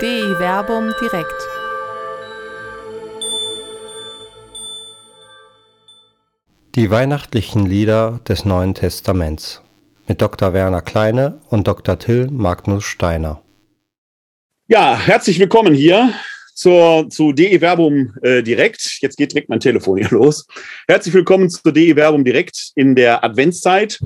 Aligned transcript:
DI 0.00 0.38
Werbung 0.38 0.94
direkt. 0.98 1.46
Die 6.74 6.90
weihnachtlichen 6.90 7.66
Lieder 7.66 8.20
des 8.26 8.46
Neuen 8.46 8.74
Testaments 8.74 9.60
mit 10.08 10.22
Dr. 10.22 10.54
Werner 10.54 10.80
Kleine 10.80 11.42
und 11.50 11.68
Dr. 11.68 11.98
Till 11.98 12.30
Magnus 12.30 12.84
Steiner. 12.84 13.42
Ja, 14.68 14.98
herzlich 14.98 15.38
willkommen 15.38 15.74
hier 15.74 16.14
zur, 16.54 17.10
zu 17.10 17.32
DE 17.32 17.60
Werbung 17.60 18.14
äh, 18.22 18.42
direkt. 18.42 19.02
Jetzt 19.02 19.18
geht 19.18 19.32
direkt 19.32 19.50
mein 19.50 19.60
Telefon 19.60 19.98
hier 19.98 20.08
los. 20.10 20.46
Herzlich 20.88 21.12
willkommen 21.12 21.50
zu 21.50 21.70
DE 21.72 21.94
Werbung 21.94 22.24
direkt 22.24 22.72
in 22.74 22.94
der 22.94 23.22
Adventszeit. 23.22 24.00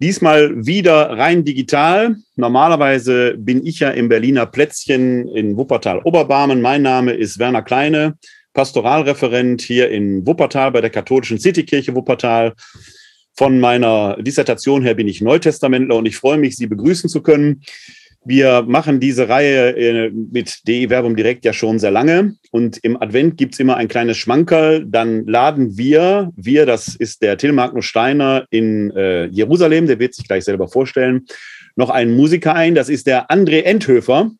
Diesmal 0.00 0.64
wieder 0.64 1.10
rein 1.10 1.44
digital. 1.44 2.16
Normalerweise 2.34 3.34
bin 3.36 3.66
ich 3.66 3.80
ja 3.80 3.90
im 3.90 4.08
Berliner 4.08 4.46
Plätzchen 4.46 5.28
in 5.28 5.58
Wuppertal-Oberbarmen. 5.58 6.62
Mein 6.62 6.80
Name 6.80 7.12
ist 7.12 7.38
Werner 7.38 7.60
Kleine, 7.60 8.16
Pastoralreferent 8.54 9.60
hier 9.60 9.90
in 9.90 10.26
Wuppertal 10.26 10.72
bei 10.72 10.80
der 10.80 10.88
katholischen 10.88 11.38
Citykirche 11.38 11.94
Wuppertal. 11.94 12.54
Von 13.36 13.60
meiner 13.60 14.16
Dissertation 14.22 14.82
her 14.82 14.94
bin 14.94 15.06
ich 15.06 15.20
Neutestamentler 15.20 15.96
und 15.96 16.06
ich 16.06 16.16
freue 16.16 16.38
mich, 16.38 16.56
Sie 16.56 16.66
begrüßen 16.66 17.10
zu 17.10 17.20
können. 17.20 17.62
Wir 18.24 18.62
machen 18.62 19.00
diese 19.00 19.30
Reihe 19.30 19.74
äh, 19.76 20.10
mit 20.10 20.68
DE 20.68 20.90
Werbung 20.90 21.16
direkt 21.16 21.44
ja 21.44 21.54
schon 21.54 21.78
sehr 21.78 21.90
lange. 21.90 22.34
Und 22.50 22.76
im 22.82 23.00
Advent 23.00 23.38
gibt's 23.38 23.58
immer 23.58 23.76
ein 23.76 23.88
kleines 23.88 24.18
Schmankerl. 24.18 24.84
Dann 24.86 25.26
laden 25.26 25.78
wir, 25.78 26.30
wir, 26.36 26.66
das 26.66 26.94
ist 26.94 27.22
der 27.22 27.38
Till 27.38 27.52
Magnus 27.52 27.86
Steiner 27.86 28.44
in 28.50 28.90
äh, 28.90 29.26
Jerusalem, 29.26 29.86
der 29.86 29.98
wird 29.98 30.14
sich 30.14 30.28
gleich 30.28 30.44
selber 30.44 30.68
vorstellen, 30.68 31.24
noch 31.76 31.88
einen 31.88 32.14
Musiker 32.14 32.54
ein. 32.54 32.74
Das 32.74 32.90
ist 32.90 33.06
der 33.06 33.30
André 33.30 33.62
Endhöfer. 33.62 34.30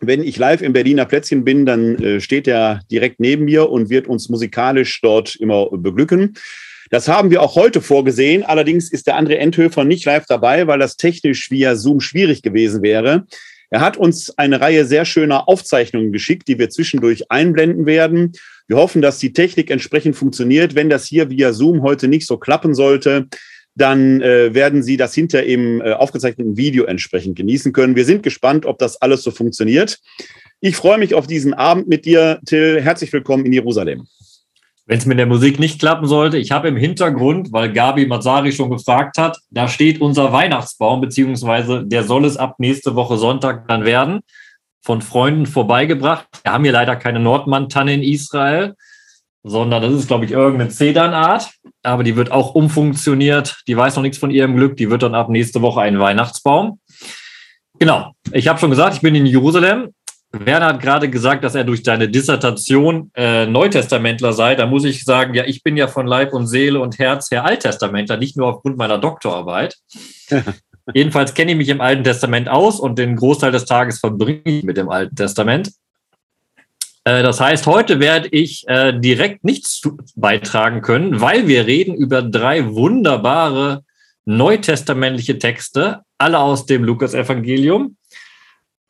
Wenn 0.00 0.24
ich 0.24 0.36
live 0.36 0.62
im 0.62 0.72
Berliner 0.72 1.04
Plätzchen 1.04 1.44
bin, 1.44 1.66
dann 1.66 2.02
äh, 2.02 2.20
steht 2.20 2.48
er 2.48 2.80
direkt 2.90 3.20
neben 3.20 3.44
mir 3.44 3.70
und 3.70 3.90
wird 3.90 4.08
uns 4.08 4.28
musikalisch 4.28 5.00
dort 5.02 5.36
immer 5.36 5.68
beglücken. 5.70 6.34
Das 6.90 7.06
haben 7.06 7.30
wir 7.30 7.40
auch 7.40 7.54
heute 7.54 7.80
vorgesehen. 7.80 8.42
Allerdings 8.42 8.90
ist 8.90 9.06
der 9.06 9.16
André 9.16 9.34
Endhöfer 9.34 9.84
nicht 9.84 10.04
live 10.04 10.26
dabei, 10.26 10.66
weil 10.66 10.80
das 10.80 10.96
technisch 10.96 11.50
via 11.50 11.76
Zoom 11.76 12.00
schwierig 12.00 12.42
gewesen 12.42 12.82
wäre. 12.82 13.26
Er 13.70 13.80
hat 13.80 13.96
uns 13.96 14.36
eine 14.36 14.60
Reihe 14.60 14.84
sehr 14.84 15.04
schöner 15.04 15.48
Aufzeichnungen 15.48 16.10
geschickt, 16.10 16.48
die 16.48 16.58
wir 16.58 16.68
zwischendurch 16.68 17.30
einblenden 17.30 17.86
werden. 17.86 18.32
Wir 18.66 18.76
hoffen, 18.76 19.02
dass 19.02 19.18
die 19.18 19.32
Technik 19.32 19.70
entsprechend 19.70 20.16
funktioniert. 20.16 20.74
Wenn 20.74 20.90
das 20.90 21.06
hier 21.06 21.30
via 21.30 21.52
Zoom 21.52 21.82
heute 21.82 22.08
nicht 22.08 22.26
so 22.26 22.38
klappen 22.38 22.74
sollte, 22.74 23.28
dann 23.76 24.20
äh, 24.20 24.52
werden 24.52 24.82
Sie 24.82 24.96
das 24.96 25.14
hinter 25.14 25.44
im 25.44 25.80
äh, 25.80 25.92
aufgezeichneten 25.92 26.56
Video 26.56 26.84
entsprechend 26.84 27.36
genießen 27.36 27.72
können. 27.72 27.94
Wir 27.94 28.04
sind 28.04 28.24
gespannt, 28.24 28.66
ob 28.66 28.78
das 28.78 29.00
alles 29.00 29.22
so 29.22 29.30
funktioniert. 29.30 30.00
Ich 30.60 30.74
freue 30.74 30.98
mich 30.98 31.14
auf 31.14 31.28
diesen 31.28 31.54
Abend 31.54 31.86
mit 31.86 32.04
dir, 32.04 32.40
Till. 32.46 32.80
Herzlich 32.80 33.12
willkommen 33.12 33.46
in 33.46 33.52
Jerusalem. 33.52 34.08
Wenn 34.90 34.98
es 34.98 35.06
mit 35.06 35.20
der 35.20 35.26
Musik 35.26 35.60
nicht 35.60 35.78
klappen 35.78 36.08
sollte, 36.08 36.36
ich 36.36 36.50
habe 36.50 36.66
im 36.66 36.76
Hintergrund, 36.76 37.52
weil 37.52 37.72
Gabi 37.72 38.06
Mazzari 38.06 38.50
schon 38.50 38.70
gefragt 38.70 39.18
hat, 39.18 39.38
da 39.48 39.68
steht 39.68 40.00
unser 40.00 40.32
Weihnachtsbaum, 40.32 41.00
beziehungsweise 41.00 41.84
der 41.86 42.02
soll 42.02 42.24
es 42.24 42.36
ab 42.36 42.56
nächste 42.58 42.96
Woche 42.96 43.16
Sonntag 43.16 43.68
dann 43.68 43.84
werden, 43.84 44.18
von 44.82 45.00
Freunden 45.00 45.46
vorbeigebracht. 45.46 46.26
Wir 46.42 46.52
haben 46.52 46.64
hier 46.64 46.72
leider 46.72 46.96
keine 46.96 47.20
Nordmann-Tanne 47.20 47.94
in 47.94 48.02
Israel, 48.02 48.74
sondern 49.44 49.80
das 49.80 49.92
ist, 49.92 50.08
glaube 50.08 50.24
ich, 50.24 50.32
irgendeine 50.32 50.70
Zedernart, 50.70 51.52
aber 51.84 52.02
die 52.02 52.16
wird 52.16 52.32
auch 52.32 52.56
umfunktioniert. 52.56 53.62
Die 53.68 53.76
weiß 53.76 53.94
noch 53.94 54.02
nichts 54.02 54.18
von 54.18 54.32
ihrem 54.32 54.56
Glück, 54.56 54.76
die 54.76 54.90
wird 54.90 55.04
dann 55.04 55.14
ab 55.14 55.28
nächste 55.28 55.62
Woche 55.62 55.82
ein 55.82 56.00
Weihnachtsbaum. 56.00 56.80
Genau, 57.78 58.10
ich 58.32 58.48
habe 58.48 58.58
schon 58.58 58.70
gesagt, 58.70 58.96
ich 58.96 59.02
bin 59.02 59.14
in 59.14 59.24
Jerusalem 59.24 59.94
Werner 60.32 60.66
hat 60.66 60.80
gerade 60.80 61.10
gesagt, 61.10 61.42
dass 61.42 61.56
er 61.56 61.64
durch 61.64 61.82
deine 61.82 62.08
Dissertation 62.08 63.10
äh, 63.14 63.46
Neutestamentler 63.46 64.32
sei. 64.32 64.54
Da 64.54 64.66
muss 64.66 64.84
ich 64.84 65.04
sagen, 65.04 65.34
ja, 65.34 65.44
ich 65.44 65.62
bin 65.64 65.76
ja 65.76 65.88
von 65.88 66.06
Leib 66.06 66.32
und 66.32 66.46
Seele 66.46 66.80
und 66.80 66.98
Herz 66.98 67.30
her 67.30 67.44
Alttestamentler, 67.44 68.16
nicht 68.16 68.36
nur 68.36 68.46
aufgrund 68.46 68.76
meiner 68.76 68.98
Doktorarbeit. 68.98 69.76
Jedenfalls 70.94 71.34
kenne 71.34 71.52
ich 71.52 71.58
mich 71.58 71.68
im 71.68 71.80
Alten 71.80 72.04
Testament 72.04 72.48
aus 72.48 72.78
und 72.78 72.98
den 72.98 73.16
Großteil 73.16 73.52
des 73.52 73.64
Tages 73.64 73.98
verbringe 73.98 74.42
ich 74.44 74.62
mit 74.62 74.76
dem 74.76 74.88
Alten 74.88 75.16
Testament. 75.16 75.72
Äh, 77.04 77.22
das 77.22 77.40
heißt, 77.40 77.66
heute 77.66 77.98
werde 77.98 78.28
ich 78.30 78.64
äh, 78.68 78.98
direkt 78.98 79.42
nichts 79.44 79.82
beitragen 80.14 80.80
können, 80.80 81.20
weil 81.20 81.48
wir 81.48 81.66
reden 81.66 81.94
über 81.94 82.22
drei 82.22 82.72
wunderbare 82.72 83.84
neutestamentliche 84.26 85.38
Texte, 85.38 86.02
alle 86.18 86.38
aus 86.38 86.66
dem 86.66 86.84
Lukas-Evangelium 86.84 87.96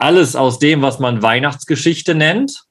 alles 0.00 0.34
aus 0.34 0.58
dem, 0.58 0.82
was 0.82 0.98
man 0.98 1.22
Weihnachtsgeschichte 1.22 2.14
nennt. 2.14 2.64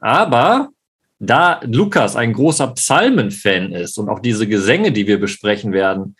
Aber 0.00 0.70
da 1.18 1.60
Lukas 1.64 2.16
ein 2.16 2.32
großer 2.32 2.68
Psalmen-Fan 2.68 3.72
ist 3.72 3.98
und 3.98 4.08
auch 4.08 4.18
diese 4.18 4.48
Gesänge, 4.48 4.90
die 4.90 5.06
wir 5.06 5.20
besprechen 5.20 5.72
werden, 5.72 6.16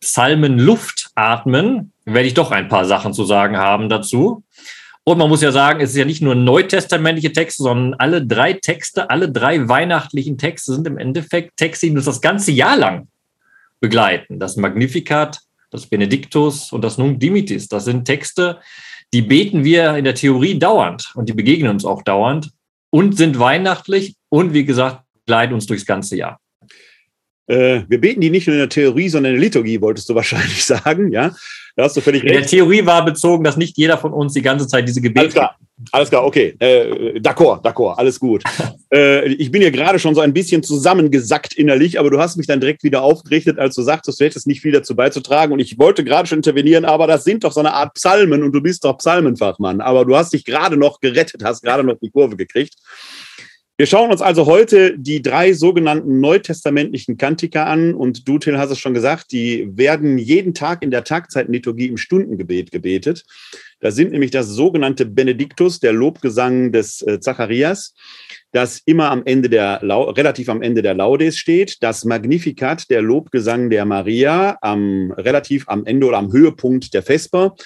Psalmen 0.00 0.58
Luft 0.58 1.10
atmen, 1.14 1.92
werde 2.04 2.26
ich 2.26 2.34
doch 2.34 2.50
ein 2.50 2.68
paar 2.68 2.86
Sachen 2.86 3.12
zu 3.12 3.24
sagen 3.24 3.58
haben 3.58 3.88
dazu. 3.88 4.42
Und 5.04 5.18
man 5.18 5.28
muss 5.28 5.42
ja 5.42 5.52
sagen, 5.52 5.80
es 5.80 5.90
ist 5.90 5.96
ja 5.96 6.04
nicht 6.04 6.22
nur 6.22 6.34
neutestamentliche 6.34 7.32
Texte, 7.32 7.64
sondern 7.64 7.94
alle 7.94 8.24
drei 8.24 8.52
Texte, 8.52 9.10
alle 9.10 9.30
drei 9.30 9.68
weihnachtlichen 9.68 10.38
Texte 10.38 10.74
sind 10.74 10.86
im 10.86 10.96
Endeffekt 10.96 11.56
Texte, 11.56 11.86
die 11.86 11.96
uns 11.96 12.04
das 12.04 12.20
ganze 12.20 12.52
Jahr 12.52 12.76
lang 12.76 13.08
begleiten. 13.80 14.38
Das 14.38 14.56
Magnificat, 14.56 15.40
das 15.70 15.86
Benediktus 15.86 16.72
und 16.72 16.82
das 16.82 16.98
Nunc 16.98 17.18
Dimittis. 17.18 17.68
Das 17.68 17.84
sind 17.84 18.04
Texte, 18.04 18.60
die 19.12 19.22
beten 19.22 19.64
wir 19.64 19.96
in 19.96 20.04
der 20.04 20.14
Theorie 20.14 20.58
dauernd 20.58 21.12
und 21.14 21.28
die 21.28 21.34
begegnen 21.34 21.70
uns 21.70 21.84
auch 21.84 22.02
dauernd 22.02 22.50
und 22.90 23.16
sind 23.16 23.38
weihnachtlich 23.38 24.14
und 24.30 24.54
wie 24.54 24.64
gesagt, 24.64 25.04
leiden 25.26 25.54
uns 25.54 25.66
durchs 25.66 25.86
ganze 25.86 26.16
Jahr. 26.16 26.38
Äh, 27.46 27.82
wir 27.88 28.00
beten 28.00 28.20
die 28.20 28.30
nicht 28.30 28.46
nur 28.46 28.54
in 28.54 28.60
der 28.60 28.68
Theorie, 28.68 29.08
sondern 29.08 29.32
in 29.32 29.38
der 29.38 29.44
Liturgie, 29.44 29.80
wolltest 29.80 30.08
du 30.08 30.14
wahrscheinlich 30.14 30.64
sagen, 30.64 31.10
ja? 31.10 31.34
Da 31.74 31.84
hast 31.84 31.96
du 31.96 32.02
völlig 32.02 32.22
recht. 32.22 32.34
In 32.34 32.40
der 32.40 32.46
Theorie 32.46 32.84
war 32.84 33.04
bezogen, 33.04 33.44
dass 33.44 33.56
nicht 33.56 33.78
jeder 33.78 33.96
von 33.96 34.12
uns 34.12 34.34
die 34.34 34.42
ganze 34.42 34.66
Zeit 34.66 34.86
diese 34.86 35.00
Gebete. 35.00 35.20
Alles 35.20 35.34
klar, 35.34 35.56
alles 35.90 36.08
klar, 36.10 36.24
okay. 36.24 36.54
Äh, 36.58 37.18
d'accord, 37.18 37.62
d'accord, 37.64 37.94
alles 37.96 38.20
gut. 38.20 38.44
äh, 38.94 39.26
ich 39.28 39.50
bin 39.50 39.62
ja 39.62 39.70
gerade 39.70 39.98
schon 39.98 40.14
so 40.14 40.20
ein 40.20 40.34
bisschen 40.34 40.62
zusammengesackt 40.62 41.54
innerlich, 41.54 41.98
aber 41.98 42.10
du 42.10 42.18
hast 42.18 42.36
mich 42.36 42.46
dann 42.46 42.60
direkt 42.60 42.84
wieder 42.84 43.02
aufgerichtet, 43.02 43.58
als 43.58 43.74
du 43.74 43.82
sagtest, 43.82 44.20
du 44.20 44.24
hättest 44.24 44.46
nicht 44.46 44.60
viel 44.60 44.72
dazu 44.72 44.94
beizutragen. 44.94 45.52
Und 45.52 45.60
ich 45.60 45.78
wollte 45.78 46.04
gerade 46.04 46.28
schon 46.28 46.38
intervenieren, 46.40 46.84
aber 46.84 47.06
das 47.06 47.24
sind 47.24 47.42
doch 47.42 47.52
so 47.52 47.60
eine 47.60 47.72
Art 47.72 47.94
Psalmen 47.94 48.42
und 48.42 48.52
du 48.52 48.60
bist 48.60 48.84
doch 48.84 48.98
Psalmenfachmann. 48.98 49.80
Aber 49.80 50.04
du 50.04 50.14
hast 50.14 50.34
dich 50.34 50.44
gerade 50.44 50.76
noch 50.76 51.00
gerettet, 51.00 51.42
hast 51.42 51.62
gerade 51.62 51.84
noch 51.84 51.96
die 52.02 52.10
Kurve 52.10 52.36
gekriegt. 52.36 52.74
Wir 53.78 53.86
schauen 53.86 54.10
uns 54.10 54.20
also 54.20 54.44
heute 54.44 54.98
die 54.98 55.22
drei 55.22 55.54
sogenannten 55.54 56.20
neutestamentlichen 56.20 57.16
Kantiker 57.16 57.66
an. 57.66 57.94
Und 57.94 58.28
du, 58.28 58.38
Till, 58.38 58.58
hast 58.58 58.70
es 58.70 58.78
schon 58.78 58.92
gesagt, 58.92 59.32
die 59.32 59.66
werden 59.76 60.18
jeden 60.18 60.52
Tag 60.52 60.82
in 60.82 60.90
der 60.90 61.04
Tagzeitenliturgie 61.04 61.86
im 61.86 61.96
Stundengebet 61.96 62.70
gebetet. 62.70 63.24
Da 63.80 63.90
sind 63.90 64.12
nämlich 64.12 64.30
das 64.30 64.48
sogenannte 64.48 65.06
Benediktus, 65.06 65.80
der 65.80 65.94
Lobgesang 65.94 66.70
des 66.70 67.00
äh, 67.02 67.18
Zacharias, 67.18 67.94
das 68.52 68.82
immer 68.84 69.10
am 69.10 69.22
Ende 69.24 69.48
der, 69.48 69.80
relativ 69.82 70.50
am 70.50 70.60
Ende 70.60 70.82
der 70.82 70.94
Laudes 70.94 71.38
steht, 71.38 71.82
das 71.82 72.04
Magnificat, 72.04 72.90
der 72.90 73.00
Lobgesang 73.00 73.70
der 73.70 73.86
Maria, 73.86 74.58
am, 74.60 75.12
relativ 75.12 75.66
am 75.68 75.86
Ende 75.86 76.06
oder 76.06 76.18
am 76.18 76.30
Höhepunkt 76.30 76.92
der 76.92 77.02
Vesper. 77.02 77.56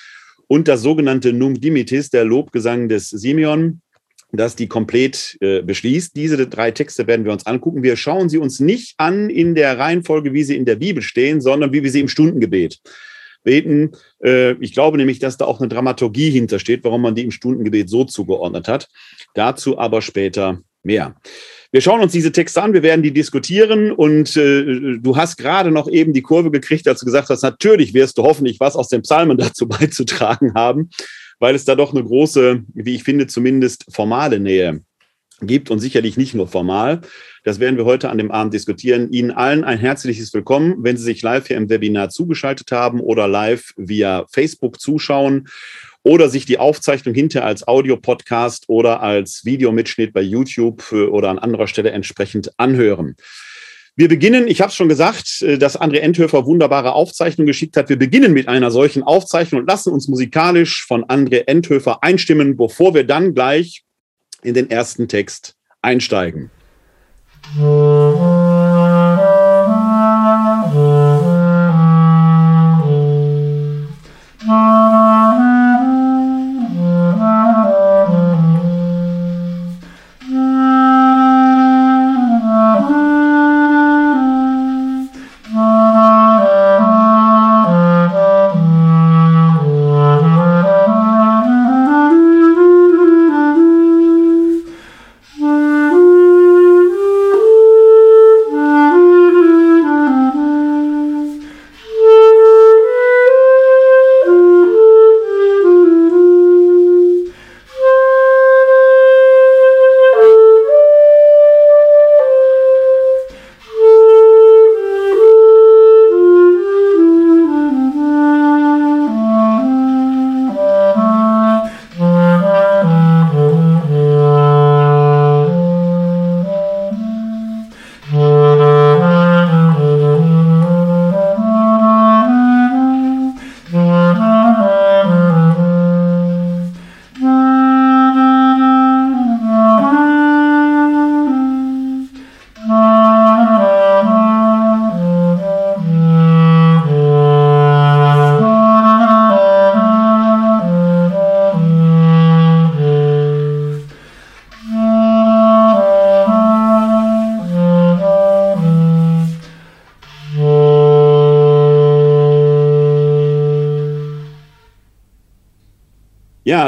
Und 0.46 0.68
das 0.68 0.82
sogenannte 0.82 1.32
Nunc 1.32 1.60
Dimittis, 1.60 2.10
der 2.10 2.24
Lobgesang 2.24 2.88
des 2.88 3.10
Simeon, 3.10 3.82
das 4.32 4.56
die 4.56 4.66
komplett 4.68 5.36
äh, 5.40 5.62
beschließt. 5.62 6.16
Diese 6.16 6.46
drei 6.46 6.70
Texte 6.70 7.06
werden 7.06 7.24
wir 7.24 7.32
uns 7.32 7.46
angucken. 7.46 7.82
Wir 7.82 7.96
schauen 7.96 8.28
sie 8.28 8.38
uns 8.38 8.60
nicht 8.60 8.94
an 8.98 9.30
in 9.30 9.54
der 9.54 9.78
Reihenfolge, 9.78 10.32
wie 10.32 10.42
sie 10.42 10.56
in 10.56 10.64
der 10.64 10.76
Bibel 10.76 11.02
stehen, 11.02 11.40
sondern 11.40 11.72
wie 11.72 11.82
wir 11.82 11.90
sie 11.90 12.00
im 12.00 12.08
Stundengebet 12.08 12.80
beten. 13.44 13.92
Äh, 14.22 14.52
ich 14.54 14.72
glaube 14.72 14.96
nämlich, 14.98 15.18
dass 15.20 15.36
da 15.36 15.44
auch 15.44 15.60
eine 15.60 15.68
Dramaturgie 15.68 16.30
hintersteht, 16.30 16.84
warum 16.84 17.02
man 17.02 17.14
die 17.14 17.24
im 17.24 17.30
Stundengebet 17.30 17.88
so 17.88 18.04
zugeordnet 18.04 18.68
hat. 18.68 18.88
Dazu 19.34 19.78
aber 19.78 20.02
später 20.02 20.60
mehr. 20.82 21.16
Wir 21.72 21.80
schauen 21.80 22.00
uns 22.00 22.12
diese 22.12 22.32
Texte 22.32 22.62
an, 22.62 22.72
wir 22.72 22.82
werden 22.82 23.02
die 23.02 23.12
diskutieren 23.12 23.92
und 23.92 24.36
äh, 24.36 24.98
du 24.98 25.16
hast 25.16 25.36
gerade 25.36 25.70
noch 25.70 25.88
eben 25.88 26.12
die 26.12 26.22
Kurve 26.22 26.50
gekriegt, 26.50 26.86
als 26.88 27.00
du 27.00 27.06
gesagt 27.06 27.28
hast, 27.28 27.42
natürlich 27.42 27.92
wirst 27.92 28.18
du 28.18 28.22
hoffentlich 28.22 28.60
was 28.60 28.76
aus 28.76 28.88
den 28.88 29.02
Psalmen 29.02 29.36
dazu 29.38 29.68
beizutragen 29.68 30.54
haben 30.54 30.90
weil 31.38 31.54
es 31.54 31.64
da 31.64 31.74
doch 31.74 31.92
eine 31.92 32.04
große, 32.04 32.64
wie 32.74 32.94
ich 32.94 33.04
finde, 33.04 33.26
zumindest 33.26 33.86
formale 33.92 34.40
Nähe 34.40 34.82
gibt 35.42 35.70
und 35.70 35.80
sicherlich 35.80 36.16
nicht 36.16 36.34
nur 36.34 36.48
formal. 36.48 37.02
Das 37.44 37.60
werden 37.60 37.76
wir 37.76 37.84
heute 37.84 38.08
an 38.08 38.18
dem 38.18 38.30
Abend 38.30 38.54
diskutieren. 38.54 39.12
Ihnen 39.12 39.30
allen 39.30 39.64
ein 39.64 39.78
herzliches 39.78 40.32
Willkommen, 40.32 40.76
wenn 40.78 40.96
Sie 40.96 41.04
sich 41.04 41.22
live 41.22 41.46
hier 41.46 41.56
im 41.56 41.68
Webinar 41.68 42.08
zugeschaltet 42.08 42.72
haben 42.72 43.00
oder 43.00 43.28
live 43.28 43.72
via 43.76 44.24
Facebook 44.32 44.80
zuschauen 44.80 45.48
oder 46.02 46.28
sich 46.28 46.46
die 46.46 46.58
Aufzeichnung 46.58 47.14
hinterher 47.14 47.46
als 47.46 47.66
Audio-Podcast 47.66 48.68
oder 48.68 49.02
als 49.02 49.44
Videomitschnitt 49.44 50.12
bei 50.12 50.22
YouTube 50.22 50.92
oder 50.92 51.28
an 51.28 51.38
anderer 51.38 51.66
Stelle 51.66 51.90
entsprechend 51.90 52.58
anhören. 52.58 53.16
Wir 53.98 54.08
beginnen, 54.08 54.46
ich 54.46 54.60
habe 54.60 54.68
es 54.68 54.76
schon 54.76 54.90
gesagt, 54.90 55.40
äh, 55.40 55.56
dass 55.56 55.80
André 55.80 56.00
Endhöfer 56.00 56.44
wunderbare 56.44 56.92
Aufzeichnungen 56.92 57.46
geschickt 57.46 57.78
hat. 57.78 57.88
Wir 57.88 57.98
beginnen 57.98 58.34
mit 58.34 58.46
einer 58.46 58.70
solchen 58.70 59.02
Aufzeichnung 59.02 59.62
und 59.62 59.66
lassen 59.66 59.90
uns 59.92 60.06
musikalisch 60.06 60.84
von 60.86 61.04
André 61.06 61.44
Endhöfer 61.46 62.02
einstimmen, 62.02 62.58
bevor 62.58 62.94
wir 62.94 63.04
dann 63.04 63.34
gleich 63.34 63.84
in 64.42 64.52
den 64.52 64.70
ersten 64.70 65.08
Text 65.08 65.56
einsteigen. 65.80 66.50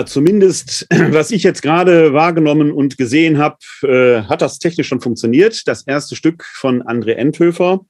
Zumindest 0.06 0.86
was 1.10 1.30
ich 1.30 1.42
jetzt 1.42 1.62
gerade 1.62 2.12
wahrgenommen 2.12 2.72
und 2.72 2.98
gesehen 2.98 3.38
habe, 3.38 3.56
äh, 3.82 4.22
hat 4.22 4.42
das 4.42 4.58
technisch 4.58 4.88
schon 4.88 5.00
funktioniert. 5.00 5.66
Das 5.66 5.86
erste 5.86 6.16
Stück 6.16 6.44
von 6.44 6.82
André 6.82 7.12
Endhöfer. 7.12 7.80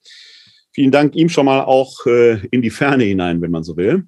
Vielen 0.72 0.90
Dank 0.90 1.16
ihm 1.16 1.28
schon 1.28 1.46
mal 1.46 1.62
auch 1.62 2.06
äh, 2.06 2.46
in 2.50 2.62
die 2.62 2.70
Ferne 2.70 3.04
hinein, 3.04 3.40
wenn 3.42 3.50
man 3.50 3.64
so 3.64 3.76
will. 3.76 4.04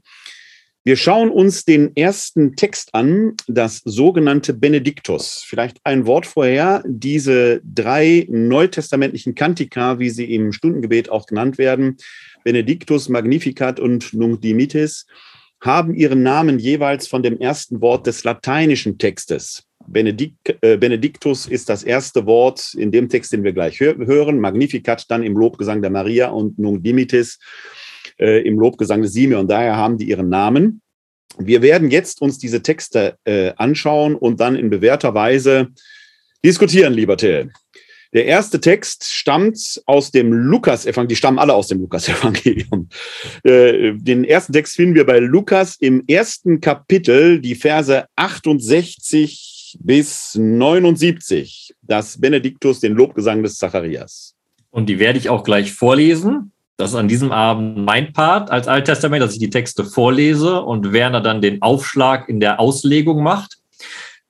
Wir 0.82 0.96
schauen 0.96 1.30
uns 1.30 1.66
den 1.66 1.94
ersten 1.94 2.56
Text 2.56 2.94
an, 2.94 3.34
das 3.46 3.82
sogenannte 3.84 4.54
Benediktus. 4.54 5.44
Vielleicht 5.46 5.76
ein 5.84 6.06
Wort 6.06 6.24
vorher. 6.24 6.82
Diese 6.86 7.60
drei 7.62 8.26
neutestamentlichen 8.30 9.34
Kantika, 9.34 9.98
wie 9.98 10.08
sie 10.08 10.34
im 10.34 10.52
Stundengebet 10.52 11.10
auch 11.10 11.26
genannt 11.26 11.58
werden, 11.58 11.98
Benediktus, 12.44 13.10
Magnificat 13.10 13.78
und 13.78 14.14
Nunc 14.14 14.40
Dimittis, 14.40 15.06
haben 15.60 15.94
ihren 15.94 16.22
Namen 16.22 16.58
jeweils 16.58 17.06
von 17.06 17.22
dem 17.22 17.38
ersten 17.38 17.80
Wort 17.80 18.06
des 18.06 18.24
lateinischen 18.24 18.98
Textes. 18.98 19.64
Benedikt, 19.86 20.56
äh, 20.62 20.76
Benedictus 20.76 21.46
ist 21.46 21.68
das 21.68 21.82
erste 21.82 22.26
Wort 22.26 22.74
in 22.74 22.92
dem 22.92 23.08
Text, 23.08 23.32
den 23.32 23.44
wir 23.44 23.52
gleich 23.52 23.80
hör 23.80 23.96
hören. 23.96 24.38
Magnificat 24.38 25.10
dann 25.10 25.22
im 25.22 25.36
Lobgesang 25.36 25.82
der 25.82 25.90
Maria 25.90 26.28
und 26.28 26.58
Nunc 26.58 26.82
Dimittis 26.82 27.38
äh, 28.18 28.46
im 28.46 28.58
Lobgesang 28.58 29.02
des 29.02 29.12
Simeon. 29.12 29.48
Daher 29.48 29.76
haben 29.76 29.98
die 29.98 30.08
ihren 30.08 30.28
Namen. 30.28 30.80
Wir 31.38 31.62
werden 31.62 31.90
jetzt 31.90 32.20
uns 32.20 32.38
diese 32.38 32.62
Texte 32.62 33.16
äh, 33.24 33.52
anschauen 33.56 34.14
und 34.14 34.40
dann 34.40 34.56
in 34.56 34.70
bewährter 34.70 35.14
Weise 35.14 35.68
diskutieren, 36.44 36.92
lieber 36.92 37.16
Till. 37.16 37.50
Der 38.12 38.24
erste 38.24 38.60
Text 38.60 39.04
stammt 39.04 39.80
aus 39.86 40.10
dem 40.10 40.32
Lukas-Evangelium, 40.32 41.08
die 41.08 41.16
stammen 41.16 41.38
alle 41.38 41.54
aus 41.54 41.68
dem 41.68 41.80
Lukas-Evangelium. 41.80 42.88
Äh, 43.44 43.94
den 43.94 44.24
ersten 44.24 44.52
Text 44.52 44.76
finden 44.76 44.94
wir 44.94 45.06
bei 45.06 45.18
Lukas 45.18 45.76
im 45.76 46.04
ersten 46.06 46.60
Kapitel, 46.60 47.40
die 47.40 47.54
Verse 47.54 48.04
68 48.16 49.78
bis 49.80 50.34
79, 50.34 51.74
das 51.80 52.20
Benediktus, 52.20 52.80
den 52.80 52.94
Lobgesang 52.94 53.42
des 53.42 53.56
Zacharias. 53.56 54.34
Und 54.70 54.88
die 54.88 54.98
werde 54.98 55.18
ich 55.18 55.28
auch 55.28 55.44
gleich 55.44 55.72
vorlesen. 55.72 56.52
Das 56.76 56.90
ist 56.90 56.96
an 56.96 57.08
diesem 57.08 57.32
Abend 57.32 57.78
mein 57.78 58.12
Part 58.12 58.50
als 58.50 58.68
Alttestament, 58.68 59.22
dass 59.22 59.34
ich 59.34 59.38
die 59.38 59.50
Texte 59.50 59.84
vorlese 59.84 60.62
und 60.62 60.92
Werner 60.92 61.20
dann 61.20 61.40
den 61.40 61.62
Aufschlag 61.62 62.28
in 62.28 62.40
der 62.40 62.60
Auslegung 62.60 63.22
macht. 63.22 63.58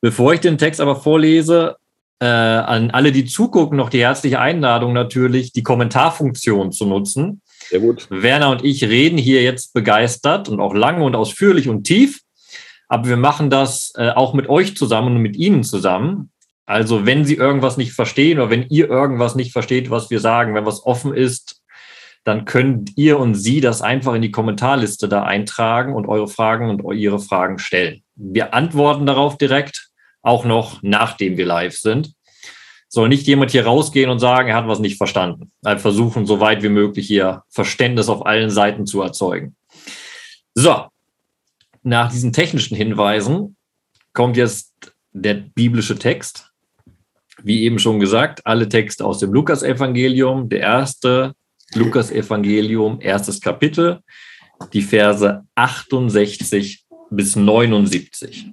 Bevor 0.01 0.35
ich 0.35 0.41
den 0.41 0.59
Text 0.59 0.81
aber 0.81 0.97
vorlese, 0.97 1.77
äh, 2.21 2.27
an 2.27 2.91
alle, 2.91 3.13
die 3.13 3.25
zugucken, 3.25 3.77
noch 3.77 3.89
die 3.89 4.01
herzliche 4.01 4.41
Einladung 4.41 4.93
natürlich, 4.93 5.53
die 5.53 5.63
Kommentarfunktion 5.63 6.71
zu 6.71 6.87
nutzen. 6.87 7.41
Sehr 7.69 7.81
gut. 7.81 8.07
Werner 8.11 8.51
und 8.51 8.65
ich 8.65 8.85
reden 8.85 9.19
hier 9.19 9.43
jetzt 9.43 9.73
begeistert 9.73 10.49
und 10.49 10.61
auch 10.61 10.75
lange 10.75 11.05
und 11.05 11.17
ausführlich 11.17 11.69
und 11.69 11.85
tief, 11.85 12.21
aber 12.89 13.09
wir 13.09 13.17
machen 13.17 13.51
das 13.51 13.93
äh, 13.97 14.11
auch 14.11 14.35
mit 14.35 14.49
euch 14.49 14.77
zusammen 14.77 15.17
und 15.17 15.23
mit 15.23 15.37
Ihnen 15.37 15.63
zusammen. 15.63 16.31
Also 16.67 17.07
wenn 17.07 17.25
Sie 17.25 17.35
irgendwas 17.35 17.77
nicht 17.77 17.93
verstehen 17.93 18.39
oder 18.39 18.51
wenn 18.51 18.69
ihr 18.69 18.89
irgendwas 18.89 19.35
nicht 19.35 19.53
versteht, 19.53 19.91
was 19.91 20.11
wir 20.11 20.21
sagen, 20.21 20.55
wenn 20.55 20.67
was 20.67 20.85
offen 20.85 21.15
ist, 21.15 21.63
dann 22.25 22.45
könnt 22.45 22.97
ihr 22.97 23.19
und 23.19 23.35
Sie 23.35 23.61
das 23.61 23.81
einfach 23.83 24.15
in 24.15 24.23
die 24.23 24.31
Kommentarliste 24.31 25.09
da 25.09 25.23
eintragen 25.23 25.95
und 25.95 26.07
eure 26.07 26.29
Fragen 26.29 26.69
und 26.69 26.95
Ihre 26.95 27.19
Fragen 27.19 27.59
stellen. 27.59 28.03
Wir 28.15 28.53
antworten 28.53 29.07
darauf 29.07 29.39
direkt 29.39 29.90
auch 30.23 30.45
noch 30.45 30.83
nachdem 30.83 31.37
wir 31.37 31.47
live 31.47 31.77
sind. 31.77 32.13
Soll 32.89 33.09
nicht 33.09 33.27
jemand 33.27 33.53
hier 33.53 33.67
rausgehen 33.67 34.11
und 34.11 34.19
sagen, 34.19 34.49
er 34.49 34.57
hat 34.57 34.67
was 34.67 34.81
nicht 34.81 34.97
verstanden. 34.97 35.53
Versuchen, 35.63 36.27
so 36.27 36.41
weit 36.41 36.63
wie 36.63 36.69
möglich 36.69 37.07
hier 37.07 37.45
Verständnis 37.49 38.09
auf 38.09 38.27
allen 38.27 38.51
Seiten 38.51 38.85
zu 38.85 39.01
erzeugen. 39.01 39.55
So, 40.55 40.87
nach 41.83 42.11
diesen 42.11 42.33
technischen 42.33 42.77
Hinweisen 42.77 43.57
kommt 44.13 44.37
jetzt 44.37 44.73
der 45.13 45.35
biblische 45.35 45.97
Text. 45.97 46.51
Wie 47.43 47.63
eben 47.63 47.79
schon 47.79 48.01
gesagt, 48.01 48.45
alle 48.45 48.69
Texte 48.69 49.05
aus 49.05 49.19
dem 49.19 49.33
Lukas-Evangelium, 49.33 50.49
der 50.49 50.61
erste 50.61 51.35
Lukas-Evangelium, 51.75 53.01
erstes 53.01 53.41
Kapitel, 53.41 54.01
die 54.73 54.83
Verse 54.83 55.45
68 55.55 56.85
bis 57.11 57.37
79. 57.37 58.53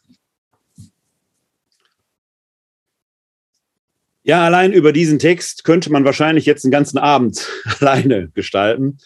Ja, 4.23 4.45
allein 4.45 4.71
über 4.71 4.93
diesen 4.93 5.17
Text 5.17 5.63
könnte 5.63 5.91
man 5.91 6.05
wahrscheinlich 6.05 6.45
jetzt 6.45 6.63
einen 6.63 6.71
ganzen 6.71 6.97
Abend 6.97 7.47
alleine 7.79 8.29
gestalten. 8.33 8.99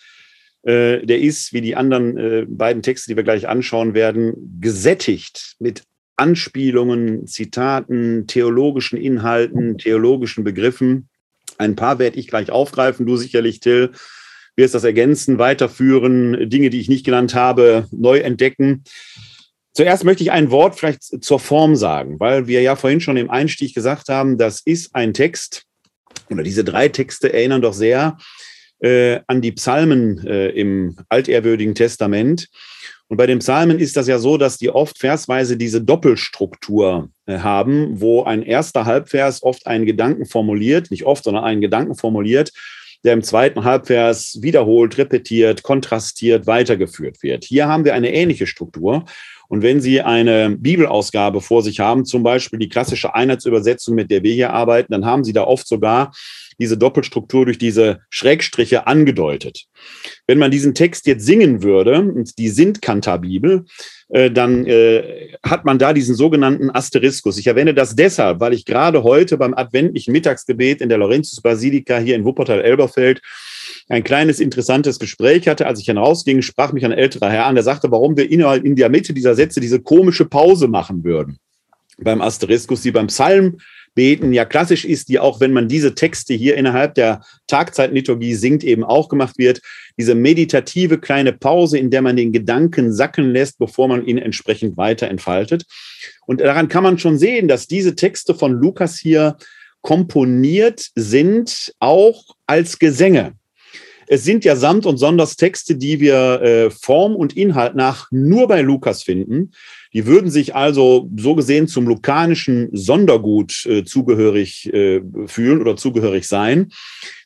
Äh, 0.63 1.05
der 1.05 1.19
ist, 1.19 1.53
wie 1.53 1.62
die 1.62 1.75
anderen 1.75 2.17
äh, 2.17 2.45
beiden 2.48 2.81
Texte, 2.81 3.12
die 3.12 3.15
wir 3.15 3.24
gleich 3.24 3.48
anschauen 3.48 3.93
werden, 3.93 4.34
gesättigt 4.60 5.55
mit 5.60 5.84
Anspielungen, 6.17 7.27
Zitaten, 7.27 8.25
theologischen 8.27 8.98
Inhalten, 8.98 9.77
theologischen 9.77 10.43
Begriffen. 10.43 11.10
Ein 11.57 11.75
paar 11.75 12.00
werde 12.00 12.17
ich 12.17 12.27
gleich 12.27 12.50
aufgreifen, 12.50 13.05
du 13.05 13.15
sicherlich, 13.15 13.60
Till, 13.60 13.91
wirst 14.55 14.74
das 14.74 14.84
ergänzen, 14.84 15.38
weiterführen, 15.38 16.50
Dinge, 16.50 16.69
die 16.69 16.79
ich 16.79 16.89
nicht 16.89 17.05
genannt 17.05 17.36
habe, 17.36 17.88
neu 17.91 18.19
entdecken. 18.19 18.84
Zuerst 19.75 20.05
möchte 20.05 20.24
ich 20.24 20.32
ein 20.32 20.51
Wort 20.51 20.79
vielleicht 20.79 21.03
zur 21.03 21.39
Form 21.39 21.75
sagen, 21.75 22.17
weil 22.20 22.48
wir 22.48 22.62
ja 22.62 22.77
vorhin 22.77 23.01
schon 23.01 23.17
im 23.17 23.29
Einstieg 23.29 23.75
gesagt 23.75 24.08
haben, 24.08 24.38
das 24.38 24.62
ist 24.62 24.96
ein 24.96 25.13
Text 25.13 25.63
oder 26.29 26.44
diese 26.44 26.63
drei 26.63 26.88
Texte 26.88 27.34
erinnern 27.34 27.62
doch 27.62 27.74
sehr 27.74 28.17
äh, 28.79 29.20
an 29.27 29.41
die 29.41 29.51
Psalmen 29.51 30.25
äh, 30.25 30.48
im 30.50 30.96
altehrwürdigen 31.10 31.75
Testament. 31.75 32.48
Und 33.08 33.17
bei 33.17 33.27
den 33.27 33.39
Psalmen 33.39 33.77
ist 33.77 33.98
das 33.98 34.08
ja 34.08 34.17
so, 34.17 34.38
dass 34.38 34.58
die 34.58 34.70
oft 34.70 34.98
versweise 34.98 35.58
diese 35.58 35.82
Doppelstruktur 35.82 37.10
äh, 37.25 37.39
haben, 37.39 38.00
wo 38.00 38.24
ein 38.24 38.44
erster 38.44 38.86
Halbvers 38.86 39.44
oft 39.44 39.67
einen 39.67 39.86
Gedanken 39.86 40.25
formuliert, 40.25 40.89
nicht 40.89 41.05
oft, 41.05 41.25
sondern 41.25 41.44
einen 41.44 41.62
Gedanken 41.62 41.96
formuliert, 41.96 42.51
der 43.03 43.13
im 43.13 43.24
zweiten 43.24 43.63
Halbvers 43.63 44.39
wiederholt, 44.41 44.98
repetiert, 44.98 45.62
kontrastiert, 45.62 46.48
weitergeführt 46.48 47.22
wird. 47.22 47.44
Hier 47.44 47.67
haben 47.67 47.86
wir 47.86 47.94
eine 47.94 48.13
ähnliche 48.13 48.48
Struktur. 48.48 49.05
Und 49.47 49.61
wenn 49.61 49.81
Sie 49.81 50.01
eine 50.01 50.55
Bibelausgabe 50.57 51.41
vor 51.41 51.63
sich 51.63 51.79
haben, 51.79 52.05
zum 52.05 52.23
Beispiel 52.23 52.59
die 52.59 52.69
klassische 52.69 53.15
Einheitsübersetzung, 53.15 53.95
mit 53.95 54.11
der 54.11 54.23
wir 54.23 54.33
hier 54.33 54.53
arbeiten, 54.53 54.91
dann 54.91 55.05
haben 55.05 55.23
Sie 55.23 55.33
da 55.33 55.43
oft 55.43 55.67
sogar 55.67 56.11
diese 56.59 56.77
Doppelstruktur 56.77 57.45
durch 57.45 57.57
diese 57.57 57.99
Schrägstriche 58.09 58.87
angedeutet. 58.87 59.65
Wenn 60.27 60.39
man 60.39 60.51
diesen 60.51 60.73
Text 60.73 61.05
jetzt 61.07 61.25
singen 61.25 61.63
würde, 61.63 61.99
und 61.99 62.37
die 62.37 62.49
sind 62.49 62.81
Kantabibel, 62.81 63.65
äh, 64.09 64.31
dann 64.31 64.65
äh, 64.65 65.33
hat 65.43 65.65
man 65.65 65.79
da 65.79 65.93
diesen 65.93 66.15
sogenannten 66.15 66.69
Asteriskus. 66.69 67.37
Ich 67.37 67.47
erwähne 67.47 67.73
das 67.73 67.95
deshalb, 67.95 68.39
weil 68.39 68.53
ich 68.53 68.65
gerade 68.65 69.03
heute 69.03 69.37
beim 69.37 69.53
adventlichen 69.53 70.11
Mittagsgebet 70.11 70.81
in 70.81 70.89
der 70.89 70.97
Laurentius 70.97 71.41
Basilika 71.41 71.97
hier 71.97 72.15
in 72.15 72.23
Wuppertal-Elberfeld 72.23 73.21
ein 73.87 74.03
kleines 74.03 74.39
interessantes 74.39 74.99
Gespräch 74.99 75.47
hatte. 75.47 75.67
Als 75.67 75.79
ich 75.79 75.85
hinausging, 75.85 76.41
sprach 76.41 76.73
mich 76.73 76.85
ein 76.85 76.91
älterer 76.91 77.29
Herr 77.29 77.45
an, 77.45 77.55
der 77.55 77.63
sagte, 77.63 77.91
warum 77.91 78.17
wir 78.17 78.29
innerhalb 78.29 78.63
in 78.65 78.75
der 78.75 78.89
Mitte 78.89 79.13
dieser 79.13 79.35
Sätze 79.35 79.59
diese 79.59 79.79
komische 79.79 80.25
Pause 80.25 80.67
machen 80.67 81.03
würden. 81.03 81.37
Beim 81.97 82.21
Asteriskus, 82.21 82.81
die 82.81 82.91
beim 82.91 83.07
Psalm 83.07 83.57
beten 83.93 84.33
ja 84.33 84.43
klassisch 84.43 84.83
ist, 84.83 85.07
die 85.07 85.19
auch, 85.19 85.39
wenn 85.39 85.53
man 85.53 85.69
diese 85.69 85.95
Texte 85.95 86.33
hier 86.33 86.57
innerhalb 86.57 86.95
der 86.95 87.21
Tagzeitliturgie 87.47 88.35
singt, 88.35 88.63
eben 88.63 88.83
auch 88.83 89.07
gemacht 89.07 89.37
wird. 89.37 89.61
Diese 89.97 90.15
meditative 90.15 90.99
kleine 90.99 91.31
Pause, 91.31 91.77
in 91.77 91.89
der 91.89 92.01
man 92.01 92.17
den 92.17 92.33
Gedanken 92.33 92.91
sacken 92.91 93.31
lässt, 93.31 93.57
bevor 93.57 93.87
man 93.87 94.05
ihn 94.05 94.17
entsprechend 94.17 94.75
weiter 94.75 95.07
entfaltet. 95.07 95.63
Und 96.25 96.41
daran 96.41 96.67
kann 96.67 96.83
man 96.83 96.99
schon 96.99 97.17
sehen, 97.17 97.47
dass 97.47 97.67
diese 97.67 97.95
Texte 97.95 98.35
von 98.35 98.51
Lukas 98.51 98.99
hier 98.99 99.37
komponiert 99.81 100.89
sind, 100.95 101.73
auch 101.79 102.35
als 102.47 102.79
Gesänge. 102.79 103.33
Es 104.07 104.24
sind 104.24 104.45
ja 104.45 104.55
Samt- 104.55 104.85
und 104.85 104.97
Sonderstexte, 104.97 105.75
die 105.75 106.00
wir 106.00 106.41
äh, 106.41 106.69
Form 106.69 107.15
und 107.15 107.35
Inhalt 107.35 107.75
nach 107.75 108.07
nur 108.12 108.47
bei 108.47 108.62
Lukas 108.62 109.03
finden. 109.03 109.51
Die 109.93 110.05
würden 110.05 110.29
sich 110.29 110.55
also 110.55 111.09
so 111.15 111.35
gesehen 111.35 111.67
zum 111.67 111.88
lukanischen 111.88 112.69
Sondergut 112.71 113.65
äh, 113.65 113.83
zugehörig 113.83 114.71
äh, 114.74 115.01
fühlen 115.25 115.62
oder 115.62 115.75
zugehörig 115.77 116.27
sein. 116.27 116.71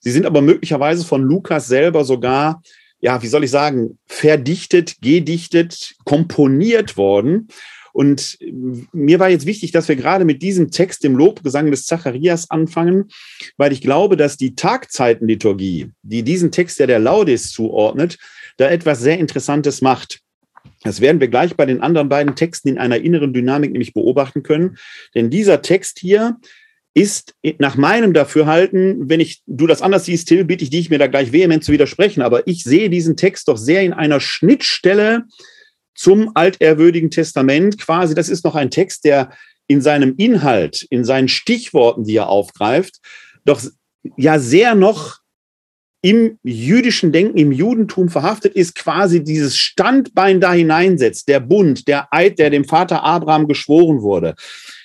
Sie 0.02 0.12
sind 0.12 0.26
aber 0.26 0.42
möglicherweise 0.42 1.04
von 1.04 1.22
Lukas 1.24 1.68
selber 1.68 2.04
sogar, 2.04 2.62
ja, 3.02 3.22
wie 3.22 3.28
soll 3.28 3.44
ich 3.44 3.52
sagen, 3.52 3.98
verdichtet, 4.06 5.02
gedichtet, 5.02 5.96
komponiert 6.06 6.96
worden. 6.96 7.48
Und 7.94 8.38
mir 8.92 9.20
war 9.20 9.30
jetzt 9.30 9.46
wichtig, 9.46 9.72
dass 9.72 9.88
wir 9.88 9.96
gerade 9.96 10.26
mit 10.26 10.42
diesem 10.42 10.72
Text, 10.72 11.04
dem 11.04 11.16
Lobgesang 11.16 11.72
des 11.72 11.86
Zacharias, 11.86 12.50
anfangen, 12.50 13.06
weil 13.58 13.72
ich 13.72 13.82
glaube, 13.82 14.18
dass 14.18 14.38
die 14.38 14.56
Tagzeitenliturgie, 14.56 15.92
die 16.02 16.24
diesen 16.24 16.52
Text 16.52 16.80
ja 16.80 16.88
der 16.88 17.00
Laudis 17.00 17.52
zuordnet, 17.52 18.18
da 18.58 18.70
etwas 18.70 19.00
sehr 19.00 19.20
Interessantes 19.20 19.82
macht. 19.82 20.20
Das 20.84 21.02
werden 21.02 21.20
wir 21.20 21.28
gleich 21.28 21.56
bei 21.56 21.66
den 21.66 21.82
anderen 21.82 22.10
beiden 22.10 22.36
Texten 22.36 22.70
in 22.70 22.78
einer 22.78 22.98
inneren 22.98 23.34
Dynamik 23.34 23.72
nämlich 23.72 23.94
beobachten 23.94 24.44
können. 24.44 24.78
Denn 25.16 25.30
dieser 25.30 25.62
Text 25.62 26.00
hier 26.00 26.38
ist 26.94 27.36
nach 27.60 27.76
meinem 27.76 28.14
Dafürhalten, 28.14 29.10
wenn 29.10 29.20
ich 29.20 29.42
du 29.46 29.68
das 29.68 29.82
anders 29.82 30.06
siehst, 30.06 30.28
Till, 30.28 30.46
bitte 30.46 30.64
ich 30.64 30.70
dich, 30.70 30.90
mir 30.90 31.00
da 31.00 31.08
gleich 31.08 31.32
vehement 31.32 31.64
zu 31.64 31.72
widersprechen. 31.72 32.22
Aber 32.22 32.48
ich 32.48 32.64
sehe 32.64 32.90
diesen 32.90 33.16
Text 33.16 33.48
doch 33.48 33.58
sehr 33.58 33.84
in 33.84 33.94
einer 33.94 34.20
Schnittstelle 34.20 35.26
zum 36.00 36.32
altehrwürdigen 36.34 37.12
Testament 37.12 37.78
quasi. 37.78 38.16
Das 38.16 38.30
ist 38.30 38.46
noch 38.46 38.56
ein 38.56 38.72
Text, 38.72 39.04
der 39.04 39.32
in 39.68 39.82
seinem 39.82 40.16
Inhalt, 40.16 40.88
in 40.90 41.04
seinen 41.04 41.28
Stichworten, 41.28 42.06
die 42.06 42.16
er 42.16 42.30
aufgreift, 42.30 43.02
doch 43.44 43.62
ja 44.16 44.40
sehr 44.40 44.76
noch 44.76 45.18
im 46.02 46.40
jüdischen 46.42 47.12
Denken, 47.12 47.38
im 47.38 47.52
Judentum 47.52 48.08
verhaftet 48.08 48.56
ist, 48.56 48.76
quasi 48.76 49.22
dieses 49.22 49.58
Standbein 49.58 50.40
da 50.40 50.54
hineinsetzt, 50.54 51.28
der 51.28 51.42
Bund, 51.42 51.90
der 51.90 52.08
Eid, 52.14 52.40
der 52.40 52.50
dem 52.50 52.64
Vater 52.64 53.04
Abraham 53.04 53.50
geschworen 53.50 54.02
wurde. 54.02 54.36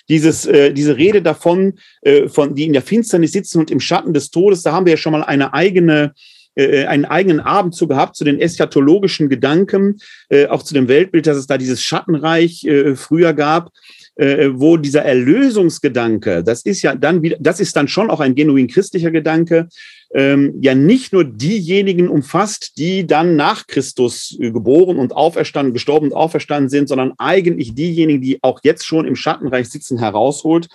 Dieses, 0.09 0.47
äh, 0.47 0.73
diese 0.73 0.97
Rede 0.97 1.23
davon, 1.23 1.79
äh, 2.03 2.29
von, 2.29 2.57
die 2.57 2.65
in 2.65 2.73
der 2.73 2.83
Finsternis 2.83 3.31
sitzen 3.31 3.61
und 3.61 3.71
im 3.71 3.79
Schatten 3.79 4.13
des 4.13 4.33
Todes, 4.33 4.63
da 4.63 4.73
haben 4.73 4.85
wir 4.85 4.95
ja 4.95 4.97
schon 4.97 5.13
mal 5.13 5.23
eine 5.23 5.55
eigene 5.55 6.13
äh, 6.57 6.83
äh, 6.83 6.87
einen 6.87 7.05
eigenen 7.05 7.41
Abend 7.41 7.75
zu 7.75 7.89
gehabt, 7.89 8.17
zu 8.17 8.25
den 8.25 8.39
eschatologischen 8.39 9.29
Gedanken, 9.29 9.99
äh, 10.29 10.47
auch 10.47 10.63
zu 10.63 10.75
dem 10.75 10.87
Weltbild, 10.87 11.27
dass 11.27 11.37
es 11.37 11.47
da 11.47 11.59
dieses 11.59 11.83
Schattenreich 11.83 12.65
äh, 12.65 12.95
früher 12.97 13.33
gab, 13.33 13.71
wo 14.17 14.77
dieser 14.77 15.03
Erlösungsgedanke, 15.03 16.45
das 16.45 16.63
ist 16.63 16.83
ja 16.83 16.95
dann 16.95 17.23
wieder, 17.23 17.37
das 17.41 17.59
ist 17.59 17.75
dann 17.75 17.89
schon 17.89 18.11
auch 18.11 18.21
ein 18.21 18.37
genuin 18.37 18.69
christlicher 18.69 19.11
Gedanke, 19.11 19.67
ähm, 20.15 20.55
ja 20.61 20.77
nicht 20.77 21.13
nur 21.13 21.25
diejenigen 21.25 22.09
umfasst, 22.09 22.79
die 22.79 23.09
dann 23.09 23.35
nach 23.35 23.67
Christus 23.67 24.37
geboren 24.39 24.99
und 24.99 25.17
auferstanden, 25.17 25.75
gestorben 25.75 26.07
und 26.07 26.13
auferstanden 26.13 26.69
sind, 26.71 26.89
sondern 26.89 27.15
eigentlich 27.19 27.75
diejenigen, 27.75 28.23
die 28.23 28.39
auch 28.41 28.61
jetzt 28.63 28.87
schon 28.87 29.05
im 29.05 29.17
Schattenreich 29.17 29.69
sitzen, 29.69 29.99
herausholt. 29.99 30.69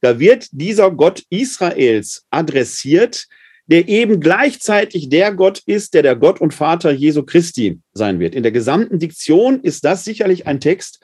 Da 0.00 0.18
wird 0.18 0.48
dieser 0.50 0.90
Gott 0.90 1.22
Israels 1.30 2.24
adressiert, 2.30 3.28
der 3.66 3.88
eben 3.88 4.20
gleichzeitig 4.20 5.08
der 5.08 5.32
Gott 5.32 5.62
ist, 5.66 5.94
der 5.94 6.02
der 6.02 6.16
Gott 6.16 6.40
und 6.40 6.52
Vater 6.52 6.90
Jesu 6.92 7.22
Christi 7.22 7.80
sein 7.92 8.20
wird. 8.20 8.34
In 8.34 8.42
der 8.42 8.52
gesamten 8.52 8.98
Diktion 8.98 9.60
ist 9.60 9.84
das 9.84 10.04
sicherlich 10.04 10.46
ein 10.46 10.60
Text, 10.60 11.00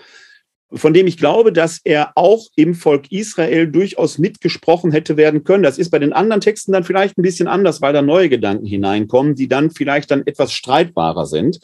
von 0.72 0.94
dem 0.94 1.06
ich 1.06 1.16
glaube, 1.16 1.52
dass 1.52 1.80
er 1.82 2.12
auch 2.14 2.46
im 2.54 2.74
Volk 2.74 3.10
Israel 3.10 3.66
durchaus 3.66 4.18
mitgesprochen 4.18 4.92
hätte 4.92 5.16
werden 5.16 5.42
können. 5.42 5.62
Das 5.62 5.78
ist 5.78 5.90
bei 5.90 5.98
den 5.98 6.12
anderen 6.12 6.40
Texten 6.40 6.72
dann 6.72 6.84
vielleicht 6.84 7.18
ein 7.18 7.22
bisschen 7.22 7.48
anders, 7.48 7.80
weil 7.80 7.92
da 7.92 8.02
neue 8.02 8.28
Gedanken 8.28 8.66
hineinkommen, 8.66 9.34
die 9.34 9.48
dann 9.48 9.70
vielleicht 9.70 10.10
dann 10.10 10.26
etwas 10.26 10.52
streitbarer 10.52 11.26
sind. 11.26 11.58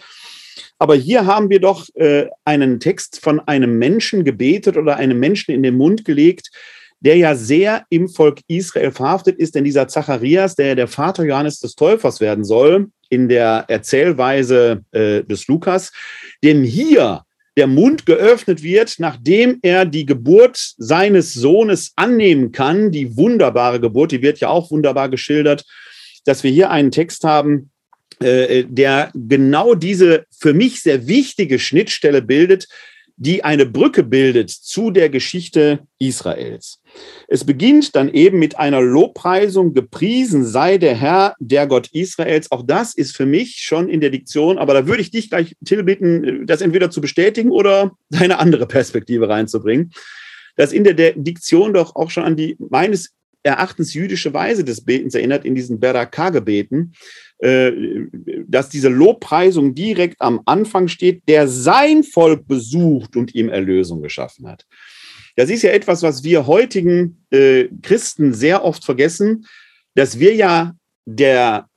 Aber 0.78 0.94
hier 0.94 1.26
haben 1.26 1.50
wir 1.50 1.60
doch 1.60 1.86
äh, 1.94 2.26
einen 2.44 2.80
Text 2.80 3.20
von 3.22 3.40
einem 3.40 3.78
Menschen 3.78 4.24
gebetet 4.24 4.76
oder 4.76 4.96
einem 4.96 5.18
Menschen 5.18 5.54
in 5.54 5.62
den 5.62 5.76
Mund 5.76 6.04
gelegt, 6.04 6.50
der 7.00 7.16
ja 7.16 7.34
sehr 7.34 7.84
im 7.90 8.08
Volk 8.08 8.40
Israel 8.48 8.90
verhaftet 8.90 9.38
ist, 9.38 9.54
denn 9.54 9.64
dieser 9.64 9.88
Zacharias, 9.88 10.54
der 10.54 10.74
der 10.74 10.88
Vater 10.88 11.24
Johannes 11.24 11.60
des 11.60 11.74
Täufers 11.74 12.20
werden 12.20 12.44
soll, 12.44 12.88
in 13.08 13.28
der 13.28 13.64
Erzählweise 13.68 14.84
äh, 14.92 15.22
des 15.22 15.46
Lukas, 15.46 15.92
dem 16.42 16.64
hier 16.64 17.22
der 17.56 17.66
Mund 17.66 18.04
geöffnet 18.04 18.62
wird, 18.62 18.96
nachdem 18.98 19.58
er 19.62 19.86
die 19.86 20.04
Geburt 20.04 20.74
seines 20.76 21.32
Sohnes 21.32 21.92
annehmen 21.96 22.52
kann, 22.52 22.90
die 22.90 23.16
wunderbare 23.16 23.80
Geburt, 23.80 24.12
die 24.12 24.22
wird 24.22 24.40
ja 24.40 24.48
auch 24.48 24.70
wunderbar 24.70 25.08
geschildert, 25.08 25.64
dass 26.24 26.42
wir 26.42 26.50
hier 26.50 26.70
einen 26.70 26.90
Text 26.90 27.24
haben, 27.24 27.70
äh, 28.20 28.64
der 28.68 29.10
genau 29.14 29.74
diese 29.74 30.24
für 30.38 30.52
mich 30.52 30.82
sehr 30.82 31.06
wichtige 31.06 31.58
Schnittstelle 31.58 32.20
bildet, 32.20 32.66
die 33.16 33.44
eine 33.44 33.64
Brücke 33.64 34.02
bildet 34.02 34.50
zu 34.50 34.90
der 34.90 35.08
Geschichte 35.08 35.80
Israels. 35.98 36.82
Es 37.28 37.44
beginnt 37.44 37.96
dann 37.96 38.10
eben 38.10 38.38
mit 38.38 38.58
einer 38.58 38.82
Lobpreisung, 38.82 39.72
gepriesen 39.72 40.44
sei 40.44 40.76
der 40.76 40.94
Herr, 40.94 41.34
der 41.40 41.66
Gott 41.66 41.88
Israels. 41.92 42.50
Auch 42.52 42.62
das 42.66 42.94
ist 42.94 43.16
für 43.16 43.24
mich 43.24 43.56
schon 43.60 43.88
in 43.88 44.00
der 44.00 44.10
Diktion, 44.10 44.58
aber 44.58 44.74
da 44.74 44.86
würde 44.86 45.00
ich 45.00 45.10
dich 45.10 45.30
gleich, 45.30 45.56
Till, 45.64 45.82
bitten, 45.82 46.46
das 46.46 46.60
entweder 46.60 46.90
zu 46.90 47.00
bestätigen 47.00 47.50
oder 47.50 47.92
deine 48.10 48.38
andere 48.38 48.66
Perspektive 48.66 49.28
reinzubringen. 49.28 49.92
Dass 50.56 50.72
in 50.72 50.84
der 50.84 50.94
Diktion 51.12 51.72
doch 51.72 51.96
auch 51.96 52.10
schon 52.10 52.24
an 52.24 52.36
die 52.36 52.56
meines 52.58 53.14
Erachtens 53.42 53.94
jüdische 53.94 54.34
Weise 54.34 54.64
des 54.64 54.84
Betens 54.84 55.14
erinnert, 55.14 55.44
in 55.44 55.54
diesen 55.54 55.78
Berakah-Gebeten, 55.78 56.92
dass 57.38 58.70
diese 58.70 58.88
Lobpreisung 58.88 59.74
direkt 59.74 60.20
am 60.20 60.40
Anfang 60.46 60.88
steht, 60.88 61.22
der 61.28 61.48
sein 61.48 62.02
Volk 62.02 62.46
besucht 62.48 63.14
und 63.14 63.34
ihm 63.34 63.48
Erlösung 63.48 64.00
geschaffen 64.00 64.48
hat. 64.48 64.64
Das 65.36 65.50
ist 65.50 65.62
ja 65.62 65.70
etwas, 65.70 66.02
was 66.02 66.24
wir 66.24 66.46
heutigen 66.46 67.26
äh, 67.30 67.68
Christen 67.82 68.32
sehr 68.32 68.64
oft 68.64 68.84
vergessen, 68.84 69.46
dass 69.94 70.18
wir 70.18 70.34
ja 70.34 70.74
der 71.04 71.68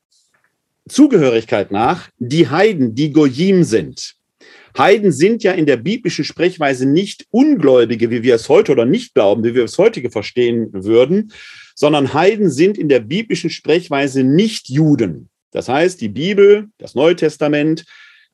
Zugehörigkeit 0.87 1.71
nach 1.71 2.09
die 2.17 2.47
Heiden, 2.49 2.95
die 2.95 3.11
Goyim 3.11 3.63
sind. 3.63 4.15
Heiden 4.77 5.11
sind 5.11 5.43
ja 5.43 5.51
in 5.51 5.65
der 5.65 5.77
biblischen 5.77 6.23
Sprechweise 6.23 6.85
nicht 6.85 7.25
Ungläubige, 7.31 8.09
wie 8.11 8.23
wir 8.23 8.35
es 8.35 8.47
heute 8.47 8.71
oder 8.71 8.85
nicht 8.85 9.13
glauben, 9.13 9.43
wie 9.43 9.55
wir 9.55 9.65
es 9.65 9.77
heutige 9.77 10.09
verstehen 10.09 10.69
würden, 10.71 11.33
sondern 11.75 12.13
Heiden 12.13 12.49
sind 12.49 12.77
in 12.77 12.87
der 12.87 13.01
biblischen 13.01 13.49
Sprechweise 13.49 14.23
nicht 14.23 14.69
Juden. 14.69 15.29
Das 15.51 15.69
heißt, 15.69 15.99
die 16.01 16.09
Bibel, 16.09 16.69
das 16.77 16.95
Neue 16.95 17.15
Testament, 17.15 17.85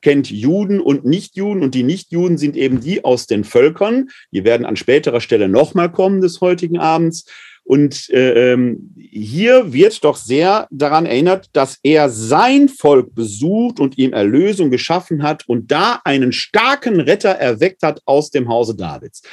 kennt 0.01 0.29
Juden 0.29 0.79
und 0.79 1.05
Nichtjuden 1.05 1.63
und 1.63 1.73
die 1.73 1.83
Nichtjuden 1.83 2.37
sind 2.37 2.55
eben 2.55 2.79
die 2.79 3.03
aus 3.03 3.25
den 3.25 3.43
Völkern. 3.43 4.09
Die 4.31 4.43
werden 4.43 4.65
an 4.65 4.75
späterer 4.75 5.21
Stelle 5.21 5.49
nochmal 5.49 5.91
kommen 5.91 6.21
des 6.21 6.41
heutigen 6.41 6.77
Abends. 6.77 7.25
Und 7.67 8.11
äh, 8.11 8.53
ähm, 8.53 8.93
hier 8.95 9.73
wird 9.73 10.03
doch 10.03 10.17
sehr 10.17 10.67
daran 10.69 11.07
erinnert, 11.07 11.49
dass 11.53 11.79
er 11.81 12.09
sein 12.09 12.69
Volk 12.69 13.15
besucht 13.15 13.79
und 13.79 13.97
ihm 13.97 14.13
Erlösung 14.13 14.69
geschaffen 14.69 15.23
hat 15.23 15.49
und 15.49 15.71
da 15.71 15.99
einen 16.03 16.31
starken 16.31 16.99
Retter 16.99 17.31
erweckt 17.31 17.81
hat 17.81 18.01
aus 18.05 18.29
dem 18.29 18.47
Hause 18.49 18.75
Davids. 18.75 19.23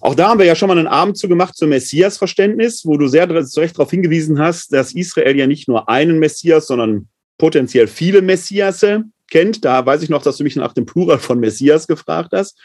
Auch 0.00 0.16
da 0.16 0.30
haben 0.30 0.40
wir 0.40 0.46
ja 0.46 0.56
schon 0.56 0.66
mal 0.66 0.78
einen 0.78 0.88
Abend 0.88 1.16
zu 1.16 1.28
gemacht 1.28 1.56
zum 1.56 1.68
Messias-Verständnis, 1.68 2.84
wo 2.84 2.96
du 2.96 3.06
sehr 3.06 3.28
zu 3.46 3.60
Recht 3.60 3.78
darauf 3.78 3.90
hingewiesen 3.90 4.40
hast, 4.40 4.72
dass 4.72 4.92
Israel 4.92 5.38
ja 5.38 5.46
nicht 5.46 5.68
nur 5.68 5.88
einen 5.88 6.18
Messias, 6.18 6.66
sondern 6.66 7.08
potenziell 7.38 7.86
viele 7.86 8.20
Messiasse 8.20 9.04
kennt. 9.30 9.64
Da 9.64 9.86
weiß 9.86 10.02
ich 10.02 10.08
noch, 10.08 10.22
dass 10.22 10.38
du 10.38 10.42
mich 10.42 10.56
nach 10.56 10.72
dem 10.72 10.86
Plural 10.86 11.20
von 11.20 11.38
Messias 11.38 11.86
gefragt 11.86 12.32
hast. 12.32 12.58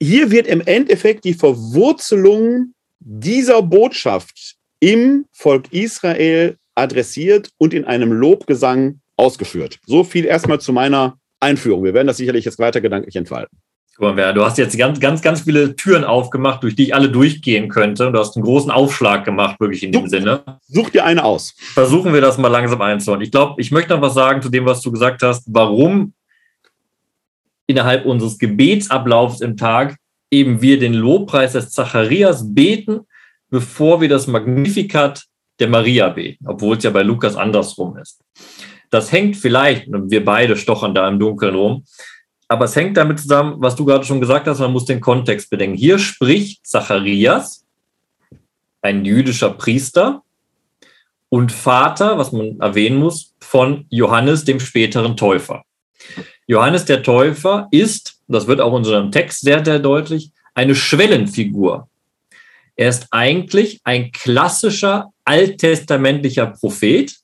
Hier 0.00 0.32
wird 0.32 0.48
im 0.48 0.60
Endeffekt 0.60 1.24
die 1.24 1.34
Verwurzelung 1.34 2.73
dieser 3.04 3.62
Botschaft 3.62 4.56
im 4.80 5.26
Volk 5.30 5.72
Israel 5.72 6.56
adressiert 6.74 7.50
und 7.58 7.72
in 7.72 7.84
einem 7.84 8.12
Lobgesang 8.12 9.00
ausgeführt. 9.16 9.78
So 9.86 10.02
viel 10.02 10.24
erstmal 10.24 10.60
zu 10.60 10.72
meiner 10.72 11.18
Einführung. 11.38 11.84
Wir 11.84 11.94
werden 11.94 12.08
das 12.08 12.16
sicherlich 12.16 12.44
jetzt 12.44 12.58
weiter 12.58 12.80
gedanklich 12.80 13.14
entfalten. 13.14 13.58
Guck 13.96 14.16
mal, 14.16 14.34
du 14.34 14.44
hast 14.44 14.58
jetzt 14.58 14.76
ganz, 14.76 14.98
ganz, 14.98 15.22
ganz 15.22 15.42
viele 15.42 15.76
Türen 15.76 16.02
aufgemacht, 16.02 16.64
durch 16.64 16.74
die 16.74 16.84
ich 16.84 16.94
alle 16.94 17.10
durchgehen 17.10 17.68
könnte. 17.68 18.10
Du 18.10 18.18
hast 18.18 18.34
einen 18.34 18.44
großen 18.44 18.72
Aufschlag 18.72 19.24
gemacht, 19.24 19.60
wirklich 19.60 19.84
in 19.84 19.92
dem 19.92 20.02
such, 20.02 20.10
Sinne. 20.10 20.42
Such 20.66 20.90
dir 20.90 21.04
eine 21.04 21.22
aus. 21.22 21.54
Versuchen 21.74 22.12
wir 22.12 22.20
das 22.20 22.36
mal 22.36 22.48
langsam 22.48 22.80
einzuholen. 22.80 23.22
Ich 23.22 23.30
glaube, 23.30 23.60
ich 23.60 23.70
möchte 23.70 23.94
noch 23.94 24.02
was 24.02 24.14
sagen 24.14 24.42
zu 24.42 24.48
dem, 24.48 24.66
was 24.66 24.80
du 24.80 24.90
gesagt 24.90 25.22
hast, 25.22 25.44
warum 25.46 26.12
innerhalb 27.68 28.04
unseres 28.04 28.38
Gebetsablaufs 28.38 29.40
im 29.40 29.56
Tag 29.56 29.96
eben 30.34 30.60
wir 30.60 30.78
den 30.78 30.94
Lobpreis 30.94 31.52
des 31.52 31.70
Zacharias 31.70 32.54
beten, 32.54 33.00
bevor 33.50 34.00
wir 34.00 34.08
das 34.08 34.26
Magnificat 34.26 35.24
der 35.60 35.68
Maria 35.68 36.08
beten, 36.08 36.46
obwohl 36.48 36.76
es 36.76 36.84
ja 36.84 36.90
bei 36.90 37.02
Lukas 37.02 37.36
andersrum 37.36 37.96
ist. 37.98 38.20
Das 38.90 39.12
hängt 39.12 39.36
vielleicht, 39.36 39.86
wir 39.88 40.24
beide 40.24 40.56
stochern 40.56 40.94
da 40.94 41.08
im 41.08 41.18
Dunkeln 41.18 41.54
rum, 41.54 41.84
aber 42.48 42.66
es 42.66 42.76
hängt 42.76 42.96
damit 42.96 43.20
zusammen, 43.20 43.56
was 43.58 43.76
du 43.76 43.84
gerade 43.84 44.04
schon 44.04 44.20
gesagt 44.20 44.46
hast, 44.46 44.58
man 44.58 44.72
muss 44.72 44.84
den 44.84 45.00
Kontext 45.00 45.50
bedenken. 45.50 45.76
Hier 45.76 45.98
spricht 45.98 46.66
Zacharias, 46.66 47.64
ein 48.82 49.04
jüdischer 49.04 49.50
Priester 49.50 50.22
und 51.28 51.52
Vater, 51.52 52.18
was 52.18 52.32
man 52.32 52.60
erwähnen 52.60 52.98
muss, 52.98 53.34
von 53.40 53.86
Johannes, 53.88 54.44
dem 54.44 54.60
späteren 54.60 55.16
Täufer. 55.16 55.64
Johannes 56.46 56.84
der 56.84 57.02
Täufer 57.02 57.68
ist, 57.70 58.13
das 58.28 58.46
wird 58.46 58.60
auch 58.60 58.70
in 58.70 58.78
unserem 58.78 59.10
Text 59.10 59.40
sehr, 59.42 59.64
sehr 59.64 59.78
deutlich, 59.78 60.30
eine 60.54 60.74
Schwellenfigur. 60.74 61.88
Er 62.76 62.88
ist 62.88 63.08
eigentlich 63.10 63.80
ein 63.84 64.12
klassischer 64.12 65.10
alttestamentlicher 65.24 66.46
Prophet. 66.46 67.14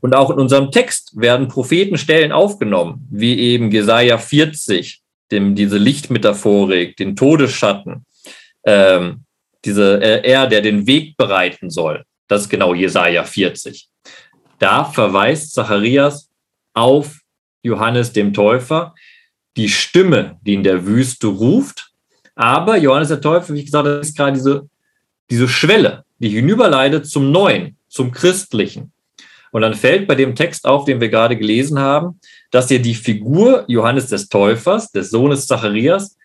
Und 0.00 0.14
auch 0.14 0.30
in 0.30 0.38
unserem 0.38 0.70
Text 0.70 1.12
werden 1.14 1.48
Prophetenstellen 1.48 2.32
aufgenommen, 2.32 3.06
wie 3.10 3.38
eben 3.38 3.70
Jesaja 3.70 4.18
40, 4.18 5.00
dem, 5.30 5.54
diese 5.54 5.78
Lichtmetaphorik, 5.78 6.96
den 6.96 7.16
Todesschatten, 7.16 8.04
ähm, 8.64 9.24
diese, 9.64 10.00
äh, 10.00 10.28
er, 10.28 10.46
der 10.46 10.60
den 10.60 10.86
Weg 10.86 11.16
bereiten 11.16 11.70
soll. 11.70 12.04
Das 12.28 12.42
ist 12.42 12.48
genau 12.48 12.74
Jesaja 12.74 13.24
40. 13.24 13.88
Da 14.58 14.84
verweist 14.84 15.54
Zacharias 15.54 16.28
auf 16.74 17.18
Johannes 17.62 18.12
dem 18.12 18.32
Täufer, 18.32 18.94
die 19.56 19.68
Stimme, 19.68 20.38
die 20.42 20.54
in 20.54 20.62
der 20.62 20.86
Wüste 20.86 21.28
ruft. 21.28 21.90
Aber 22.34 22.76
Johannes 22.76 23.08
der 23.08 23.20
Täufer, 23.20 23.54
wie 23.54 23.64
gesagt 23.64 23.86
habe, 23.86 23.98
ist 23.98 24.16
gerade 24.16 24.34
diese, 24.34 24.68
diese 25.30 25.48
Schwelle, 25.48 26.04
die 26.18 26.28
hinüberleitet 26.28 27.06
zum 27.06 27.30
Neuen, 27.30 27.76
zum 27.88 28.12
Christlichen. 28.12 28.92
Und 29.52 29.62
dann 29.62 29.74
fällt 29.74 30.06
bei 30.06 30.14
dem 30.14 30.34
Text 30.34 30.66
auf, 30.66 30.84
den 30.84 31.00
wir 31.00 31.08
gerade 31.08 31.36
gelesen 31.36 31.78
haben, 31.78 32.20
dass 32.50 32.68
hier 32.68 32.82
die 32.82 32.94
Figur 32.94 33.64
Johannes 33.68 34.08
des 34.08 34.28
Täufers, 34.28 34.90
des 34.90 35.10
Sohnes 35.10 35.46
Zacharias, 35.46 36.16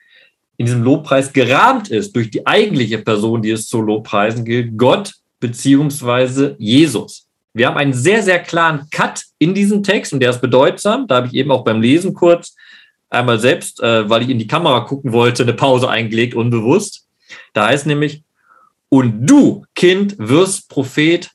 in 0.58 0.66
diesem 0.66 0.84
Lobpreis 0.84 1.32
gerahmt 1.32 1.90
ist 1.90 2.16
durch 2.16 2.30
die 2.30 2.46
eigentliche 2.46 3.00
Person, 3.00 3.42
die 3.42 3.52
es 3.52 3.68
zu 3.68 3.82
Lobpreisen 3.82 4.44
gilt, 4.46 4.78
Gott 4.78 5.14
beziehungsweise 5.40 6.56
Jesus. 6.60 7.28
Wir 7.54 7.68
haben 7.68 7.78
einen 7.78 7.94
sehr, 7.94 8.22
sehr 8.22 8.40
klaren 8.40 8.88
Cut 8.92 9.24
in 9.40 9.54
diesem 9.54 9.82
Text 9.82 10.14
und 10.14 10.20
der 10.20 10.30
ist 10.30 10.42
bedeutsam. 10.42 11.08
Da 11.08 11.16
habe 11.16 11.28
ich 11.28 11.34
eben 11.34 11.52
auch 11.52 11.64
beim 11.64 11.82
Lesen 11.82 12.14
kurz 12.14 12.56
einmal 13.12 13.40
selbst, 13.40 13.82
äh, 13.82 14.10
weil 14.10 14.24
ich 14.24 14.30
in 14.30 14.40
die 14.40 14.48
Kamera 14.48 14.82
gucken 14.82 15.12
wollte, 15.12 15.44
eine 15.44 15.54
Pause 15.54 15.90
eingelegt, 15.90 16.34
unbewusst. 16.34 17.08
Da 17.54 17.68
heißt 17.68 17.86
nämlich, 17.86 18.24
und 18.90 19.26
du, 19.28 19.66
Kind, 19.76 20.16
wirst 20.18 20.70
Prophet 20.70 21.30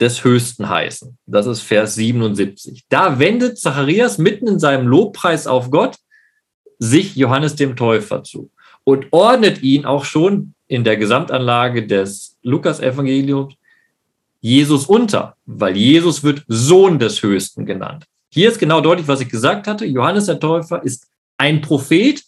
des 0.00 0.22
Höchsten 0.24 0.68
heißen. 0.68 1.16
Das 1.26 1.46
ist 1.46 1.62
Vers 1.62 1.94
77. 1.94 2.84
Da 2.88 3.18
wendet 3.18 3.58
Zacharias 3.58 4.18
mitten 4.18 4.46
in 4.46 4.58
seinem 4.58 4.86
Lobpreis 4.86 5.46
auf 5.46 5.70
Gott 5.70 5.96
sich 6.78 7.16
Johannes 7.16 7.56
dem 7.56 7.74
Täufer 7.74 8.22
zu 8.22 8.50
und 8.84 9.06
ordnet 9.10 9.62
ihn 9.62 9.84
auch 9.84 10.04
schon 10.04 10.54
in 10.68 10.84
der 10.84 10.96
Gesamtanlage 10.96 11.86
des 11.86 12.36
Lukas-Evangeliums 12.42 13.54
Jesus 14.40 14.86
unter, 14.86 15.34
weil 15.46 15.76
Jesus 15.76 16.22
wird 16.22 16.44
Sohn 16.46 16.98
des 17.00 17.22
Höchsten 17.22 17.66
genannt. 17.66 18.04
Hier 18.38 18.50
ist 18.50 18.60
genau 18.60 18.80
deutlich, 18.80 19.08
was 19.08 19.20
ich 19.20 19.28
gesagt 19.28 19.66
hatte. 19.66 19.84
Johannes 19.84 20.26
der 20.26 20.38
Täufer 20.38 20.80
ist 20.84 21.08
ein 21.38 21.60
Prophet, 21.60 22.22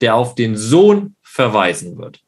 der 0.00 0.14
auf 0.14 0.34
den 0.34 0.56
Sohn 0.56 1.16
verweisen 1.22 1.98
wird. 1.98 2.18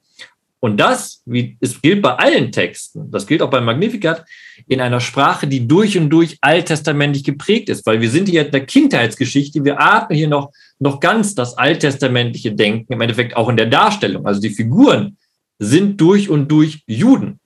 Und 0.60 0.76
das, 0.76 1.22
wie 1.24 1.56
es 1.60 1.80
gilt 1.80 2.02
bei 2.02 2.14
allen 2.16 2.52
Texten, 2.52 3.10
das 3.10 3.26
gilt 3.26 3.40
auch 3.40 3.48
beim 3.48 3.64
Magnificat, 3.64 4.26
in 4.68 4.82
einer 4.82 5.00
Sprache, 5.00 5.46
die 5.46 5.66
durch 5.66 5.96
und 5.96 6.10
durch 6.10 6.36
alttestamentlich 6.42 7.24
geprägt 7.24 7.70
ist, 7.70 7.86
weil 7.86 8.02
wir 8.02 8.10
sind 8.10 8.28
hier 8.28 8.44
in 8.44 8.52
der 8.52 8.66
Kindheitsgeschichte, 8.66 9.64
wir 9.64 9.80
atmen 9.80 10.18
hier 10.18 10.28
noch, 10.28 10.50
noch 10.78 11.00
ganz 11.00 11.34
das 11.34 11.56
alttestamentliche 11.56 12.52
Denken, 12.52 12.92
im 12.92 13.00
Endeffekt 13.00 13.34
auch 13.34 13.48
in 13.48 13.56
der 13.56 13.64
Darstellung. 13.64 14.26
Also 14.26 14.42
die 14.42 14.50
Figuren 14.50 15.16
sind 15.58 15.98
durch 16.02 16.28
und 16.28 16.48
durch 16.48 16.82
Juden. 16.86 17.40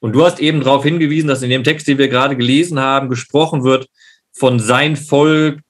Und 0.00 0.12
du 0.12 0.22
hast 0.22 0.38
eben 0.38 0.60
darauf 0.60 0.84
hingewiesen, 0.84 1.28
dass 1.28 1.40
in 1.40 1.48
dem 1.48 1.64
Text, 1.64 1.88
den 1.88 1.96
wir 1.96 2.08
gerade 2.08 2.36
gelesen 2.36 2.78
haben, 2.78 3.08
gesprochen 3.08 3.64
wird 3.64 3.88
von 4.34 4.58
sein 4.58 4.96
Volk, 4.96 5.60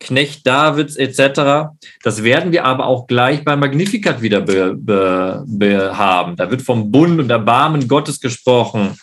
Knecht 0.00 0.46
Davids 0.46 0.96
etc. 0.96 1.70
Das 2.02 2.22
werden 2.22 2.52
wir 2.52 2.64
aber 2.64 2.86
auch 2.86 3.06
gleich 3.06 3.44
beim 3.44 3.60
Magnificat 3.60 4.22
wieder 4.22 4.40
be, 4.40 4.74
be, 4.76 5.44
be 5.46 5.96
haben. 5.96 6.36
Da 6.36 6.50
wird 6.50 6.62
vom 6.62 6.92
Bund 6.92 7.18
und 7.18 7.30
Erbarmen 7.30 7.88
Gottes 7.88 8.20
gesprochen. 8.20 8.96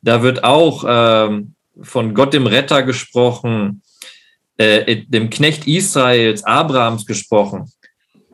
Da 0.00 0.22
wird 0.22 0.44
auch 0.44 0.84
ähm, 0.88 1.54
von 1.82 2.14
Gott 2.14 2.32
dem 2.32 2.46
Retter 2.46 2.82
gesprochen, 2.82 3.82
äh, 4.56 5.02
dem 5.06 5.28
Knecht 5.28 5.66
Israels, 5.66 6.42
Abrahams 6.44 7.04
gesprochen. 7.04 7.70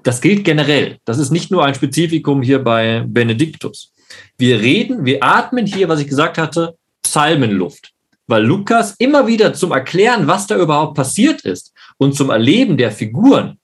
Das 0.05 0.21
gilt 0.21 0.45
generell. 0.45 0.99
Das 1.05 1.19
ist 1.19 1.33
nicht 1.33 1.51
nur 1.51 1.65
ein 1.65 1.75
Spezifikum 1.75 2.41
hier 2.41 2.61
bei 2.61 3.03
Benediktus. 3.05 3.93
Wir 4.39 4.61
reden, 4.61 5.05
wir 5.05 5.25
atmen 5.25 5.67
hier, 5.67 5.89
was 5.89 6.01
ich 6.01 6.07
gesagt 6.07 6.39
hatte, 6.39 6.77
Psalmenluft. 7.03 7.93
Weil 8.27 8.45
Lukas 8.45 8.95
immer 8.99 9.27
wieder 9.27 9.55
zum 9.55 9.73
Erklären, 9.73 10.27
was 10.27 10.47
da 10.47 10.57
überhaupt 10.57 10.95
passiert 10.95 11.43
ist 11.43 11.73
und 11.99 12.15
zum 12.15 12.31
Erleben 12.31 12.77
der 12.77 12.91
Figuren 12.91 13.59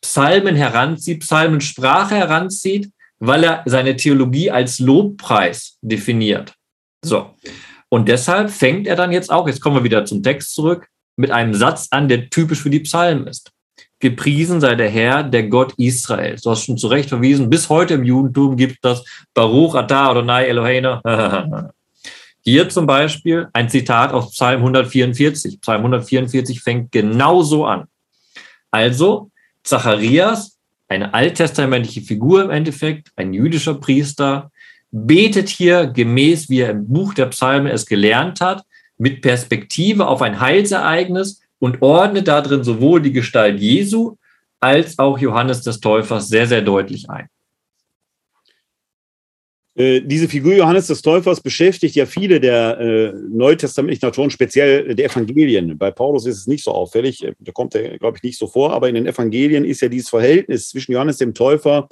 Psalmen 0.00 0.54
heranzieht, 0.54 1.20
Psalmensprache 1.20 2.14
heranzieht, 2.14 2.90
weil 3.18 3.44
er 3.44 3.62
seine 3.64 3.96
Theologie 3.96 4.50
als 4.50 4.78
Lobpreis 4.78 5.78
definiert. 5.80 6.54
So. 7.02 7.30
Und 7.88 8.08
deshalb 8.08 8.50
fängt 8.50 8.86
er 8.86 8.96
dann 8.96 9.12
jetzt 9.12 9.30
auch, 9.30 9.46
jetzt 9.46 9.60
kommen 9.60 9.76
wir 9.76 9.84
wieder 9.84 10.04
zum 10.04 10.22
Text 10.22 10.54
zurück, 10.54 10.88
mit 11.16 11.30
einem 11.30 11.54
Satz 11.54 11.88
an, 11.90 12.08
der 12.08 12.28
typisch 12.28 12.60
für 12.60 12.70
die 12.70 12.80
Psalmen 12.80 13.26
ist. 13.26 13.50
Gepriesen 14.00 14.60
sei 14.60 14.74
der 14.74 14.90
Herr, 14.90 15.22
der 15.22 15.44
Gott 15.44 15.72
Israels. 15.78 16.42
Du 16.42 16.50
hast 16.50 16.64
schon 16.64 16.76
zu 16.76 16.88
Recht 16.88 17.08
verwiesen, 17.08 17.48
bis 17.48 17.70
heute 17.70 17.94
im 17.94 18.04
Judentum 18.04 18.56
gibt 18.56 18.84
das 18.84 19.04
Baruch 19.32 19.74
Atah 19.74 20.10
Adonai 20.10 20.46
Eloheinu. 20.46 21.00
Hier 22.46 22.68
zum 22.68 22.86
Beispiel 22.86 23.48
ein 23.54 23.70
Zitat 23.70 24.12
aus 24.12 24.32
Psalm 24.32 24.60
144. 24.60 25.62
Psalm 25.62 25.78
144 25.78 26.60
fängt 26.60 26.92
genauso 26.92 27.64
an. 27.64 27.84
Also 28.70 29.30
Zacharias, 29.62 30.58
eine 30.88 31.14
alttestamentliche 31.14 32.02
Figur 32.02 32.44
im 32.44 32.50
Endeffekt, 32.50 33.10
ein 33.16 33.32
jüdischer 33.32 33.74
Priester, 33.74 34.50
betet 34.90 35.48
hier 35.48 35.86
gemäß, 35.86 36.50
wie 36.50 36.60
er 36.60 36.70
im 36.70 36.86
Buch 36.86 37.14
der 37.14 37.26
Psalme 37.26 37.72
es 37.72 37.86
gelernt 37.86 38.42
hat, 38.42 38.62
mit 38.98 39.22
Perspektive 39.22 40.06
auf 40.06 40.20
ein 40.20 40.38
Heilsereignis 40.38 41.40
und 41.58 41.80
ordnet 41.80 42.28
darin 42.28 42.62
sowohl 42.62 43.00
die 43.00 43.12
Gestalt 43.12 43.58
Jesu 43.58 44.16
als 44.60 44.98
auch 44.98 45.18
Johannes 45.18 45.62
des 45.62 45.80
Täufers 45.80 46.28
sehr, 46.28 46.46
sehr 46.46 46.62
deutlich 46.62 47.08
ein. 47.08 47.28
Äh, 49.76 50.02
diese 50.02 50.28
Figur 50.28 50.54
Johannes 50.54 50.86
des 50.86 51.02
Täufers 51.02 51.40
beschäftigt 51.40 51.96
ja 51.96 52.06
viele 52.06 52.40
der 52.40 52.78
äh, 52.78 53.12
neutestamentlichen 53.28 54.06
Autoren, 54.06 54.30
speziell 54.30 54.94
der 54.94 55.06
Evangelien. 55.06 55.76
Bei 55.76 55.90
Paulus 55.90 56.26
ist 56.26 56.38
es 56.38 56.46
nicht 56.46 56.62
so 56.62 56.70
auffällig, 56.70 57.26
da 57.38 57.52
kommt 57.52 57.74
er, 57.74 57.98
glaube 57.98 58.16
ich, 58.16 58.22
nicht 58.22 58.38
so 58.38 58.46
vor, 58.46 58.72
aber 58.72 58.88
in 58.88 58.94
den 58.94 59.06
Evangelien 59.06 59.64
ist 59.64 59.80
ja 59.80 59.88
dieses 59.88 60.10
Verhältnis 60.10 60.68
zwischen 60.68 60.92
Johannes 60.92 61.18
dem 61.18 61.34
Täufer 61.34 61.88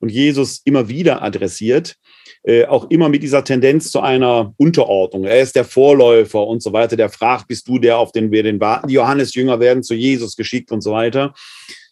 und 0.00 0.10
Jesus 0.10 0.60
immer 0.64 0.88
wieder 0.88 1.22
adressiert. 1.22 1.96
Äh, 2.42 2.66
auch 2.66 2.90
immer 2.90 3.08
mit 3.08 3.22
dieser 3.22 3.42
Tendenz 3.42 3.90
zu 3.90 4.00
einer 4.00 4.52
Unterordnung. 4.58 5.24
Er 5.24 5.40
ist 5.40 5.56
der 5.56 5.64
Vorläufer 5.64 6.46
und 6.46 6.62
so 6.62 6.74
weiter. 6.74 6.94
Der 6.94 7.08
fragt, 7.08 7.48
bist 7.48 7.66
du 7.66 7.78
der, 7.78 7.96
auf 7.96 8.12
den 8.12 8.30
wir 8.30 8.42
den 8.42 8.60
warten? 8.60 8.88
Die 8.88 8.94
Johannes-Jünger 8.94 9.60
werden 9.60 9.82
zu 9.82 9.94
Jesus 9.94 10.36
geschickt 10.36 10.70
und 10.70 10.82
so 10.82 10.92
weiter. 10.92 11.32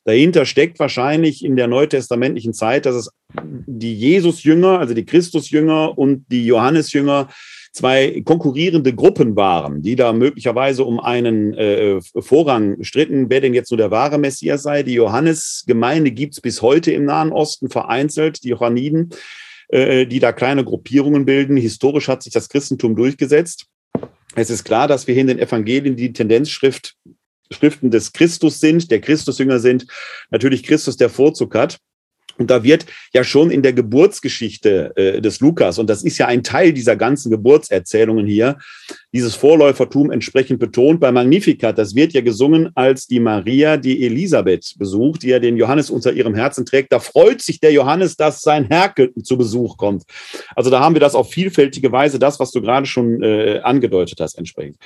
Dahinter 0.05 0.47
steckt 0.47 0.79
wahrscheinlich 0.81 1.45
in 1.45 1.57
der 1.57 1.69
neutestamentlichen 1.69 2.53
Zeit, 2.55 2.87
dass 2.87 2.97
es 2.97 3.11
die 3.43 3.95
Jesus-Jünger, 3.95 4.81
also 4.81 4.95
die 4.95 5.05
Christus-Jünger 5.05 5.97
und 5.97 6.25
die 6.29 6.45
Johannes-Jünger 6.47 7.29
zwei 7.73 8.21
konkurrierende 8.25 8.95
Gruppen 8.95 9.35
waren, 9.35 9.81
die 9.81 9.97
da 9.97 10.13
möglicherweise 10.13 10.85
um 10.85 11.01
einen 11.01 11.55
äh, 11.55 12.01
Vorrang 12.19 12.83
stritten, 12.83 13.31
wer 13.31 13.41
denn 13.41 13.55
jetzt 13.55 13.71
nur 13.71 13.79
der 13.79 13.91
wahre 13.91 14.19
Messias 14.19 14.63
sei. 14.63 14.83
Die 14.83 14.95
Johannes-Gemeinde 14.95 16.11
gibt 16.11 16.35
es 16.35 16.41
bis 16.41 16.61
heute 16.61 16.93
im 16.93 17.07
Nahen 17.07 17.33
Osten 17.33 17.71
vereinzelt, 17.71 18.45
die 18.45 18.51
Johanniden, 18.51 19.11
äh, 19.69 20.07
die 20.07 20.19
da 20.19 20.33
kleine 20.33 20.65
Gruppierungen 20.65 21.25
bilden. 21.25 21.57
Historisch 21.57 22.09
hat 22.09 22.23
sich 22.23 22.33
das 22.33 22.51
Christentum 22.51 22.95
durchgesetzt. 22.95 23.67
Es 24.35 24.51
ist 24.51 24.65
klar, 24.65 24.89
dass 24.89 25.07
wir 25.07 25.15
hier 25.15 25.23
in 25.23 25.29
den 25.29 25.39
Evangelien 25.39 25.97
die 25.97 26.13
Tendenzschrift 26.13 26.97
Schriften 27.53 27.91
des 27.91 28.13
Christus 28.13 28.61
sind, 28.61 28.91
der 28.91 29.01
Christusjünger 29.01 29.59
sind, 29.59 29.87
natürlich 30.31 30.63
Christus 30.63 30.97
der 30.97 31.11
Vorzug 31.11 31.55
hat. 31.55 31.79
Und 32.39 32.51
da 32.51 32.63
wird 32.63 32.87
ja 33.13 33.25
schon 33.25 33.51
in 33.51 33.63
der 33.63 33.73
Geburtsgeschichte 33.73 34.93
äh, 34.97 35.21
des 35.21 35.41
Lukas, 35.41 35.79
und 35.79 35.89
das 35.89 36.03
ist 36.03 36.19
ja 36.19 36.27
ein 36.27 36.43
Teil 36.43 36.73
dieser 36.73 36.97
ganzen 36.97 37.31
Geburtserzählungen 37.31 38.27
hier, 38.27 38.59
dieses 39.13 39.35
Vorläufertum 39.35 40.11
entsprechend 40.11 40.59
betont. 40.59 41.01
Bei 41.01 41.13
Magnificat, 41.13 41.77
das 41.77 41.95
wird 41.95 42.13
ja 42.15 42.23
gesungen, 42.23 42.71
als 42.75 43.07
die 43.07 43.21
Maria 43.21 43.77
die 43.77 44.05
Elisabeth 44.05 44.75
besucht, 44.79 45.23
die 45.23 45.29
ja 45.29 45.39
den 45.39 45.57
Johannes 45.57 45.91
unter 45.91 46.13
ihrem 46.13 46.35
Herzen 46.35 46.65
trägt. 46.65 46.93
Da 46.93 47.01
freut 47.01 47.43
sich 47.43 47.61
der 47.61 47.73
Johannes, 47.73 48.17
dass 48.17 48.41
sein 48.41 48.67
Herr 48.69 48.95
zu 49.23 49.37
Besuch 49.37 49.77
kommt. 49.77 50.05
Also 50.57 50.71
da 50.71 50.81
haben 50.81 50.95
wir 50.95 51.01
das 51.01 51.15
auf 51.15 51.31
vielfältige 51.31 51.93
Weise, 51.93 52.19
das, 52.19 52.41
was 52.41 52.51
du 52.51 52.63
gerade 52.63 52.87
schon 52.87 53.23
äh, 53.23 53.61
angedeutet 53.63 54.19
hast, 54.21 54.39
entsprechend. 54.39 54.77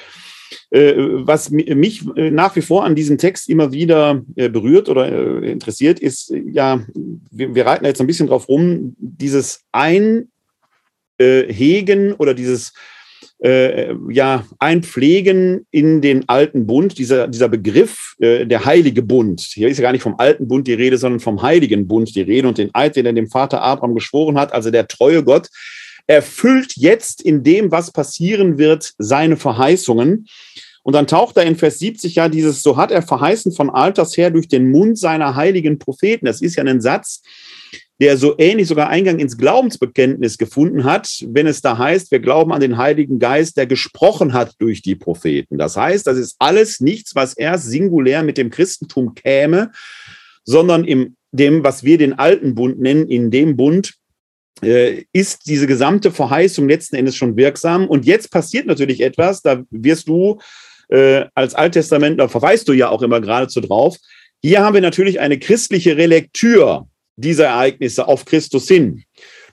Äh, 0.70 0.94
was 0.96 1.50
mich 1.50 2.04
äh, 2.16 2.30
nach 2.30 2.56
wie 2.56 2.62
vor 2.62 2.84
an 2.84 2.94
diesem 2.94 3.18
Text 3.18 3.48
immer 3.48 3.72
wieder 3.72 4.22
äh, 4.36 4.48
berührt 4.48 4.88
oder 4.88 5.42
interessiert, 5.42 6.00
ist, 6.00 6.32
ja, 6.46 6.84
wir, 7.30 7.54
wir 7.54 7.66
reiten 7.66 7.84
jetzt 7.84 8.00
ein 8.00 8.06
bisschen 8.06 8.28
drauf 8.28 8.48
rum, 8.48 8.96
dieses 8.98 9.64
Einhegen 9.72 10.28
oder 12.14 12.34
dieses 12.34 12.72
äh, 13.42 13.94
ja, 14.10 14.44
einpflegen 14.58 15.66
in 15.70 16.00
den 16.00 16.28
alten 16.28 16.66
Bund, 16.66 16.98
dieser, 16.98 17.28
dieser 17.28 17.48
Begriff, 17.48 18.14
äh, 18.18 18.46
der 18.46 18.64
heilige 18.64 19.02
Bund. 19.02 19.40
Hier 19.40 19.68
ist 19.68 19.76
ja 19.78 19.82
gar 19.82 19.92
nicht 19.92 20.02
vom 20.02 20.18
alten 20.18 20.48
Bund 20.48 20.66
die 20.66 20.74
Rede, 20.74 20.96
sondern 20.96 21.20
vom 21.20 21.42
heiligen 21.42 21.86
Bund 21.86 22.14
die 22.14 22.22
Rede 22.22 22.48
und 22.48 22.58
den 22.58 22.74
Eid, 22.74 22.96
den 22.96 23.06
er 23.06 23.12
dem 23.12 23.28
Vater 23.28 23.60
Abraham 23.62 23.94
geschworen 23.94 24.38
hat, 24.38 24.52
also 24.52 24.70
der 24.70 24.88
treue 24.88 25.22
Gott, 25.22 25.48
erfüllt 26.06 26.74
jetzt 26.76 27.22
in 27.22 27.42
dem, 27.42 27.70
was 27.70 27.90
passieren 27.90 28.58
wird, 28.58 28.92
seine 28.98 29.36
Verheißungen. 29.36 30.26
Und 30.82 30.92
dann 30.92 31.08
taucht 31.08 31.36
da 31.36 31.42
in 31.42 31.56
Vers 31.56 31.80
70 31.80 32.14
ja 32.14 32.28
dieses, 32.28 32.62
so 32.62 32.76
hat 32.76 32.92
er 32.92 33.02
verheißen 33.02 33.52
von 33.52 33.70
Alters 33.70 34.16
her 34.16 34.30
durch 34.30 34.46
den 34.46 34.70
Mund 34.70 34.98
seiner 34.98 35.34
heiligen 35.34 35.78
Propheten. 35.80 36.26
Das 36.26 36.40
ist 36.40 36.56
ja 36.56 36.64
ein 36.64 36.80
Satz, 36.80 37.22
der 38.00 38.16
so 38.16 38.34
ähnlich 38.38 38.68
sogar 38.68 38.88
Eingang 38.88 39.18
ins 39.18 39.38
Glaubensbekenntnis 39.38 40.38
gefunden 40.38 40.84
hat, 40.84 41.24
wenn 41.28 41.46
es 41.46 41.62
da 41.62 41.78
heißt, 41.78 42.10
wir 42.10 42.20
glauben 42.20 42.52
an 42.52 42.60
den 42.60 42.76
Heiligen 42.76 43.18
Geist, 43.18 43.56
der 43.56 43.66
gesprochen 43.66 44.32
hat 44.32 44.54
durch 44.58 44.82
die 44.82 44.94
Propheten. 44.94 45.58
Das 45.58 45.76
heißt, 45.76 46.06
das 46.06 46.18
ist 46.18 46.36
alles 46.38 46.80
nichts, 46.80 47.14
was 47.14 47.34
erst 47.34 47.66
singulär 47.66 48.22
mit 48.22 48.38
dem 48.38 48.50
Christentum 48.50 49.14
käme, 49.14 49.72
sondern 50.44 50.84
in 50.84 51.16
dem, 51.32 51.64
was 51.64 51.84
wir 51.84 51.98
den 51.98 52.18
alten 52.18 52.54
Bund 52.54 52.78
nennen, 52.78 53.08
in 53.08 53.30
dem 53.30 53.56
Bund, 53.56 53.94
ist 54.62 55.46
diese 55.46 55.66
gesamte 55.66 56.10
Verheißung 56.10 56.68
letzten 56.68 56.96
Endes 56.96 57.16
schon 57.16 57.36
wirksam. 57.36 57.86
Und 57.86 58.06
jetzt 58.06 58.30
passiert 58.30 58.66
natürlich 58.66 59.02
etwas, 59.02 59.42
da 59.42 59.62
wirst 59.70 60.08
du 60.08 60.38
äh, 60.88 61.26
als 61.34 61.54
Alttestamentler, 61.54 62.28
verweist 62.28 62.68
du 62.68 62.72
ja 62.72 62.88
auch 62.88 63.02
immer 63.02 63.20
geradezu 63.20 63.60
drauf. 63.60 63.96
Hier 64.42 64.62
haben 64.62 64.74
wir 64.74 64.80
natürlich 64.80 65.20
eine 65.20 65.38
christliche 65.38 65.96
Relektür 65.96 66.86
dieser 67.16 67.46
Ereignisse 67.46 68.06
auf 68.06 68.24
Christus 68.24 68.68
hin. 68.68 69.04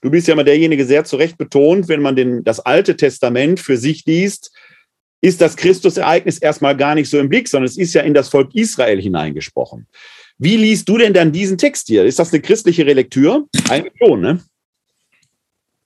Du 0.02 0.12
bist 0.12 0.28
ja 0.28 0.34
immer 0.34 0.44
derjenige 0.44 0.86
sehr 0.86 1.06
zu 1.06 1.16
Recht 1.16 1.38
betont, 1.38 1.88
wenn 1.88 2.02
man 2.02 2.16
den, 2.16 2.44
das 2.44 2.60
Alte 2.60 2.96
Testament 2.96 3.60
für 3.60 3.78
sich 3.78 4.06
liest, 4.06 4.52
ist 5.22 5.40
das 5.40 5.56
Christusereignis 5.56 6.38
erstmal 6.38 6.76
gar 6.76 6.96
nicht 6.96 7.10
so 7.10 7.18
im 7.18 7.30
Blick, 7.30 7.48
sondern 7.48 7.70
es 7.70 7.78
ist 7.78 7.94
ja 7.94 8.02
in 8.02 8.14
das 8.14 8.28
Volk 8.28 8.54
Israel 8.54 9.02
hineingesprochen. 9.02 9.88
Wie 10.38 10.58
liest 10.58 10.90
du 10.90 10.98
denn 10.98 11.14
dann 11.14 11.32
diesen 11.32 11.58
Text 11.58 11.88
hier? 11.88 12.04
Ist 12.04 12.20
das 12.20 12.34
eine 12.34 12.42
christliche 12.42 12.86
Relektür? 12.86 13.48
Eigentlich 13.70 13.94
schon, 13.98 14.20
ne? 14.20 14.42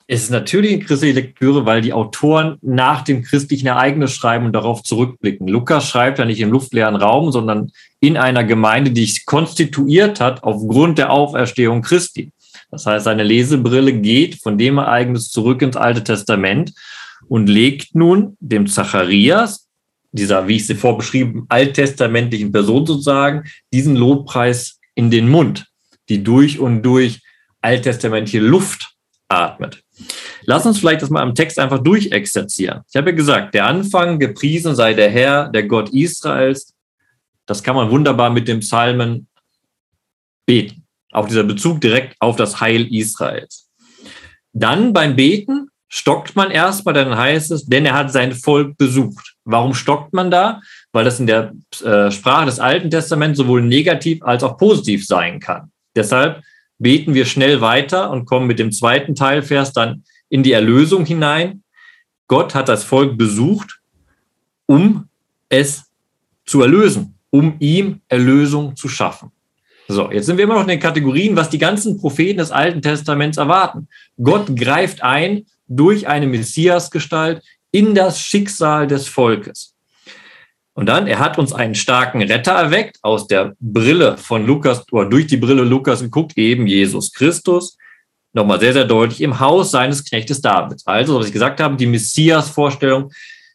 Es 0.10 0.24
ist 0.24 0.30
natürlich 0.30 0.74
eine 0.74 0.84
christliche 0.84 1.16
Lektüre, 1.16 1.66
weil 1.66 1.82
die 1.82 1.92
Autoren 1.92 2.58
nach 2.62 3.02
dem 3.04 3.24
christlichen 3.24 3.68
Ereignis 3.68 4.14
schreiben 4.14 4.46
und 4.46 4.54
darauf 4.54 4.82
zurückblicken. 4.82 5.50
Lukas 5.50 5.90
schreibt 5.90 6.18
ja 6.18 6.24
nicht 6.24 6.40
im 6.40 6.52
luftleeren 6.52 6.96
Raum, 6.96 7.34
sondern 7.34 7.72
in 8.00 8.16
einer 8.16 8.46
Gemeinde, 8.46 8.92
die 8.92 9.06
sich 9.06 9.26
konstituiert 9.26 10.22
hat 10.22 10.44
aufgrund 10.44 10.98
der 10.98 11.12
Auferstehung 11.12 11.82
Christi. 11.82 12.32
Das 12.72 12.86
heißt, 12.86 13.04
seine 13.04 13.24
Lesebrille 13.24 13.92
geht 13.92 14.36
von 14.36 14.58
dem 14.58 14.78
Ereignis 14.78 15.30
zurück 15.30 15.62
ins 15.62 15.76
Alte 15.76 16.06
Testament 16.06 16.74
und 17.28 17.48
legt 17.48 17.94
nun 17.94 18.38
dem 18.40 18.68
Zacharias, 18.68 19.68
dieser, 20.14 20.48
wie 20.48 20.56
ich 20.56 20.68
sie 20.68 20.76
vorbeschrieben, 20.76 21.46
alttestamentlichen 21.50 22.54
Person 22.54 22.86
sozusagen, 22.86 23.44
diesen 23.74 23.98
Lobpreis 23.98 24.80
in 24.96 25.12
den 25.12 25.28
Mund, 25.28 25.68
die 26.08 26.24
durch 26.24 26.60
und 26.60 26.82
durch 26.84 27.20
alttestamentliche 27.62 28.40
Luft 28.40 28.94
atmet. 29.28 29.84
Lass 30.44 30.66
uns 30.66 30.80
vielleicht 30.80 31.02
das 31.02 31.10
mal 31.10 31.24
im 31.24 31.36
Text 31.36 31.60
einfach 31.60 31.80
durchexerzieren. 31.80 32.82
Ich 32.90 32.96
habe 32.96 33.10
ja 33.10 33.16
gesagt, 33.16 33.54
der 33.54 33.66
Anfang, 33.66 34.20
gepriesen 34.20 34.76
sei 34.76 34.94
der 34.94 35.10
Herr, 35.10 35.50
der 35.50 35.64
Gott 35.64 35.90
Israels. 35.90 36.74
Das 37.46 37.64
kann 37.64 37.76
man 37.76 37.90
wunderbar 37.90 38.30
mit 38.30 38.48
dem 38.48 38.60
Psalmen 38.60 39.28
beten. 40.46 40.84
Auch 41.12 41.28
dieser 41.28 41.44
Bezug 41.44 41.82
direkt 41.82 42.16
auf 42.20 42.36
das 42.36 42.60
Heil 42.60 42.94
Israels. 42.94 43.70
Dann 44.54 44.94
beim 44.94 45.16
Beten 45.16 45.70
stockt 45.90 46.36
man 46.36 46.52
erstmal, 46.52 46.94
dann 46.94 47.18
heißt 47.18 47.52
es, 47.52 47.66
denn 47.66 47.86
er 47.86 47.94
hat 47.94 48.12
sein 48.12 48.34
Volk 48.34 48.78
besucht. 48.78 49.36
Warum 49.46 49.74
stockt 49.74 50.14
man 50.14 50.30
da? 50.32 50.62
Weil 50.92 51.06
das 51.06 51.20
in 51.20 51.28
der 51.28 51.54
äh, 51.84 52.12
Sprache 52.12 52.46
des 52.46 52.60
Alten 52.60 52.90
Testaments 52.90 53.38
sowohl 53.38 53.62
negativ 53.62 54.22
als 54.24 54.44
auch 54.44 54.58
positiv 54.58 55.06
sein 55.06 55.40
kann. 55.40 55.72
Deshalb 55.96 56.42
beten 56.80 57.14
wir 57.14 57.26
schnell 57.26 57.62
weiter 57.62 58.12
und 58.12 58.26
kommen 58.26 58.48
mit 58.48 58.60
dem 58.60 58.72
zweiten 58.72 59.16
Teilvers 59.16 59.74
dann 59.74 60.04
in 60.30 60.44
die 60.44 60.52
Erlösung 60.52 61.06
hinein. 61.06 61.64
Gott 62.28 62.56
hat 62.56 62.70
das 62.70 62.84
Volk 62.84 63.18
besucht, 63.18 63.80
um 64.66 65.08
es 65.50 65.86
zu 66.46 66.62
erlösen, 66.62 67.16
um 67.30 67.56
ihm 67.60 68.02
Erlösung 68.08 68.76
zu 68.76 68.88
schaffen. 68.88 69.32
So, 69.88 70.12
jetzt 70.12 70.26
sind 70.26 70.38
wir 70.38 70.44
immer 70.44 70.56
noch 70.56 70.64
in 70.64 70.68
den 70.68 70.80
Kategorien, 70.82 71.36
was 71.36 71.50
die 71.50 71.58
ganzen 71.58 71.98
Propheten 71.98 72.40
des 72.40 72.52
Alten 72.52 72.82
Testaments 72.82 73.38
erwarten. 73.38 73.88
Gott 74.22 74.54
greift 74.56 75.02
ein 75.02 75.46
durch 75.68 76.08
eine 76.08 76.28
Messiasgestalt 76.28 77.42
in 77.72 77.96
das 77.96 78.20
Schicksal 78.20 78.88
des 78.88 79.08
Volkes. 79.08 79.77
Und 80.78 80.86
dann, 80.86 81.08
er 81.08 81.18
hat 81.18 81.40
uns 81.40 81.54
einen 81.54 81.74
starken 81.74 82.22
Retter 82.22 82.52
erweckt 82.52 83.00
aus 83.02 83.26
der 83.26 83.56
Brille 83.60 84.16
von 84.16 84.46
Lukas 84.46 84.86
oder 84.92 85.10
durch 85.10 85.26
die 85.26 85.38
Brille 85.38 85.64
Lukas 85.64 86.02
geguckt, 86.02 86.38
eben 86.38 86.68
Jesus 86.68 87.12
Christus. 87.14 87.80
Nochmal 88.32 88.60
sehr, 88.60 88.74
sehr 88.74 88.86
deutlich 88.86 89.22
im 89.22 89.40
Haus 89.40 89.72
seines 89.72 90.06
Knechtes 90.06 90.40
Davids. 90.40 90.86
Also, 90.86 91.18
was 91.18 91.26
ich 91.26 91.34
gesagt 91.34 91.60
habe, 91.62 91.78
die 91.78 91.88
Messias-Vorstellung, 91.88 93.12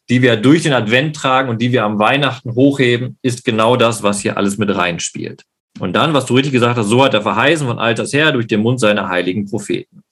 die 0.09 0.21
wir 0.21 0.35
durch 0.35 0.63
den 0.63 0.73
Advent 0.73 1.15
tragen 1.15 1.47
und 1.47 1.61
die 1.61 1.71
wir 1.71 1.85
am 1.85 1.97
Weihnachten 1.97 2.55
hochheben, 2.55 3.17
ist 3.21 3.45
genau 3.45 3.77
das, 3.77 4.03
was 4.03 4.19
hier 4.19 4.35
alles 4.35 4.57
mit 4.57 4.75
reinspielt. 4.75 5.43
Und 5.79 5.93
dann, 5.93 6.13
was 6.13 6.25
du 6.25 6.33
richtig 6.33 6.51
gesagt 6.51 6.77
hast, 6.77 6.87
so 6.87 7.05
hat 7.05 7.13
er 7.13 7.21
verheißen 7.21 7.65
von 7.65 7.79
alters 7.79 8.11
her 8.11 8.33
durch 8.33 8.47
den 8.47 8.59
Mund 8.59 8.81
seiner 8.81 9.07
heiligen 9.07 9.49
Propheten. 9.49 10.03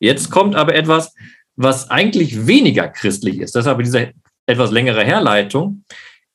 Jetzt 0.00 0.28
kommt 0.28 0.56
aber 0.56 0.74
etwas, 0.74 1.14
was 1.54 1.88
eigentlich 1.88 2.48
weniger 2.48 2.88
christlich 2.88 3.38
ist. 3.38 3.54
Deshalb 3.54 3.78
diese 3.78 4.10
etwas 4.46 4.72
längere 4.72 5.04
Herleitung. 5.04 5.84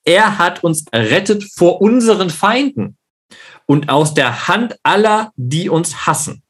Er 0.05 0.37
hat 0.37 0.63
uns 0.63 0.85
errettet 0.91 1.43
vor 1.43 1.81
unseren 1.81 2.29
Feinden 2.29 2.97
und 3.65 3.89
aus 3.89 4.13
der 4.13 4.47
Hand 4.47 4.75
aller, 4.83 5.31
die 5.35 5.69
uns 5.69 6.05
hassen. 6.05 6.43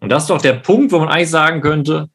Und 0.00 0.10
das 0.10 0.24
ist 0.24 0.30
doch 0.30 0.40
der 0.40 0.54
Punkt, 0.54 0.92
wo 0.92 0.98
man 1.00 1.08
eigentlich 1.08 1.30
sagen 1.30 1.60
könnte, 1.60 2.08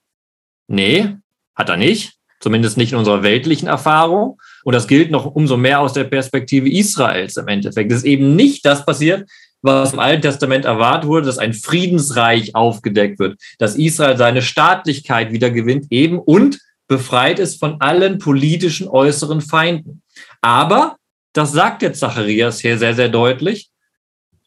nee, 0.68 1.18
hat 1.56 1.70
er 1.70 1.78
nicht, 1.78 2.14
zumindest 2.40 2.78
nicht 2.78 2.94
in 2.94 2.98
unserer 2.98 3.24
weltlichen 3.24 3.68
Erfahrung. 3.68 4.40
Und 4.64 4.74
das 4.74 4.88
gilt 4.88 5.12
noch 5.12 5.26
umso 5.26 5.58
mehr 5.58 5.82
aus 5.82 5.94
der 5.94 6.06
Perspektive 6.06 6.70
Israels 6.70 7.38
im 7.38 7.48
Endeffekt. 7.48 7.92
Es 7.92 8.00
ist 8.00 8.06
eben 8.06 8.36
nicht 8.36 8.66
das 8.66 8.86
passiert, 8.86 9.30
was 9.62 9.94
im 9.94 10.00
Alten 10.00 10.22
Testament 10.22 10.66
erwartet 10.66 11.08
wurde, 11.08 11.26
dass 11.26 11.38
ein 11.38 11.54
Friedensreich 11.54 12.54
aufgedeckt 12.54 13.20
wird, 13.20 13.40
dass 13.60 13.76
Israel 13.76 14.18
seine 14.18 14.42
Staatlichkeit 14.42 15.32
wieder 15.32 15.52
gewinnt 15.52 15.88
eben 15.90 16.20
und 16.20 16.60
befreit 16.88 17.40
ist 17.40 17.60
von 17.60 17.80
allen 17.80 18.20
politischen 18.20 18.88
äußeren 18.88 19.40
Feinden. 19.42 20.03
Aber 20.44 20.98
das 21.32 21.54
sagt 21.54 21.82
jetzt 21.82 22.00
Zacharias 22.00 22.60
hier 22.60 22.78
sehr, 22.78 22.94
sehr 22.94 23.08
deutlich. 23.08 23.70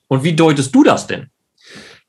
Und 0.09 0.23
wie 0.23 0.35
deutest 0.35 0.75
du 0.75 0.85
das 0.85 1.07
denn? 1.07 1.29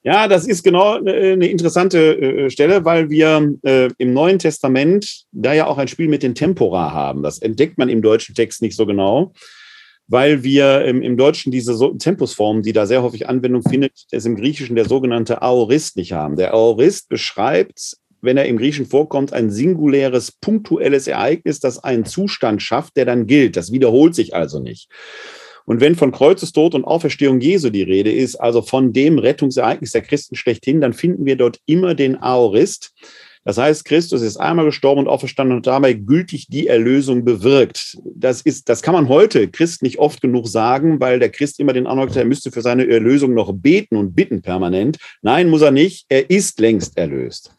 Ja, 0.04 0.28
das 0.28 0.46
ist 0.46 0.64
genau 0.64 0.96
eine 0.96 1.48
interessante 1.48 2.18
äh, 2.18 2.50
Stelle, 2.50 2.86
weil 2.86 3.10
wir 3.10 3.56
äh, 3.64 3.90
im 3.98 4.14
Neuen 4.14 4.40
Testament 4.40 5.24
da 5.32 5.54
ja 5.54 5.68
auch 5.68 5.78
ein 5.78 5.88
Spiel 5.88 6.08
mit 6.10 6.22
den 6.22 6.36
Tempora 6.36 6.92
haben. 6.92 7.24
Das 7.24 7.40
entdeckt 7.40 7.78
man 7.78 7.90
im 7.90 8.02
deutschen 8.02 8.36
Text 8.36 8.62
nicht 8.62 8.76
so 8.76 8.86
genau, 8.86 9.34
weil 10.08 10.44
wir 10.44 10.86
im 10.86 11.18
Deutschen 11.18 11.52
diese 11.52 11.76
Tempusform, 11.98 12.62
die 12.62 12.72
da 12.72 12.86
sehr 12.86 13.04
häufig 13.04 13.28
Anwendung 13.28 13.64
findet, 13.64 13.94
es 14.12 14.26
im 14.26 14.36
Griechischen 14.36 14.76
der 14.76 14.86
sogenannte 14.88 15.42
Aorist 15.42 15.98
nicht 15.98 16.14
haben. 16.14 16.36
Der 16.36 16.54
Aorist 16.54 17.10
beschreibt 17.10 17.98
wenn 18.22 18.38
er 18.38 18.46
im 18.46 18.58
Griechen 18.58 18.86
vorkommt, 18.86 19.34
ein 19.34 19.50
singuläres, 19.50 20.32
punktuelles 20.32 21.08
Ereignis, 21.08 21.60
das 21.60 21.84
einen 21.84 22.06
Zustand 22.06 22.62
schafft, 22.62 22.98
der 22.98 23.06
dann 23.06 23.28
gilt. 23.28 23.56
Das 23.56 23.72
wiederholt 23.72 24.16
sich 24.16 24.36
also 24.36 24.60
nicht. 24.60 24.90
Und 25.66 25.82
wenn 25.82 25.96
von 25.96 26.14
Kreuzestod 26.14 26.76
und 26.76 26.86
Auferstehung 26.86 27.42
Jesu 27.42 27.70
die 27.70 27.84
Rede 27.84 28.12
ist, 28.12 28.36
also 28.36 28.62
von 28.62 28.94
dem 28.94 29.20
Rettungsereignis 29.20 29.92
der 29.92 30.02
Christen 30.02 30.36
schlechthin, 30.36 30.80
dann 30.80 30.94
finden 30.94 31.26
wir 31.26 31.36
dort 31.36 31.60
immer 31.66 31.94
den 31.94 32.16
Aorist. 32.22 32.94
Das 33.48 33.58
heißt, 33.58 33.86
Christus 33.86 34.22
ist 34.24 34.36
einmal 34.36 34.66
gestorben 34.66 35.00
und 35.00 35.08
auferstanden 35.08 35.56
und 35.56 35.68
dabei 35.68 35.94
gültig 35.94 36.48
die 36.50 36.68
Erlösung 36.68 37.24
bewirkt. 37.24 37.98
Das 38.04 38.42
ist, 38.42 38.68
das 38.68 38.82
kann 38.82 38.94
man 38.94 39.08
heute 39.08 39.48
Christ 39.48 39.84
nicht 39.84 40.00
oft 40.00 40.20
genug 40.22 40.50
sagen, 40.50 41.00
weil 41.00 41.18
der 41.20 41.30
Christ 41.30 41.58
immer 41.62 41.72
den 41.72 41.88
Eindruck 41.88 42.14
er 42.14 42.26
müsste 42.26 42.52
für 42.52 42.62
seine 42.62 42.86
Erlösung 42.90 43.34
noch 43.34 43.54
beten 43.54 43.96
und 43.96 44.16
bitten 44.16 44.42
permanent. 44.42 44.98
Nein, 45.22 45.50
muss 45.50 45.62
er 45.62 45.72
nicht. 45.72 46.06
Er 46.10 46.30
ist 46.30 46.60
längst 46.60 46.98
erlöst. 46.98 47.56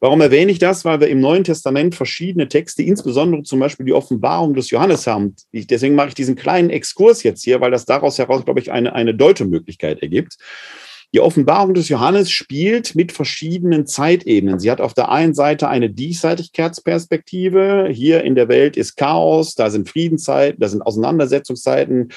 Warum 0.00 0.22
erwähne 0.22 0.50
ich 0.50 0.58
das? 0.58 0.86
Weil 0.86 1.00
wir 1.00 1.08
im 1.08 1.20
Neuen 1.20 1.44
Testament 1.44 1.94
verschiedene 1.94 2.48
Texte, 2.48 2.82
insbesondere 2.82 3.42
zum 3.42 3.60
Beispiel 3.60 3.84
die 3.84 3.92
Offenbarung 3.92 4.54
des 4.54 4.70
Johannes 4.70 5.06
haben. 5.06 5.36
Ich, 5.52 5.66
deswegen 5.66 5.94
mache 5.94 6.08
ich 6.08 6.14
diesen 6.14 6.36
kleinen 6.36 6.70
Exkurs 6.70 7.22
jetzt 7.22 7.44
hier, 7.44 7.60
weil 7.60 7.70
das 7.70 7.84
daraus 7.84 8.18
heraus, 8.18 8.44
glaube 8.44 8.60
ich, 8.60 8.72
eine, 8.72 8.94
eine 8.94 9.14
Deutemöglichkeit 9.14 10.00
ergibt. 10.00 10.38
Die 11.12 11.20
Offenbarung 11.20 11.74
des 11.74 11.88
Johannes 11.88 12.30
spielt 12.30 12.94
mit 12.94 13.10
verschiedenen 13.10 13.84
Zeitebenen. 13.84 14.60
Sie 14.60 14.70
hat 14.70 14.80
auf 14.80 14.94
der 14.94 15.10
einen 15.10 15.34
Seite 15.34 15.68
eine 15.68 15.90
Diesseitigkeitsperspektive. 15.90 17.88
Hier 17.90 18.22
in 18.22 18.36
der 18.36 18.48
Welt 18.48 18.76
ist 18.76 18.96
Chaos, 18.96 19.56
da 19.56 19.70
sind 19.70 19.88
Friedenszeiten, 19.88 20.60
da 20.60 20.68
sind 20.68 20.82
Auseinandersetzungszeiten. 20.82 22.12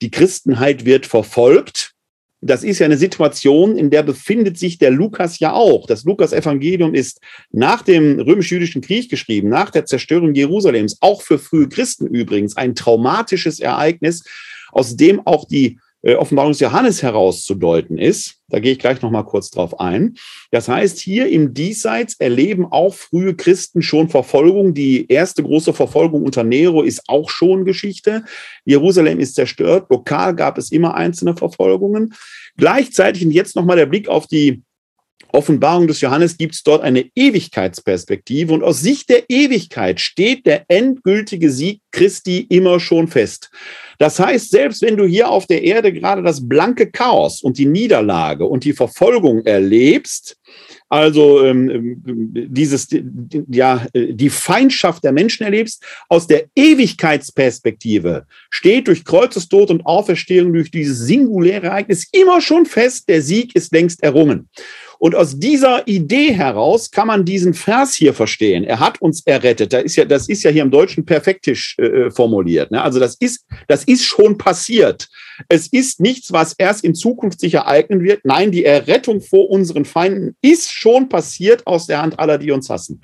Die 0.00 0.10
Christenheit 0.10 0.86
wird 0.86 1.04
verfolgt. 1.04 1.92
Das 2.40 2.62
ist 2.62 2.78
ja 2.78 2.86
eine 2.86 2.96
Situation, 2.96 3.76
in 3.76 3.90
der 3.90 4.04
befindet 4.04 4.58
sich 4.58 4.78
der 4.78 4.92
Lukas 4.92 5.40
ja 5.40 5.52
auch. 5.52 5.86
Das 5.86 6.04
Lukas-Evangelium 6.04 6.94
ist 6.94 7.20
nach 7.50 7.82
dem 7.82 8.20
römisch-jüdischen 8.20 8.80
Krieg 8.80 9.10
geschrieben, 9.10 9.48
nach 9.48 9.70
der 9.70 9.86
Zerstörung 9.86 10.34
Jerusalems, 10.34 10.98
auch 11.00 11.22
für 11.22 11.38
frühe 11.38 11.68
Christen 11.68 12.06
übrigens, 12.06 12.56
ein 12.56 12.76
traumatisches 12.76 13.58
Ereignis, 13.58 14.22
aus 14.70 14.96
dem 14.96 15.26
auch 15.26 15.46
die 15.48 15.80
äh, 16.02 16.14
Offenbarung 16.14 16.52
des 16.52 16.60
Johannes 16.60 17.02
herauszudeuten 17.02 17.98
ist. 17.98 18.36
Da 18.48 18.60
gehe 18.60 18.72
ich 18.72 18.78
gleich 18.78 19.02
noch 19.02 19.10
mal 19.10 19.24
kurz 19.24 19.50
drauf 19.50 19.78
ein. 19.80 20.16
Das 20.50 20.68
heißt, 20.68 20.98
hier 20.98 21.28
im 21.28 21.54
Diesseits 21.54 22.14
erleben 22.18 22.66
auch 22.66 22.94
frühe 22.94 23.34
Christen 23.34 23.82
schon 23.82 24.08
Verfolgung. 24.08 24.74
Die 24.74 25.06
erste 25.08 25.42
große 25.42 25.74
Verfolgung 25.74 26.22
unter 26.22 26.44
Nero 26.44 26.82
ist 26.82 27.02
auch 27.08 27.30
schon 27.30 27.64
Geschichte. 27.64 28.24
Jerusalem 28.64 29.20
ist 29.20 29.34
zerstört. 29.34 29.86
Lokal 29.90 30.34
gab 30.34 30.56
es 30.56 30.72
immer 30.72 30.94
einzelne 30.94 31.36
Verfolgungen. 31.36 32.14
Gleichzeitig 32.56 33.24
und 33.24 33.32
jetzt 33.32 33.56
noch 33.56 33.64
mal 33.64 33.76
der 33.76 33.86
Blick 33.86 34.08
auf 34.08 34.26
die 34.26 34.62
Offenbarung 35.32 35.86
des 35.86 36.00
Johannes 36.00 36.38
gibt 36.38 36.54
es 36.54 36.62
dort 36.62 36.82
eine 36.82 37.04
Ewigkeitsperspektive 37.14 38.52
und 38.52 38.62
aus 38.62 38.80
Sicht 38.80 39.10
der 39.10 39.28
Ewigkeit 39.28 40.00
steht 40.00 40.46
der 40.46 40.64
endgültige 40.68 41.50
Sieg 41.50 41.82
Christi 41.90 42.46
immer 42.48 42.80
schon 42.80 43.08
fest. 43.08 43.50
Das 43.98 44.18
heißt, 44.18 44.50
selbst 44.50 44.80
wenn 44.82 44.96
du 44.96 45.04
hier 45.04 45.28
auf 45.28 45.46
der 45.46 45.64
Erde 45.64 45.92
gerade 45.92 46.22
das 46.22 46.48
blanke 46.48 46.90
Chaos 46.90 47.42
und 47.42 47.58
die 47.58 47.66
Niederlage 47.66 48.44
und 48.44 48.64
die 48.64 48.72
Verfolgung 48.72 49.44
erlebst, 49.44 50.36
also 50.88 51.44
ähm, 51.44 51.68
ähm 51.68 52.02
dieses 52.50 52.88
ja 53.48 53.86
die 53.94 54.30
Feindschaft 54.30 55.04
der 55.04 55.12
Menschen 55.12 55.42
erlebst, 55.42 55.84
aus 56.08 56.26
der 56.26 56.44
Ewigkeitsperspektive 56.54 58.26
steht 58.50 58.88
durch 58.88 59.04
Kreuzestod 59.04 59.70
und 59.70 59.84
Auferstehung 59.84 60.52
durch 60.52 60.70
dieses 60.70 61.00
singuläre 61.00 61.66
Ereignis 61.66 62.08
immer 62.12 62.40
schon 62.40 62.64
fest, 62.64 63.08
der 63.08 63.20
Sieg 63.20 63.54
ist 63.54 63.72
längst 63.72 64.02
errungen. 64.02 64.48
Und 64.98 65.14
aus 65.14 65.38
dieser 65.38 65.86
Idee 65.86 66.32
heraus 66.32 66.90
kann 66.90 67.06
man 67.06 67.24
diesen 67.24 67.54
Vers 67.54 67.94
hier 67.94 68.12
verstehen. 68.12 68.64
Er 68.64 68.80
hat 68.80 69.00
uns 69.00 69.24
errettet. 69.24 69.72
Das 69.72 69.84
ist 69.84 69.96
ja, 69.96 70.04
das 70.04 70.28
ist 70.28 70.42
ja 70.42 70.50
hier 70.50 70.62
im 70.62 70.72
Deutschen 70.72 71.04
perfektisch 71.04 71.76
äh, 71.78 71.86
äh, 71.86 72.10
formuliert. 72.10 72.72
Ne? 72.72 72.82
Also 72.82 72.98
das 72.98 73.14
ist, 73.14 73.46
das 73.68 73.84
ist 73.84 74.04
schon 74.04 74.38
passiert. 74.38 75.08
Es 75.48 75.68
ist 75.68 76.00
nichts, 76.00 76.32
was 76.32 76.54
erst 76.58 76.84
in 76.84 76.96
Zukunft 76.96 77.40
sich 77.40 77.54
ereignen 77.54 78.02
wird. 78.02 78.24
Nein, 78.24 78.50
die 78.50 78.64
Errettung 78.64 79.20
vor 79.20 79.50
unseren 79.50 79.84
Feinden 79.84 80.36
ist 80.42 80.72
schon 80.72 81.08
passiert 81.08 81.66
aus 81.66 81.86
der 81.86 82.02
Hand 82.02 82.18
aller, 82.18 82.38
die 82.38 82.50
uns 82.50 82.68
hassen. 82.68 83.00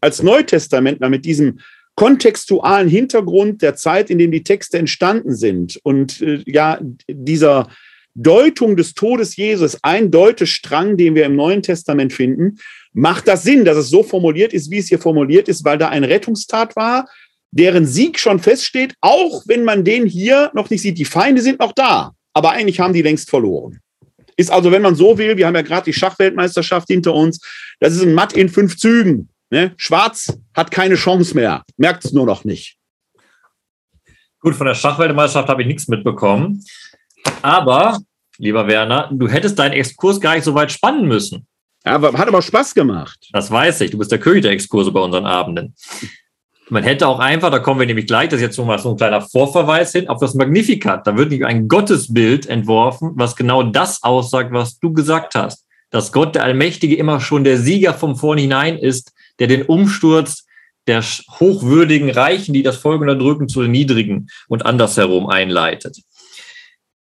Als 0.00 0.22
Neutestamentler 0.22 1.08
mit 1.08 1.24
diesem 1.24 1.58
kontextualen 1.96 2.88
Hintergrund 2.88 3.62
der 3.62 3.74
Zeit, 3.74 4.10
in 4.10 4.18
dem 4.18 4.30
die 4.30 4.42
Texte 4.42 4.78
entstanden 4.78 5.34
sind 5.34 5.78
und 5.82 6.20
äh, 6.20 6.42
ja 6.46 6.78
dieser 7.08 7.68
Deutung 8.14 8.76
des 8.76 8.94
Todes 8.94 9.36
Jesus, 9.36 9.76
ein 9.82 10.10
Deutestrang, 10.10 10.96
den 10.96 11.14
wir 11.14 11.26
im 11.26 11.36
Neuen 11.36 11.62
Testament 11.62 12.12
finden, 12.12 12.58
macht 12.92 13.26
das 13.26 13.42
Sinn, 13.42 13.64
dass 13.64 13.76
es 13.76 13.90
so 13.90 14.02
formuliert 14.02 14.52
ist, 14.52 14.70
wie 14.70 14.78
es 14.78 14.88
hier 14.88 15.00
formuliert 15.00 15.48
ist, 15.48 15.64
weil 15.64 15.78
da 15.78 15.88
ein 15.88 16.04
Rettungstat 16.04 16.76
war, 16.76 17.06
deren 17.50 17.86
Sieg 17.86 18.18
schon 18.18 18.38
feststeht, 18.38 18.94
auch 19.00 19.42
wenn 19.46 19.64
man 19.64 19.84
den 19.84 20.06
hier 20.06 20.50
noch 20.54 20.70
nicht 20.70 20.82
sieht. 20.82 20.98
Die 20.98 21.04
Feinde 21.04 21.42
sind 21.42 21.58
noch 21.58 21.72
da, 21.72 22.12
aber 22.32 22.52
eigentlich 22.52 22.80
haben 22.80 22.94
die 22.94 23.02
längst 23.02 23.30
verloren. 23.30 23.80
Ist 24.36 24.50
also, 24.50 24.72
wenn 24.72 24.82
man 24.82 24.96
so 24.96 25.18
will, 25.18 25.36
wir 25.36 25.46
haben 25.46 25.54
ja 25.54 25.62
gerade 25.62 25.84
die 25.84 25.92
Schachweltmeisterschaft 25.92 26.88
hinter 26.88 27.14
uns, 27.14 27.40
das 27.80 27.94
ist 27.94 28.02
ein 28.02 28.14
Matt 28.14 28.32
in 28.32 28.48
fünf 28.48 28.76
Zügen. 28.76 29.28
Ne? 29.50 29.72
Schwarz 29.76 30.36
hat 30.54 30.70
keine 30.70 30.96
Chance 30.96 31.34
mehr, 31.34 31.62
merkt 31.76 32.04
es 32.04 32.12
nur 32.12 32.26
noch 32.26 32.44
nicht. 32.44 32.76
Gut, 34.40 34.56
von 34.56 34.66
der 34.66 34.74
Schachweltmeisterschaft 34.74 35.48
habe 35.48 35.62
ich 35.62 35.68
nichts 35.68 35.88
mitbekommen. 35.88 36.64
Aber, 37.42 37.98
lieber 38.38 38.66
Werner, 38.66 39.10
du 39.12 39.28
hättest 39.28 39.58
deinen 39.58 39.72
Exkurs 39.72 40.20
gar 40.20 40.34
nicht 40.34 40.44
so 40.44 40.54
weit 40.54 40.72
spannen 40.72 41.06
müssen. 41.06 41.46
Aber 41.84 42.12
hat 42.14 42.28
aber 42.28 42.40
Spaß 42.40 42.74
gemacht. 42.74 43.28
Das 43.32 43.50
weiß 43.50 43.82
ich. 43.82 43.90
Du 43.90 43.98
bist 43.98 44.10
der 44.10 44.18
König 44.18 44.42
der 44.42 44.52
Exkurse 44.52 44.90
bei 44.90 45.00
unseren 45.00 45.26
Abenden. 45.26 45.74
Man 46.70 46.82
hätte 46.82 47.06
auch 47.06 47.18
einfach, 47.18 47.50
da 47.50 47.58
kommen 47.58 47.80
wir 47.80 47.86
nämlich 47.86 48.06
gleich, 48.06 48.30
das 48.30 48.38
ist 48.38 48.42
jetzt 48.46 48.58
nochmal 48.58 48.78
so 48.78 48.90
ein 48.90 48.96
kleiner 48.96 49.20
Vorverweis 49.20 49.92
hin, 49.92 50.08
auf 50.08 50.18
das 50.18 50.34
Magnificat. 50.34 51.06
Da 51.06 51.14
wird 51.16 51.30
nämlich 51.30 51.46
ein 51.46 51.68
Gottesbild 51.68 52.46
entworfen, 52.46 53.12
was 53.16 53.36
genau 53.36 53.62
das 53.62 54.02
aussagt, 54.02 54.50
was 54.52 54.78
du 54.78 54.92
gesagt 54.94 55.34
hast. 55.34 55.66
Dass 55.90 56.10
Gott, 56.10 56.34
der 56.34 56.44
Allmächtige, 56.44 56.96
immer 56.96 57.20
schon 57.20 57.44
der 57.44 57.58
Sieger 57.58 57.92
vom 57.92 58.16
Vornhinein 58.16 58.78
ist, 58.78 59.12
der 59.38 59.46
den 59.46 59.62
Umsturz 59.62 60.46
der 60.86 61.02
hochwürdigen 61.02 62.10
Reichen, 62.10 62.54
die 62.54 62.62
das 62.62 62.76
Volk 62.76 63.00
unterdrücken, 63.00 63.48
zu 63.48 63.62
den 63.62 63.70
Niedrigen 63.70 64.28
und 64.48 64.64
andersherum 64.64 65.28
einleitet. 65.28 65.98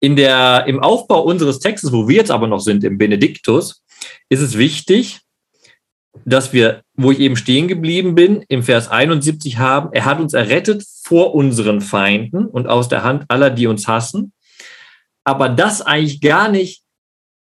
In 0.01 0.15
der, 0.15 0.65
Im 0.67 0.79
Aufbau 0.79 1.21
unseres 1.21 1.59
Textes, 1.59 1.91
wo 1.93 2.07
wir 2.07 2.17
jetzt 2.17 2.31
aber 2.31 2.47
noch 2.47 2.59
sind, 2.59 2.83
im 2.83 2.97
Benediktus, 2.97 3.83
ist 4.29 4.41
es 4.41 4.57
wichtig, 4.57 5.19
dass 6.25 6.51
wir, 6.53 6.81
wo 6.95 7.11
ich 7.11 7.19
eben 7.19 7.37
stehen 7.37 7.67
geblieben 7.67 8.15
bin, 8.15 8.43
im 8.49 8.63
Vers 8.63 8.89
71 8.89 9.57
haben, 9.57 9.89
er 9.93 10.05
hat 10.05 10.19
uns 10.19 10.33
errettet 10.33 10.83
vor 11.03 11.33
unseren 11.35 11.81
Feinden 11.81 12.45
und 12.45 12.67
aus 12.67 12.89
der 12.89 13.03
Hand 13.03 13.25
aller, 13.29 13.49
die 13.49 13.67
uns 13.67 13.87
hassen. 13.87 14.33
Aber 15.23 15.49
das 15.49 15.81
eigentlich 15.81 16.19
gar 16.19 16.49
nicht 16.49 16.83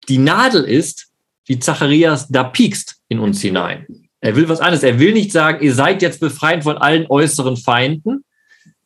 die 0.09 0.17
Nadel 0.17 0.63
ist, 0.63 1.07
die 1.47 1.59
Zacharias 1.59 2.27
da 2.27 2.43
piekst 2.43 2.97
in 3.07 3.19
uns 3.19 3.41
hinein. 3.41 3.87
Er 4.19 4.35
will 4.35 4.47
was 4.47 4.59
anderes. 4.59 4.83
Er 4.83 4.99
will 4.99 5.13
nicht 5.13 5.31
sagen, 5.31 5.63
ihr 5.63 5.73
seid 5.73 6.01
jetzt 6.01 6.19
befreit 6.19 6.63
von 6.63 6.77
allen 6.77 7.07
äußeren 7.07 7.57
Feinden. 7.57 8.23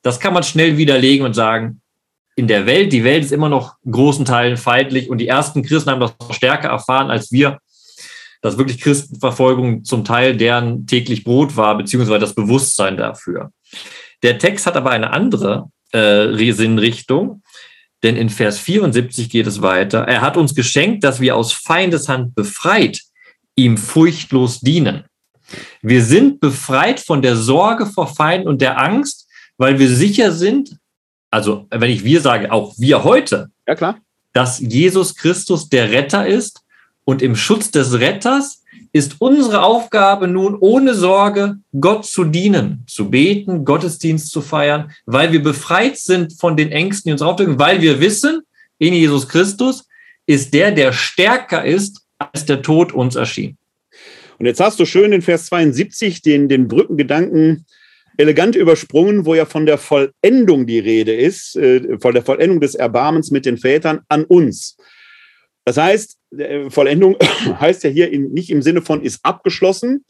Das 0.01 0.19
kann 0.19 0.33
man 0.33 0.43
schnell 0.43 0.77
widerlegen 0.77 1.25
und 1.25 1.33
sagen, 1.33 1.81
in 2.35 2.47
der 2.47 2.65
Welt, 2.65 2.91
die 2.91 3.03
Welt 3.03 3.23
ist 3.23 3.31
immer 3.31 3.49
noch 3.49 3.75
großen 3.89 4.25
Teilen 4.25 4.57
feindlich 4.57 5.09
und 5.09 5.19
die 5.19 5.27
ersten 5.27 5.63
Christen 5.63 5.89
haben 5.89 6.01
das 6.01 6.13
stärker 6.35 6.69
erfahren 6.69 7.09
als 7.09 7.31
wir 7.31 7.59
dass 8.45 8.59
wirklich 8.59 8.79
Christenverfolgung 8.79 9.83
zum 9.85 10.05
Teil 10.05 10.37
deren 10.37 10.85
täglich 10.85 11.23
Brot 11.23 11.57
war, 11.57 11.75
beziehungsweise 11.75 12.19
das 12.19 12.35
Bewusstsein 12.35 12.95
dafür. 12.95 13.51
Der 14.21 14.37
Text 14.37 14.67
hat 14.67 14.77
aber 14.77 14.91
eine 14.91 15.11
andere 15.11 15.71
äh, 15.91 16.51
Sinnrichtung, 16.51 17.41
denn 18.03 18.15
in 18.15 18.29
Vers 18.29 18.59
74 18.59 19.31
geht 19.31 19.47
es 19.47 19.63
weiter. 19.63 20.01
Er 20.01 20.21
hat 20.21 20.37
uns 20.37 20.53
geschenkt, 20.53 21.03
dass 21.03 21.19
wir 21.21 21.35
aus 21.35 21.53
Feindeshand 21.53 22.35
befreit 22.35 23.01
ihm 23.55 23.77
furchtlos 23.77 24.59
dienen. 24.59 25.05
Wir 25.81 26.03
sind 26.03 26.39
befreit 26.39 26.99
von 26.99 27.23
der 27.23 27.35
Sorge 27.37 27.87
vor 27.87 28.05
Feinden 28.05 28.47
und 28.47 28.61
der 28.61 28.79
Angst, 28.79 29.27
weil 29.57 29.79
wir 29.79 29.89
sicher 29.89 30.31
sind, 30.31 30.77
also 31.31 31.67
wenn 31.69 31.91
ich 31.91 32.03
wir 32.03 32.21
sage, 32.21 32.51
auch 32.51 32.73
wir 32.77 33.03
heute, 33.03 33.49
ja, 33.67 33.75
klar. 33.75 33.99
dass 34.33 34.59
Jesus 34.59 35.15
Christus 35.15 35.69
der 35.69 35.91
Retter 35.91 36.25
ist 36.27 36.61
und 37.03 37.21
im 37.21 37.35
Schutz 37.35 37.71
des 37.71 37.99
Retters 37.99 38.63
ist 38.91 39.15
unsere 39.19 39.63
Aufgabe 39.63 40.27
nun 40.27 40.55
ohne 40.59 40.95
Sorge, 40.95 41.57
Gott 41.79 42.05
zu 42.05 42.23
dienen, 42.23 42.83
zu 42.87 43.09
beten, 43.09 43.65
Gottesdienst 43.65 44.31
zu 44.31 44.41
feiern, 44.41 44.91
weil 45.05 45.31
wir 45.31 45.43
befreit 45.43 45.97
sind 45.97 46.33
von 46.39 46.55
den 46.55 46.71
Ängsten, 46.71 47.09
die 47.09 47.11
uns 47.11 47.21
aufdrücken, 47.21 47.59
weil 47.59 47.81
wir 47.81 47.99
wissen, 47.99 48.41
in 48.77 48.93
Jesus 48.93 49.27
Christus 49.27 49.87
ist 50.25 50.53
der, 50.53 50.71
der 50.71 50.93
stärker 50.93 51.63
ist, 51.63 52.01
als 52.17 52.45
der 52.45 52.61
Tod 52.61 52.93
uns 52.93 53.15
erschien. 53.15 53.57
Und 54.37 54.45
jetzt 54.45 54.59
hast 54.59 54.79
du 54.79 54.85
schön 54.85 55.11
in 55.11 55.21
Vers 55.21 55.47
72 55.47 56.21
den, 56.21 56.49
den 56.49 56.67
Brückengedanken 56.67 57.65
elegant 58.17 58.55
übersprungen, 58.55 59.25
wo 59.25 59.35
ja 59.35 59.45
von 59.45 59.65
der 59.65 59.77
Vollendung 59.77 60.65
die 60.65 60.79
Rede 60.79 61.13
ist, 61.13 61.55
äh, 61.55 61.97
von 61.99 62.13
der 62.13 62.23
Vollendung 62.23 62.59
des 62.59 62.75
Erbarmens 62.75 63.31
mit 63.31 63.45
den 63.45 63.57
Vätern 63.57 64.01
an 64.09 64.25
uns. 64.25 64.77
Das 65.65 65.77
heißt, 65.77 66.17
äh, 66.37 66.69
Vollendung 66.69 67.17
heißt 67.59 67.83
ja 67.83 67.89
hier 67.89 68.09
nicht 68.17 68.49
im 68.49 68.61
Sinne 68.61 68.81
von 68.81 69.01
ist 69.01 69.19
abgeschlossen, 69.23 70.05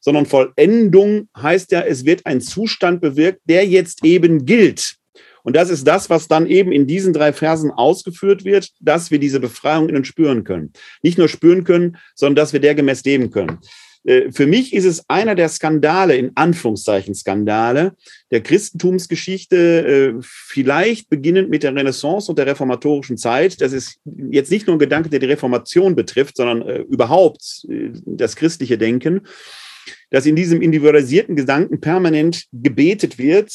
sondern 0.00 0.26
Vollendung 0.26 1.28
heißt 1.36 1.72
ja, 1.72 1.80
es 1.80 2.04
wird 2.04 2.26
ein 2.26 2.40
Zustand 2.40 3.00
bewirkt, 3.00 3.40
der 3.44 3.66
jetzt 3.66 4.04
eben 4.04 4.44
gilt. 4.44 4.96
Und 5.42 5.56
das 5.56 5.68
ist 5.68 5.86
das, 5.86 6.08
was 6.08 6.26
dann 6.26 6.46
eben 6.46 6.72
in 6.72 6.86
diesen 6.86 7.12
drei 7.12 7.32
Versen 7.32 7.70
ausgeführt 7.70 8.44
wird, 8.44 8.70
dass 8.80 9.10
wir 9.10 9.18
diese 9.18 9.40
Befreiung 9.40 9.90
in 9.90 9.96
uns 9.96 10.08
spüren 10.08 10.42
können. 10.42 10.72
Nicht 11.02 11.18
nur 11.18 11.28
spüren 11.28 11.64
können, 11.64 11.98
sondern 12.14 12.36
dass 12.36 12.54
wir 12.54 12.60
der 12.60 12.74
gemäß 12.74 13.04
leben 13.04 13.30
können. 13.30 13.58
Äh, 14.04 14.30
für 14.30 14.46
mich 14.46 14.72
ist 14.72 14.84
es 14.84 15.08
einer 15.08 15.34
der 15.34 15.48
Skandale, 15.48 16.16
in 16.16 16.32
Anführungszeichen 16.34 17.14
Skandale, 17.14 17.94
der 18.30 18.42
Christentumsgeschichte, 18.42 19.56
äh, 19.56 20.14
vielleicht 20.22 21.08
beginnend 21.08 21.50
mit 21.50 21.62
der 21.62 21.74
Renaissance 21.74 22.30
und 22.30 22.38
der 22.38 22.46
reformatorischen 22.46 23.16
Zeit. 23.16 23.60
Das 23.60 23.72
ist 23.72 23.98
jetzt 24.30 24.50
nicht 24.50 24.66
nur 24.66 24.76
ein 24.76 24.80
Gedanke, 24.80 25.08
der 25.08 25.20
die 25.20 25.26
Reformation 25.26 25.96
betrifft, 25.96 26.36
sondern 26.36 26.62
äh, 26.62 26.78
überhaupt 26.80 27.66
das 28.06 28.36
christliche 28.36 28.78
Denken, 28.78 29.22
dass 30.10 30.26
in 30.26 30.36
diesem 30.36 30.62
individualisierten 30.62 31.36
Gedanken 31.36 31.80
permanent 31.80 32.46
gebetet 32.52 33.18
wird, 33.18 33.52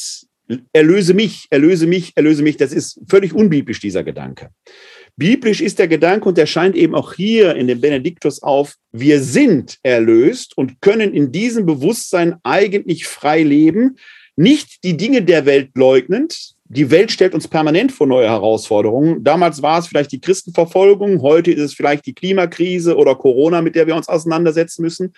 erlöse 0.72 1.14
mich, 1.14 1.46
erlöse 1.50 1.86
mich, 1.86 2.12
erlöse 2.16 2.42
mich. 2.42 2.56
Das 2.56 2.72
ist 2.72 3.00
völlig 3.08 3.32
unbiblisch, 3.32 3.80
dieser 3.80 4.02
Gedanke. 4.02 4.50
Biblisch 5.20 5.60
ist 5.60 5.78
der 5.78 5.86
Gedanke 5.86 6.26
und 6.30 6.38
der 6.38 6.46
scheint 6.46 6.74
eben 6.74 6.94
auch 6.94 7.12
hier 7.12 7.54
in 7.54 7.66
dem 7.66 7.78
Benediktus 7.78 8.42
auf, 8.42 8.76
wir 8.90 9.20
sind 9.20 9.76
erlöst 9.82 10.56
und 10.56 10.80
können 10.80 11.12
in 11.12 11.30
diesem 11.30 11.66
Bewusstsein 11.66 12.36
eigentlich 12.42 13.06
frei 13.06 13.42
leben, 13.42 13.98
nicht 14.36 14.82
die 14.82 14.96
Dinge 14.96 15.20
der 15.20 15.44
Welt 15.44 15.72
leugnend. 15.74 16.54
Die 16.64 16.90
Welt 16.90 17.12
stellt 17.12 17.34
uns 17.34 17.46
permanent 17.46 17.92
vor 17.92 18.06
neue 18.06 18.28
Herausforderungen. 18.28 19.22
Damals 19.22 19.60
war 19.60 19.80
es 19.80 19.88
vielleicht 19.88 20.12
die 20.12 20.22
Christenverfolgung, 20.22 21.20
heute 21.20 21.50
ist 21.50 21.60
es 21.60 21.74
vielleicht 21.74 22.06
die 22.06 22.14
Klimakrise 22.14 22.96
oder 22.96 23.14
Corona, 23.14 23.60
mit 23.60 23.74
der 23.74 23.86
wir 23.86 23.96
uns 23.96 24.08
auseinandersetzen 24.08 24.80
müssen. 24.80 25.12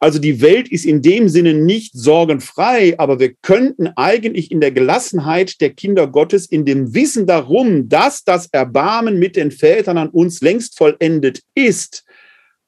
Also 0.00 0.20
die 0.20 0.40
Welt 0.40 0.68
ist 0.68 0.84
in 0.86 1.02
dem 1.02 1.28
Sinne 1.28 1.54
nicht 1.54 1.92
sorgenfrei, 1.94 2.94
aber 2.98 3.18
wir 3.18 3.34
könnten 3.42 3.88
eigentlich 3.96 4.52
in 4.52 4.60
der 4.60 4.70
Gelassenheit 4.70 5.60
der 5.60 5.70
Kinder 5.70 6.06
Gottes, 6.06 6.46
in 6.46 6.64
dem 6.64 6.94
Wissen 6.94 7.26
darum, 7.26 7.88
dass 7.88 8.22
das 8.22 8.46
Erbarmen 8.46 9.18
mit 9.18 9.34
den 9.34 9.50
Vätern 9.50 9.98
an 9.98 10.08
uns 10.10 10.40
längst 10.40 10.78
vollendet 10.78 11.42
ist, 11.54 12.04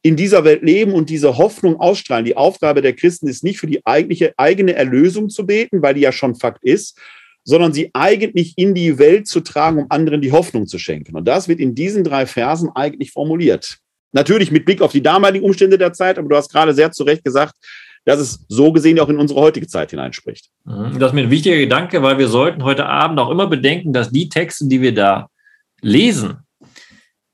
in 0.02 0.16
dieser 0.16 0.44
Welt 0.44 0.62
leben 0.62 0.92
und 0.92 1.08
diese 1.08 1.36
Hoffnung 1.38 1.78
ausstrahlen. 1.78 2.24
Die 2.24 2.36
Aufgabe 2.36 2.82
der 2.82 2.94
Christen 2.94 3.28
ist 3.28 3.44
nicht 3.44 3.60
für 3.60 3.68
die 3.68 3.84
eigentliche 3.86 4.32
eigene 4.36 4.74
Erlösung 4.74 5.28
zu 5.28 5.46
beten, 5.46 5.82
weil 5.82 5.94
die 5.94 6.00
ja 6.00 6.10
schon 6.10 6.34
Fakt 6.34 6.64
ist, 6.64 6.98
sondern 7.44 7.72
sie 7.72 7.90
eigentlich 7.92 8.54
in 8.56 8.74
die 8.74 8.98
Welt 8.98 9.28
zu 9.28 9.40
tragen, 9.40 9.78
um 9.78 9.86
anderen 9.90 10.20
die 10.20 10.32
Hoffnung 10.32 10.66
zu 10.66 10.78
schenken. 10.78 11.16
Und 11.16 11.26
das 11.26 11.46
wird 11.46 11.60
in 11.60 11.76
diesen 11.76 12.02
drei 12.02 12.26
Versen 12.26 12.70
eigentlich 12.74 13.12
formuliert. 13.12 13.78
Natürlich 14.12 14.50
mit 14.50 14.64
Blick 14.64 14.82
auf 14.82 14.92
die 14.92 15.02
damaligen 15.02 15.44
Umstände 15.44 15.78
der 15.78 15.92
Zeit, 15.92 16.18
aber 16.18 16.28
du 16.28 16.36
hast 16.36 16.50
gerade 16.50 16.74
sehr 16.74 16.90
zu 16.90 17.04
Recht 17.04 17.24
gesagt, 17.24 17.54
dass 18.04 18.18
es 18.18 18.44
so 18.48 18.72
gesehen 18.72 18.98
auch 18.98 19.08
in 19.08 19.18
unsere 19.18 19.40
heutige 19.40 19.66
Zeit 19.66 19.90
hineinspricht. 19.90 20.48
Mhm. 20.64 20.98
Das 20.98 21.10
ist 21.10 21.14
mir 21.14 21.22
ein 21.22 21.30
wichtiger 21.30 21.56
Gedanke, 21.56 22.02
weil 22.02 22.18
wir 22.18 22.28
sollten 22.28 22.64
heute 22.64 22.86
Abend 22.86 23.18
auch 23.18 23.30
immer 23.30 23.46
bedenken, 23.46 23.92
dass 23.92 24.10
die 24.10 24.28
Texte, 24.28 24.66
die 24.66 24.80
wir 24.80 24.94
da 24.94 25.28
lesen, 25.80 26.38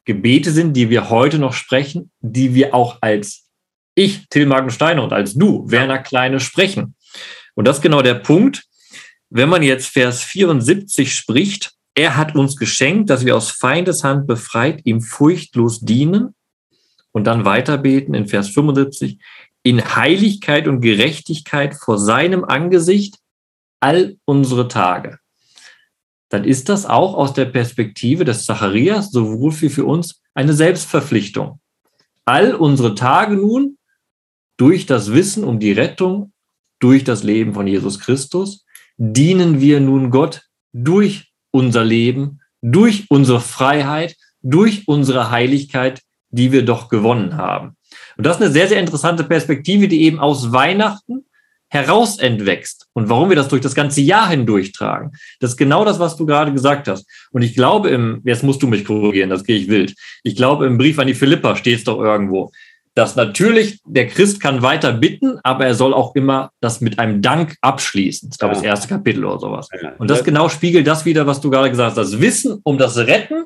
Gebete 0.05 0.51
sind, 0.51 0.75
die 0.75 0.91
wir 0.91 1.11
heute 1.11 1.39
noch 1.39 1.53
sprechen, 1.53 2.11
die 2.21 2.55
wir 2.55 2.75
auch 2.75 2.99
als 3.01 3.49
ich, 3.95 4.29
Till 4.29 4.47
Magensteiner, 4.47 5.03
und 5.03 5.13
als 5.13 5.35
du, 5.35 5.69
Werner 5.69 5.99
Kleine, 5.99 6.39
sprechen. 6.39 6.95
Und 7.55 7.67
das 7.67 7.79
ist 7.79 7.83
genau 7.83 8.03
der 8.03 8.15
Punkt. 8.15 8.65
Wenn 9.31 9.49
man 9.49 9.63
jetzt 9.63 9.89
Vers 9.89 10.23
74 10.23 11.13
spricht, 11.13 11.73
er 11.95 12.17
hat 12.17 12.37
uns 12.37 12.57
geschenkt, 12.57 13.11
dass 13.11 13.25
wir 13.25 13.37
aus 13.37 13.51
Feindeshand 13.51 14.27
befreit 14.27 14.83
ihm 14.85 15.01
furchtlos 15.01 15.81
dienen 15.81 16.36
und 17.17 17.25
dann 17.25 17.47
weiter 17.47 17.79
beten 17.79 18.13
in 18.13 18.27
Vers 18.29 18.51
75, 18.51 19.19
in 19.63 19.97
Heiligkeit 19.97 20.69
und 20.69 20.83
Gerechtigkeit 20.83 21.75
vor 21.75 21.99
seinem 21.99 22.45
Angesicht 22.45 23.17
all 23.81 24.19
unsere 24.27 24.69
Tage. 24.69 25.19
Dann 26.29 26.45
ist 26.45 26.69
das 26.69 26.85
auch 26.85 27.15
aus 27.15 27.33
der 27.33 27.47
Perspektive 27.47 28.27
des 28.27 28.45
Zacharias 28.45 29.13
sowohl 29.13 29.59
wie 29.63 29.71
für 29.71 29.87
uns 29.87 30.21
eine 30.35 30.53
Selbstverpflichtung. 30.53 31.59
All 32.27 32.55
unsere 32.55 32.95
Tage 32.95 33.37
nun 33.37 33.79
durch 34.59 34.85
das 34.85 35.15
Wissen 35.15 35.43
um 35.43 35.59
die 35.59 35.73
Rettung, 35.73 36.35
durch 36.81 37.03
das 37.03 37.23
Leben 37.23 37.55
von 37.55 37.67
Jesus 37.67 37.99
Christus, 37.99 38.67
dienen 38.99 39.63
wir 39.63 39.81
nun 39.81 40.11
Gott 40.11 40.43
durch 40.75 41.33
unser 41.51 41.83
Leben, 41.83 42.43
durch 42.61 43.07
unsere 43.09 43.41
Freiheit, 43.41 44.17
durch 44.43 44.87
unsere 44.87 45.31
Heiligkeit, 45.31 46.03
die 46.37 46.53
wir 46.53 46.65
doch 46.65 46.89
gewonnen 46.89 47.37
haben. 47.37 47.77
Und 48.17 48.25
das 48.25 48.37
ist 48.37 48.43
eine 48.43 48.53
sehr, 48.53 48.69
sehr 48.69 48.81
interessante 48.81 49.25
Perspektive, 49.25 49.89
die 49.89 50.03
eben 50.03 50.21
aus 50.21 50.53
Weihnachten 50.53 51.25
heraus 51.69 52.19
entwächst 52.19 52.87
und 52.93 53.09
warum 53.09 53.29
wir 53.29 53.37
das 53.37 53.49
durch 53.49 53.61
das 53.61 53.75
ganze 53.75 54.01
Jahr 54.01 54.29
hindurch 54.29 54.73
tragen. 54.73 55.13
Das 55.41 55.51
ist 55.51 55.57
genau 55.57 55.85
das, 55.85 55.99
was 55.99 56.17
du 56.17 56.25
gerade 56.25 56.53
gesagt 56.53 56.87
hast. 56.87 57.07
Und 57.33 57.43
ich 57.43 57.55
glaube 57.55 57.91
im, 57.91 58.23
jetzt 58.25 58.45
musst 58.45 58.63
du 58.63 58.69
mich 58.69 58.85
korrigieren, 58.85 59.31
das 59.31 59.45
gehe 59.45 59.57
ich 59.57 59.69
wild. 59.69 59.95
Ich 60.23 60.37
glaube 60.37 60.67
im 60.67 60.79
Brief 60.79 60.99
an 60.99 61.09
die 61.09 61.15
Philippa 61.15 61.57
steht 61.57 61.79
es 61.79 61.85
doch 61.85 62.01
irgendwo, 62.01 62.53
dass 62.95 63.17
natürlich 63.17 63.81
der 63.85 64.07
Christ 64.07 64.41
kann 64.41 64.63
weiter 64.63 64.93
bitten, 64.93 65.39
aber 65.43 65.67
er 65.67 65.75
soll 65.75 65.93
auch 65.93 66.15
immer 66.15 66.51
das 66.61 66.81
mit 66.81 66.99
einem 66.99 67.21
Dank 67.21 67.57
abschließen. 67.61 68.31
Ich 68.33 68.39
glaube, 68.39 68.55
ja. 68.55 68.61
das 68.61 68.67
erste 68.67 68.89
Kapitel 68.89 69.25
oder 69.25 69.39
sowas. 69.39 69.69
Und 69.99 70.09
das 70.09 70.25
genau 70.25 70.49
spiegelt 70.49 70.87
das 70.87 71.05
wieder, 71.05 71.27
was 71.27 71.41
du 71.41 71.51
gerade 71.51 71.69
gesagt 71.69 71.91
hast. 71.91 71.99
Das 71.99 72.21
Wissen 72.21 72.61
um 72.63 72.79
das 72.79 72.97
Retten 72.97 73.45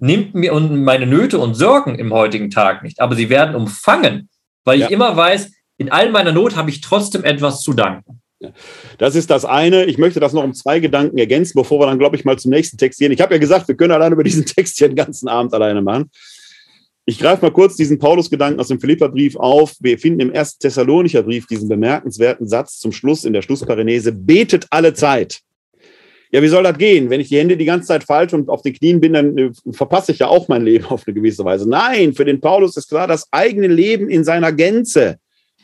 nimmt 0.00 0.34
mir 0.34 0.52
meine 0.54 1.06
Nöte 1.06 1.38
und 1.38 1.54
Sorgen 1.54 1.94
im 1.94 2.12
heutigen 2.12 2.50
Tag 2.50 2.82
nicht, 2.82 3.00
aber 3.00 3.14
sie 3.14 3.28
werden 3.30 3.54
umfangen, 3.54 4.28
weil 4.64 4.80
ja. 4.80 4.86
ich 4.86 4.92
immer 4.92 5.16
weiß, 5.16 5.52
in 5.78 5.90
all 5.90 6.10
meiner 6.10 6.32
Not 6.32 6.56
habe 6.56 6.70
ich 6.70 6.80
trotzdem 6.80 7.24
etwas 7.24 7.60
zu 7.60 7.72
danken. 7.72 8.20
Das 8.98 9.14
ist 9.14 9.30
das 9.30 9.44
eine. 9.44 9.84
Ich 9.84 9.98
möchte 9.98 10.18
das 10.18 10.32
noch 10.32 10.44
um 10.44 10.54
zwei 10.54 10.80
Gedanken 10.80 11.18
ergänzen, 11.18 11.52
bevor 11.54 11.78
wir 11.78 11.86
dann, 11.86 11.98
glaube 11.98 12.16
ich, 12.16 12.24
mal 12.24 12.38
zum 12.38 12.50
nächsten 12.50 12.78
Text 12.78 12.98
gehen. 12.98 13.12
Ich 13.12 13.20
habe 13.20 13.34
ja 13.34 13.38
gesagt, 13.38 13.68
wir 13.68 13.74
können 13.74 13.92
allein 13.92 14.12
über 14.12 14.24
diesen 14.24 14.46
Text 14.46 14.78
hier 14.78 14.88
den 14.88 14.96
ganzen 14.96 15.28
Abend 15.28 15.52
alleine 15.52 15.82
machen. 15.82 16.10
Ich 17.04 17.18
greife 17.18 17.44
mal 17.44 17.50
kurz 17.50 17.76
diesen 17.76 17.98
Paulus-Gedanken 17.98 18.60
aus 18.60 18.68
dem 18.68 18.80
Philipperbrief 18.80 19.36
auf. 19.36 19.74
Wir 19.80 19.98
finden 19.98 20.20
im 20.20 20.32
ersten 20.32 20.60
Thessalonicher 20.60 21.22
Brief 21.22 21.46
diesen 21.46 21.68
bemerkenswerten 21.68 22.46
Satz 22.46 22.78
zum 22.78 22.92
Schluss 22.92 23.24
in 23.24 23.32
der 23.32 23.42
Schlussparenese: 23.42 24.12
Betet 24.12 24.66
alle 24.70 24.94
Zeit. 24.94 25.40
Ja, 26.32 26.42
wie 26.42 26.48
soll 26.48 26.62
das 26.62 26.78
gehen? 26.78 27.10
Wenn 27.10 27.20
ich 27.20 27.28
die 27.28 27.38
Hände 27.38 27.56
die 27.56 27.64
ganze 27.64 27.88
Zeit 27.88 28.04
falsch 28.04 28.32
und 28.32 28.48
auf 28.48 28.62
den 28.62 28.74
Knien 28.74 29.00
bin, 29.00 29.12
dann 29.12 29.38
äh, 29.38 29.50
verpasse 29.72 30.12
ich 30.12 30.18
ja 30.18 30.28
auch 30.28 30.48
mein 30.48 30.64
Leben 30.64 30.84
auf 30.88 31.04
eine 31.06 31.14
gewisse 31.14 31.44
Weise. 31.44 31.68
Nein, 31.68 32.12
für 32.14 32.24
den 32.24 32.40
Paulus 32.40 32.76
ist 32.76 32.88
klar, 32.88 33.06
das 33.06 33.26
eigene 33.30 33.68
Leben 33.68 34.08
in 34.08 34.24
seiner 34.24 34.52
Gänze 34.52 35.18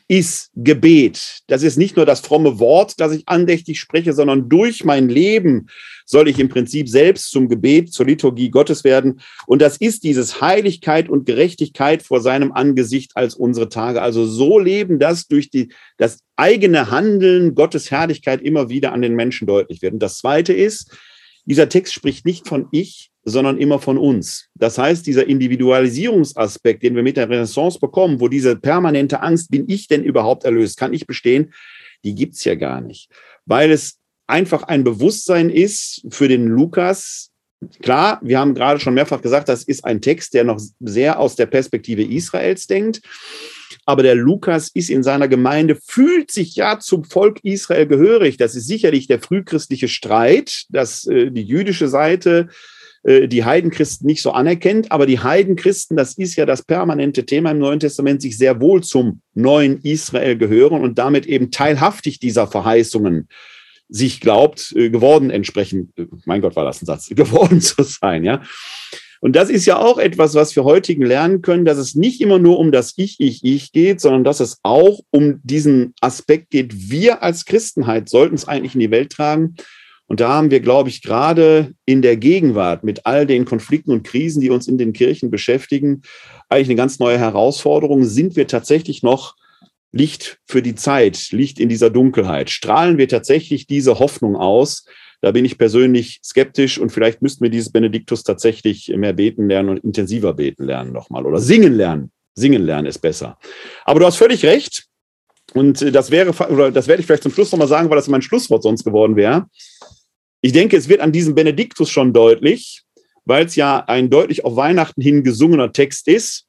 ist 0.09 0.51
Gebet. 0.55 1.41
Das 1.49 1.63
ist 1.63 1.77
nicht 1.77 1.97
nur 1.97 2.07
das 2.07 2.21
fromme 2.21 2.61
Wort, 2.61 2.95
das 3.01 3.13
ich 3.13 3.29
andächtig 3.29 3.81
spreche, 3.81 4.13
sondern 4.13 4.49
durch 4.49 4.85
mein 4.85 5.09
Leben 5.09 5.67
soll 6.05 6.29
ich 6.29 6.39
im 6.39 6.49
Prinzip 6.49 6.89
selbst 6.89 7.33
zum 7.33 7.49
Gebet, 7.49 7.93
zur 7.93 8.07
Liturgie 8.07 8.51
Gottes 8.51 8.85
werden. 8.85 9.21
Und 9.47 9.61
das 9.61 9.77
ist 9.77 10.05
dieses 10.05 10.41
Heiligkeit 10.41 11.09
und 11.09 11.27
Gerechtigkeit 11.27 12.05
vor 12.05 12.21
seinem 12.21 12.53
Angesicht 12.53 13.17
als 13.17 13.35
unsere 13.35 13.69
Tage. 13.69 14.01
Also 14.01 14.25
so 14.25 14.61
leben, 14.61 15.01
dass 15.01 15.27
durch 15.27 15.51
die, 15.51 15.73
das 15.97 16.21
eigene 16.37 16.91
Handeln 16.91 17.57
Gottes 17.57 17.91
Herrlichkeit 17.91 18.41
immer 18.43 18.69
wieder 18.69 18.93
an 18.93 19.03
den 19.03 19.17
Menschen 19.17 19.49
deutlich 19.49 19.83
wird. 19.83 19.95
Und 19.95 20.01
das 20.01 20.19
zweite 20.19 20.53
ist, 20.53 20.97
dieser 21.47 21.69
Text 21.69 21.95
spricht 21.95 22.27
nicht 22.27 22.47
von 22.47 22.69
ich, 22.73 23.11
sondern 23.25 23.59
immer 23.59 23.81
von 23.81 23.99
uns. 23.99 24.49
Das 24.55 24.79
heißt, 24.79 25.07
dieser 25.07 25.27
Individualisierungsaspekt, 25.27 26.83
den 26.83 26.95
wir 26.95 27.03
mit 27.03 27.17
der 27.17 27.29
Renaissance 27.29 27.79
bekommen, 27.79 28.21
wo 28.21 28.29
diese 28.29 28.57
permanente 28.57 29.21
Angst, 29.21 29.51
bin 29.51 29.65
ich 29.69 29.89
denn 29.89 30.05
überhaupt 30.05 30.45
erlöst, 30.45 30.77
kann 30.77 30.95
ich 30.95 31.07
bestehen, 31.07 31.53
die 32.05 32.15
gibt's 32.15 32.45
ja 32.45 32.55
gar 32.55 32.81
nicht, 32.81 33.11
weil 33.47 33.71
es 33.71 33.99
einfach 34.27 34.65
ein 34.65 34.85
Bewusstsein 34.85 35.51
ist 35.51 36.05
für 36.11 36.29
den 36.29 36.47
Lukas. 36.47 37.31
Klar, 37.83 38.21
wir 38.23 38.39
haben 38.39 38.55
gerade 38.55 38.81
schon 38.81 38.95
mehrfach 38.95 39.23
gesagt, 39.23 39.49
das 39.49 39.65
ist 39.65 39.85
ein 39.85 40.01
Text, 40.01 40.35
der 40.35 40.45
noch 40.45 40.61
sehr 40.81 41.19
aus 41.19 41.37
der 41.37 41.47
Perspektive 41.47 42.03
Israels 42.03 42.67
denkt. 42.67 43.01
Aber 43.87 44.03
der 44.03 44.17
Lukas 44.17 44.69
ist 44.69 44.91
in 44.91 45.05
seiner 45.05 45.29
Gemeinde, 45.29 45.79
fühlt 45.83 46.33
sich 46.33 46.57
ja 46.57 46.81
zum 46.81 47.05
Volk 47.05 47.39
Israel 47.45 47.87
gehörig. 47.87 48.37
Das 48.37 48.57
ist 48.57 48.67
sicherlich 48.67 49.07
der 49.07 49.21
frühchristliche 49.21 49.89
Streit, 49.89 50.65
dass 50.71 51.07
äh, 51.07 51.31
die 51.31 51.45
jüdische 51.45 51.87
Seite 51.87 52.49
äh, 53.05 53.29
die 53.29 53.45
Heidenchristen 53.45 54.07
nicht 54.07 54.23
so 54.23 54.33
anerkennt. 54.33 54.91
Aber 54.91 55.07
die 55.07 55.21
Heidenchristen, 55.21 55.97
das 55.97 56.19
ist 56.19 56.35
ja 56.35 56.45
das 56.45 56.63
permanente 56.63 57.25
Thema 57.25 57.53
im 57.53 57.61
Neuen 57.61 57.79
Testament, 57.79 58.21
sich 58.21 58.37
sehr 58.37 58.61
wohl 58.61 58.83
zum 58.83 59.21
neuen 59.35 59.81
Israel 59.83 60.37
gehören 60.37 60.83
und 60.83 60.99
damit 60.99 61.25
eben 61.27 61.53
teilhaftig 61.53 62.19
dieser 62.19 62.49
Verheißungen 62.49 63.29
sich 63.89 64.21
glaubt, 64.21 64.73
äh, 64.75 64.91
geworden 64.91 65.31
entsprechend, 65.31 65.97
äh, 65.97 66.07
mein 66.25 66.41
Gott, 66.41 66.57
war 66.57 66.65
das 66.65 66.83
ein 66.83 66.87
Satz, 66.87 67.09
geworden 67.11 67.61
zu 67.61 67.85
sein, 67.85 68.25
ja. 68.25 68.43
Und 69.21 69.35
das 69.35 69.51
ist 69.51 69.67
ja 69.67 69.79
auch 69.79 69.99
etwas, 69.99 70.35
was 70.35 70.55
wir 70.57 70.65
heutigen 70.65 71.05
lernen 71.05 71.43
können, 71.43 71.65
dass 71.65 71.79
es 71.79 71.95
nicht 71.95 72.21
immer 72.21 72.39
nur 72.39 72.59
um 72.59 72.73
das 72.73 72.95
Ich, 72.97 73.17
Ich, 73.19 73.45
Ich 73.45 73.73
geht, 73.73 74.01
sondern 74.01 74.25
dass 74.25 74.41
es 74.41 74.59
auch 74.63 75.01
um 75.11 75.41
diesen 75.43 75.95
Aspekt 76.01 76.51
geht. 76.51 76.91
Wir 76.91 77.23
als 77.23 77.45
Christenheit 77.45 78.09
sollten 78.09 78.35
es 78.35 78.49
eigentlich 78.49 78.75
in 78.75 78.81
die 78.81 78.91
Welt 78.91 79.13
tragen. 79.13 79.57
Und 80.09 80.21
da 80.21 80.29
haben 80.29 80.51
wir, 80.51 80.61
glaube 80.61 80.89
ich, 80.89 81.03
gerade 81.03 81.73
in 81.85 82.01
der 82.01 82.17
Gegenwart 82.17 82.85
mit 82.85 83.07
all 83.07 83.27
den 83.27 83.45
Konflikten 83.45 83.91
und 83.91 84.05
Krisen, 84.05 84.41
die 84.41 84.51
uns 84.51 84.69
in 84.69 84.79
den 84.79 84.93
Kirchen 84.93 85.31
beschäftigen, 85.31 86.03
eigentlich 86.49 86.69
eine 86.69 86.77
ganz 86.77 86.99
neue 87.01 87.19
Herausforderung. 87.19 88.05
Sind 88.05 88.37
wir 88.37 88.47
tatsächlich 88.47 89.03
noch 89.03 89.35
Licht 89.91 90.39
für 90.47 90.63
die 90.63 90.77
Zeit, 90.77 91.33
Licht 91.33 91.59
in 91.59 91.69
dieser 91.69 91.91
Dunkelheit? 91.91 92.51
Strahlen 92.51 92.99
wir 92.99 93.09
tatsächlich 93.09 93.67
diese 93.67 93.99
Hoffnung 93.99 94.37
aus? 94.37 94.85
Da 95.23 95.31
bin 95.31 95.45
ich 95.45 95.59
persönlich 95.59 96.21
skeptisch 96.23 96.79
und 96.79 96.91
vielleicht 96.91 97.23
müssten 97.23 97.43
wir 97.43 97.51
dieses 97.51 97.73
Benediktus 97.73 98.23
tatsächlich 98.23 98.89
mehr 98.89 99.13
beten 99.13 99.49
lernen 99.49 99.71
und 99.71 99.85
intensiver 99.85 100.35
beten 100.35 100.65
lernen 100.65 100.93
nochmal 100.93 101.27
oder 101.27 101.39
singen 101.39 101.75
lernen. 101.75 102.11
Singen 102.35 102.65
lernen 102.65 102.87
ist 102.87 102.99
besser. 102.99 103.39
Aber 103.85 104.01
du 104.01 104.07
hast 104.07 104.17
völlig 104.17 104.45
recht. 104.45 104.87
Und 105.55 105.81
das 105.95 106.11
wäre, 106.11 106.31
oder 106.53 106.71
das 106.71 106.87
werde 106.87 107.01
ich 107.01 107.07
vielleicht 107.07 107.23
zum 107.23 107.33
Schluss 107.33 107.51
nochmal 107.51 107.69
sagen, 107.69 107.89
weil 107.89 107.97
das 107.97 108.09
mein 108.09 108.21
Schlusswort 108.21 108.63
sonst 108.63 108.85
geworden 108.85 109.17
wäre. 109.17 109.47
Ich 110.43 110.53
denke, 110.53 110.77
es 110.77 110.89
wird 110.89 111.01
an 111.01 111.13
diesem 111.13 111.35
Benediktus 111.35 111.91
schon 111.91 112.13
deutlich, 112.13 112.83
weil 113.25 113.47
es 113.47 113.57
ja 113.57 113.79
ein 113.87 114.11
deutlich 114.11 114.45
auf 114.45 114.57
Weihnachten 114.57 115.01
hin 115.01 115.25
gesungener 115.25 115.73
Text 115.73 116.09
ist. 116.09 116.46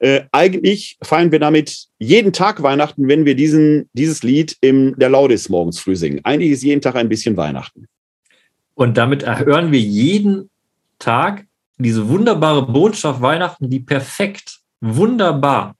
Äh, 0.00 0.22
eigentlich 0.32 0.96
feiern 1.02 1.32
wir 1.32 1.38
damit 1.38 1.86
jeden 1.98 2.32
Tag 2.32 2.62
Weihnachten, 2.62 3.08
wenn 3.08 3.24
wir 3.24 3.34
diesen, 3.34 3.88
dieses 3.92 4.22
Lied 4.22 4.56
in 4.60 4.94
der 4.96 5.08
Laudis 5.08 5.48
morgens 5.48 5.80
früh 5.80 5.96
singen. 5.96 6.20
Eigentlich 6.24 6.52
ist 6.52 6.62
jeden 6.62 6.80
Tag 6.80 6.96
ein 6.96 7.08
bisschen 7.08 7.36
Weihnachten. 7.36 7.86
Und 8.74 8.96
damit 8.96 9.26
hören 9.26 9.72
wir 9.72 9.80
jeden 9.80 10.50
Tag 10.98 11.46
diese 11.78 12.08
wunderbare 12.08 12.66
Botschaft 12.66 13.20
Weihnachten, 13.20 13.70
die 13.70 13.80
perfekt, 13.80 14.60
wunderbar 14.80 15.74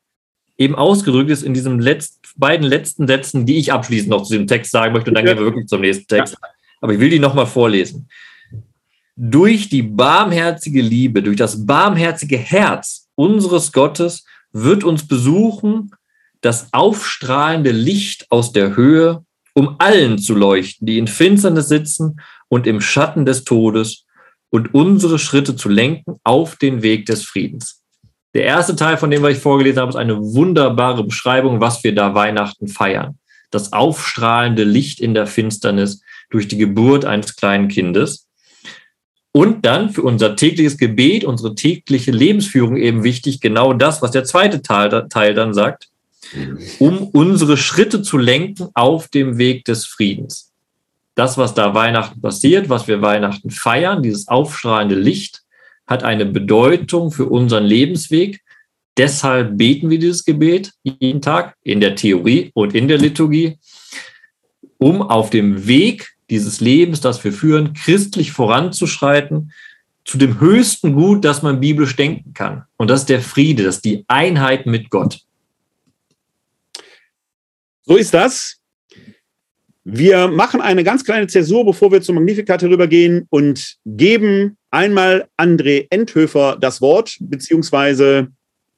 eben 0.56 0.74
ausgedrückt 0.74 1.30
ist 1.30 1.44
in 1.44 1.54
diesen 1.54 1.80
letzt, 1.80 2.18
beiden 2.36 2.66
letzten 2.66 3.06
Sätzen, 3.06 3.46
die 3.46 3.58
ich 3.58 3.72
abschließend 3.72 4.10
noch 4.10 4.24
zu 4.24 4.32
diesem 4.32 4.48
Text 4.48 4.72
sagen 4.72 4.92
möchte. 4.92 5.10
Und 5.10 5.14
dann 5.14 5.24
gehen 5.24 5.38
wir 5.38 5.44
wirklich 5.44 5.66
zum 5.66 5.80
nächsten 5.80 6.08
Text. 6.08 6.36
Ja 6.42 6.48
aber 6.80 6.94
ich 6.94 7.00
will 7.00 7.10
die 7.10 7.18
nochmal 7.18 7.46
vorlesen. 7.46 8.08
Durch 9.16 9.68
die 9.68 9.82
barmherzige 9.82 10.80
Liebe, 10.80 11.22
durch 11.22 11.36
das 11.36 11.66
barmherzige 11.66 12.38
Herz 12.38 13.07
unseres 13.18 13.72
Gottes 13.72 14.24
wird 14.52 14.84
uns 14.84 15.06
besuchen 15.06 15.90
das 16.40 16.72
aufstrahlende 16.72 17.72
Licht 17.72 18.26
aus 18.30 18.52
der 18.52 18.76
Höhe, 18.76 19.24
um 19.54 19.76
allen 19.78 20.18
zu 20.18 20.34
leuchten, 20.34 20.86
die 20.86 20.98
in 20.98 21.08
Finsternis 21.08 21.68
sitzen 21.68 22.20
und 22.48 22.66
im 22.66 22.80
Schatten 22.80 23.26
des 23.26 23.42
Todes 23.42 24.04
und 24.50 24.72
unsere 24.72 25.18
Schritte 25.18 25.56
zu 25.56 25.68
lenken 25.68 26.20
auf 26.22 26.56
den 26.56 26.82
Weg 26.82 27.06
des 27.06 27.24
Friedens. 27.24 27.82
Der 28.34 28.44
erste 28.44 28.76
Teil, 28.76 28.96
von 28.96 29.10
dem 29.10 29.22
was 29.22 29.32
ich 29.32 29.42
vorgelesen 29.42 29.80
habe, 29.80 29.90
ist 29.90 29.96
eine 29.96 30.18
wunderbare 30.18 31.02
Beschreibung, 31.02 31.60
was 31.60 31.82
wir 31.82 31.94
da 31.94 32.14
Weihnachten 32.14 32.68
feiern. 32.68 33.18
Das 33.50 33.72
aufstrahlende 33.72 34.62
Licht 34.62 35.00
in 35.00 35.14
der 35.14 35.26
Finsternis, 35.26 36.02
durch 36.30 36.46
die 36.46 36.58
Geburt 36.58 37.04
eines 37.04 37.36
kleinen 37.36 37.68
Kindes. 37.68 38.27
Und 39.32 39.64
dann 39.64 39.90
für 39.90 40.02
unser 40.02 40.36
tägliches 40.36 40.78
Gebet, 40.78 41.24
unsere 41.24 41.54
tägliche 41.54 42.10
Lebensführung 42.10 42.76
eben 42.76 43.04
wichtig, 43.04 43.40
genau 43.40 43.72
das, 43.72 44.02
was 44.02 44.10
der 44.10 44.24
zweite 44.24 44.62
Teil, 44.62 45.08
Teil 45.08 45.34
dann 45.34 45.54
sagt, 45.54 45.88
um 46.78 47.08
unsere 47.08 47.56
Schritte 47.56 48.02
zu 48.02 48.18
lenken 48.18 48.68
auf 48.74 49.08
dem 49.08 49.38
Weg 49.38 49.64
des 49.64 49.86
Friedens. 49.86 50.52
Das, 51.14 51.36
was 51.36 51.54
da 51.54 51.74
Weihnachten 51.74 52.20
passiert, 52.20 52.68
was 52.68 52.86
wir 52.86 53.02
Weihnachten 53.02 53.50
feiern, 53.50 54.02
dieses 54.02 54.28
aufstrahlende 54.28 54.94
Licht, 54.94 55.42
hat 55.86 56.04
eine 56.04 56.26
Bedeutung 56.26 57.10
für 57.10 57.26
unseren 57.26 57.64
Lebensweg. 57.64 58.40
Deshalb 58.96 59.56
beten 59.56 59.90
wir 59.90 59.98
dieses 59.98 60.24
Gebet 60.24 60.72
jeden 60.82 61.22
Tag 61.22 61.56
in 61.62 61.80
der 61.80 61.96
Theorie 61.96 62.50
und 62.54 62.74
in 62.74 62.88
der 62.88 62.98
Liturgie, 62.98 63.58
um 64.76 65.02
auf 65.02 65.30
dem 65.30 65.66
Weg 65.66 66.17
dieses 66.30 66.60
Lebens, 66.60 67.00
das 67.00 67.22
wir 67.24 67.32
führen, 67.32 67.72
christlich 67.74 68.32
voranzuschreiten, 68.32 69.52
zu 70.04 70.16
dem 70.16 70.40
höchsten 70.40 70.94
Gut, 70.94 71.24
das 71.24 71.42
man 71.42 71.60
biblisch 71.60 71.94
denken 71.94 72.32
kann. 72.32 72.64
Und 72.76 72.88
das 72.88 73.00
ist 73.00 73.08
der 73.10 73.20
Friede, 73.20 73.64
das 73.64 73.76
ist 73.76 73.84
die 73.84 74.04
Einheit 74.08 74.64
mit 74.64 74.90
Gott. 74.90 75.20
So 77.82 77.96
ist 77.96 78.14
das. 78.14 78.56
Wir 79.84 80.28
machen 80.28 80.60
eine 80.60 80.84
ganz 80.84 81.04
kleine 81.04 81.26
Zäsur, 81.26 81.64
bevor 81.64 81.90
wir 81.92 82.02
zum 82.02 82.16
Magnificat 82.16 82.60
herübergehen 82.60 83.26
und 83.30 83.76
geben 83.86 84.58
einmal 84.70 85.28
André 85.38 85.86
Endhöfer 85.88 86.58
das 86.60 86.82
Wort 86.82 87.16
beziehungsweise 87.20 88.28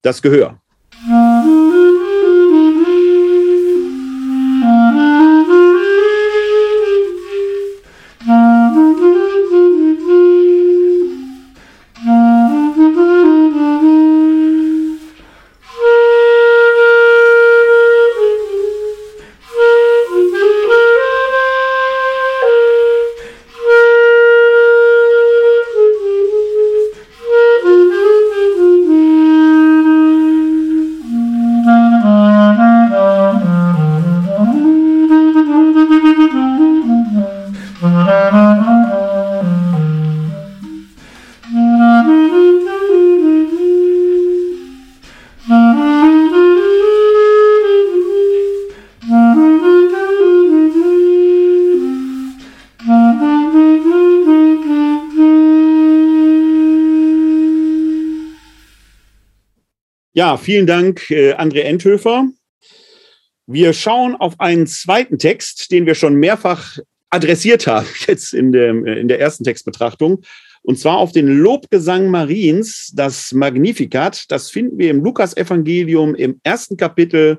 das 0.02 0.22
Gehör. 0.22 0.60
Ja, 60.20 60.36
vielen 60.36 60.66
Dank, 60.66 61.10
äh, 61.10 61.32
André 61.32 61.60
Enthöfer. 61.60 62.28
Wir 63.46 63.72
schauen 63.72 64.14
auf 64.16 64.38
einen 64.38 64.66
zweiten 64.66 65.18
Text, 65.18 65.70
den 65.70 65.86
wir 65.86 65.94
schon 65.94 66.16
mehrfach 66.16 66.76
adressiert 67.08 67.66
haben, 67.66 67.86
jetzt 68.06 68.34
in, 68.34 68.52
dem, 68.52 68.84
äh, 68.84 68.98
in 68.98 69.08
der 69.08 69.18
ersten 69.18 69.44
Textbetrachtung. 69.44 70.20
Und 70.60 70.78
zwar 70.78 70.98
auf 70.98 71.12
den 71.12 71.26
Lobgesang 71.26 72.10
Mariens, 72.10 72.92
das 72.94 73.32
Magnificat. 73.32 74.30
Das 74.30 74.50
finden 74.50 74.76
wir 74.76 74.90
im 74.90 75.02
Lukas-Evangelium 75.02 76.14
im 76.14 76.38
ersten 76.42 76.76
Kapitel, 76.76 77.38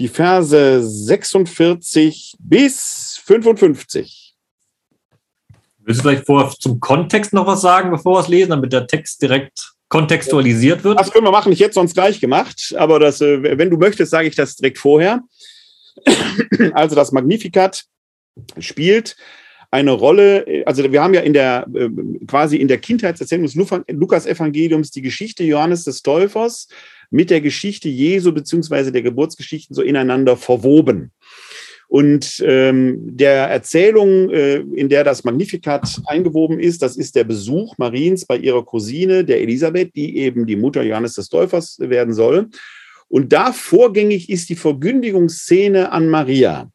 die 0.00 0.08
Verse 0.08 0.82
46 0.82 2.36
bis 2.38 3.20
55. 3.26 4.34
Willst 5.80 6.00
du 6.00 6.02
vielleicht 6.02 6.24
vorher 6.24 6.50
zum 6.58 6.80
Kontext 6.80 7.34
noch 7.34 7.46
was 7.46 7.60
sagen, 7.60 7.90
bevor 7.90 8.14
wir 8.14 8.20
es 8.20 8.28
lesen, 8.28 8.48
damit 8.52 8.72
der 8.72 8.86
Text 8.86 9.20
direkt 9.20 9.75
kontextualisiert 9.88 10.84
wird? 10.84 10.98
Das 10.98 11.12
können 11.12 11.24
wir 11.24 11.30
machen. 11.30 11.52
Ich 11.52 11.60
hätte 11.60 11.74
sonst 11.74 11.94
gleich 11.94 12.20
gemacht, 12.20 12.74
aber 12.76 12.98
das, 12.98 13.20
äh, 13.20 13.58
wenn 13.58 13.70
du 13.70 13.76
möchtest, 13.76 14.10
sage 14.10 14.28
ich 14.28 14.36
das 14.36 14.56
direkt 14.56 14.78
vorher. 14.78 15.22
Also 16.72 16.94
das 16.94 17.10
Magnificat 17.10 17.84
spielt 18.58 19.16
eine 19.70 19.92
Rolle, 19.92 20.64
also 20.66 20.90
wir 20.90 21.02
haben 21.02 21.14
ja 21.14 21.20
in 21.20 21.32
der 21.32 21.66
äh, 21.74 21.88
quasi 22.26 22.56
in 22.56 22.68
der 22.68 22.78
Kindheitserzählung 22.78 23.46
des 23.46 23.54
Lukas-Evangeliums 23.54 24.90
die 24.90 25.02
Geschichte 25.02 25.42
Johannes 25.44 25.84
des 25.84 26.02
Täufers 26.02 26.68
mit 27.10 27.30
der 27.30 27.40
Geschichte 27.40 27.88
Jesu 27.88 28.32
beziehungsweise 28.32 28.92
der 28.92 29.02
Geburtsgeschichten 29.02 29.74
so 29.74 29.82
ineinander 29.82 30.36
verwoben. 30.36 31.12
Und 31.88 32.42
ähm, 32.44 32.98
der 33.16 33.48
Erzählung, 33.48 34.30
äh, 34.30 34.56
in 34.56 34.88
der 34.88 35.04
das 35.04 35.24
Magnificat 35.24 36.00
eingewoben 36.06 36.58
ist, 36.58 36.82
das 36.82 36.96
ist 36.96 37.14
der 37.14 37.24
Besuch 37.24 37.78
Mariens 37.78 38.24
bei 38.24 38.36
ihrer 38.36 38.64
Cousine, 38.64 39.24
der 39.24 39.40
Elisabeth, 39.40 39.94
die 39.94 40.18
eben 40.18 40.46
die 40.46 40.56
Mutter 40.56 40.82
Johannes 40.82 41.14
des 41.14 41.28
Täufers 41.28 41.78
werden 41.78 42.12
soll. 42.12 42.48
Und 43.08 43.32
da 43.32 43.52
vorgängig 43.52 44.28
ist 44.30 44.48
die 44.48 44.56
Verkündigungsszene 44.56 45.92
an 45.92 46.08
Maria. 46.08 46.70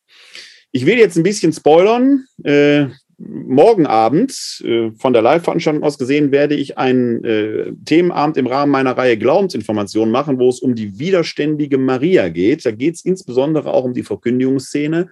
Ich 0.72 0.86
will 0.86 0.98
jetzt 0.98 1.18
ein 1.18 1.24
bisschen 1.24 1.52
spoilern. 1.52 2.26
Äh, 2.44 2.86
morgen 3.28 3.86
Abend, 3.86 4.62
äh, 4.64 4.92
von 4.98 5.14
der 5.14 5.22
Live-Veranstaltung 5.22 5.84
aus 5.84 5.98
gesehen, 5.98 6.32
werde 6.32 6.56
ich 6.56 6.78
einen 6.78 7.24
äh, 7.24 7.72
Themenabend 7.86 8.38
im 8.38 8.48
Rahmen 8.48 8.72
meiner 8.72 8.98
Reihe 8.98 9.18
Glaubensinformationen 9.18 10.12
machen, 10.12 10.40
wo 10.40 10.50
es 10.50 10.60
um 10.60 10.76
die 10.76 10.98
widerständige 11.00 11.78
Maria 11.78 12.30
geht. 12.30 12.66
Da 12.66 12.72
geht 12.72 12.96
es 12.96 13.06
insbesondere 13.06 13.74
auch 13.74 13.84
um 13.84 13.94
die 13.94 14.04
Verkündigungsszene. 14.04 15.10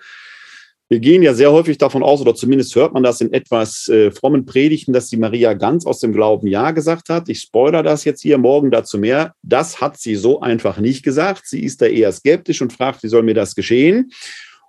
Wir 0.92 1.00
gehen 1.00 1.22
ja 1.22 1.36
sehr 1.36 1.52
häufig 1.52 1.78
davon 1.78 2.02
aus, 2.02 2.20
oder 2.20 2.34
zumindest 2.34 2.76
hört 2.76 2.94
man 2.94 3.04
das 3.04 3.22
in 3.22 3.32
etwas 3.32 3.88
äh, 3.90 4.10
frommen 4.10 4.48
Predigten, 4.48 4.92
dass 4.92 5.08
die 5.08 5.18
Maria 5.18 5.54
ganz 5.54 5.86
aus 5.86 6.00
dem 6.00 6.14
Glauben 6.14 6.48
Ja 6.48 6.72
gesagt 6.72 7.10
hat. 7.10 7.30
Ich 7.30 7.42
spoilere 7.42 7.84
das 7.84 8.06
jetzt 8.06 8.22
hier 8.22 8.40
morgen 8.40 8.72
dazu 8.72 8.98
mehr. 8.98 9.36
Das 9.44 9.82
hat 9.82 10.00
sie 10.00 10.16
so 10.16 10.42
einfach 10.42 10.80
nicht 10.80 11.04
gesagt. 11.04 11.44
Sie 11.46 11.64
ist 11.64 11.84
da 11.84 11.86
eher 11.86 12.12
skeptisch 12.12 12.64
und 12.64 12.74
fragt, 12.74 13.04
wie 13.04 13.08
soll 13.08 13.22
mir 13.22 13.36
das 13.36 13.54
geschehen? 13.54 14.12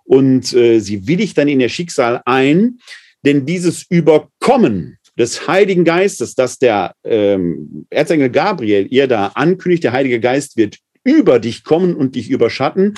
Und 0.04 0.52
äh, 0.52 0.80
sie 0.80 1.06
willigt 1.06 1.38
dann 1.38 1.48
in 1.48 1.60
ihr 1.60 1.70
Schicksal 1.70 2.20
ein, 2.26 2.80
denn 3.24 3.46
dieses 3.46 3.84
Überkommen 3.88 4.98
des 5.18 5.46
Heiligen 5.46 5.84
Geistes, 5.84 6.34
das 6.34 6.58
der 6.58 6.94
ähm, 7.04 7.86
Erzengel 7.90 8.30
Gabriel 8.30 8.86
ihr 8.90 9.06
da 9.06 9.28
ankündigt, 9.34 9.84
der 9.84 9.92
Heilige 9.92 10.20
Geist 10.20 10.56
wird 10.56 10.78
über 11.04 11.38
dich 11.38 11.64
kommen 11.64 11.94
und 11.94 12.14
dich 12.14 12.30
überschatten, 12.30 12.94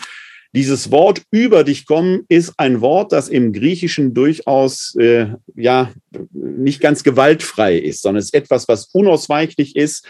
dieses 0.54 0.90
Wort 0.90 1.22
über 1.30 1.64
dich 1.64 1.86
kommen 1.86 2.24
ist 2.28 2.52
ein 2.58 2.82
Wort, 2.82 3.12
das 3.12 3.28
im 3.28 3.52
Griechischen 3.52 4.12
durchaus 4.12 4.94
äh, 4.98 5.28
ja 5.56 5.90
nicht 6.32 6.80
ganz 6.80 7.02
gewaltfrei 7.02 7.78
ist, 7.78 8.02
sondern 8.02 8.18
es 8.18 8.26
ist 8.26 8.34
etwas, 8.34 8.68
was 8.68 8.86
unausweichlich 8.92 9.76
ist, 9.76 10.06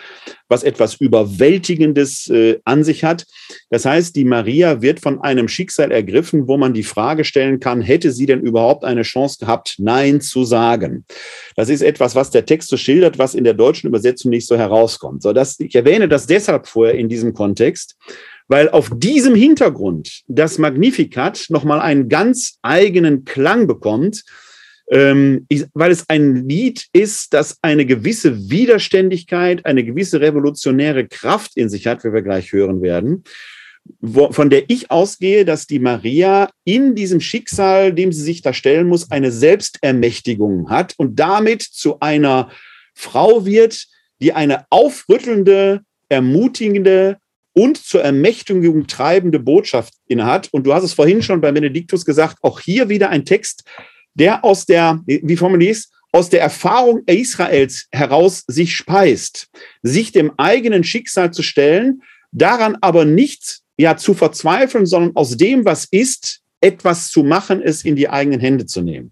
was 0.49 0.65
etwas 0.65 0.97
Überwältigendes 0.97 2.29
äh, 2.29 2.59
an 2.65 2.83
sich 2.83 3.05
hat. 3.05 3.25
Das 3.71 3.85
heißt, 3.85 4.17
die 4.17 4.25
Maria 4.25 4.83
wird 4.83 4.99
von 4.99 5.21
einem 5.21 5.47
Schicksal 5.47 5.93
ergriffen, 5.93 6.49
wo 6.49 6.57
man 6.57 6.75
die 6.75 6.83
Frage 6.83 7.25
stellen 7.25 7.61
kann, 7.61 7.81
hätte 7.81 8.11
sie 8.11 8.27
denn 8.27 8.41
überhaupt 8.41 8.85
eine 8.85 9.03
Chance 9.03 9.39
gehabt, 9.39 9.77
Nein 9.79 10.21
zu 10.21 10.45
sagen? 10.45 11.05
Das 11.55 11.69
ist 11.69 11.83
etwas, 11.83 12.17
was 12.17 12.31
der 12.31 12.47
Text 12.47 12.69
so 12.69 12.77
schildert, 12.77 13.17
was 13.17 13.35
in 13.35 13.45
der 13.45 13.55
deutschen 13.55 13.87
Übersetzung 13.87 14.31
nicht 14.31 14.49
so 14.49 14.57
herauskommt. 14.57 15.23
So, 15.23 15.33
das, 15.33 15.59
ich 15.61 15.75
erwähne 15.75 16.09
das 16.09 16.27
deshalb 16.27 16.67
vorher 16.67 16.97
in 16.97 17.09
diesem 17.09 17.33
Kontext, 17.33 17.97
weil 18.53 18.69
auf 18.69 18.91
diesem 18.95 19.35
Hintergrund 19.35 20.25
das 20.29 20.59
Magnificat 20.59 21.47
nochmal 21.49 21.81
einen 21.81 22.11
ganz 22.11 22.59
eigenen 22.61 23.25
Klang 23.25 23.67
bekommt, 23.67 24.25
ähm, 24.91 25.47
weil 25.73 25.91
es 25.91 26.05
ein 26.11 26.47
Lied 26.47 26.85
ist, 26.93 27.33
das 27.33 27.57
eine 27.63 27.87
gewisse 27.87 28.51
Widerständigkeit, 28.51 29.65
eine 29.65 29.83
gewisse 29.85 30.21
revolutionäre 30.21 31.09
Kraft 31.09 31.57
in 31.57 31.71
sich 31.71 31.87
hat, 31.87 32.05
wie 32.05 32.13
wir 32.13 32.21
gleich 32.21 32.53
hören 32.53 32.83
werden, 32.83 33.25
wo, 34.01 34.31
von 34.33 34.51
der 34.51 34.69
ich 34.69 34.91
ausgehe, 34.91 35.47
dass 35.47 35.67
die 35.67 35.79
Maria 35.79 36.51
in 36.65 36.95
diesem 36.95 37.21
Schicksal, 37.21 37.95
dem 37.95 38.13
sie 38.13 38.23
sich 38.23 38.43
da 38.43 38.53
stellen 38.53 38.87
muss, 38.87 39.11
eine 39.11 39.33
Selbstermächtigung 39.33 40.69
hat 40.69 40.93
und 40.99 41.19
damit 41.19 41.63
zu 41.63 42.01
einer 42.01 42.51
Frau 42.93 43.47
wird, 43.47 43.87
die 44.21 44.35
eine 44.35 44.67
aufrüttelnde, 44.69 45.81
ermutigende, 46.11 47.17
und 47.55 47.77
zur 47.77 48.03
Ermächtigung 48.03 48.87
treibende 48.87 49.39
Botschaft 49.39 49.95
innehat. 50.07 50.49
Und 50.53 50.67
du 50.67 50.73
hast 50.75 50.85
es 50.85 50.95
vorhin 50.95 51.23
schon 51.23 51.41
bei 51.41 51.53
Benediktus 51.53 52.05
gesagt, 52.05 52.39
auch 52.43 52.61
hier 52.61 52.89
wieder 52.89 53.11
ein 53.11 53.25
Text, 53.25 53.65
der 54.15 54.45
aus 54.45 54.67
der, 54.67 55.01
wie 55.07 55.37
formulierst, 55.37 55.93
aus 56.13 56.29
der 56.29 56.43
Erfahrung 56.43 57.03
Israels 57.07 57.87
heraus 57.91 58.45
sich 58.47 58.77
speist, 58.77 59.49
sich 59.83 60.13
dem 60.13 60.33
eigenen 60.39 60.85
Schicksal 60.85 61.33
zu 61.33 61.43
stellen, 61.43 62.03
daran 62.33 62.77
aber 62.81 63.05
nicht 63.05 63.61
ja 63.79 63.97
zu 63.97 64.15
verzweifeln, 64.15 64.85
sondern 64.87 65.17
aus 65.17 65.37
dem, 65.37 65.65
was 65.65 65.87
ist, 65.91 66.41
etwas 66.61 67.11
zu 67.11 67.25
machen, 67.25 67.61
es 67.63 67.85
in 67.85 67.97
die 67.97 68.09
eigenen 68.09 68.41
Hände 68.41 68.67
zu 68.67 68.83
nehmen. 68.83 69.11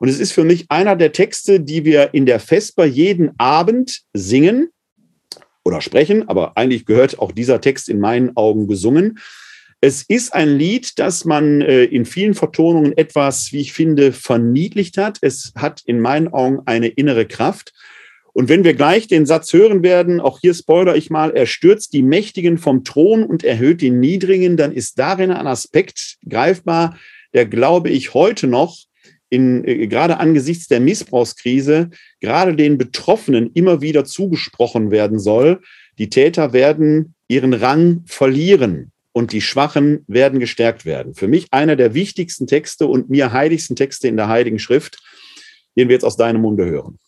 Und 0.00 0.08
es 0.08 0.18
ist 0.18 0.32
für 0.32 0.44
mich 0.44 0.66
einer 0.70 0.96
der 0.96 1.12
Texte, 1.12 1.60
die 1.60 1.84
wir 1.84 2.14
in 2.14 2.26
der 2.26 2.40
Vesper 2.40 2.84
jeden 2.84 3.38
Abend 3.38 4.02
singen, 4.12 4.70
oder 5.64 5.80
sprechen, 5.80 6.28
aber 6.28 6.56
eigentlich 6.56 6.86
gehört 6.86 7.18
auch 7.18 7.32
dieser 7.32 7.60
Text 7.60 7.88
in 7.88 8.00
meinen 8.00 8.36
Augen 8.36 8.66
gesungen. 8.66 9.18
Es 9.80 10.02
ist 10.02 10.34
ein 10.34 10.56
Lied, 10.56 10.98
das 10.98 11.24
man 11.24 11.60
äh, 11.60 11.84
in 11.84 12.04
vielen 12.04 12.34
Vertonungen 12.34 12.96
etwas, 12.96 13.52
wie 13.52 13.60
ich 13.60 13.72
finde, 13.72 14.12
verniedlicht 14.12 14.98
hat. 14.98 15.18
Es 15.20 15.52
hat 15.54 15.82
in 15.84 16.00
meinen 16.00 16.28
Augen 16.28 16.60
eine 16.66 16.88
innere 16.88 17.26
Kraft. 17.26 17.72
Und 18.32 18.48
wenn 18.48 18.64
wir 18.64 18.74
gleich 18.74 19.06
den 19.06 19.26
Satz 19.26 19.52
hören 19.52 19.82
werden, 19.82 20.20
auch 20.20 20.40
hier 20.40 20.54
spoiler 20.54 20.96
ich 20.96 21.10
mal, 21.10 21.30
er 21.30 21.46
stürzt 21.46 21.92
die 21.92 22.02
Mächtigen 22.02 22.58
vom 22.58 22.84
Thron 22.84 23.24
und 23.24 23.44
erhöht 23.44 23.80
die 23.80 23.90
Niedrigen, 23.90 24.56
dann 24.56 24.72
ist 24.72 24.98
darin 24.98 25.30
ein 25.30 25.46
Aspekt 25.46 26.16
greifbar, 26.28 26.98
der, 27.34 27.46
glaube 27.46 27.90
ich, 27.90 28.14
heute 28.14 28.46
noch 28.46 28.87
in, 29.30 29.64
äh, 29.64 29.86
gerade 29.86 30.18
angesichts 30.18 30.68
der 30.68 30.80
Missbrauchskrise 30.80 31.90
gerade 32.20 32.54
den 32.54 32.78
Betroffenen 32.78 33.50
immer 33.54 33.80
wieder 33.80 34.04
zugesprochen 34.04 34.90
werden 34.90 35.18
soll. 35.18 35.60
Die 35.98 36.08
Täter 36.08 36.52
werden 36.52 37.14
ihren 37.28 37.54
Rang 37.54 38.02
verlieren 38.06 38.92
und 39.12 39.32
die 39.32 39.40
Schwachen 39.40 40.04
werden 40.06 40.38
gestärkt 40.38 40.84
werden. 40.84 41.14
Für 41.14 41.28
mich 41.28 41.48
einer 41.50 41.76
der 41.76 41.94
wichtigsten 41.94 42.46
Texte 42.46 42.86
und 42.86 43.10
mir 43.10 43.32
heiligsten 43.32 43.76
Texte 43.76 44.08
in 44.08 44.16
der 44.16 44.28
Heiligen 44.28 44.58
Schrift, 44.58 45.02
den 45.76 45.88
wir 45.88 45.94
jetzt 45.94 46.04
aus 46.04 46.16
deinem 46.16 46.42
Munde 46.42 46.64
hören. 46.66 46.98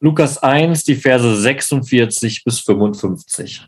Lukas 0.00 0.38
1, 0.38 0.84
die 0.84 0.96
Verse 0.96 1.40
46 1.40 2.44
bis 2.44 2.60
55. 2.60 3.66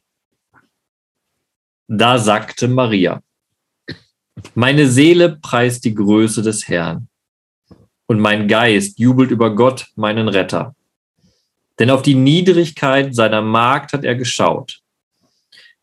Da 1.88 2.18
sagte 2.18 2.68
Maria, 2.68 3.22
meine 4.54 4.88
Seele 4.88 5.38
preist 5.40 5.84
die 5.84 5.94
Größe 5.94 6.42
des 6.42 6.68
Herrn 6.68 7.08
und 8.06 8.20
mein 8.20 8.48
Geist 8.48 8.98
jubelt 8.98 9.30
über 9.30 9.54
Gott, 9.54 9.86
meinen 9.96 10.28
Retter. 10.28 10.74
Denn 11.78 11.90
auf 11.90 12.02
die 12.02 12.14
Niedrigkeit 12.14 13.14
seiner 13.14 13.42
Magd 13.42 13.92
hat 13.92 14.04
er 14.04 14.14
geschaut. 14.14 14.80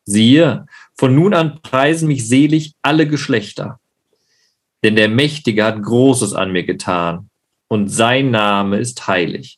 Siehe, 0.05 0.65
von 0.95 1.15
nun 1.15 1.33
an 1.33 1.61
preisen 1.61 2.07
mich 2.07 2.27
selig 2.27 2.73
alle 2.81 3.07
Geschlechter. 3.07 3.79
Denn 4.83 4.95
der 4.95 5.09
Mächtige 5.09 5.63
hat 5.63 5.81
Großes 5.81 6.33
an 6.33 6.51
mir 6.51 6.63
getan, 6.63 7.29
und 7.67 7.87
sein 7.87 8.31
Name 8.31 8.77
ist 8.77 9.07
heilig. 9.07 9.57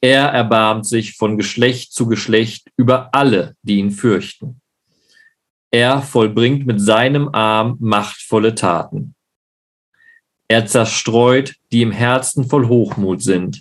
Er 0.00 0.26
erbarmt 0.26 0.86
sich 0.86 1.16
von 1.16 1.36
Geschlecht 1.36 1.92
zu 1.92 2.06
Geschlecht 2.06 2.70
über 2.76 3.10
alle, 3.12 3.56
die 3.62 3.76
ihn 3.76 3.90
fürchten. 3.90 4.60
Er 5.74 6.02
vollbringt 6.02 6.66
mit 6.66 6.80
seinem 6.80 7.30
Arm 7.32 7.78
machtvolle 7.80 8.54
Taten. 8.54 9.16
Er 10.46 10.66
zerstreut, 10.66 11.56
die 11.72 11.82
im 11.82 11.90
Herzen 11.90 12.48
voll 12.48 12.68
Hochmut 12.68 13.24
sind. 13.24 13.60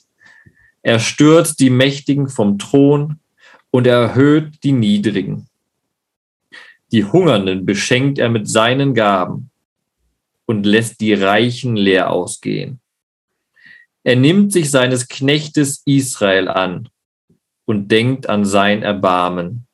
Er 0.83 0.99
stürzt 0.99 1.59
die 1.59 1.71
Mächtigen 1.71 2.29
vom 2.29 2.59
Thron 2.59 3.19
und 3.71 3.87
erhöht 3.87 4.63
die 4.63 4.73
Niedrigen. 4.73 5.47
Die 6.91 7.03
Hungernden 7.03 7.65
beschenkt 7.65 8.19
er 8.19 8.29
mit 8.29 8.47
seinen 8.47 8.93
Gaben 8.93 9.49
und 10.45 10.67
lässt 10.67 11.01
die 11.01 11.15
Reichen 11.15 11.75
leer 11.75 12.11
ausgehen. 12.11 12.79
Er 14.03 14.17
nimmt 14.17 14.53
sich 14.53 14.69
seines 14.69 15.07
Knechtes 15.07 15.81
Israel 15.85 16.47
an 16.47 16.89
und 17.65 17.87
denkt 17.87 18.29
an 18.29 18.45
sein 18.45 18.83
Erbarmen 18.83 19.65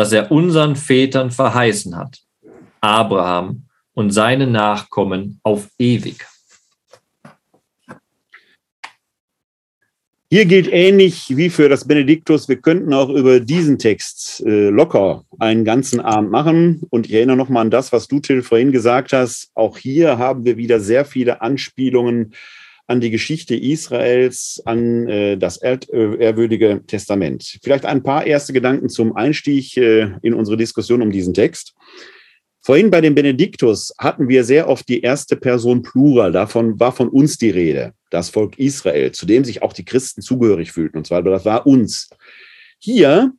das 0.00 0.12
er 0.12 0.32
unseren 0.32 0.76
Vätern 0.76 1.30
verheißen 1.30 1.94
hat, 1.94 2.20
Abraham 2.80 3.64
und 3.92 4.12
seine 4.12 4.46
Nachkommen 4.46 5.40
auf 5.42 5.68
ewig. 5.78 6.26
Hier 10.30 10.46
gilt 10.46 10.72
ähnlich 10.72 11.36
wie 11.36 11.50
für 11.50 11.68
das 11.68 11.86
Benediktus, 11.86 12.48
wir 12.48 12.56
könnten 12.56 12.94
auch 12.94 13.10
über 13.10 13.40
diesen 13.40 13.78
Text 13.78 14.42
äh, 14.46 14.70
locker 14.70 15.24
einen 15.38 15.66
ganzen 15.66 16.00
Abend 16.00 16.30
machen. 16.30 16.80
Und 16.88 17.04
ich 17.06 17.12
erinnere 17.12 17.36
nochmal 17.36 17.66
an 17.66 17.70
das, 17.70 17.92
was 17.92 18.08
du, 18.08 18.20
Till, 18.20 18.42
vorhin 18.42 18.72
gesagt 18.72 19.12
hast. 19.12 19.50
Auch 19.54 19.76
hier 19.76 20.16
haben 20.16 20.46
wir 20.46 20.56
wieder 20.56 20.80
sehr 20.80 21.04
viele 21.04 21.42
Anspielungen 21.42 22.32
an 22.90 23.00
die 23.00 23.10
Geschichte 23.10 23.54
Israels, 23.54 24.60
an 24.64 25.08
äh, 25.08 25.38
das 25.38 25.56
ehrwürdige 25.58 26.82
Testament. 26.86 27.58
Vielleicht 27.62 27.86
ein 27.86 28.02
paar 28.02 28.26
erste 28.26 28.52
Gedanken 28.52 28.88
zum 28.88 29.14
Einstieg 29.14 29.76
äh, 29.76 30.10
in 30.22 30.34
unsere 30.34 30.56
Diskussion 30.56 31.00
um 31.00 31.12
diesen 31.12 31.32
Text. 31.32 31.74
Vorhin 32.62 32.90
bei 32.90 33.00
dem 33.00 33.14
Benediktus 33.14 33.94
hatten 33.96 34.28
wir 34.28 34.44
sehr 34.44 34.68
oft 34.68 34.88
die 34.88 35.00
erste 35.00 35.36
Person 35.36 35.82
Plural. 35.82 36.32
Davon 36.32 36.78
war 36.80 36.92
von 36.92 37.08
uns 37.08 37.38
die 37.38 37.50
Rede, 37.50 37.94
das 38.10 38.28
Volk 38.28 38.58
Israel, 38.58 39.12
zu 39.12 39.24
dem 39.24 39.44
sich 39.44 39.62
auch 39.62 39.72
die 39.72 39.84
Christen 39.84 40.20
zugehörig 40.20 40.72
fühlten 40.72 40.98
und 40.98 41.10
weiter. 41.10 41.30
Das 41.30 41.44
war 41.44 41.66
uns. 41.66 42.10
Hier 42.78 43.32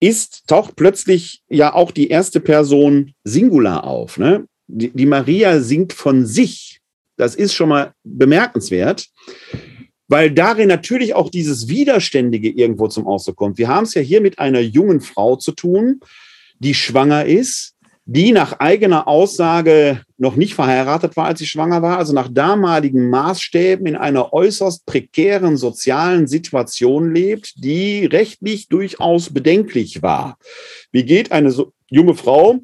ist, 0.00 0.46
taucht 0.46 0.76
plötzlich 0.76 1.42
ja 1.48 1.74
auch 1.74 1.90
die 1.90 2.08
erste 2.08 2.38
Person 2.38 3.12
Singular 3.24 3.84
auf. 3.84 4.18
Ne? 4.18 4.46
Die, 4.68 4.90
die 4.90 5.06
Maria 5.06 5.60
singt 5.60 5.92
von 5.92 6.24
sich. 6.26 6.80
Das 7.16 7.34
ist 7.34 7.54
schon 7.54 7.68
mal 7.68 7.92
bemerkenswert, 8.02 9.06
weil 10.08 10.30
darin 10.30 10.68
natürlich 10.68 11.14
auch 11.14 11.30
dieses 11.30 11.68
Widerständige 11.68 12.50
irgendwo 12.50 12.88
zum 12.88 13.06
Ausdruck 13.06 13.36
kommt. 13.36 13.58
Wir 13.58 13.68
haben 13.68 13.84
es 13.84 13.94
ja 13.94 14.02
hier 14.02 14.20
mit 14.20 14.38
einer 14.38 14.60
jungen 14.60 15.00
Frau 15.00 15.36
zu 15.36 15.52
tun, 15.52 16.00
die 16.58 16.74
schwanger 16.74 17.24
ist, 17.24 17.74
die 18.06 18.32
nach 18.32 18.60
eigener 18.60 19.08
Aussage 19.08 20.02
noch 20.18 20.36
nicht 20.36 20.54
verheiratet 20.54 21.16
war, 21.16 21.26
als 21.26 21.38
sie 21.38 21.46
schwanger 21.46 21.80
war, 21.80 21.96
also 21.96 22.12
nach 22.12 22.28
damaligen 22.30 23.08
Maßstäben 23.08 23.86
in 23.86 23.96
einer 23.96 24.32
äußerst 24.32 24.84
prekären 24.84 25.56
sozialen 25.56 26.26
Situation 26.26 27.14
lebt, 27.14 27.54
die 27.56 28.04
rechtlich 28.04 28.68
durchaus 28.68 29.32
bedenklich 29.32 30.02
war. 30.02 30.36
Wie 30.92 31.04
geht 31.04 31.32
eine 31.32 31.50
so 31.50 31.72
junge 31.88 32.14
Frau, 32.14 32.60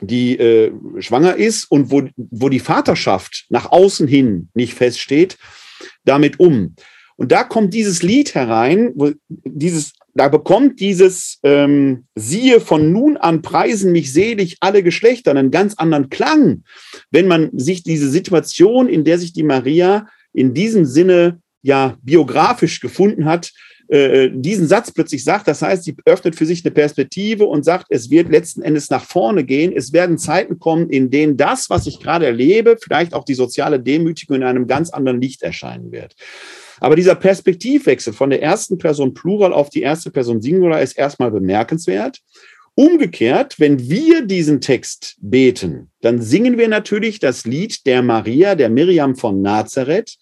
die 0.00 0.38
äh, 0.38 0.72
schwanger 0.98 1.36
ist 1.36 1.70
und 1.70 1.90
wo, 1.90 2.02
wo 2.16 2.48
die 2.48 2.60
Vaterschaft 2.60 3.46
nach 3.48 3.70
außen 3.70 4.08
hin 4.08 4.48
nicht 4.54 4.74
feststeht, 4.74 5.38
damit 6.04 6.40
um? 6.40 6.74
Und 7.16 7.30
da 7.30 7.44
kommt 7.44 7.74
dieses 7.74 8.02
Lied 8.02 8.34
herein, 8.34 8.92
wo 8.96 9.12
dieses 9.44 9.92
da 10.14 10.28
bekommt 10.28 10.80
dieses 10.80 11.40
ähm, 11.42 12.06
siehe 12.14 12.60
von 12.60 12.92
nun 12.92 13.16
an 13.16 13.42
preisen 13.42 13.90
mich 13.90 14.12
selig 14.12 14.56
alle 14.60 14.82
Geschlechter 14.82 15.32
einen 15.32 15.50
ganz 15.50 15.74
anderen 15.74 16.08
Klang, 16.08 16.62
wenn 17.10 17.26
man 17.26 17.50
sich 17.52 17.82
diese 17.82 18.08
Situation, 18.08 18.88
in 18.88 19.04
der 19.04 19.18
sich 19.18 19.32
die 19.32 19.42
Maria 19.42 20.06
in 20.32 20.54
diesem 20.54 20.84
Sinne 20.84 21.40
ja 21.62 21.96
biografisch 22.02 22.80
gefunden 22.80 23.24
hat, 23.24 23.52
äh, 23.88 24.30
diesen 24.32 24.66
Satz 24.66 24.90
plötzlich 24.90 25.24
sagt. 25.24 25.46
Das 25.46 25.62
heißt, 25.62 25.84
sie 25.84 25.96
öffnet 26.06 26.36
für 26.36 26.46
sich 26.46 26.64
eine 26.64 26.72
Perspektive 26.72 27.44
und 27.44 27.64
sagt, 27.64 27.86
es 27.90 28.10
wird 28.10 28.30
letzten 28.30 28.62
Endes 28.62 28.90
nach 28.90 29.04
vorne 29.04 29.44
gehen. 29.44 29.72
Es 29.74 29.92
werden 29.92 30.18
Zeiten 30.18 30.58
kommen, 30.58 30.88
in 30.90 31.10
denen 31.10 31.36
das, 31.36 31.68
was 31.70 31.86
ich 31.86 32.00
gerade 32.00 32.26
erlebe, 32.26 32.76
vielleicht 32.82 33.14
auch 33.14 33.24
die 33.24 33.34
soziale 33.34 33.80
Demütigung 33.80 34.36
in 34.36 34.42
einem 34.42 34.66
ganz 34.66 34.90
anderen 34.90 35.20
Licht 35.20 35.42
erscheinen 35.42 35.92
wird. 35.92 36.14
Aber 36.80 36.96
dieser 36.96 37.14
Perspektivwechsel 37.14 38.12
von 38.12 38.30
der 38.30 38.42
ersten 38.42 38.78
Person 38.78 39.14
Plural 39.14 39.52
auf 39.52 39.70
die 39.70 39.82
erste 39.82 40.10
Person 40.10 40.40
Singular 40.40 40.82
ist 40.82 40.98
erstmal 40.98 41.30
bemerkenswert. 41.30 42.20
Umgekehrt, 42.76 43.60
wenn 43.60 43.88
wir 43.88 44.26
diesen 44.26 44.60
Text 44.60 45.16
beten, 45.20 45.90
dann 46.00 46.20
singen 46.20 46.58
wir 46.58 46.68
natürlich 46.68 47.20
das 47.20 47.44
Lied 47.44 47.86
der 47.86 48.02
Maria, 48.02 48.56
der 48.56 48.68
Miriam 48.68 49.14
von 49.14 49.42
Nazareth, 49.42 50.16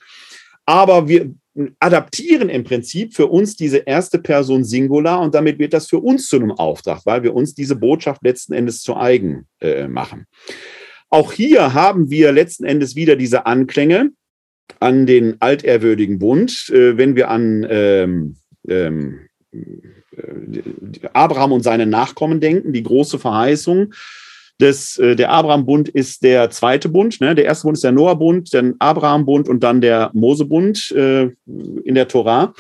aber 0.67 1.09
wir 1.09 1.33
adaptieren 1.81 2.49
im 2.49 2.65
Prinzip 2.65 3.15
für 3.15 3.27
uns 3.27 3.57
diese 3.57 3.79
erste 3.79 4.19
Person 4.19 4.65
Singular 4.65 5.21
und 5.21 5.35
damit 5.35 5.59
wird 5.59 5.75
das 5.75 5.87
für 5.87 5.99
uns 5.99 6.27
zu 6.27 6.37
einem 6.37 6.53
Auftrag, 6.53 7.03
weil 7.05 7.23
wir 7.23 7.35
uns 7.35 7.55
diese 7.55 7.77
Botschaft 7.77 8.23
letzten 8.25 8.55
Endes 8.55 8.81
zu 8.81 8.97
eigen 8.97 9.47
äh, 9.61 9.87
machen. 9.87 10.27
Auch 11.11 11.33
hier 11.33 11.75
haben 11.75 12.11
wir 12.11 12.33
letzten 12.33 12.65
Endes 12.65 12.97
wieder 12.97 13.17
diese 13.17 13.45
Anklänge 13.45 14.11
an 14.81 15.05
den 15.05 15.37
altehrwürdigen 15.41 16.19
Bund, 16.19 16.71
äh, 16.71 16.97
wenn 16.97 17.17
wir 17.17 17.29
an 17.29 17.67
ähm, 17.69 18.37
ähm, 18.67 19.29
äh, 19.53 20.63
Abraham 21.13 21.53
und 21.53 21.63
seine 21.63 21.87
Nachkommen 21.87 22.41
denken, 22.41 22.73
die 22.73 22.83
große 22.83 23.19
Verheißung. 23.19 23.93
Des, 24.63 24.97
äh, 24.97 25.15
der 25.17 25.31
Abraham-Bund 25.31 25.91
ist 25.91 26.23
der 26.23 26.49
zweite 26.51 26.89
Bund. 26.89 27.21
Ne? 27.21 27.35
Der 27.35 27.45
erste 27.45 27.65
Bund 27.65 27.77
ist 27.77 27.85
der 27.85 27.93
Noah-Bund, 27.93 28.53
der 28.53 28.73
Abraham-Bund 28.79 29.49
und 29.49 29.63
dann 29.63 29.83
der 29.83 30.11
Mose-Bund 30.15 30.93
äh, 30.93 31.31
in 31.85 31.95
der 31.95 32.09
Torah. 32.09 32.55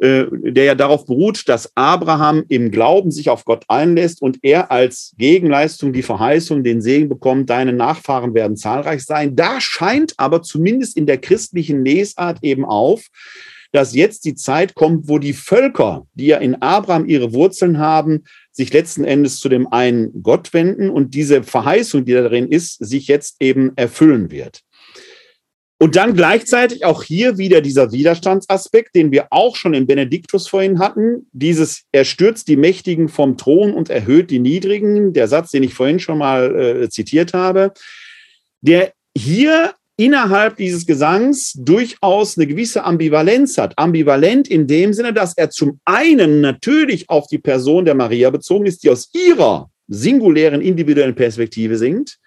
Äh, 0.00 0.26
der 0.30 0.62
ja 0.62 0.74
darauf 0.76 1.06
beruht, 1.06 1.48
dass 1.48 1.72
Abraham 1.74 2.44
im 2.48 2.70
Glauben 2.70 3.10
sich 3.10 3.30
auf 3.30 3.44
Gott 3.44 3.64
einlässt 3.66 4.22
und 4.22 4.38
er 4.42 4.70
als 4.70 5.12
Gegenleistung 5.18 5.92
die 5.92 6.04
Verheißung, 6.04 6.62
den 6.62 6.80
Segen 6.80 7.08
bekommt, 7.08 7.50
deine 7.50 7.72
Nachfahren 7.72 8.32
werden 8.32 8.56
zahlreich 8.56 9.04
sein. 9.04 9.34
Da 9.34 9.60
scheint 9.60 10.14
aber 10.16 10.42
zumindest 10.42 10.96
in 10.96 11.06
der 11.06 11.18
christlichen 11.18 11.84
Lesart 11.84 12.38
eben 12.42 12.64
auf, 12.64 13.08
dass 13.72 13.92
jetzt 13.92 14.24
die 14.24 14.36
Zeit 14.36 14.76
kommt, 14.76 15.08
wo 15.08 15.18
die 15.18 15.32
Völker, 15.32 16.06
die 16.14 16.26
ja 16.26 16.38
in 16.38 16.62
Abraham 16.62 17.06
ihre 17.06 17.32
Wurzeln 17.32 17.78
haben, 17.78 18.22
sich 18.58 18.72
letzten 18.72 19.04
Endes 19.04 19.38
zu 19.38 19.48
dem 19.48 19.68
einen 19.72 20.20
Gott 20.20 20.52
wenden 20.52 20.90
und 20.90 21.14
diese 21.14 21.44
Verheißung, 21.44 22.04
die 22.04 22.12
darin 22.12 22.48
ist, 22.48 22.84
sich 22.84 23.06
jetzt 23.06 23.36
eben 23.38 23.72
erfüllen 23.76 24.32
wird. 24.32 24.62
Und 25.80 25.94
dann 25.94 26.14
gleichzeitig 26.14 26.84
auch 26.84 27.04
hier 27.04 27.38
wieder 27.38 27.60
dieser 27.60 27.92
Widerstandsaspekt, 27.92 28.96
den 28.96 29.12
wir 29.12 29.28
auch 29.30 29.54
schon 29.54 29.74
im 29.74 29.86
Benediktus 29.86 30.48
vorhin 30.48 30.80
hatten. 30.80 31.28
Dieses, 31.30 31.84
er 31.92 32.04
stürzt 32.04 32.48
die 32.48 32.56
Mächtigen 32.56 33.08
vom 33.08 33.36
Thron 33.36 33.72
und 33.74 33.90
erhöht 33.90 34.32
die 34.32 34.40
Niedrigen. 34.40 35.12
Der 35.12 35.28
Satz, 35.28 35.52
den 35.52 35.62
ich 35.62 35.74
vorhin 35.74 36.00
schon 36.00 36.18
mal 36.18 36.82
äh, 36.82 36.88
zitiert 36.88 37.32
habe, 37.32 37.72
der 38.60 38.92
hier 39.16 39.72
innerhalb 39.98 40.56
dieses 40.56 40.86
Gesangs 40.86 41.52
durchaus 41.58 42.38
eine 42.38 42.46
gewisse 42.46 42.84
Ambivalenz 42.84 43.58
hat. 43.58 43.76
Ambivalent 43.76 44.48
in 44.48 44.66
dem 44.66 44.94
Sinne, 44.94 45.12
dass 45.12 45.36
er 45.36 45.50
zum 45.50 45.80
einen 45.84 46.40
natürlich 46.40 47.10
auf 47.10 47.26
die 47.26 47.38
Person 47.38 47.84
der 47.84 47.94
Maria 47.94 48.30
bezogen 48.30 48.64
ist, 48.64 48.84
die 48.84 48.90
aus 48.90 49.10
ihrer 49.12 49.68
singulären 49.88 50.62
individuellen 50.62 51.14
Perspektive 51.14 51.76
singt 51.76 52.18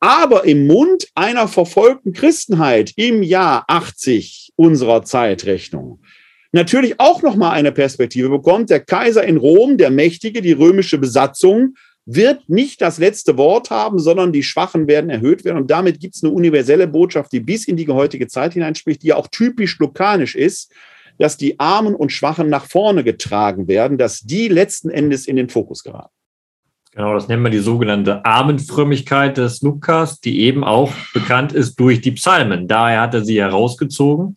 aber 0.00 0.44
im 0.44 0.68
Mund 0.68 1.08
einer 1.16 1.48
verfolgten 1.48 2.12
Christenheit 2.12 2.92
im 2.94 3.24
Jahr 3.24 3.64
80 3.66 4.52
unserer 4.54 5.02
Zeitrechnung 5.02 6.00
natürlich 6.52 6.98
auch 6.98 7.22
noch 7.22 7.36
mal 7.36 7.50
eine 7.50 7.72
Perspektive 7.72 8.28
bekommt. 8.28 8.70
Der 8.70 8.80
Kaiser 8.80 9.24
in 9.24 9.36
Rom, 9.36 9.76
der 9.76 9.90
Mächtige, 9.90 10.42
die 10.42 10.52
römische 10.52 10.98
Besatzung, 10.98 11.74
wird 12.10 12.48
nicht 12.48 12.80
das 12.80 12.98
letzte 12.98 13.36
Wort 13.36 13.68
haben, 13.68 13.98
sondern 13.98 14.32
die 14.32 14.42
Schwachen 14.42 14.88
werden 14.88 15.10
erhöht 15.10 15.44
werden. 15.44 15.58
Und 15.58 15.70
damit 15.70 16.00
gibt 16.00 16.16
es 16.16 16.24
eine 16.24 16.32
universelle 16.32 16.88
Botschaft, 16.88 17.30
die 17.32 17.40
bis 17.40 17.68
in 17.68 17.76
die 17.76 17.86
heutige 17.86 18.28
Zeit 18.28 18.54
hineinspricht, 18.54 19.02
die 19.02 19.08
ja 19.08 19.16
auch 19.16 19.28
typisch 19.28 19.78
lokanisch 19.78 20.34
ist, 20.34 20.72
dass 21.18 21.36
die 21.36 21.60
Armen 21.60 21.94
und 21.94 22.10
Schwachen 22.10 22.48
nach 22.48 22.64
vorne 22.64 23.04
getragen 23.04 23.68
werden, 23.68 23.98
dass 23.98 24.20
die 24.20 24.48
letzten 24.48 24.88
Endes 24.88 25.26
in 25.26 25.36
den 25.36 25.50
Fokus 25.50 25.84
geraten. 25.84 26.14
Genau, 26.92 27.12
das 27.12 27.28
nennen 27.28 27.42
wir 27.42 27.50
die 27.50 27.58
sogenannte 27.58 28.24
Armenfrömmigkeit 28.24 29.36
des 29.36 29.60
Lukas, 29.60 30.20
die 30.20 30.40
eben 30.40 30.64
auch 30.64 30.90
bekannt 31.12 31.52
ist 31.52 31.78
durch 31.78 32.00
die 32.00 32.12
Psalmen. 32.12 32.68
Daher 32.68 33.02
hat 33.02 33.12
er 33.12 33.24
sie 33.24 33.38
herausgezogen. 33.38 34.36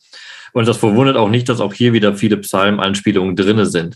Und 0.51 0.67
das 0.67 0.75
verwundert 0.75 1.15
auch 1.15 1.29
nicht, 1.29 1.47
dass 1.47 1.61
auch 1.61 1.73
hier 1.73 1.93
wieder 1.93 2.15
viele 2.15 2.35
Psalmanspielungen 2.35 3.37
drin 3.37 3.63
sind. 3.65 3.95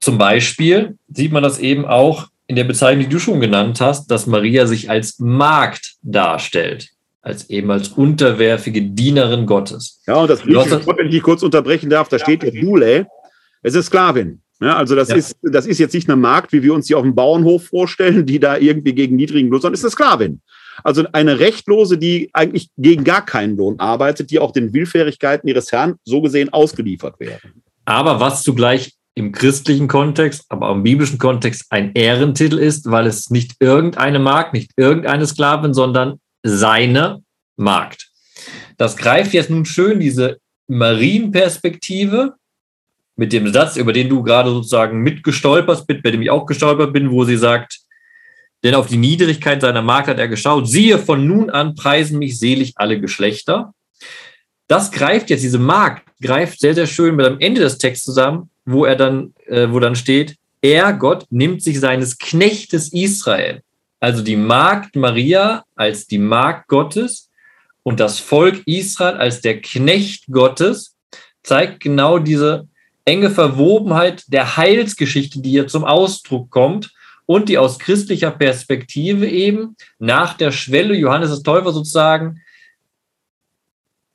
Zum 0.00 0.18
Beispiel 0.18 0.96
sieht 1.08 1.32
man 1.32 1.42
das 1.42 1.58
eben 1.58 1.84
auch 1.84 2.28
in 2.46 2.56
der 2.56 2.64
Bezeichnung, 2.64 3.04
die 3.04 3.10
du 3.10 3.20
schon 3.20 3.40
genannt 3.40 3.80
hast, 3.80 4.10
dass 4.10 4.26
Maria 4.26 4.66
sich 4.66 4.90
als 4.90 5.18
Magd 5.18 5.94
darstellt, 6.02 6.88
als 7.22 7.48
eben 7.48 7.70
als 7.70 7.90
unterwerfige 7.90 8.82
Dienerin 8.82 9.46
Gottes. 9.46 10.00
Ja, 10.06 10.16
und 10.16 10.28
das, 10.28 10.44
wenn 10.44 11.12
ich 11.12 11.22
kurz 11.22 11.42
unterbrechen 11.42 11.90
darf, 11.90 12.08
da 12.08 12.18
steht 12.18 12.42
ja 12.42 12.50
Dule, 12.50 13.06
es 13.62 13.74
ist 13.74 13.86
Sklavin. 13.86 14.40
Ja, 14.60 14.76
also 14.76 14.94
das, 14.94 15.08
ja. 15.08 15.16
ist, 15.16 15.36
das 15.42 15.66
ist 15.66 15.78
jetzt 15.78 15.94
nicht 15.94 16.08
eine 16.08 16.20
Markt, 16.20 16.52
wie 16.52 16.62
wir 16.62 16.74
uns 16.74 16.86
sie 16.86 16.94
auf 16.94 17.02
dem 17.02 17.14
Bauernhof 17.14 17.66
vorstellen, 17.68 18.26
die 18.26 18.38
da 18.38 18.58
irgendwie 18.58 18.94
gegen 18.94 19.16
niedrigen 19.16 19.48
Lohn, 19.48 19.60
sondern 19.60 19.74
ist 19.74 19.84
eine 19.84 19.90
Sklavin. 19.90 20.40
Also 20.82 21.04
eine 21.12 21.38
Rechtlose, 21.38 21.98
die 21.98 22.30
eigentlich 22.32 22.70
gegen 22.76 23.04
gar 23.04 23.24
keinen 23.24 23.56
Lohn 23.56 23.78
arbeitet, 23.78 24.30
die 24.30 24.38
auch 24.38 24.52
den 24.52 24.72
Willfährigkeiten 24.72 25.48
ihres 25.48 25.72
Herrn 25.72 25.96
so 26.04 26.20
gesehen 26.20 26.52
ausgeliefert 26.52 27.20
werden. 27.20 27.62
Aber 27.84 28.20
was 28.20 28.42
zugleich 28.42 28.94
im 29.14 29.32
christlichen 29.32 29.88
Kontext, 29.88 30.44
aber 30.48 30.68
auch 30.68 30.74
im 30.74 30.82
biblischen 30.82 31.18
Kontext 31.18 31.66
ein 31.70 31.92
Ehrentitel 31.94 32.58
ist, 32.58 32.90
weil 32.90 33.06
es 33.06 33.30
nicht 33.30 33.56
irgendeine 33.60 34.18
Markt, 34.18 34.54
nicht 34.54 34.70
irgendeine 34.76 35.26
Sklavin, 35.26 35.74
sondern 35.74 36.20
seine 36.42 37.22
Markt. 37.56 38.08
Das 38.78 38.96
greift 38.96 39.34
jetzt 39.34 39.50
nun 39.50 39.66
schön 39.66 40.00
diese 40.00 40.38
Marienperspektive 40.68 42.34
mit 43.16 43.32
dem 43.32 43.52
Satz, 43.52 43.76
über 43.76 43.92
den 43.92 44.08
du 44.08 44.22
gerade 44.22 44.50
sozusagen 44.50 45.02
mitgestolpert 45.02 45.86
bist, 45.86 46.02
bei 46.02 46.10
dem 46.10 46.22
ich 46.22 46.30
auch 46.30 46.46
gestolpert 46.46 46.92
bin, 46.92 47.10
wo 47.10 47.24
sie 47.24 47.36
sagt, 47.36 47.80
denn 48.62 48.74
auf 48.74 48.86
die 48.86 48.96
Niedrigkeit 48.96 49.60
seiner 49.60 49.82
Magd 49.82 50.08
hat 50.08 50.18
er 50.18 50.28
geschaut, 50.28 50.68
siehe, 50.68 50.98
von 50.98 51.26
nun 51.26 51.50
an 51.50 51.74
preisen 51.74 52.18
mich 52.18 52.38
selig 52.38 52.72
alle 52.76 53.00
Geschlechter. 53.00 53.72
das 54.68 54.92
greift 54.92 55.30
jetzt, 55.30 55.42
diese 55.42 55.58
Magd 55.58 56.06
greift 56.22 56.60
sehr, 56.60 56.74
sehr 56.74 56.86
schön 56.86 57.16
mit 57.16 57.26
am 57.26 57.40
Ende 57.40 57.60
des 57.60 57.78
Texts 57.78 58.04
zusammen, 58.04 58.49
wo 58.64 58.84
er 58.84 58.96
dann, 58.96 59.34
äh, 59.46 59.68
wo 59.70 59.80
dann 59.80 59.96
steht, 59.96 60.36
er, 60.62 60.92
Gott, 60.92 61.26
nimmt 61.30 61.62
sich 61.62 61.80
seines 61.80 62.18
Knechtes 62.18 62.92
Israel, 62.92 63.62
also 63.98 64.22
die 64.22 64.36
Magd 64.36 64.96
Maria 64.96 65.64
als 65.74 66.06
die 66.06 66.18
Magd 66.18 66.68
Gottes 66.68 67.30
und 67.82 68.00
das 68.00 68.18
Volk 68.18 68.62
Israel 68.66 69.16
als 69.16 69.40
der 69.40 69.60
Knecht 69.60 70.26
Gottes, 70.30 70.96
zeigt 71.42 71.80
genau 71.80 72.18
diese 72.18 72.68
enge 73.04 73.30
Verwobenheit 73.30 74.24
der 74.28 74.56
Heilsgeschichte, 74.56 75.40
die 75.40 75.50
hier 75.50 75.66
zum 75.66 75.84
Ausdruck 75.84 76.50
kommt 76.50 76.92
und 77.26 77.48
die 77.48 77.58
aus 77.58 77.78
christlicher 77.78 78.30
Perspektive 78.30 79.28
eben 79.28 79.76
nach 79.98 80.34
der 80.34 80.52
Schwelle 80.52 80.94
Johannes 80.94 81.30
des 81.30 81.42
Täufer 81.42 81.72
sozusagen 81.72 82.40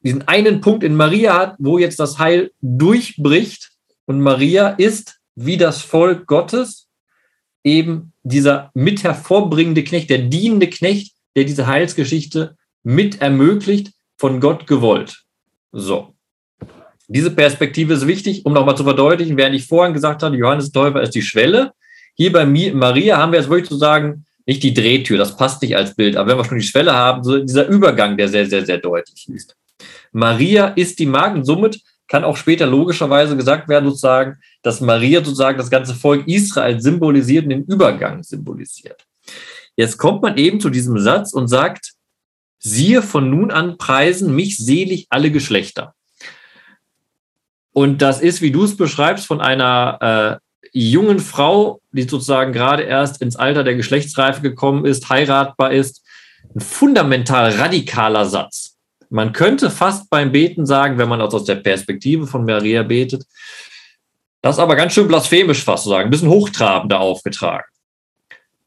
diesen 0.02 0.28
einen 0.28 0.62
Punkt 0.62 0.84
in 0.84 0.96
Maria 0.96 1.36
hat, 1.36 1.56
wo 1.58 1.80
jetzt 1.80 2.00
das 2.00 2.20
Heil 2.20 2.52
durchbricht 2.62 3.72
und 4.06 4.22
Maria 4.22 4.70
ist 4.70 5.20
wie 5.36 5.58
das 5.58 5.82
Volk 5.82 6.28
Gottes 6.28 6.88
eben 7.64 8.14
dieser 8.24 8.72
mit 8.74 9.04
hervorbringende 9.04 9.84
Knecht, 9.84 10.10
der 10.10 10.20
dienende 10.20 10.70
Knecht, 10.70 11.14
der 11.36 11.44
diese 11.44 11.68
Heilsgeschichte 11.68 12.56
mit 12.84 13.22
ermöglicht, 13.22 13.92
von 14.18 14.40
Gott 14.40 14.66
gewollt. 14.68 15.24
So. 15.72 16.14
Diese 17.08 17.32
Perspektive 17.32 17.94
ist 17.94 18.08
wichtig, 18.08 18.46
um 18.46 18.54
nochmal 18.54 18.78
zu 18.78 18.84
verdeutlichen, 18.84 19.36
während 19.38 19.56
ich 19.56 19.68
vorhin 19.68 19.94
gesagt 19.94 20.24
habe, 20.24 20.38
Johannes 20.38 20.72
Täufer 20.72 21.02
ist 21.02 21.14
die 21.14 21.22
Schwelle. 21.22 21.74
Hier 22.16 22.32
bei 22.32 22.46
Maria 22.46 23.18
haben 23.18 23.34
wir 23.34 23.40
jetzt 23.40 23.50
wirklich 23.50 23.68
zu 23.68 23.78
sagen, 23.78 24.26
nicht 24.46 24.64
die 24.64 24.74
Drehtür, 24.74 25.18
das 25.18 25.36
passt 25.36 25.62
nicht 25.62 25.76
als 25.76 25.96
Bild, 25.96 26.16
aber 26.16 26.32
wenn 26.32 26.38
wir 26.38 26.46
schon 26.46 26.60
die 26.60 26.64
Schwelle 26.64 26.94
haben, 26.94 27.24
so 27.24 27.38
dieser 27.40 27.68
Übergang, 27.68 28.16
der 28.16 28.30
sehr, 28.30 28.46
sehr, 28.46 28.66
sehr 28.66 28.78
deutlich 28.78 29.28
ist. 29.28 29.56
Maria 30.12 30.68
ist 30.68 31.00
die 31.00 31.08
Magd 31.08 31.46
somit 31.46 31.82
kann 32.08 32.24
auch 32.24 32.38
später 32.38 32.66
logischerweise 32.68 33.36
gesagt 33.36 33.68
werden, 33.68 33.86
sozusagen, 33.86 34.38
dass 34.62 34.82
Maria 34.82 35.24
sozusagen 35.24 35.58
das 35.58 35.70
ganze 35.70 35.96
Volk 35.96 36.28
Israel 36.28 36.80
symbolisiert 36.80 37.46
und 37.46 37.50
den 37.50 37.66
Übergang 37.66 38.24
symbolisiert. 38.24 39.06
Jetzt 39.76 39.98
kommt 39.98 40.22
man 40.22 40.38
eben 40.38 40.60
zu 40.60 40.70
diesem 40.70 41.00
Satz 41.00 41.34
und 41.34 41.48
sagt, 41.48 41.94
siehe 42.60 43.02
von 43.02 43.30
nun 43.30 43.52
an 43.52 43.78
preisen 43.78 44.36
mich 44.36 44.58
selig 44.58 45.08
alle 45.10 45.32
Geschlechter. 45.32 45.94
Und 47.74 48.02
das 48.02 48.22
ist, 48.22 48.42
wie 48.42 48.52
du 48.52 48.64
es 48.64 48.78
beschreibst, 48.78 49.26
von 49.26 49.42
einer 49.42 50.40
äh, 50.42 50.70
jungen 50.72 51.20
Frau, 51.20 51.82
die 51.92 52.04
sozusagen 52.04 52.54
gerade 52.54 52.84
erst 52.84 53.22
ins 53.22 53.36
Alter 53.36 53.64
der 53.64 53.76
Geschlechtsreife 53.76 54.42
gekommen 54.42 54.86
ist, 54.86 55.10
heiratbar 55.10 55.74
ist, 55.74 56.04
ein 56.56 56.62
fundamental 56.62 57.52
radikaler 57.52 58.26
Satz. 58.26 58.75
Man 59.16 59.32
könnte 59.32 59.70
fast 59.70 60.10
beim 60.10 60.34
Beten 60.34 60.66
sagen, 60.66 60.98
wenn 60.98 61.08
man 61.08 61.22
aus 61.22 61.46
der 61.46 61.56
Perspektive 61.56 62.28
von 62.28 62.44
Maria 62.44 62.84
betet, 62.84 63.24
das 64.42 64.58
ist 64.58 64.60
aber 64.60 64.76
ganz 64.76 64.92
schön 64.92 65.08
blasphemisch 65.08 65.64
fast 65.64 65.86
zu 65.86 65.90
sagen, 65.90 66.10
ein 66.10 66.12
bisschen 66.12 66.28
hochtrabender 66.28 67.00
aufgetragen. 67.00 67.64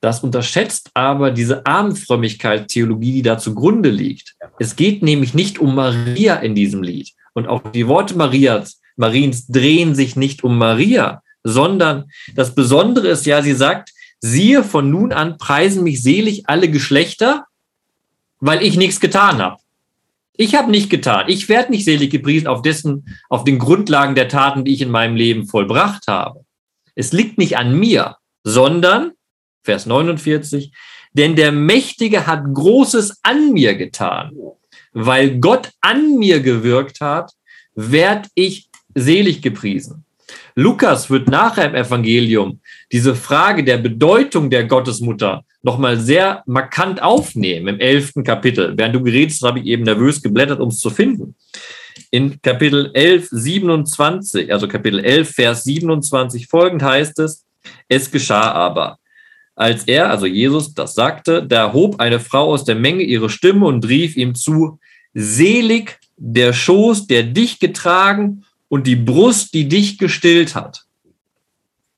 Das 0.01 0.25
unterschätzt 0.25 0.91
aber 0.95 1.33
diese 1.33 1.67
Armfrömmigkeit-Theologie, 1.67 3.13
die 3.13 3.23
da 3.23 3.37
zugrunde 3.37 3.91
liegt. 3.91 4.37
Es 4.59 4.75
geht 4.75 5.03
nämlich 5.03 5.35
nicht 5.35 5.59
um 5.59 5.75
Maria 5.75 6.37
in 6.37 6.55
diesem 6.55 6.83
Lied. 6.83 7.11
Und 7.35 7.47
auch 7.47 7.71
die 7.71 7.87
Worte 7.87 8.17
Marias 8.17 8.81
Mariens 8.97 9.49
drehen 9.49 9.95
sich 9.95 10.17
nicht 10.17 10.45
um 10.45 10.57
Maria, 10.57 11.23
sondern 11.45 12.07
das 12.35 12.55
Besondere 12.55 13.09
ist 13.09 13.27
ja, 13.27 13.43
sie 13.43 13.53
sagt, 13.53 13.91
siehe, 14.21 14.65
von 14.65 14.89
nun 14.89 15.13
an 15.13 15.37
preisen 15.37 15.83
mich 15.83 16.03
selig 16.03 16.49
alle 16.49 16.71
Geschlechter, 16.71 17.45
weil 18.41 18.63
ich 18.63 18.79
nichts 18.79 18.99
getan 18.99 19.43
habe. 19.43 19.59
Ich 20.41 20.55
habe 20.55 20.71
nicht 20.71 20.89
getan. 20.89 21.25
Ich 21.27 21.49
werde 21.49 21.73
nicht 21.73 21.85
selig 21.85 22.11
gepriesen 22.11 22.47
auf 22.47 22.63
dessen, 22.63 23.19
auf 23.29 23.43
den 23.43 23.59
Grundlagen 23.59 24.15
der 24.15 24.29
Taten, 24.29 24.65
die 24.65 24.73
ich 24.73 24.81
in 24.81 24.91
meinem 24.91 25.17
Leben 25.17 25.47
vollbracht 25.49 26.07
habe. 26.07 26.45
Es 26.95 27.13
liegt 27.13 27.39
nicht 27.39 27.59
an 27.59 27.77
mir, 27.77 28.17
sondern, 28.45 29.13
Vers 29.65 29.87
49, 29.87 30.73
denn 31.13 31.35
der 31.35 31.51
Mächtige 31.51 32.29
hat 32.29 32.45
Großes 32.55 33.19
an 33.25 33.53
mir 33.53 33.75
getan. 33.75 34.31
Weil 34.93 35.41
Gott 35.41 35.73
an 35.81 36.19
mir 36.19 36.39
gewirkt 36.39 37.01
hat, 37.01 37.33
werd 37.75 38.29
ich 38.37 38.69
selig 38.95 39.43
gepriesen. 39.43 40.05
Lukas 40.55 41.11
wird 41.11 41.29
nachher 41.29 41.67
im 41.67 41.75
Evangelium 41.75 42.61
diese 42.93 43.17
Frage 43.17 43.65
der 43.65 43.79
Bedeutung 43.79 44.51
der 44.51 44.67
Gottesmutter 44.67 45.45
nochmal 45.69 45.99
sehr 45.99 46.43
markant 46.47 47.03
aufnehmen 47.03 47.69
im 47.69 47.81
elften 47.81 48.25
Kapitel. 48.25 48.73
Während 48.79 48.95
du 48.95 49.03
gerätst, 49.03 49.43
habe 49.43 49.61
ich 49.61 49.67
eben 49.67 49.83
nervös 49.83 50.23
geblättert, 50.23 50.61
um 50.61 50.71
es 50.71 50.81
zu 50.81 50.89
finden. 50.89 51.35
In 52.11 52.41
Kapitel 52.41 52.91
11, 52.95 53.29
27, 53.31 54.51
also 54.51 54.67
Kapitel 54.67 54.99
11, 54.99 55.31
Vers 55.31 55.65
27 55.65 56.47
folgend 56.47 56.83
heißt 56.83 57.19
es, 57.19 57.45
es 57.87 58.11
geschah 58.11 58.51
aber. 58.53 58.99
Als 59.57 59.85
er, 59.85 60.09
also 60.09 60.25
Jesus, 60.25 60.73
das 60.73 60.95
sagte, 60.95 61.45
da 61.47 61.75
hob 61.75 62.01
eine 62.01 62.19
Frau 62.19 62.51
aus 62.51 62.65
der 62.65 62.77
Menge 62.77 63.03
ihre 63.03 63.29
Stimme 63.29 63.67
und 63.67 63.87
rief 63.87 64.17
ihm 64.17 64.35
zu, 64.35 64.79
selig 65.13 65.99
der 66.17 66.55
Schoß, 66.55 67.09
der 67.09 67.25
dich 67.25 67.59
getragen 67.59 68.45
und 68.69 68.87
die 68.87 68.97
Brust, 68.97 69.53
die 69.53 69.69
dich 69.69 69.99
gestillt 69.99 70.55
hat. 70.55 70.85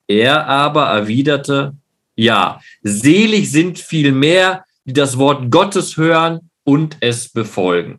Er 0.09 0.49
aber 0.49 0.87
erwiderte, 0.87 1.77
ja, 2.21 2.61
selig 2.83 3.51
sind 3.51 3.79
vielmehr, 3.79 4.64
die 4.85 4.93
das 4.93 5.16
Wort 5.16 5.51
Gottes 5.51 5.97
hören 5.97 6.51
und 6.64 6.99
es 7.01 7.31
befolgen. 7.31 7.99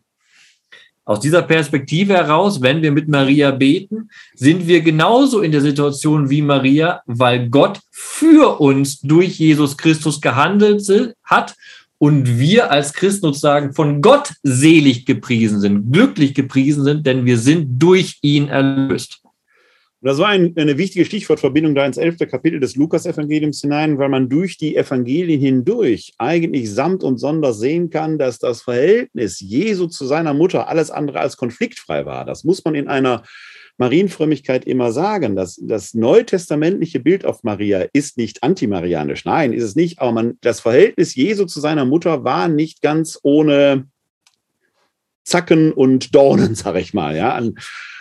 Aus 1.04 1.18
dieser 1.18 1.42
Perspektive 1.42 2.14
heraus, 2.14 2.62
wenn 2.62 2.80
wir 2.82 2.92
mit 2.92 3.08
Maria 3.08 3.50
beten, 3.50 4.08
sind 4.34 4.68
wir 4.68 4.80
genauso 4.82 5.40
in 5.40 5.50
der 5.50 5.60
Situation 5.60 6.30
wie 6.30 6.40
Maria, 6.40 7.02
weil 7.06 7.48
Gott 7.48 7.80
für 7.90 8.60
uns 8.60 9.00
durch 9.00 9.40
Jesus 9.40 9.76
Christus 9.76 10.20
gehandelt 10.20 10.88
hat 11.24 11.56
und 11.98 12.38
wir 12.38 12.70
als 12.70 12.92
Christen 12.92 13.26
sozusagen 13.26 13.74
von 13.74 14.00
Gott 14.00 14.34
selig 14.44 15.04
gepriesen 15.04 15.58
sind, 15.58 15.92
glücklich 15.92 16.34
gepriesen 16.34 16.84
sind, 16.84 17.04
denn 17.04 17.26
wir 17.26 17.38
sind 17.38 17.80
durch 17.80 18.18
ihn 18.22 18.46
erlöst. 18.46 19.21
Und 20.02 20.08
das 20.08 20.18
war 20.18 20.30
ein, 20.30 20.52
eine 20.56 20.78
wichtige 20.78 21.04
Stichwortverbindung 21.04 21.76
da 21.76 21.86
ins 21.86 21.96
elfte 21.96 22.26
Kapitel 22.26 22.58
des 22.58 22.74
Lukas-Evangeliums 22.74 23.60
hinein, 23.60 23.98
weil 23.98 24.08
man 24.08 24.28
durch 24.28 24.58
die 24.58 24.74
Evangelien 24.74 25.40
hindurch 25.40 26.14
eigentlich 26.18 26.72
samt 26.72 27.04
und 27.04 27.18
sonder 27.18 27.52
sehen 27.52 27.88
kann, 27.88 28.18
dass 28.18 28.40
das 28.40 28.62
Verhältnis 28.62 29.38
Jesu 29.38 29.86
zu 29.86 30.04
seiner 30.04 30.34
Mutter 30.34 30.66
alles 30.66 30.90
andere 30.90 31.20
als 31.20 31.36
konfliktfrei 31.36 32.04
war. 32.04 32.24
Das 32.24 32.42
muss 32.42 32.64
man 32.64 32.74
in 32.74 32.88
einer 32.88 33.22
Marienfrömmigkeit 33.78 34.64
immer 34.64 34.90
sagen. 34.90 35.36
Das, 35.36 35.60
das 35.62 35.94
neutestamentliche 35.94 36.98
Bild 36.98 37.24
auf 37.24 37.44
Maria 37.44 37.86
ist 37.92 38.18
nicht 38.18 38.42
antimarianisch. 38.42 39.24
Nein, 39.24 39.52
ist 39.52 39.62
es 39.62 39.76
nicht. 39.76 40.00
Aber 40.00 40.10
man, 40.10 40.36
das 40.40 40.58
Verhältnis 40.58 41.14
Jesu 41.14 41.44
zu 41.44 41.60
seiner 41.60 41.84
Mutter 41.84 42.24
war 42.24 42.48
nicht 42.48 42.82
ganz 42.82 43.20
ohne 43.22 43.86
Zacken 45.22 45.70
und 45.70 46.12
Dornen, 46.12 46.54
sag 46.56 46.74
ich 46.74 46.92
mal, 46.92 47.16
ja, 47.16 47.34
an, 47.34 47.54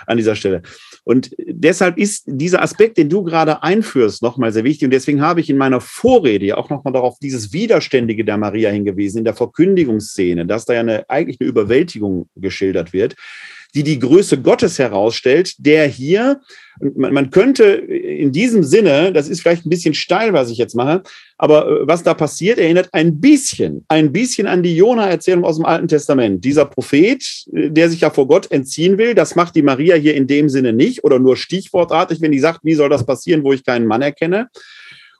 an 0.07 0.17
dieser 0.17 0.35
Stelle. 0.35 0.63
Und 1.03 1.35
deshalb 1.39 1.97
ist 1.97 2.23
dieser 2.27 2.61
Aspekt, 2.61 2.97
den 2.97 3.09
du 3.09 3.23
gerade 3.23 3.63
einführst, 3.63 4.21
nochmal 4.21 4.51
sehr 4.53 4.63
wichtig. 4.63 4.85
Und 4.85 4.91
deswegen 4.91 5.21
habe 5.21 5.41
ich 5.41 5.49
in 5.49 5.57
meiner 5.57 5.81
Vorrede 5.81 6.45
ja 6.45 6.57
auch 6.57 6.69
nochmal 6.69 6.93
darauf 6.93 7.17
dieses 7.19 7.53
Widerständige 7.53 8.23
der 8.23 8.37
Maria 8.37 8.69
hingewiesen, 8.69 9.19
in 9.19 9.23
der 9.23 9.33
Verkündigungsszene, 9.33 10.45
dass 10.45 10.65
da 10.65 10.73
ja 10.73 10.81
eine, 10.81 11.09
eigentlich 11.09 11.39
eine 11.39 11.49
Überwältigung 11.49 12.29
geschildert 12.35 12.93
wird 12.93 13.15
die 13.73 13.83
die 13.83 13.99
Größe 13.99 14.41
Gottes 14.41 14.79
herausstellt, 14.79 15.55
der 15.57 15.87
hier, 15.87 16.41
man, 16.95 17.13
man 17.13 17.29
könnte 17.29 17.63
in 17.63 18.31
diesem 18.31 18.63
Sinne, 18.63 19.13
das 19.13 19.29
ist 19.29 19.41
vielleicht 19.41 19.65
ein 19.65 19.69
bisschen 19.69 19.93
steil, 19.93 20.33
was 20.33 20.49
ich 20.49 20.57
jetzt 20.57 20.75
mache, 20.75 21.03
aber 21.37 21.67
äh, 21.67 21.87
was 21.87 22.03
da 22.03 22.13
passiert, 22.13 22.57
erinnert 22.59 22.89
ein 22.91 23.19
bisschen, 23.19 23.85
ein 23.87 24.11
bisschen 24.11 24.47
an 24.47 24.63
die 24.63 24.75
Jona-Erzählung 24.75 25.43
aus 25.43 25.57
dem 25.57 25.65
Alten 25.65 25.87
Testament. 25.87 26.43
Dieser 26.43 26.65
Prophet, 26.65 27.23
äh, 27.53 27.69
der 27.69 27.89
sich 27.89 28.01
ja 28.01 28.09
vor 28.09 28.27
Gott 28.27 28.51
entziehen 28.51 28.97
will, 28.97 29.15
das 29.15 29.35
macht 29.35 29.55
die 29.55 29.63
Maria 29.63 29.95
hier 29.95 30.15
in 30.15 30.27
dem 30.27 30.49
Sinne 30.49 30.73
nicht 30.73 31.03
oder 31.03 31.19
nur 31.19 31.37
stichwortartig, 31.37 32.21
wenn 32.21 32.31
die 32.31 32.39
sagt, 32.39 32.61
wie 32.63 32.75
soll 32.75 32.89
das 32.89 33.05
passieren, 33.05 33.43
wo 33.43 33.53
ich 33.53 33.63
keinen 33.63 33.85
Mann 33.85 34.01
erkenne 34.01 34.49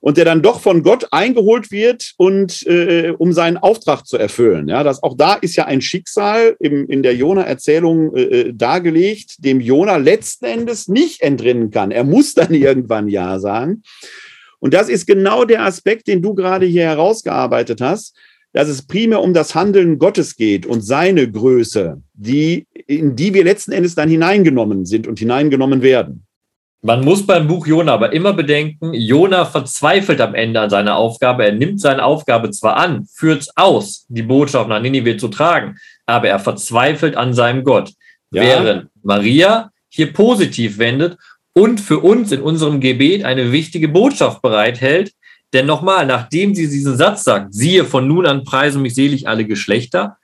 und 0.01 0.17
der 0.17 0.25
dann 0.25 0.41
doch 0.41 0.59
von 0.59 0.83
Gott 0.83 1.07
eingeholt 1.11 1.71
wird 1.71 2.13
und 2.17 2.65
äh, 2.67 3.13
um 3.17 3.31
seinen 3.31 3.57
Auftrag 3.57 4.05
zu 4.05 4.17
erfüllen. 4.17 4.67
Ja, 4.67 4.83
das 4.83 5.01
auch 5.03 5.15
da 5.15 5.35
ist 5.35 5.55
ja 5.55 5.65
ein 5.65 5.79
Schicksal 5.79 6.57
im, 6.59 6.87
in 6.87 7.03
der 7.03 7.15
Jona-Erzählung 7.15 8.15
äh, 8.15 8.21
äh, 8.21 8.53
dargelegt, 8.53 9.45
dem 9.45 9.61
Jona 9.61 9.97
letzten 9.97 10.45
Endes 10.45 10.87
nicht 10.87 11.21
entrinnen 11.21 11.69
kann. 11.69 11.91
Er 11.91 12.03
muss 12.03 12.33
dann 12.41 12.53
irgendwann 12.53 13.07
ja 13.07 13.39
sagen. 13.39 13.83
Und 14.59 14.73
das 14.73 14.89
ist 14.89 15.07
genau 15.07 15.45
der 15.45 15.63
Aspekt, 15.63 16.07
den 16.07 16.21
du 16.21 16.33
gerade 16.33 16.65
hier 16.65 16.83
herausgearbeitet 16.83 17.79
hast, 17.81 18.15
dass 18.53 18.67
es 18.67 18.85
primär 18.85 19.21
um 19.21 19.33
das 19.33 19.55
Handeln 19.55 19.97
Gottes 19.97 20.35
geht 20.35 20.65
und 20.65 20.81
seine 20.81 21.31
Größe, 21.31 22.01
die, 22.13 22.67
in 22.85 23.15
die 23.15 23.33
wir 23.33 23.43
letzten 23.43 23.71
Endes 23.71 23.95
dann 23.95 24.09
hineingenommen 24.09 24.85
sind 24.85 25.07
und 25.07 25.19
hineingenommen 25.19 25.81
werden. 25.81 26.25
Man 26.83 27.05
muss 27.05 27.25
beim 27.27 27.47
Buch 27.47 27.67
Jona 27.67 27.93
aber 27.93 28.11
immer 28.11 28.33
bedenken, 28.33 28.93
Jona 28.93 29.45
verzweifelt 29.45 30.19
am 30.19 30.33
Ende 30.33 30.61
an 30.61 30.69
seiner 30.71 30.95
Aufgabe. 30.95 31.45
Er 31.45 31.51
nimmt 31.51 31.79
seine 31.79 32.03
Aufgabe 32.03 32.49
zwar 32.49 32.77
an, 32.77 33.05
führt 33.05 33.41
es 33.41 33.55
aus, 33.55 34.05
die 34.09 34.23
Botschaft 34.23 34.67
nach 34.67 34.81
Ninive 34.81 35.17
zu 35.17 35.27
tragen, 35.27 35.77
aber 36.07 36.29
er 36.29 36.39
verzweifelt 36.39 37.15
an 37.15 37.33
seinem 37.33 37.63
Gott. 37.63 37.91
ja. 38.31 38.41
während 38.41 38.87
Maria 39.03 39.69
hier 39.89 40.11
positiv 40.11 40.79
wendet 40.79 41.17
und 41.53 41.79
für 41.81 41.99
uns 41.99 42.31
in 42.31 42.41
unserem 42.41 42.79
Gebet 42.79 43.25
eine 43.25 43.51
wichtige 43.51 43.87
Botschaft 43.87 44.41
bereithält. 44.41 45.11
Denn 45.53 45.65
nochmal, 45.65 46.05
nachdem 46.05 46.55
sie 46.55 46.67
diesen 46.67 46.95
Satz 46.95 47.25
sagt, 47.25 47.53
siehe, 47.53 47.85
von 47.85 48.07
nun 48.07 48.25
an 48.25 48.43
preisen 48.43 48.81
mich 48.81 48.95
selig 48.95 49.27
alle 49.27 49.45
Geschlechter, 49.45 50.17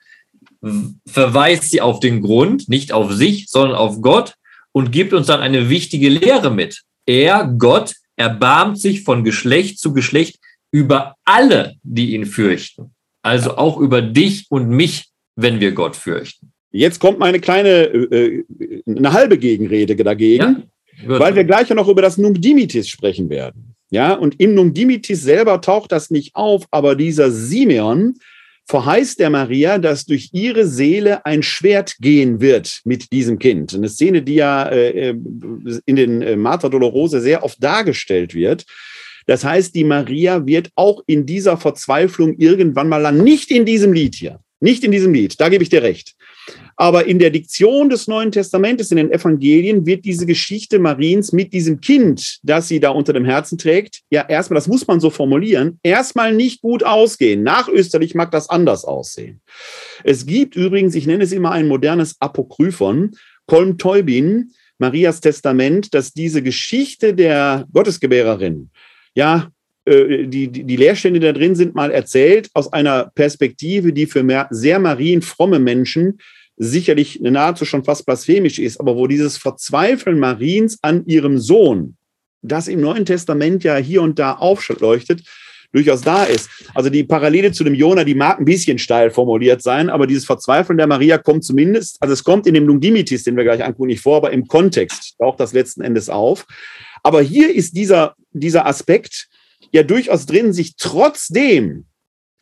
verweist 1.05 1.70
sie 1.70 1.82
auf 1.82 1.99
den 1.99 2.22
Grund, 2.22 2.70
nicht 2.70 2.93
auf 2.93 3.12
sich, 3.12 3.47
sondern 3.49 3.78
auf 3.78 4.01
Gott 4.01 4.37
und 4.78 4.92
gibt 4.92 5.12
uns 5.12 5.26
dann 5.26 5.40
eine 5.40 5.72
wichtige 5.72 6.08
Lehre 6.08 6.52
mit. 6.52 6.84
Er, 7.08 7.52
Gott, 7.58 7.96
erbarmt 8.16 8.80
sich 8.80 9.02
von 9.02 9.24
Geschlecht 9.24 9.80
zu 9.80 9.92
Geschlecht 9.92 10.38
über 10.72 11.16
alle, 11.26 11.74
die 11.82 12.14
ihn 12.14 12.28
fürchten. 12.28 12.92
Also 13.24 13.58
auch 13.58 13.80
über 13.80 14.04
dich 14.04 14.46
und 14.52 14.70
mich, 14.70 15.08
wenn 15.36 15.60
wir 15.60 15.72
Gott 15.72 15.96
fürchten. 15.96 16.52
Jetzt 16.70 17.00
kommt 17.00 17.18
meine 17.18 17.40
kleine, 17.40 17.86
äh, 17.86 18.44
eine 18.86 19.14
halbe 19.14 19.40
Gegenrede 19.40 19.96
dagegen, 19.96 20.70
ja, 21.04 21.20
weil 21.20 21.34
wir 21.34 21.44
gleich 21.44 21.70
ja 21.70 21.76
noch 21.76 21.88
über 21.88 22.04
das 22.04 22.20
Nunc 22.20 22.40
Dimitis 22.40 22.88
sprechen 22.88 23.32
werden. 23.32 23.74
Ja, 23.90 24.14
und 24.14 24.40
im 24.40 24.54
Nunc 24.54 24.76
Dimitis 24.76 25.24
selber 25.24 25.60
taucht 25.60 25.92
das 25.92 26.12
nicht 26.12 26.36
auf, 26.36 26.66
aber 26.70 26.94
dieser 26.94 27.32
Simeon 27.32 28.14
verheißt 28.68 29.20
der 29.20 29.30
Maria, 29.30 29.78
dass 29.78 30.05
durch 30.05 30.30
ihre 30.34 30.68
Seele 30.68 31.26
ein 31.26 31.41
Schwert 31.41 31.95
gehen 31.99 32.41
wird 32.41 32.82
mit 32.84 33.11
diesem 33.11 33.39
Kind. 33.39 33.74
Eine 33.74 33.88
Szene, 33.88 34.22
die 34.22 34.36
ja 34.36 34.68
äh, 34.68 35.15
in 35.86 35.95
den 35.95 36.22
äh, 36.22 36.36
Mater 36.36 36.70
Dolorosa 36.70 37.22
sehr 37.22 37.43
oft 37.43 37.63
dargestellt 37.63 38.36
wird. 38.36 38.65
Das 39.26 39.43
heißt, 39.43 39.74
die 39.74 39.84
Maria 39.84 40.45
wird 40.45 40.70
auch 40.76 41.01
in 41.05 41.26
dieser 41.26 41.57
Verzweiflung 41.57 42.36
irgendwann 42.38 42.89
mal 42.89 42.97
lang, 42.97 43.24
nicht 43.24 43.51
in 43.51 43.65
diesem 43.65 43.93
Lied 43.93 44.15
hier, 44.15 44.39
nicht 44.59 44.84
in 44.84 44.91
diesem 44.91 45.13
Lied, 45.13 45.39
da 45.39 45.49
gebe 45.49 45.63
ich 45.63 45.70
dir 45.70 45.84
recht, 45.84 46.15
aber 46.80 47.06
in 47.08 47.18
der 47.18 47.32
Diktion 47.32 47.90
des 47.90 48.08
Neuen 48.08 48.32
Testamentes, 48.32 48.92
in 48.92 48.98
den 48.98 49.12
Evangelien, 49.12 49.88
wird 49.88 50.06
diese 50.06 50.28
Geschichte 50.28 50.78
Mariens 50.78 51.34
mit 51.34 51.52
diesem 51.52 51.82
Kind, 51.82 52.38
das 52.44 52.68
sie 52.68 52.80
da 52.80 52.92
unter 52.92 53.14
dem 53.14 53.26
Herzen 53.26 53.58
trägt, 53.58 54.02
ja 54.12 54.24
erstmal, 54.28 54.58
das 54.58 54.68
muss 54.68 54.86
man 54.86 55.00
so 55.00 55.10
formulieren, 55.10 55.80
erstmal 55.82 56.34
nicht 56.34 56.62
gut 56.62 56.84
ausgehen. 56.84 57.42
Nach 57.42 57.68
Österreich 57.68 58.14
mag 58.14 58.32
das 58.32 58.50
anders 58.50 58.86
aussehen. 58.86 59.42
Es 60.04 60.28
gibt 60.28 60.56
übrigens, 60.56 60.94
ich 60.94 61.08
nenne 61.08 61.24
es 61.24 61.32
immer 61.32 61.52
ein 61.52 61.68
modernes 61.68 62.16
Apokryphon, 62.20 63.12
Kolm 63.48 63.80
Teubin, 63.80 64.52
Marias 64.78 65.20
Testament, 65.20 65.96
dass 65.96 66.14
diese 66.14 66.44
Geschichte 66.44 67.16
der 67.16 67.66
Gottesgebärerin, 67.74 68.70
ja, 69.16 69.50
äh, 69.86 70.28
die, 70.28 70.50
die, 70.50 70.64
die 70.64 70.76
Leerstände 70.76 71.20
da 71.20 71.32
drin 71.32 71.56
sind 71.56 71.74
mal 71.74 71.90
erzählt 71.90 72.50
aus 72.54 72.72
einer 72.72 73.12
Perspektive, 73.16 73.94
die 73.94 74.06
für 74.06 74.22
mehr, 74.22 74.48
sehr 74.52 74.78
marienfromme 74.78 75.58
Menschen 75.58 76.20
sicherlich 76.58 77.20
nahezu 77.22 77.66
schon 77.66 77.84
fast 77.84 78.05
blasphemisch 78.05 78.60
ist, 78.60 78.80
aber 78.80 78.95
wo 78.95 79.08
dieses 79.08 79.38
Verzweifeln 79.38 80.20
Mariens 80.20 80.80
an 80.82 81.05
ihrem 81.05 81.38
Sohn, 81.38 81.95
das 82.41 82.68
im 82.68 82.82
Neuen 82.82 83.05
Testament 83.05 83.64
ja 83.64 83.78
hier 83.78 84.01
und 84.01 84.20
da 84.20 84.34
aufleuchtet, 84.34 85.24
durchaus 85.72 86.01
da 86.01 86.24
ist. 86.24 86.49
Also 86.74 86.89
die 86.89 87.03
Parallele 87.03 87.51
zu 87.51 87.64
dem 87.64 87.74
Jona, 87.74 88.03
die 88.03 88.16
mag 88.16 88.39
ein 88.39 88.45
bisschen 88.45 88.78
steil 88.78 89.12
formuliert 89.12 89.62
sein, 89.62 89.89
aber 89.89 90.08
dieses 90.08 90.26
Verzweifeln 90.26 90.78
der 90.78 90.88
Maria 90.88 91.18
kommt 91.18 91.43
zumindest, 91.43 91.97
also 91.99 92.14
es 92.14 92.24
kommt 92.24 92.47
in 92.47 92.53
dem 92.53 92.66
Lungdimitis, 92.66 93.24
den 93.24 93.36
wir 93.36 93.43
gleich 93.43 93.64
angucken, 93.64 93.88
nicht 93.88 94.01
vor, 94.01 94.18
aber 94.18 94.32
im 94.32 94.47
Kontext 94.47 95.16
taucht 95.20 95.39
das 95.39 95.53
letzten 95.53 95.82
Endes 95.82 96.10
auf. 96.10 96.45
Aber 97.03 97.22
hier 97.22 97.53
ist 97.53 97.76
dieser, 97.76 98.16
dieser 98.32 98.66
Aspekt 98.66 99.28
ja 99.72 99.84
durchaus 99.84 100.26
drin, 100.26 100.53
sich 100.53 100.76
trotzdem 100.78 101.86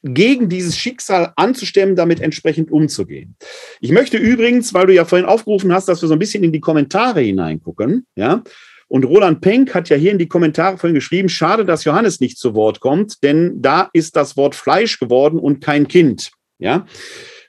gegen 0.05 0.49
dieses 0.49 0.77
Schicksal 0.77 1.33
anzustemmen, 1.35 1.95
damit 1.95 2.21
entsprechend 2.21 2.71
umzugehen. 2.71 3.35
Ich 3.81 3.91
möchte 3.91 4.17
übrigens, 4.17 4.73
weil 4.73 4.85
du 4.85 4.93
ja 4.93 5.03
vorhin 5.03 5.27
aufgerufen 5.27 5.73
hast, 5.73 5.87
dass 5.87 6.01
wir 6.01 6.07
so 6.07 6.13
ein 6.13 6.19
bisschen 6.19 6.43
in 6.43 6.51
die 6.51 6.59
Kommentare 6.59 7.21
hineingucken, 7.21 8.05
ja. 8.15 8.43
Und 8.87 9.03
Roland 9.03 9.41
Penck 9.41 9.73
hat 9.73 9.89
ja 9.89 9.97
hier 9.97 10.11
in 10.11 10.19
die 10.19 10.27
Kommentare 10.27 10.77
vorhin 10.77 10.93
geschrieben, 10.93 11.27
schade, 11.27 11.65
dass 11.65 11.85
Johannes 11.85 12.19
nicht 12.19 12.37
zu 12.37 12.53
Wort 12.53 12.81
kommt, 12.81 13.23
denn 13.23 13.59
da 13.59 13.89
ist 13.93 14.15
das 14.15 14.37
Wort 14.37 14.53
Fleisch 14.53 14.99
geworden 14.99 15.39
und 15.39 15.59
kein 15.59 15.87
Kind, 15.87 16.31
ja. 16.59 16.85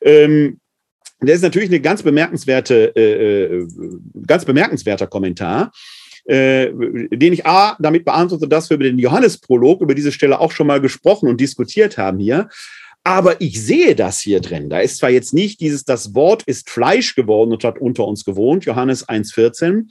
Ähm, 0.01 0.61
das 1.21 1.37
ist 1.37 1.43
natürlich 1.43 1.69
eine 1.69 1.81
ganz 1.81 2.03
bemerkenswerte, 2.03 2.95
äh, 2.97 3.45
äh 3.57 3.67
ganz 4.27 4.45
bemerkenswerter 4.45 5.07
Kommentar 5.07 5.73
äh, 6.27 6.73
den 7.11 7.33
ich 7.33 7.47
A, 7.47 7.77
damit 7.79 8.05
beantworte, 8.05 8.49
dass 8.49 8.71
wir 8.71 8.77
über 8.77 8.85
den 8.85 8.99
Johannesprolog, 8.99 9.81
über 9.81 9.95
diese 9.95 10.13
Stelle 10.13 10.41
auch 10.41 10.53
schon 10.53 10.67
mal 10.67 10.81
gesprochen 10.81 11.29
und 11.29 11.41
diskutiert 11.41 11.99
haben 11.99 12.19
hier. 12.19 12.49
Aber 13.05 13.41
ich 13.41 13.63
sehe 13.63 13.95
das 13.95 14.19
hier 14.19 14.41
drin. 14.41 14.69
Da 14.69 14.81
ist 14.81 14.99
zwar 14.99 15.11
jetzt 15.11 15.33
nicht 15.33 15.61
dieses, 15.61 15.85
das 15.85 16.15
Wort 16.15 16.43
ist 16.45 16.69
Fleisch 16.69 17.15
geworden 17.15 17.53
und 17.53 17.63
hat 17.63 17.79
unter 17.79 18.05
uns 18.05 18.25
gewohnt, 18.25 18.65
Johannes 18.65 19.09
1,14 19.09 19.85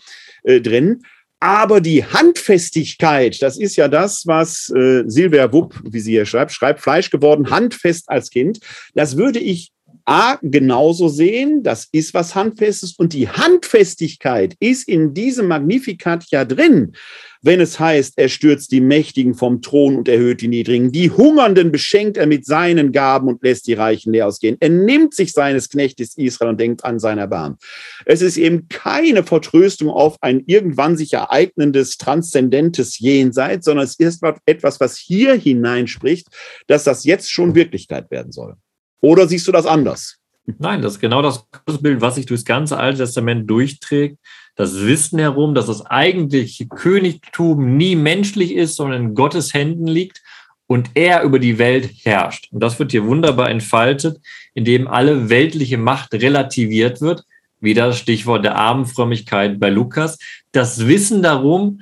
äh, 0.44 0.60
drin. 0.60 1.02
Aber 1.40 1.80
die 1.80 2.04
Handfestigkeit, 2.04 3.42
das 3.42 3.58
ist 3.58 3.78
ja 3.78 3.88
das, 3.88 4.26
was 4.26 4.70
äh, 4.76 5.04
Silvia 5.06 5.54
Wupp, 5.54 5.80
wie 5.86 6.00
sie 6.00 6.12
hier 6.12 6.26
schreibt, 6.26 6.52
schreibt, 6.52 6.82
Fleisch 6.82 7.10
geworden, 7.10 7.50
handfest 7.52 8.10
als 8.10 8.30
Kind. 8.30 8.60
Das 8.96 9.16
würde 9.16 9.40
ich 9.40 9.72
A, 10.08 10.38
genauso 10.44 11.08
sehen, 11.08 11.64
das 11.64 11.88
ist 11.92 12.14
was 12.14 12.36
Handfestes 12.36 12.94
und 12.94 13.14
die 13.14 13.28
Handfestigkeit 13.28 14.56
ist 14.60 14.88
in 14.88 15.16
diesem 15.16 15.48
Magnificat 15.48 16.26
ja 16.30 16.46
drin, 16.46 16.94
wenn 17.42 17.60
es 17.60 17.80
heißt, 17.80 18.14
er 18.18 18.30
stürzt 18.30 18.72
die 18.72 18.82
Mächtigen 18.82 19.34
vom 19.34 19.64
Thron 19.64 19.96
und 19.96 20.08
erhöht 20.08 20.42
die 20.42 20.48
Niedrigen. 20.48 20.92
Die 20.92 21.10
Hungernden 21.10 21.72
beschenkt 21.72 22.18
er 22.18 22.28
mit 22.28 22.46
seinen 22.46 22.92
Gaben 22.92 23.28
und 23.28 23.44
lässt 23.44 23.66
die 23.66 23.74
Reichen 23.74 24.14
leer 24.14 24.28
ausgehen. 24.28 24.58
Er 24.60 24.70
nimmt 24.70 25.16
sich 25.16 25.32
seines 25.32 25.70
Knechtes 25.70 26.18
Israel 26.18 26.52
und 26.52 26.60
denkt 26.60 26.86
an 26.86 27.00
sein 27.00 27.18
Erbarmen. 27.18 27.58
Es 28.06 28.22
ist 28.22 28.38
eben 28.38 28.68
keine 28.68 29.24
Vertröstung 29.24 29.90
auf 29.90 30.18
ein 30.22 30.44
irgendwann 30.46 30.98
sich 30.98 31.14
ereignendes, 31.14 31.98
transzendentes 31.98 33.00
Jenseits, 33.00 33.66
sondern 33.66 33.86
es 33.86 33.96
ist 33.96 34.24
etwas, 34.46 34.80
was 34.80 34.98
hier 34.98 35.34
hineinspricht, 35.34 36.28
dass 36.68 36.84
das 36.84 37.06
jetzt 37.06 37.32
schon 37.32 37.56
Wirklichkeit 37.56 38.12
werden 38.12 38.32
soll. 38.32 38.56
Oder 39.02 39.28
siehst 39.28 39.48
du 39.48 39.52
das 39.52 39.66
anders? 39.66 40.20
Nein, 40.60 40.82
das 40.82 40.94
ist 40.94 41.00
genau 41.00 41.22
das 41.22 41.46
Bild, 41.82 42.02
was 42.02 42.16
sich 42.16 42.26
durchs 42.26 42.46
ganze 42.46 42.78
Alte 42.78 43.00
Testament 43.00 43.50
durchträgt. 43.50 44.18
Das 44.56 44.80
Wissen 44.82 45.20
herum, 45.20 45.56
dass 45.56 45.66
das 45.66 45.86
eigentliche 45.86 46.68
Königtum 46.68 47.78
nie 47.78 47.96
menschlich 47.96 48.54
ist, 48.54 48.76
sondern 48.76 49.02
in 49.02 49.16
Gottes 49.16 49.54
Händen 49.54 49.88
liegt 49.88 50.22
und 50.68 50.92
er 50.94 51.24
über 51.24 51.40
die 51.40 51.58
Welt 51.58 51.92
herrscht. 52.04 52.50
Und 52.52 52.62
das 52.62 52.80
wird 52.80 52.92
hier 52.92 53.06
wunderbar 53.06 53.50
entfaltet, 53.50 54.20
indem 54.54 54.88
alle 54.88 55.30
weltliche 55.30 55.78
Macht 55.78 56.14
relativiert 56.14 57.02
wird. 57.02 57.24
Wieder 57.60 57.88
das 57.88 57.98
Stichwort 57.98 58.46
der 58.46 58.56
Abendfrömmigkeit 58.56 59.60
bei 59.60 59.70
Lukas. 59.70 60.20
Das 60.52 60.88
Wissen 60.88 61.24
darum, 61.24 61.82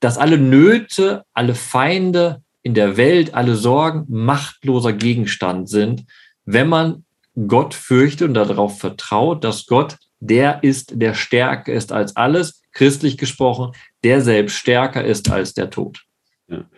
dass 0.00 0.18
alle 0.18 0.38
Nöte, 0.38 1.24
alle 1.34 1.54
Feinde 1.54 2.42
in 2.62 2.74
der 2.74 2.96
Welt, 2.96 3.34
alle 3.34 3.56
Sorgen 3.56 4.06
machtloser 4.08 4.94
Gegenstand 4.94 5.68
sind 5.68 6.04
wenn 6.44 6.68
man 6.68 7.04
Gott 7.48 7.74
fürchtet 7.74 8.28
und 8.28 8.34
darauf 8.34 8.78
vertraut, 8.78 9.44
dass 9.44 9.66
Gott 9.66 9.96
der 10.20 10.62
ist, 10.62 10.92
der 10.94 11.14
stärker 11.14 11.72
ist 11.72 11.92
als 11.92 12.16
alles, 12.16 12.62
christlich 12.72 13.18
gesprochen, 13.18 13.72
der 14.02 14.20
selbst 14.20 14.56
stärker 14.56 15.04
ist 15.04 15.30
als 15.30 15.54
der 15.54 15.70
Tod. 15.70 16.02
Ja. 16.48 16.68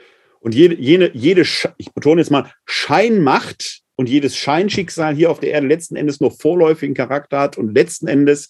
Und 0.40 0.54
jede, 0.54 0.76
jede, 0.80 1.10
jede, 1.14 1.42
ich 1.76 1.92
betone 1.92 2.20
jetzt 2.20 2.30
mal, 2.30 2.50
Scheinmacht 2.66 3.82
und 3.96 4.08
jedes 4.08 4.36
Scheinschicksal 4.36 5.14
hier 5.14 5.30
auf 5.30 5.40
der 5.40 5.50
Erde 5.50 5.66
letzten 5.66 5.96
Endes 5.96 6.20
nur 6.20 6.30
vorläufigen 6.30 6.94
Charakter 6.94 7.40
hat 7.40 7.58
und 7.58 7.74
letzten 7.74 8.06
Endes 8.06 8.48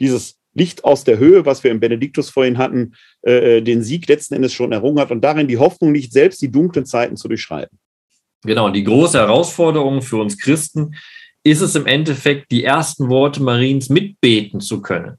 dieses 0.00 0.38
Licht 0.54 0.84
aus 0.84 1.04
der 1.04 1.18
Höhe, 1.18 1.44
was 1.44 1.64
wir 1.64 1.70
im 1.70 1.80
Benediktus 1.80 2.30
vorhin 2.30 2.58
hatten, 2.58 2.94
äh, 3.22 3.58
äh 3.58 3.60
den 3.62 3.82
Sieg 3.82 4.08
letzten 4.08 4.34
Endes 4.34 4.52
schon 4.52 4.72
errungen 4.72 5.00
hat 5.00 5.10
und 5.10 5.22
darin 5.22 5.48
die 5.48 5.58
Hoffnung 5.58 5.92
nicht 5.92 6.12
selbst 6.12 6.40
die 6.42 6.50
dunklen 6.50 6.86
Zeiten 6.86 7.16
zu 7.16 7.28
durchschreiten. 7.28 7.78
Genau, 8.46 8.70
die 8.70 8.84
große 8.84 9.18
Herausforderung 9.18 10.02
für 10.02 10.16
uns 10.16 10.38
Christen 10.38 10.94
ist 11.42 11.60
es 11.60 11.74
im 11.74 11.86
Endeffekt, 11.86 12.50
die 12.50 12.64
ersten 12.64 13.08
Worte 13.08 13.42
Mariens 13.42 13.88
mitbeten 13.88 14.60
zu 14.60 14.82
können. 14.82 15.16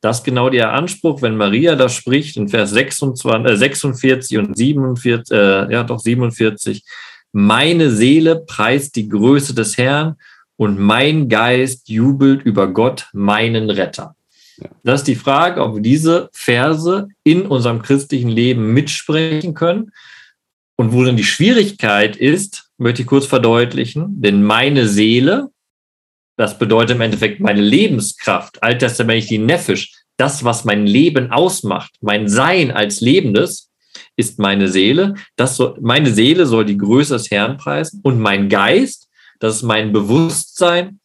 Das 0.00 0.18
ist 0.18 0.24
genau 0.24 0.50
der 0.50 0.72
Anspruch, 0.72 1.22
wenn 1.22 1.36
Maria 1.36 1.76
da 1.76 1.88
spricht 1.88 2.36
in 2.36 2.48
Vers 2.48 2.70
26, 2.70 3.50
äh 3.50 3.56
46 3.56 4.38
und 4.38 4.56
47, 4.56 5.34
äh, 5.34 5.72
ja 5.72 5.82
doch 5.82 5.98
47. 5.98 6.84
Meine 7.32 7.90
Seele 7.90 8.44
preist 8.46 8.96
die 8.96 9.08
Größe 9.08 9.54
des 9.54 9.78
Herrn 9.78 10.16
und 10.56 10.78
mein 10.78 11.28
Geist 11.28 11.88
jubelt 11.88 12.42
über 12.42 12.68
Gott, 12.68 13.08
meinen 13.12 13.70
Retter. 13.70 14.14
Das 14.82 15.00
ist 15.00 15.08
die 15.08 15.16
Frage, 15.16 15.62
ob 15.62 15.76
wir 15.76 15.82
diese 15.82 16.28
Verse 16.32 17.08
in 17.24 17.46
unserem 17.46 17.82
christlichen 17.82 18.28
Leben 18.28 18.72
mitsprechen 18.72 19.54
können. 19.54 19.90
Und 20.76 20.92
wo 20.92 21.04
dann 21.04 21.16
die 21.16 21.24
Schwierigkeit 21.24 22.16
ist, 22.16 22.63
möchte 22.78 23.02
ich 23.02 23.08
kurz 23.08 23.26
verdeutlichen, 23.26 24.20
denn 24.20 24.42
meine 24.42 24.88
Seele, 24.88 25.50
das 26.36 26.58
bedeutet 26.58 26.96
im 26.96 27.02
Endeffekt 27.02 27.40
meine 27.40 27.60
Lebenskraft, 27.60 28.62
alttestamentlich 28.62 29.26
die 29.26 29.38
Nephisch, 29.38 29.92
das, 30.16 30.44
was 30.44 30.64
mein 30.64 30.86
Leben 30.86 31.30
ausmacht, 31.30 31.94
mein 32.00 32.28
Sein 32.28 32.70
als 32.70 33.00
Lebendes, 33.00 33.70
ist 34.16 34.38
meine 34.38 34.68
Seele. 34.68 35.14
Das 35.36 35.56
soll, 35.56 35.76
meine 35.80 36.12
Seele 36.12 36.46
soll 36.46 36.64
die 36.64 36.78
Größe 36.78 37.14
des 37.14 37.30
Herrn 37.30 37.56
preisen 37.56 38.00
und 38.02 38.20
mein 38.20 38.48
Geist, 38.48 39.08
das 39.40 39.56
ist 39.56 39.62
mein 39.62 39.92
Bewusstsein, 39.92 41.00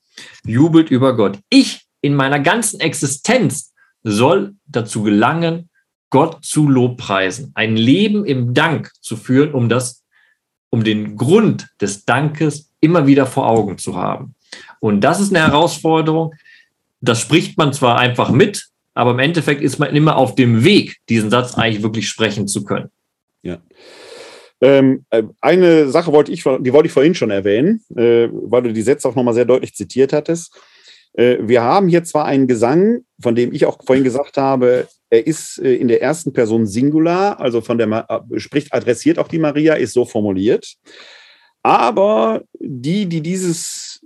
jubelt 0.46 0.90
über 0.92 1.16
Gott. 1.16 1.40
Ich 1.50 1.86
in 2.02 2.16
meiner 2.16 2.40
ganzen 2.40 2.80
Existenz 2.80 3.74
soll 4.04 4.56
dazu 4.66 5.04
gelangen, 5.04 5.70
Gott 6.12 6.44
zu 6.44 6.68
Lobpreisen, 6.68 7.52
ein 7.54 7.76
Leben 7.76 8.26
im 8.26 8.54
Dank 8.54 8.92
zu 9.02 9.16
führen, 9.16 9.54
um 9.54 9.70
das, 9.70 10.04
um 10.70 10.84
den 10.84 11.18
Grund 11.18 11.68
des 11.82 12.06
Dankes 12.06 12.70
immer 12.82 13.08
wieder 13.08 13.26
vor 13.26 13.48
Augen 13.48 13.78
zu 13.78 13.96
haben. 13.96 14.36
Und 14.80 15.02
das 15.02 15.20
ist 15.20 15.36
eine 15.36 15.46
Herausforderung. 15.46 16.34
Das 17.02 17.20
spricht 17.20 17.58
man 17.58 17.74
zwar 17.74 17.98
einfach 17.98 18.32
mit, 18.32 18.70
aber 18.94 19.12
im 19.12 19.20
Endeffekt 19.20 19.62
ist 19.62 19.80
man 19.80 19.96
immer 19.96 20.18
auf 20.18 20.36
dem 20.36 20.64
Weg, 20.64 20.98
diesen 21.10 21.30
Satz 21.30 21.56
eigentlich 21.56 21.84
wirklich 21.84 22.08
sprechen 22.08 22.48
zu 22.48 22.64
können. 22.64 22.90
Ja. 23.42 23.60
Ähm, 24.62 25.06
äh, 25.10 25.24
eine 25.40 25.90
Sache 25.90 26.12
wollte 26.12 26.32
ich, 26.32 26.44
die 26.44 26.74
wollte 26.74 26.88
ich 26.88 26.92
vorhin 26.92 27.16
schon 27.16 27.32
erwähnen, 27.32 27.82
äh, 27.96 28.28
weil 28.32 28.64
du 28.64 28.74
die 28.74 28.82
Sätze 28.82 29.08
auch 29.08 29.16
nochmal 29.16 29.34
sehr 29.34 29.46
deutlich 29.46 29.74
zitiert 29.74 30.12
hattest. 30.12 30.54
Äh, 31.14 31.38
wir 31.42 31.62
haben 31.62 31.88
hier 31.88 32.04
zwar 32.04 32.26
einen 32.26 32.48
Gesang, 32.48 33.06
von 33.22 33.36
dem 33.36 33.54
ich 33.54 33.66
auch 33.66 33.78
vorhin 33.86 34.04
gesagt 34.04 34.38
habe, 34.38 34.88
er 35.10 35.26
ist 35.26 35.60
äh, 35.60 35.76
in 35.76 35.88
der 35.88 36.02
ersten 36.02 36.34
Person 36.34 36.66
Singular, 36.66 37.40
also 37.40 37.62
von 37.62 37.78
der, 37.78 38.06
äh, 38.10 38.40
spricht 38.40 38.74
adressiert 38.74 39.20
auch 39.20 39.28
die 39.28 39.40
Maria, 39.40 39.74
ist 39.76 39.94
so 39.94 40.06
formuliert. 40.06 40.76
Aber 41.64 42.44
die, 42.60 43.08
die 43.08 43.22
dieses 43.22 44.02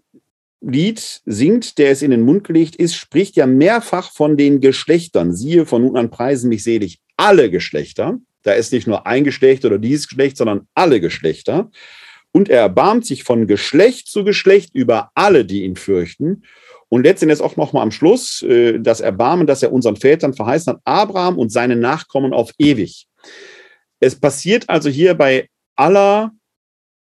Lied 0.61 1.21
singt, 1.25 1.77
der 1.77 1.91
es 1.91 2.01
in 2.01 2.11
den 2.11 2.21
Mund 2.21 2.45
gelegt 2.45 2.75
ist, 2.75 2.95
spricht 2.95 3.35
ja 3.35 3.45
mehrfach 3.45 4.11
von 4.11 4.37
den 4.37 4.61
Geschlechtern. 4.61 5.35
Siehe, 5.35 5.65
von 5.65 5.81
nun 5.81 5.97
an 5.97 6.09
preisen 6.09 6.49
mich 6.49 6.63
selig 6.63 6.99
alle 7.17 7.51
Geschlechter. 7.51 8.17
Da 8.43 8.53
ist 8.53 8.71
nicht 8.71 8.87
nur 8.87 9.05
ein 9.05 9.23
Geschlecht 9.23 9.65
oder 9.65 9.77
dieses 9.77 10.07
Geschlecht, 10.07 10.37
sondern 10.37 10.67
alle 10.73 10.99
Geschlechter. 11.01 11.69
Und 12.31 12.49
er 12.49 12.61
erbarmt 12.61 13.05
sich 13.05 13.23
von 13.23 13.45
Geschlecht 13.45 14.07
zu 14.07 14.23
Geschlecht 14.23 14.73
über 14.73 15.11
alle, 15.13 15.45
die 15.45 15.63
ihn 15.63 15.75
fürchten. 15.75 16.43
Und 16.93 17.05
letztendlich 17.05 17.41
auch 17.41 17.57
noch 17.57 17.73
mal 17.73 17.81
am 17.81 17.89
Schluss 17.89 18.43
äh, 18.43 18.77
das 18.79 19.01
Erbarmen, 19.01 19.47
das 19.47 19.63
er 19.63 19.73
unseren 19.73 19.95
Vätern 19.95 20.35
verheißen 20.35 20.73
hat, 20.73 20.81
Abraham 20.85 21.39
und 21.39 21.51
seine 21.51 21.75
Nachkommen 21.75 22.33
auf 22.35 22.51
ewig. 22.59 23.07
Es 23.99 24.15
passiert 24.19 24.69
also 24.69 24.91
hier 24.91 25.15
bei 25.15 25.49
aller 25.75 26.33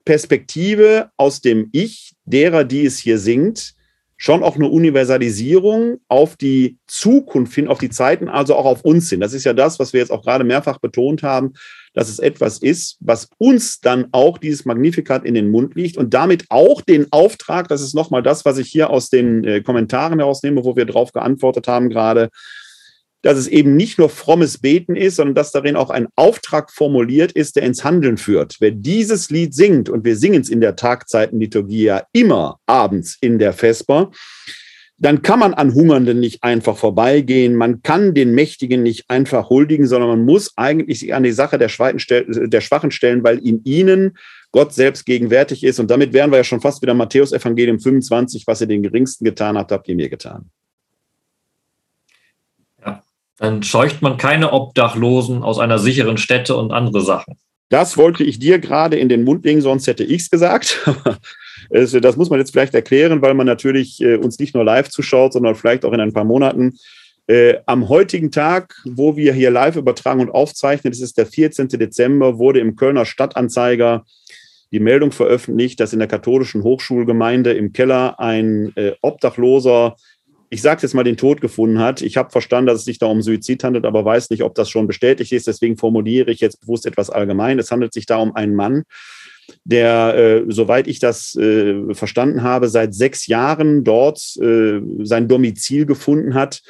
Perspektive 0.03 1.09
aus 1.15 1.39
dem 1.39 1.69
Ich 1.71 2.11
derer, 2.25 2.65
die 2.65 2.85
es 2.85 2.97
hier 2.97 3.17
singt, 3.17 3.75
schon 4.18 4.43
auch 4.43 4.55
eine 4.55 4.68
Universalisierung 4.68 5.99
auf 6.07 6.36
die 6.36 6.78
Zukunft 6.88 7.53
hin, 7.53 7.68
auf 7.68 7.78
die 7.78 7.91
Zeiten, 7.91 8.28
also 8.28 8.55
auch 8.55 8.65
auf 8.65 8.82
uns 8.82 9.09
hin. 9.09 9.20
Das 9.20 9.34
ist 9.34 9.43
ja 9.43 9.53
das, 9.53 9.80
was 9.80 9.93
wir 9.93 9.99
jetzt 9.99 10.11
auch 10.11 10.24
gerade 10.24 10.43
mehrfach 10.43 10.80
betont 10.80 11.22
haben, 11.22 11.53
dass 11.93 12.09
es 12.09 12.18
etwas 12.18 12.57
ist, 12.57 12.97
was 12.99 13.30
uns 13.38 13.80
dann 13.80 14.07
auch 14.11 14.39
dieses 14.39 14.65
Magnificat 14.65 15.24
in 15.24 15.36
den 15.36 15.51
Mund 15.51 15.76
liegt 15.76 15.97
und 15.97 16.15
damit 16.15 16.45
auch 16.49 16.82
den 16.82 17.05
Auftrag, 17.11 17.68
das 17.68 17.82
ist 17.82 17.93
nochmal 17.93 18.24
das, 18.24 18.43
was 18.43 18.57
ich 18.57 18.70
hier 18.70 18.89
aus 18.89 19.09
den 19.09 19.43
äh, 19.43 19.61
Kommentaren 19.61 20.20
herausnehme, 20.20 20.65
wo 20.65 20.76
wir 20.76 20.86
darauf 20.86 21.13
geantwortet 21.13 21.68
haben 21.68 21.89
gerade, 21.89 22.30
dass 23.28 23.38
es 23.38 23.49
eben 23.49 23.75
nicht 23.75 23.99
nur 23.99 24.07
frommes 24.07 24.57
Beten 24.59 24.95
ist, 24.95 25.17
sondern 25.17 25.36
dass 25.36 25.51
darin 25.51 25.75
auch 25.75 25.89
ein 25.89 26.07
Auftrag 26.15 26.71
formuliert 26.71 27.34
ist, 27.34 27.57
der 27.57 27.63
ins 27.63 27.84
Handeln 27.84 28.15
führt. 28.15 28.55
Wer 28.61 28.71
dieses 28.71 29.30
Lied 29.30 29.53
singt, 29.53 29.89
und 29.89 30.05
wir 30.05 30.15
singen 30.15 30.39
es 30.39 30.47
in 30.47 30.61
der 30.61 30.78
Tagzeitenliturgie 30.78 31.84
ja 31.84 32.03
immer 32.13 32.61
abends 32.67 33.17
in 33.19 33.38
der 33.38 33.51
Vesper, 33.51 34.11
dann 34.97 35.23
kann 35.23 35.39
man 35.39 35.53
an 35.53 35.73
Hungernden 35.73 36.21
nicht 36.21 36.41
einfach 36.41 36.78
vorbeigehen, 36.78 37.57
man 37.57 37.82
kann 37.82 38.13
den 38.13 38.34
Mächtigen 38.34 38.82
nicht 38.82 39.09
einfach 39.09 39.49
huldigen, 39.49 39.88
sondern 39.88 40.09
man 40.09 40.23
muss 40.23 40.53
eigentlich 40.55 41.01
sich 41.01 41.13
an 41.13 41.23
die 41.23 41.34
Sache 41.34 41.57
der, 41.57 41.67
der 41.67 42.61
Schwachen 42.61 42.91
stellen, 42.91 43.25
weil 43.25 43.39
in 43.39 43.61
ihnen 43.65 44.17
Gott 44.53 44.73
selbst 44.73 45.05
gegenwärtig 45.05 45.65
ist. 45.65 45.82
Und 45.82 45.91
damit 45.91 46.13
wären 46.13 46.32
wir 46.32 46.38
ja 46.38 46.45
schon 46.45 46.61
fast 46.61 46.82
wieder 46.82 46.93
Matthäus 46.93 47.34
Evangelium 47.34 47.82
25, 47.82 48.47
was 48.47 48.61
ihr 48.61 48.67
den 48.67 48.84
Geringsten 48.84 49.25
getan 49.25 49.57
habt, 49.57 49.73
habt 49.73 49.89
ihr 49.89 49.95
mir 49.95 50.07
getan. 50.07 50.49
Dann 53.38 53.63
scheucht 53.63 54.01
man 54.01 54.17
keine 54.17 54.51
Obdachlosen 54.53 55.43
aus 55.43 55.59
einer 55.59 55.79
sicheren 55.79 56.17
Stätte 56.17 56.55
und 56.55 56.71
andere 56.71 57.01
Sachen. 57.01 57.35
Das 57.69 57.97
wollte 57.97 58.23
ich 58.23 58.39
dir 58.39 58.59
gerade 58.59 58.97
in 58.97 59.09
den 59.09 59.23
Mund 59.23 59.45
legen, 59.45 59.61
sonst 59.61 59.88
hätte 59.88 60.03
ich 60.03 60.21
es 60.21 60.29
gesagt. 60.29 60.89
das 61.69 62.17
muss 62.17 62.29
man 62.29 62.39
jetzt 62.39 62.51
vielleicht 62.51 62.73
erklären, 62.73 63.21
weil 63.21 63.33
man 63.33 63.45
natürlich 63.45 64.01
äh, 64.01 64.15
uns 64.15 64.39
nicht 64.39 64.55
nur 64.55 64.63
live 64.63 64.89
zuschaut, 64.89 65.33
sondern 65.33 65.55
vielleicht 65.55 65.85
auch 65.85 65.93
in 65.93 65.99
ein 65.99 66.13
paar 66.13 66.23
Monaten. 66.23 66.77
Äh, 67.27 67.55
am 67.65 67.89
heutigen 67.89 68.31
Tag, 68.31 68.73
wo 68.85 69.17
wir 69.17 69.33
hier 69.33 69.51
live 69.51 69.75
übertragen 69.75 70.21
und 70.21 70.31
aufzeichnen, 70.31 70.91
das 70.91 71.01
ist 71.01 71.17
der 71.17 71.25
14. 71.25 71.67
Dezember, 71.67 72.38
wurde 72.39 72.61
im 72.61 72.77
Kölner 72.77 73.05
Stadtanzeiger 73.05 74.05
die 74.71 74.79
Meldung 74.79 75.11
veröffentlicht, 75.11 75.79
dass 75.79 75.93
in 75.93 75.99
der 75.99 76.07
katholischen 76.07 76.63
Hochschulgemeinde 76.63 77.51
im 77.53 77.73
Keller 77.73 78.19
ein 78.19 78.71
äh, 78.75 78.93
Obdachloser 79.01 79.97
ich 80.50 80.62
sage 80.62 80.82
jetzt 80.82 80.93
mal, 80.93 81.04
den 81.04 81.18
Tod 81.18 81.41
gefunden 81.41 81.80
hat. 81.80 82.02
Ich 82.02 82.16
habe 82.18 82.30
verstanden, 82.30 82.68
dass 82.68 82.80
es 82.80 82.86
sich 82.86 83.00
da 83.00 83.08
um 83.08 83.22
Suizid 83.22 83.64
handelt, 83.64 83.86
aber 83.86 84.06
weiß 84.06 84.30
nicht, 84.30 84.43
ob 84.43 84.56
das 84.56 84.70
schon 84.70 84.88
bestätigt 84.88 85.32
ist. 85.32 85.48
Deswegen 85.48 85.78
formuliere 85.78 86.32
ich 86.32 86.39
jetzt 86.39 86.62
bewusst 86.62 86.86
etwas 86.86 87.10
allgemein. 87.10 87.60
Es 87.60 87.72
handelt 87.72 87.93
sich 87.93 88.06
da 88.06 88.18
um 88.18 88.36
einen 88.36 88.56
Mann, 88.56 88.84
der, 89.66 90.16
äh, 90.16 90.43
soweit 90.48 90.88
ich 90.88 91.00
das 91.00 91.36
äh, 91.36 91.93
verstanden 91.93 92.43
habe, 92.43 92.70
seit 92.70 92.93
sechs 92.93 93.28
Jahren 93.28 93.84
dort 93.84 94.20
äh, 94.41 94.80
sein 95.04 95.28
Domizil 95.28 95.86
gefunden 95.86 96.34
hat. 96.34 96.62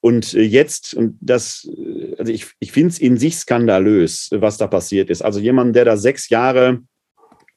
Und 0.00 0.34
äh, 0.34 0.42
jetzt, 0.42 0.94
und 0.94 1.16
das, 1.20 1.68
äh, 1.76 2.16
also 2.18 2.32
ich, 2.32 2.48
ich 2.58 2.72
finde 2.72 2.88
es 2.88 2.98
in 2.98 3.16
sich 3.16 3.36
skandalös, 3.36 4.30
was 4.32 4.56
da 4.56 4.66
passiert 4.66 5.08
ist. 5.08 5.22
Also 5.22 5.38
jemand, 5.38 5.76
der 5.76 5.84
da 5.84 5.96
sechs 5.96 6.30
Jahre, 6.30 6.80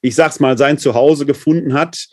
ich 0.02 0.14
sag's 0.14 0.40
mal, 0.40 0.58
sein 0.58 0.78
Zuhause 0.78 1.26
gefunden 1.26 1.74
hat, 1.74 2.08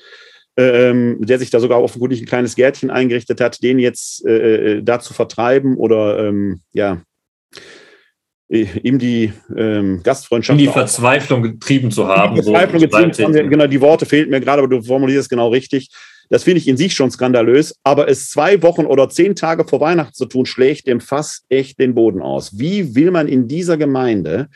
ähm, 0.57 1.19
der 1.21 1.39
sich 1.39 1.51
da 1.51 1.61
sogar 1.61 1.83
offenkundig 1.83 2.21
ein 2.21 2.27
kleines 2.27 2.55
Gärtchen 2.55 2.91
eingerichtet 2.91 3.41
hat, 3.41 3.63
den 3.63 3.79
jetzt 3.79 4.25
äh, 4.27 4.79
äh 4.79 4.83
da 4.83 5.01
zu 5.01 5.15
vertreiben 5.15 5.77
oder 5.77 6.29
ähm, 6.29 6.61
ja, 6.73 7.03
ihm 8.51 8.99
die 8.99 9.33
ähm, 9.57 10.03
Gastfreundschaft. 10.03 10.59
In 10.59 10.67
die 10.67 10.73
Verzweiflung 10.73 11.43
getrieben 11.43 11.91
zu 11.91 12.09
haben. 12.09 12.35
Die 12.35 12.43
Verzweiflung 12.43 12.81
so 12.81 12.87
getrieben 12.87 13.13
zu 13.13 13.23
haben, 13.23 13.51
genau, 13.51 13.67
die 13.67 13.81
Worte 13.81 14.07
fehlen 14.07 14.29
mir 14.29 14.41
gerade, 14.41 14.63
aber 14.63 14.69
du 14.69 14.83
formulierst 14.83 15.27
es 15.27 15.29
genau 15.29 15.49
richtig. 15.49 15.91
Das 16.31 16.45
finde 16.45 16.59
ich 16.59 16.69
in 16.69 16.77
sich 16.77 16.95
schon 16.95 17.11
skandalös, 17.11 17.75
aber 17.83 18.09
es 18.09 18.31
zwei 18.31 18.63
Wochen 18.63 18.87
oder 18.87 19.09
zehn 19.09 19.35
Tage 19.35 19.67
vor 19.67 19.81
Weihnachten 19.81 20.15
zu 20.15 20.27
tun, 20.27 20.47
schlägt 20.47 20.87
dem 20.87 21.01
Fass 21.01 21.45
echt 21.49 21.79
den 21.81 21.95
Boden 21.95 22.23
aus. 22.23 22.59
Wie 22.59 22.95
will 22.95 23.11
man 23.11 23.27
in 23.27 23.49
dieser 23.49 23.77
Gemeinde 23.77 24.49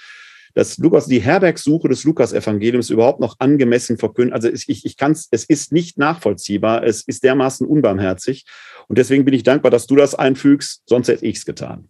dass 0.55 0.79
Lukas 0.79 1.07
die 1.07 1.21
Herbergsuche 1.21 1.89
des 1.89 2.05
Lukas-Evangeliums 2.05 2.91
überhaupt 2.91 3.21
noch 3.21 3.37
angemessen 3.41 3.99
verkünden. 3.99 4.33
Also 4.33 4.49
ich, 4.49 4.85
ich 4.85 4.97
kann 4.97 5.13
es, 5.13 5.29
es 5.31 5.45
ist 5.45 5.73
nicht 5.73 5.99
nachvollziehbar, 5.99 6.85
es 6.85 7.03
ist 7.03 7.25
dermaßen 7.25 7.67
unbarmherzig. 7.67 8.45
Und 8.89 8.99
deswegen 8.99 9.25
bin 9.25 9.35
ich 9.35 9.43
dankbar, 9.43 9.71
dass 9.71 9.87
du 9.87 9.97
das 9.97 10.15
einfügst, 10.15 10.83
sonst 10.87 11.09
hätte 11.09 11.27
ich 11.27 11.37
es 11.37 11.45
getan. 11.45 11.89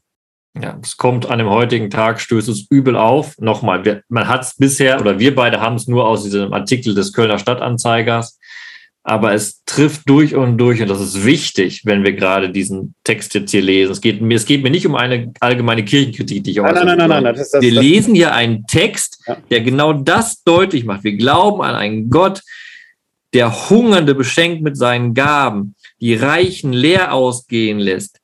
Ja, 0.61 0.79
es 0.81 0.97
kommt 0.97 1.29
an 1.29 1.39
dem 1.39 1.51
heutigen 1.51 1.91
Tag, 1.91 2.21
stößt 2.21 2.49
es 2.49 2.67
übel 2.71 2.97
auf. 2.97 3.37
Nochmal, 3.39 3.85
wir, 3.85 4.03
man 4.09 4.29
hat 4.29 4.43
es 4.43 4.55
bisher, 4.57 5.01
oder 5.01 5.19
wir 5.19 5.35
beide 5.35 5.61
haben 5.61 5.75
es 5.75 5.89
nur 5.89 6.07
aus 6.07 6.23
diesem 6.23 6.53
Artikel 6.53 6.95
des 6.95 7.12
Kölner 7.12 7.39
Stadtanzeigers 7.39 8.39
aber 9.07 9.34
es 9.34 9.62
trifft 9.66 10.09
durch 10.09 10.34
und 10.34 10.57
durch 10.57 10.80
und 10.80 10.88
das 10.88 11.00
ist 11.00 11.26
wichtig, 11.26 11.82
wenn 11.84 12.05
wir 12.05 12.14
gerade 12.14 12.48
diesen 12.50 12.94
Text 13.05 13.34
jetzt 13.34 13.50
hier 13.50 13.61
lesen. 13.61 13.92
Es 13.92 14.00
geht 14.00 14.22
mir, 14.22 14.34
es 14.34 14.46
geht 14.46 14.62
mir 14.62 14.70
nicht 14.70 14.86
um 14.86 14.94
eine 14.94 15.30
allgemeine 15.40 15.84
Kirchenkritik, 15.84 16.42
die 16.42 16.52
ich 16.52 16.57
nein, 16.57 16.74
nein, 16.74 16.86
nein, 16.86 17.09
nein, 17.11 17.22
nein, 17.22 17.34
das, 17.34 17.50
das, 17.50 17.62
Wir 17.62 17.74
das, 17.74 17.84
lesen 17.84 18.14
hier 18.14 18.34
einen 18.34 18.66
Text, 18.66 19.22
ja. 19.26 19.36
der 19.50 19.61
genau 19.61 19.92
das 19.92 20.42
deutlich 20.42 20.86
macht. 20.86 21.05
Wir 21.05 21.16
glauben 21.16 21.61
an 21.61 21.74
einen 21.74 22.09
Gott, 22.09 22.40
der 23.34 23.68
Hungernde 23.68 24.14
beschenkt 24.14 24.62
mit 24.62 24.78
seinen 24.78 25.12
Gaben, 25.12 25.74
die 26.00 26.14
Reichen 26.14 26.72
leer 26.72 27.12
ausgehen 27.12 27.78
lässt, 27.78 28.20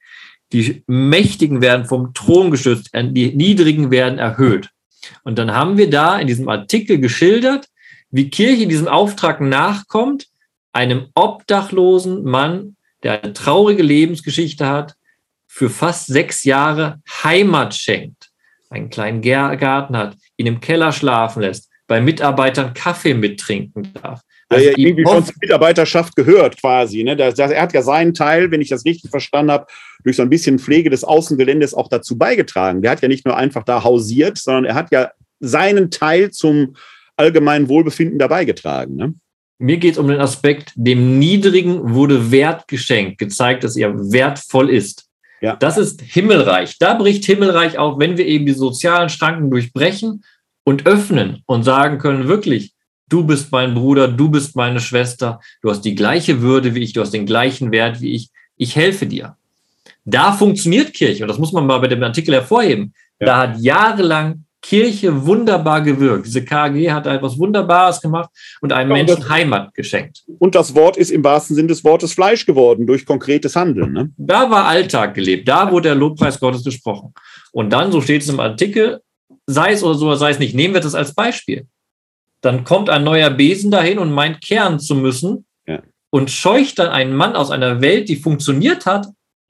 die 0.54 0.82
Mächtigen 0.86 1.60
werden 1.60 1.84
vom 1.84 2.14
Thron 2.14 2.50
geschützt, 2.50 2.90
die 2.94 3.34
Niedrigen 3.34 3.90
werden 3.90 4.18
erhöht. 4.18 4.70
Und 5.24 5.38
dann 5.38 5.52
haben 5.52 5.76
wir 5.76 5.90
da 5.90 6.18
in 6.18 6.26
diesem 6.26 6.48
Artikel 6.48 6.98
geschildert, 6.98 7.66
wie 8.10 8.30
Kirche 8.30 8.66
diesem 8.66 8.88
Auftrag 8.88 9.42
nachkommt, 9.42 10.29
einem 10.72 11.08
obdachlosen 11.14 12.24
Mann, 12.24 12.76
der 13.02 13.22
eine 13.22 13.32
traurige 13.32 13.82
Lebensgeschichte 13.82 14.66
hat, 14.66 14.94
für 15.46 15.68
fast 15.68 16.06
sechs 16.06 16.44
Jahre 16.44 17.00
Heimat 17.24 17.74
schenkt, 17.74 18.30
einen 18.70 18.90
kleinen 18.90 19.20
Garten 19.20 19.96
hat, 19.96 20.16
ihn 20.36 20.46
im 20.46 20.60
Keller 20.60 20.92
schlafen 20.92 21.42
lässt, 21.42 21.68
bei 21.88 22.00
Mitarbeitern 22.00 22.72
Kaffee 22.72 23.14
mittrinken 23.14 23.92
darf. 24.00 24.20
Also 24.48 24.66
ja, 24.66 24.72
irgendwie 24.76 25.04
schon 25.04 25.24
zur 25.24 25.34
Mitarbeiterschaft 25.40 26.16
gehört 26.16 26.60
quasi. 26.60 27.04
Ne? 27.04 27.16
Das, 27.16 27.34
das, 27.34 27.52
er 27.52 27.62
hat 27.62 27.72
ja 27.72 27.82
seinen 27.82 28.14
Teil, 28.14 28.50
wenn 28.50 28.60
ich 28.60 28.68
das 28.68 28.84
richtig 28.84 29.10
verstanden 29.10 29.52
habe, 29.52 29.66
durch 30.04 30.16
so 30.16 30.22
ein 30.22 30.28
bisschen 30.28 30.58
Pflege 30.58 30.90
des 30.90 31.04
Außengeländes 31.04 31.72
auch 31.72 31.88
dazu 31.88 32.18
beigetragen. 32.18 32.82
Der 32.82 32.90
hat 32.90 33.00
ja 33.00 33.08
nicht 33.08 33.24
nur 33.24 33.36
einfach 33.36 33.64
da 33.64 33.84
hausiert, 33.84 34.38
sondern 34.38 34.64
er 34.64 34.74
hat 34.74 34.90
ja 34.90 35.10
seinen 35.38 35.90
Teil 35.90 36.30
zum 36.30 36.74
allgemeinen 37.16 37.68
Wohlbefinden 37.68 38.18
dabei 38.18 38.44
getragen. 38.44 38.96
Ne? 38.96 39.14
Mir 39.60 39.76
geht 39.76 39.92
es 39.92 39.98
um 39.98 40.08
den 40.08 40.20
Aspekt, 40.20 40.72
dem 40.74 41.18
Niedrigen 41.18 41.94
wurde 41.94 42.30
Wert 42.30 42.66
geschenkt, 42.66 43.18
gezeigt, 43.18 43.62
dass 43.62 43.76
er 43.76 43.94
wertvoll 44.10 44.70
ist. 44.70 45.06
Ja. 45.42 45.56
Das 45.56 45.76
ist 45.76 46.00
Himmelreich. 46.00 46.78
Da 46.78 46.94
bricht 46.94 47.26
Himmelreich 47.26 47.78
auf, 47.78 47.98
wenn 47.98 48.16
wir 48.16 48.26
eben 48.26 48.46
die 48.46 48.54
sozialen 48.54 49.10
Schranken 49.10 49.50
durchbrechen 49.50 50.24
und 50.64 50.86
öffnen 50.86 51.42
und 51.44 51.62
sagen 51.62 51.98
können, 51.98 52.26
wirklich, 52.26 52.72
du 53.10 53.24
bist 53.24 53.52
mein 53.52 53.74
Bruder, 53.74 54.08
du 54.08 54.30
bist 54.30 54.56
meine 54.56 54.80
Schwester, 54.80 55.40
du 55.60 55.70
hast 55.70 55.82
die 55.82 55.94
gleiche 55.94 56.40
Würde 56.40 56.74
wie 56.74 56.80
ich, 56.80 56.94
du 56.94 57.02
hast 57.02 57.12
den 57.12 57.26
gleichen 57.26 57.70
Wert 57.70 58.00
wie 58.00 58.14
ich. 58.14 58.30
ich 58.56 58.76
helfe 58.76 59.06
dir. 59.06 59.36
Da 60.06 60.32
funktioniert 60.32 60.94
Kirche, 60.94 61.24
und 61.24 61.28
das 61.28 61.38
muss 61.38 61.52
man 61.52 61.66
mal 61.66 61.78
bei 61.78 61.88
dem 61.88 62.02
Artikel 62.02 62.34
hervorheben. 62.34 62.94
Ja. 63.18 63.26
Da 63.26 63.38
hat 63.38 63.60
jahrelang 63.60 64.44
Kirche 64.62 65.26
wunderbar 65.26 65.80
gewirkt. 65.80 66.26
Diese 66.26 66.44
KG 66.44 66.90
hat 66.92 67.06
etwas 67.06 67.38
Wunderbares 67.38 68.00
gemacht 68.00 68.30
und 68.60 68.72
einem 68.72 68.90
ja, 68.90 68.96
Menschen 68.96 69.20
das, 69.20 69.28
Heimat 69.28 69.74
geschenkt. 69.74 70.22
Und 70.38 70.54
das 70.54 70.74
Wort 70.74 70.96
ist 70.96 71.10
im 71.10 71.24
wahrsten 71.24 71.56
Sinne 71.56 71.68
des 71.68 71.82
Wortes 71.82 72.12
Fleisch 72.12 72.44
geworden 72.44 72.86
durch 72.86 73.06
konkretes 73.06 73.56
Handeln. 73.56 73.92
Ne? 73.92 74.10
Da 74.16 74.50
war 74.50 74.66
Alltag 74.66 75.14
gelebt, 75.14 75.48
da 75.48 75.70
wurde 75.70 75.88
der 75.88 75.94
Lobpreis 75.94 76.38
Gottes 76.38 76.62
gesprochen. 76.62 77.14
Und 77.52 77.72
dann, 77.72 77.90
so 77.90 78.00
steht 78.00 78.22
es 78.22 78.28
im 78.28 78.40
Artikel, 78.40 79.00
sei 79.46 79.72
es 79.72 79.82
oder 79.82 79.94
so, 79.94 80.14
sei 80.14 80.30
es 80.30 80.38
nicht, 80.38 80.54
nehmen 80.54 80.74
wir 80.74 80.80
das 80.80 80.94
als 80.94 81.14
Beispiel. 81.14 81.66
Dann 82.42 82.64
kommt 82.64 82.90
ein 82.90 83.04
neuer 83.04 83.30
Besen 83.30 83.70
dahin 83.70 83.98
und 83.98 84.12
meint 84.12 84.40
kehren 84.40 84.78
zu 84.78 84.94
müssen 84.94 85.46
ja. 85.66 85.82
und 86.10 86.30
scheucht 86.30 86.78
dann 86.78 86.88
einen 86.88 87.14
Mann 87.14 87.34
aus 87.34 87.50
einer 87.50 87.80
Welt, 87.80 88.08
die 88.08 88.16
funktioniert 88.16 88.86
hat, 88.86 89.06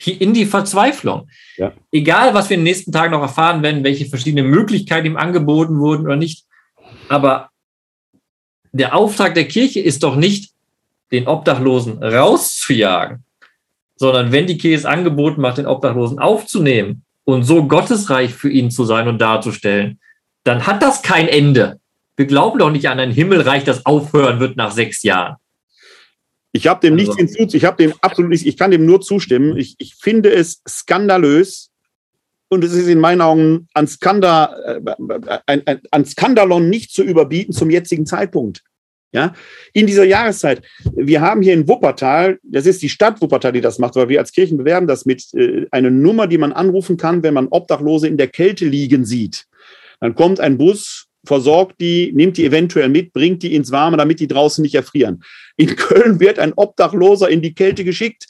in 0.06 0.32
die 0.32 0.46
Verzweiflung. 0.46 1.28
Ja. 1.56 1.72
Egal, 1.92 2.34
was 2.34 2.48
wir 2.48 2.54
in 2.54 2.60
den 2.60 2.72
nächsten 2.72 2.92
Tagen 2.92 3.12
noch 3.12 3.22
erfahren 3.22 3.62
werden, 3.62 3.84
welche 3.84 4.06
verschiedenen 4.06 4.50
Möglichkeiten 4.50 5.06
ihm 5.06 5.16
angeboten 5.16 5.78
wurden 5.78 6.06
oder 6.06 6.16
nicht. 6.16 6.44
Aber 7.08 7.50
der 8.72 8.94
Auftrag 8.94 9.34
der 9.34 9.48
Kirche 9.48 9.80
ist 9.80 10.02
doch 10.02 10.16
nicht, 10.16 10.52
den 11.12 11.26
Obdachlosen 11.26 12.02
rauszujagen, 12.02 13.24
sondern 13.96 14.32
wenn 14.32 14.46
die 14.46 14.58
Kirche 14.58 14.76
es 14.76 14.84
angeboten 14.84 15.40
macht, 15.40 15.58
den 15.58 15.66
Obdachlosen 15.66 16.20
aufzunehmen 16.20 17.04
und 17.24 17.42
so 17.42 17.66
gottesreich 17.66 18.32
für 18.32 18.48
ihn 18.48 18.70
zu 18.70 18.84
sein 18.84 19.08
und 19.08 19.18
darzustellen, 19.18 19.98
dann 20.44 20.66
hat 20.66 20.82
das 20.82 21.02
kein 21.02 21.28
Ende. 21.28 21.80
Wir 22.16 22.26
glauben 22.26 22.58
doch 22.58 22.70
nicht 22.70 22.88
an 22.88 23.00
ein 23.00 23.10
Himmelreich, 23.10 23.64
das 23.64 23.86
aufhören 23.86 24.40
wird 24.40 24.56
nach 24.56 24.70
sechs 24.70 25.02
Jahren. 25.02 25.36
Ich 26.52 26.66
habe 26.66 26.80
dem 26.80 26.94
also. 26.94 27.14
nichts 27.14 27.36
hinzu, 27.36 27.56
ich 27.56 27.64
habe 27.64 27.82
dem 27.82 27.94
absolut 28.00 28.30
nichts, 28.30 28.46
ich 28.46 28.56
kann 28.56 28.70
dem 28.70 28.84
nur 28.84 29.00
zustimmen. 29.00 29.56
Ich, 29.56 29.76
ich 29.78 29.94
finde 29.94 30.32
es 30.32 30.62
skandalös 30.68 31.70
und 32.48 32.64
es 32.64 32.72
ist 32.72 32.88
in 32.88 32.98
meinen 32.98 33.20
Augen 33.20 33.68
an, 33.74 33.86
Skandal, 33.86 34.82
äh, 34.84 35.38
ein, 35.46 35.62
ein, 35.66 35.80
an 35.90 36.04
Skandalon 36.04 36.68
nicht 36.68 36.92
zu 36.92 37.02
überbieten 37.02 37.52
zum 37.52 37.70
jetzigen 37.70 38.06
Zeitpunkt. 38.06 38.62
Ja, 39.12 39.34
in 39.72 39.88
dieser 39.88 40.04
Jahreszeit. 40.04 40.62
Wir 40.94 41.20
haben 41.20 41.42
hier 41.42 41.52
in 41.52 41.66
Wuppertal, 41.66 42.38
das 42.44 42.64
ist 42.64 42.80
die 42.80 42.88
Stadt 42.88 43.20
Wuppertal, 43.20 43.50
die 43.50 43.60
das 43.60 43.80
macht, 43.80 43.96
weil 43.96 44.08
wir 44.08 44.20
als 44.20 44.30
Kirchen 44.30 44.56
bewerben 44.56 44.86
das 44.86 45.04
mit 45.04 45.34
äh, 45.34 45.66
einer 45.72 45.90
Nummer, 45.90 46.28
die 46.28 46.38
man 46.38 46.52
anrufen 46.52 46.96
kann, 46.96 47.24
wenn 47.24 47.34
man 47.34 47.48
Obdachlose 47.48 48.06
in 48.06 48.16
der 48.16 48.28
Kälte 48.28 48.66
liegen 48.66 49.04
sieht. 49.04 49.46
Dann 49.98 50.14
kommt 50.14 50.38
ein 50.38 50.58
Bus 50.58 51.08
versorgt 51.24 51.80
die, 51.80 52.12
nimmt 52.14 52.36
die 52.36 52.46
eventuell 52.46 52.88
mit, 52.88 53.12
bringt 53.12 53.42
die 53.42 53.54
ins 53.54 53.70
Warme, 53.70 53.96
damit 53.96 54.20
die 54.20 54.28
draußen 54.28 54.62
nicht 54.62 54.74
erfrieren. 54.74 55.22
In 55.56 55.76
Köln 55.76 56.20
wird 56.20 56.38
ein 56.38 56.52
Obdachloser 56.54 57.28
in 57.28 57.42
die 57.42 57.54
Kälte 57.54 57.84
geschickt 57.84 58.26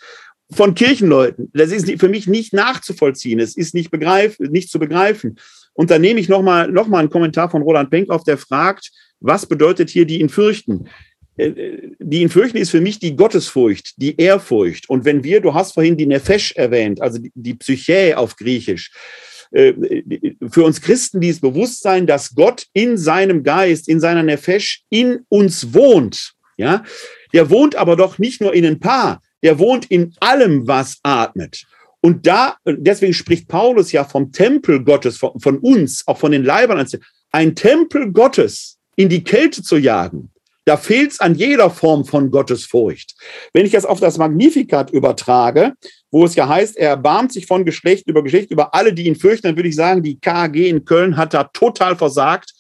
von 0.53 0.75
Kirchenleuten. 0.75 1.51
Das 1.55 1.71
ist 1.71 1.91
für 2.01 2.09
mich 2.09 2.27
nicht 2.27 2.53
nachzuvollziehen. 2.53 3.39
Es 3.39 3.57
ist 3.57 3.75
nicht, 3.75 3.91
begreif, 3.91 4.39
nicht 4.41 4.71
zu 4.71 4.79
begreifen. 4.79 5.39
Und 5.73 5.91
dann 5.91 6.01
nehme 6.01 6.21
ich 6.21 6.29
nochmal 6.29 6.71
noch 6.71 6.89
mal 6.89 6.99
einen 6.99 7.11
Kommentar 7.11 7.51
von 7.51 7.63
Roland 7.63 7.91
Penck 7.91 8.11
auf, 8.11 8.25
der 8.25 8.37
fragt, 8.37 8.91
was 9.21 9.47
bedeutet 9.47 9.91
hier 9.91 10.07
die 10.07 10.21
ihn 10.21 10.29
fürchten? 10.29 10.89
Äh, 11.37 11.93
die 11.99 12.23
ihn 12.23 12.29
fürchten 12.31 12.59
ist 12.59 12.71
für 12.71 12.81
mich 12.81 12.99
die 12.99 13.17
Gottesfurcht, 13.17 13.95
die 13.97 14.17
Ehrfurcht. 14.21 14.89
Und 14.89 15.05
wenn 15.05 15.23
wir, 15.23 15.41
du 15.41 15.55
hast 15.55 15.73
vorhin 15.73 15.97
die 15.97 16.07
Nefesh 16.07 16.53
erwähnt, 16.53 17.01
also 17.01 17.21
die 17.35 17.55
Psyche 17.55 18.19
auf 18.19 18.37
Griechisch, 18.37 18.91
äh, 18.93 19.30
für 19.53 20.65
uns 20.65 20.81
Christen 20.81 21.21
dieses 21.21 21.41
Bewusstsein, 21.41 22.07
dass 22.07 22.35
Gott 22.35 22.67
in 22.73 22.97
seinem 22.97 23.43
Geist, 23.43 23.89
in 23.89 24.01
seiner 24.01 24.23
Nefesh 24.23 24.85
in 24.91 25.25
uns 25.29 25.75
wohnt. 25.75 26.35
Ja, 26.57 26.85
der 27.33 27.51
wohnt 27.51 27.75
aber 27.75 27.97
doch 27.97 28.19
nicht 28.19 28.41
nur 28.41 28.53
in 28.53 28.67
ein 28.67 28.81
Paar, 28.81 29.23
der 29.43 29.59
wohnt 29.59 29.91
in 29.91 30.15
allem, 30.21 30.67
was 30.67 30.99
atmet. 31.03 31.65
Und 32.03 32.27
da, 32.27 32.57
deswegen 32.65 33.15
spricht 33.15 33.49
Paulus 33.49 33.93
ja 33.93 34.05
vom 34.05 34.33
Tempel 34.33 34.83
Gottes, 34.85 35.19
von, 35.19 35.39
von 35.41 35.59
uns, 35.59 36.07
auch 36.07 36.19
von 36.19 36.33
den 36.33 36.45
Leibern, 36.45 36.87
ein 37.33 37.55
Tempel 37.55 38.13
Gottes 38.13 38.79
in 38.97 39.09
die 39.09 39.25
Kälte 39.25 39.63
zu 39.63 39.77
jagen. 39.77 40.31
Da 40.65 40.77
fehlt 40.77 41.13
es 41.13 41.21
an 41.21 41.35
jeder 41.35 41.71
Form 41.71 42.05
von 42.05 42.31
Gottesfurcht. 42.31 43.15
Wenn 43.53 43.67
ich 43.67 43.73
das 43.73 43.87
auf 43.87 44.01
das 44.01 44.19
Magnificat 44.19 44.91
übertrage, 44.91 45.73
wo 46.11 46.25
es 46.25 46.35
ja 46.35 46.49
heißt, 46.49 46.77
er 46.77 46.91
erbarmt 46.91 47.33
sich 47.33 47.47
von 47.47 47.65
Geschlecht 47.65 48.07
über 48.07 48.23
Geschlecht 48.23 48.51
über 48.51 48.75
alle, 48.75 48.93
die 48.93 49.07
ihn 49.07 49.17
fürchten, 49.17 49.49
dann 49.49 49.57
würde 49.57 49.69
ich 49.69 49.77
sagen, 49.77 50.03
die 50.03 50.21
KAG 50.21 50.57
in 50.57 50.85
Köln 50.85 51.17
hat 51.17 51.35
da 51.35 51.45
total 51.45 51.97
versagt 51.97 52.53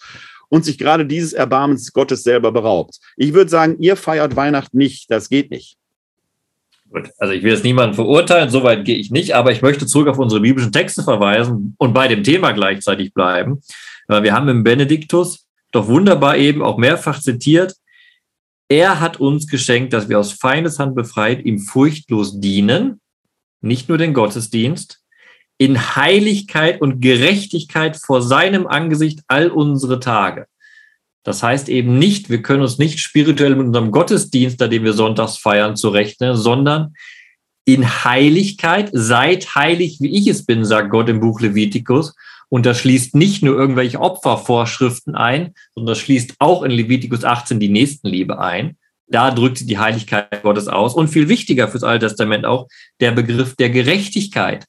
und 0.49 0.65
sich 0.65 0.79
gerade 0.79 1.07
dieses 1.07 1.33
Erbarmens 1.33 1.93
Gottes 1.93 2.23
selber 2.23 2.53
beraubt. 2.53 2.99
Ich 3.17 3.35
würde 3.35 3.51
sagen, 3.51 3.77
ihr 3.81 3.97
feiert 3.97 4.37
Weihnachten 4.37 4.79
nicht, 4.79 5.11
das 5.11 5.29
geht 5.29 5.51
nicht. 5.51 5.77
Gut, 6.91 7.11
also 7.19 7.33
ich 7.33 7.45
will 7.45 7.53
jetzt 7.53 7.63
niemanden 7.63 7.95
verurteilen, 7.95 8.51
soweit 8.51 8.85
gehe 8.85 8.97
ich 8.97 9.13
nicht, 9.13 9.35
aber 9.35 9.53
ich 9.53 9.63
möchte 9.63 9.87
zurück 9.87 10.09
auf 10.09 10.19
unsere 10.19 10.41
biblischen 10.41 10.73
Texte 10.73 11.05
verweisen 11.05 11.77
und 11.79 11.93
bei 11.93 12.09
dem 12.09 12.25
Thema 12.25 12.51
gleichzeitig 12.51 13.15
bleiben. 13.15 13.61
Weil 14.09 14.25
wir 14.25 14.35
haben 14.35 14.49
im 14.49 14.65
Benediktus 14.65 15.47
doch 15.71 15.87
wunderbar 15.87 16.37
eben 16.37 16.63
auch 16.63 16.79
mehrfach 16.79 17.21
zitiert, 17.21 17.77
er 18.71 19.01
hat 19.01 19.19
uns 19.19 19.49
geschenkt, 19.49 19.93
dass 19.93 20.09
wir 20.09 20.19
aus 20.19 20.33
Feindeshand 20.33 20.95
befreit 20.95 21.45
ihm 21.45 21.59
furchtlos 21.59 22.41
dienen, 22.41 23.01
nicht 23.61 23.89
nur 23.89 23.99
den 23.99 24.15
Gottesdienst, 24.15 25.03
in 25.59 25.97
Heiligkeit 25.97 26.81
und 26.81 27.01
Gerechtigkeit 27.01 27.97
vor 27.97 28.23
seinem 28.23 28.67
Angesicht 28.67 29.21
all 29.27 29.51
unsere 29.51 29.99
Tage. 29.99 30.47
Das 31.25 31.43
heißt 31.43 31.69
eben 31.69 31.99
nicht, 31.99 32.31
wir 32.31 32.43
können 32.43 32.63
uns 32.63 32.79
nicht 32.79 33.01
spirituell 33.01 33.57
mit 33.57 33.67
unserem 33.67 33.91
Gottesdienst, 33.91 34.61
da 34.61 34.69
den 34.69 34.85
wir 34.85 34.95
sonntags 34.95 35.37
feiern, 35.37 35.77
zurechnen, 35.77 36.37
sondern 36.37 36.95
in 37.67 38.05
Heiligkeit, 38.05 38.89
seid 38.93 39.55
heilig, 39.57 39.99
wie 40.01 40.17
ich 40.17 40.29
es 40.29 40.47
bin, 40.47 40.65
sagt 40.65 40.91
Gott 40.91 41.09
im 41.09 41.21
Buch 41.21 41.41
Levitikus, 41.41 42.15
und 42.51 42.67
das 42.67 42.81
schließt 42.81 43.15
nicht 43.15 43.43
nur 43.43 43.57
irgendwelche 43.57 44.01
Opfervorschriften 44.01 45.15
ein, 45.15 45.55
sondern 45.75 45.93
das 45.93 46.01
schließt 46.01 46.35
auch 46.41 46.63
in 46.63 46.73
Levitikus 46.73 47.25
18 47.25 47.61
die 47.61 47.69
Nächstenliebe 47.69 48.39
ein. 48.39 48.77
Da 49.07 49.31
drückt 49.31 49.59
sie 49.59 49.67
die 49.67 49.79
Heiligkeit 49.79 50.43
Gottes 50.43 50.69
aus. 50.69 50.95
Und 50.95 51.09
viel 51.09 51.29
wichtiger 51.29 51.69
fürs 51.69 51.85
Alte 51.85 52.09
Testament 52.09 52.45
auch 52.45 52.69
der 53.01 53.13
Begriff 53.13 53.55
der 53.57 53.71
Gerechtigkeit. 53.71 54.67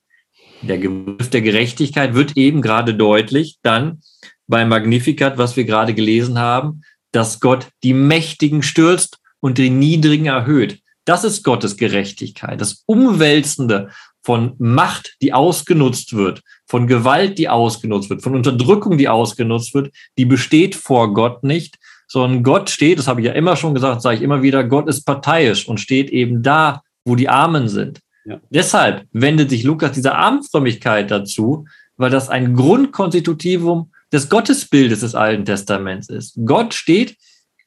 Der 0.62 0.78
Begriff 0.78 1.32
der 1.32 1.42
Gerechtigkeit 1.42 2.14
wird 2.14 2.38
eben 2.38 2.62
gerade 2.62 2.94
deutlich 2.94 3.58
dann 3.64 4.02
beim 4.48 4.70
Magnificat, 4.70 5.40
was 5.40 5.58
wir 5.58 5.64
gerade 5.64 5.96
gelesen 5.96 6.38
haben, 6.38 6.84
dass 7.12 7.40
Gott 7.40 7.68
die 7.84 7.94
Mächtigen 7.94 8.62
stürzt 8.62 9.18
und 9.40 9.58
die 9.58 9.72
Niedrigen 9.72 10.28
erhöht. 10.28 10.80
Das 11.06 11.24
ist 11.24 11.44
Gottes 11.44 11.78
Gerechtigkeit. 11.78 12.62
Das 12.62 12.84
Umwälzende 12.86 13.90
von 14.24 14.54
Macht, 14.60 15.16
die 15.22 15.34
ausgenutzt 15.34 16.14
wird, 16.14 16.44
von 16.72 16.88
Gewalt, 16.88 17.38
die 17.38 17.50
ausgenutzt 17.50 18.10
wird, 18.10 18.22
von 18.22 18.34
Unterdrückung, 18.34 18.98
die 18.98 19.10
ausgenutzt 19.10 19.74
wird, 19.74 19.94
die 20.18 20.24
besteht 20.24 20.74
vor 20.74 21.14
Gott 21.14 21.44
nicht, 21.44 21.78
sondern 22.08 22.44
Gott 22.44 22.70
steht, 22.70 22.98
das 22.98 23.10
habe 23.10 23.20
ich 23.20 23.28
ja 23.28 23.34
immer 23.34 23.58
schon 23.58 23.74
gesagt, 23.74 24.02
sage 24.02 24.16
ich 24.16 24.22
immer 24.22 24.42
wieder, 24.42 24.64
Gott 24.64 24.88
ist 24.88 25.04
parteiisch 25.04 25.68
und 25.68 25.82
steht 25.82 26.10
eben 26.12 26.44
da, 26.44 26.82
wo 27.04 27.18
die 27.18 27.28
Armen 27.28 27.68
sind. 27.68 28.00
Ja. 28.24 28.40
Deshalb 28.50 29.06
wendet 29.12 29.50
sich 29.50 29.64
Lukas 29.64 29.92
dieser 29.92 30.16
Armfrömmigkeit 30.16 31.12
dazu, 31.12 31.66
weil 31.98 32.10
das 32.10 32.30
ein 32.30 32.56
Grundkonstitutivum 32.56 33.92
des 34.14 34.30
Gottesbildes 34.30 35.02
des 35.02 35.14
Alten 35.14 35.44
Testaments 35.44 36.08
ist. 36.08 36.40
Gott 36.46 36.74
steht 36.74 37.18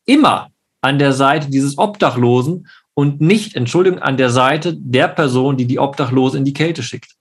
immer 0.06 0.48
an 0.80 0.98
der 0.98 1.12
Seite 1.12 1.50
dieses 1.50 1.76
Obdachlosen 1.76 2.68
und 2.94 3.20
nicht, 3.20 3.54
Entschuldigung, 3.54 3.98
an 3.98 4.16
der 4.16 4.30
Seite 4.30 4.74
der 4.74 5.08
Person, 5.08 5.58
die 5.58 5.66
die 5.66 5.78
Obdachlose 5.78 6.38
in 6.38 6.46
die 6.46 6.54
Kälte 6.54 6.82
schickt. 6.82 7.13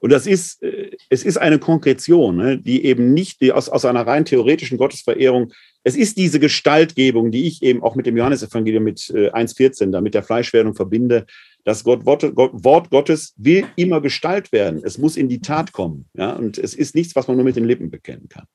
Und 0.00 0.10
das 0.10 0.26
ist, 0.26 0.62
äh, 0.62 0.90
es 1.10 1.24
ist 1.24 1.36
eine 1.36 1.58
Konkretion, 1.58 2.36
ne, 2.36 2.58
die 2.58 2.84
eben 2.84 3.14
nicht 3.14 3.40
die 3.40 3.52
aus, 3.52 3.68
aus 3.68 3.84
einer 3.84 4.06
rein 4.06 4.24
theoretischen 4.24 4.78
Gottesverehrung, 4.78 5.52
es 5.86 5.96
ist 5.96 6.16
diese 6.16 6.40
Gestaltgebung, 6.40 7.30
die 7.30 7.46
ich 7.46 7.62
eben 7.62 7.82
auch 7.82 7.94
mit 7.94 8.06
dem 8.06 8.16
Johannesevangelium 8.16 8.82
mit 8.82 8.98
1,14 8.98 9.88
äh, 9.88 9.90
da 9.92 10.00
mit 10.00 10.14
der 10.14 10.24
Fleischwerdung 10.24 10.74
verbinde. 10.74 11.26
Das 11.62 11.84
Gott, 11.84 12.04
Wort, 12.04 12.24
Wort 12.24 12.90
Gottes 12.90 13.34
will 13.36 13.66
immer 13.76 14.00
Gestalt 14.00 14.50
werden. 14.50 14.82
Es 14.84 14.98
muss 14.98 15.16
in 15.16 15.28
die 15.28 15.40
Tat 15.40 15.72
kommen. 15.72 16.06
Ja? 16.14 16.32
Und 16.32 16.58
es 16.58 16.74
ist 16.74 16.96
nichts, 16.96 17.14
was 17.14 17.28
man 17.28 17.36
nur 17.36 17.44
mit 17.44 17.54
den 17.54 17.64
Lippen 17.64 17.90
bekennen 17.90 18.28
kann. 18.28 18.46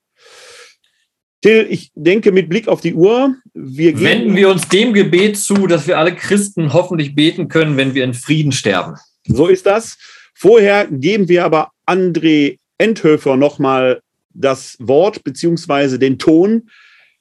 Till, 1.42 1.68
ich 1.70 1.92
denke 1.96 2.32
mit 2.32 2.50
Blick 2.50 2.68
auf 2.68 2.82
die 2.82 2.94
Uhr, 2.94 3.36
wir. 3.54 4.00
Wenden 4.00 4.36
wir 4.36 4.50
uns 4.50 4.68
dem 4.68 4.94
Gebet 4.94 5.38
zu, 5.38 5.68
dass 5.68 5.88
wir 5.88 5.98
alle 5.98 6.16
Christen 6.16 6.74
hoffentlich 6.74 7.16
beten 7.16 7.48
können, 7.48 7.78
wenn 7.78 7.96
wir 7.96 8.04
in 8.04 8.14
Frieden 8.14 8.52
sterben. 8.52 8.96
So 9.26 9.48
ist 9.48 9.66
das. 9.66 9.98
Vorher 10.42 10.88
geben 10.88 11.30
wir 11.30 11.46
aber 11.46 11.70
André 11.86 12.58
Endhöfer 12.80 13.38
nochmal 13.38 14.02
das 14.34 14.76
Wort 14.80 15.24
beziehungsweise 15.24 16.00
den 16.00 16.18
Ton, 16.18 16.72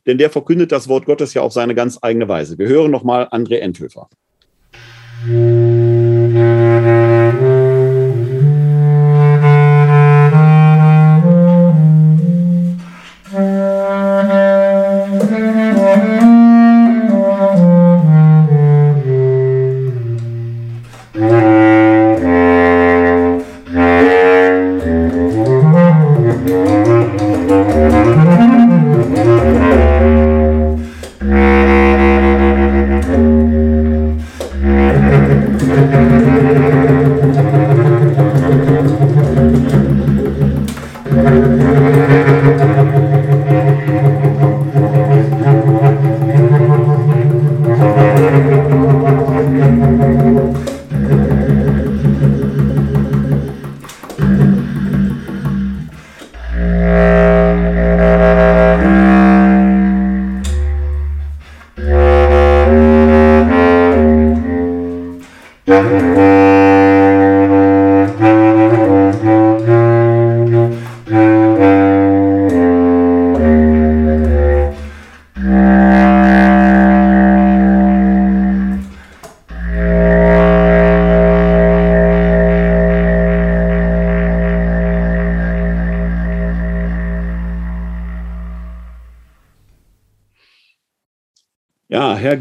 denn 0.07 0.17
der 0.17 0.31
verkündet 0.31 0.73
das 0.73 0.89
Wort 0.89 1.05
Gottes 1.05 1.35
ja 1.35 1.43
auf 1.43 1.53
seine 1.53 1.75
ganz 1.75 1.99
eigene 2.01 2.29
Weise. 2.29 2.57
Wir 2.57 2.69
hören 2.69 2.91
nochmal 2.91 3.25
André 3.25 3.57
Endhöfer. 3.57 4.09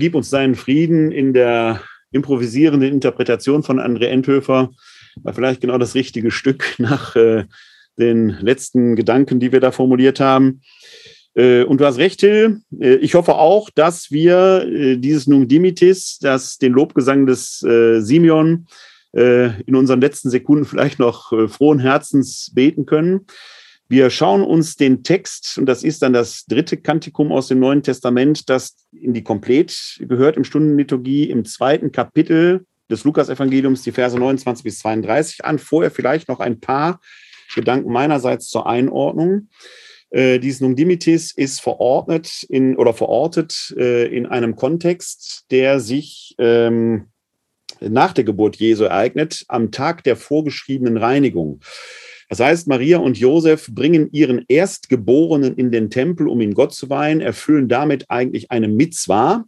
Gib 0.10 0.16
uns 0.16 0.32
deinen 0.32 0.56
Frieden 0.56 1.12
in 1.12 1.34
der 1.34 1.84
improvisierenden 2.12 2.92
Interpretation 2.92 3.62
von 3.62 3.80
André 3.80 4.06
Endhöfer. 4.06 4.72
War 5.22 5.34
vielleicht 5.36 5.62
genau 5.62 5.78
das 5.78 5.94
richtige 5.94 6.32
Stück 6.32 6.74
nach 6.80 7.16
äh, 7.16 7.46
den 8.00 8.30
letzten 8.30 8.96
Gedanken, 8.96 9.40
die 9.40 9.52
wir 9.52 9.60
da 9.60 9.72
formuliert 9.72 10.20
haben. 10.20 10.62
Äh, 11.36 11.62
und 11.62 11.80
du 11.80 11.86
hast 11.86 12.00
recht, 12.00 12.22
Till. 12.22 12.62
Äh, 12.80 12.96
ich 12.96 13.14
hoffe 13.14 13.36
auch, 13.36 13.70
dass 13.70 14.10
wir 14.10 14.66
äh, 14.68 14.98
dieses 14.98 15.28
Nunc 15.28 15.48
Dimitis, 15.48 16.18
das 16.20 16.58
den 16.58 16.74
Lobgesang 16.74 17.28
des 17.28 17.62
äh, 17.62 18.00
Simeon, 18.00 18.66
äh, 19.16 19.62
in 19.62 19.76
unseren 19.76 20.02
letzten 20.02 20.32
Sekunden 20.32 20.66
vielleicht 20.66 20.98
noch 20.98 21.32
frohen 21.50 21.78
Herzens 21.78 22.50
beten 22.56 22.88
können. 22.88 23.28
Wir 23.92 24.12
schauen 24.12 24.44
uns 24.44 24.76
den 24.76 25.02
Text, 25.02 25.58
und 25.58 25.66
das 25.66 25.84
ist 25.84 26.04
dann 26.04 26.14
das 26.14 26.46
dritte 26.46 26.78
Kantikum 26.78 27.32
aus 27.32 27.48
dem 27.48 27.60
Neuen 27.60 27.82
Testament, 27.82 28.48
das 28.48 28.76
in 28.92 29.16
die 29.16 29.24
Komplett 29.24 29.98
gehört 30.00 30.38
im 30.38 30.44
Stundenliturgie 30.44 31.28
im 31.28 31.44
zweiten 31.44 31.92
Kapitel 31.92 32.68
des 32.88 33.04
Lukas-Evangeliums, 33.04 33.82
die 33.82 33.92
Verse 33.92 34.16
29 34.16 34.64
bis 34.64 34.78
32 34.80 35.44
an. 35.44 35.58
Vorher 35.58 35.90
vielleicht 35.90 36.28
noch 36.28 36.40
ein 36.40 36.60
paar 36.60 37.00
Gedanken 37.56 37.92
meinerseits 37.92 38.48
zur 38.48 38.68
Einordnung. 38.68 39.50
Äh, 40.12 40.38
dieses 40.38 40.62
Nunc 40.62 40.78
Dimitis 40.78 41.32
ist 41.32 41.60
verordnet 41.60 42.44
in 42.44 42.76
oder 42.78 42.94
verortet 42.94 43.74
äh, 43.76 44.06
in 44.06 44.28
einem 44.28 44.56
Kontext, 44.56 45.46
der 45.50 45.80
sich 45.80 46.36
ähm, 46.38 47.08
nach 47.80 48.14
der 48.14 48.24
Geburt 48.24 48.58
Jesu 48.58 48.84
ereignet, 48.84 49.46
am 49.48 49.72
Tag 49.72 50.04
der 50.04 50.16
vorgeschriebenen 50.16 50.98
Reinigung. 50.98 51.62
Das 52.30 52.40
heißt, 52.40 52.68
Maria 52.68 53.00
und 53.00 53.18
Josef 53.18 53.68
bringen 53.72 54.10
ihren 54.12 54.46
Erstgeborenen 54.48 55.56
in 55.56 55.72
den 55.72 55.90
Tempel, 55.90 56.28
um 56.28 56.40
ihn 56.42 56.54
Gott 56.54 56.74
zu 56.74 56.90
weihen, 56.90 57.22
erfüllen 57.22 57.68
damit 57.68 58.06
eigentlich 58.10 58.52
eine 58.52 58.68
Mitzwa 58.68 59.46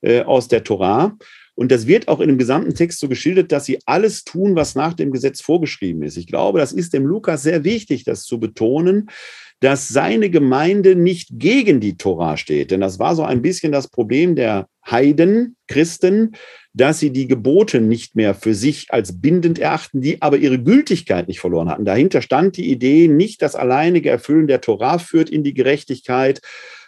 äh, 0.00 0.22
aus 0.22 0.48
der 0.48 0.64
Torah. 0.64 1.16
Und 1.54 1.70
das 1.70 1.86
wird 1.86 2.08
auch 2.08 2.20
in 2.20 2.28
dem 2.28 2.38
gesamten 2.38 2.74
Text 2.74 2.98
so 3.00 3.08
geschildert, 3.08 3.52
dass 3.52 3.66
sie 3.66 3.78
alles 3.84 4.24
tun, 4.24 4.56
was 4.56 4.74
nach 4.74 4.94
dem 4.94 5.12
Gesetz 5.12 5.42
vorgeschrieben 5.42 6.02
ist. 6.02 6.16
Ich 6.16 6.26
glaube, 6.26 6.58
das 6.58 6.72
ist 6.72 6.94
dem 6.94 7.06
Lukas 7.06 7.42
sehr 7.42 7.64
wichtig, 7.64 8.04
das 8.04 8.22
zu 8.24 8.40
betonen, 8.40 9.10
dass 9.62 9.88
seine 9.88 10.28
Gemeinde 10.28 10.96
nicht 10.96 11.28
gegen 11.34 11.78
die 11.78 11.96
Tora 11.96 12.36
steht. 12.36 12.72
Denn 12.72 12.80
das 12.80 12.98
war 12.98 13.14
so 13.14 13.22
ein 13.22 13.42
bisschen 13.42 13.70
das 13.70 13.86
Problem 13.86 14.34
der 14.34 14.66
Heiden, 14.90 15.56
Christen, 15.68 16.32
dass 16.74 16.98
sie 16.98 17.10
die 17.10 17.28
Gebote 17.28 17.80
nicht 17.80 18.16
mehr 18.16 18.34
für 18.34 18.54
sich 18.54 18.88
als 18.90 19.20
bindend 19.20 19.60
erachten, 19.60 20.00
die 20.00 20.20
aber 20.20 20.38
ihre 20.38 20.60
Gültigkeit 20.60 21.28
nicht 21.28 21.38
verloren 21.38 21.68
hatten. 21.68 21.84
Dahinter 21.84 22.22
stand 22.22 22.56
die 22.56 22.72
Idee, 22.72 23.06
nicht 23.06 23.40
das 23.40 23.54
alleinige 23.54 24.10
Erfüllen 24.10 24.48
der 24.48 24.60
Torah 24.60 24.98
führt 24.98 25.30
in 25.30 25.44
die 25.44 25.54
Gerechtigkeit, 25.54 26.40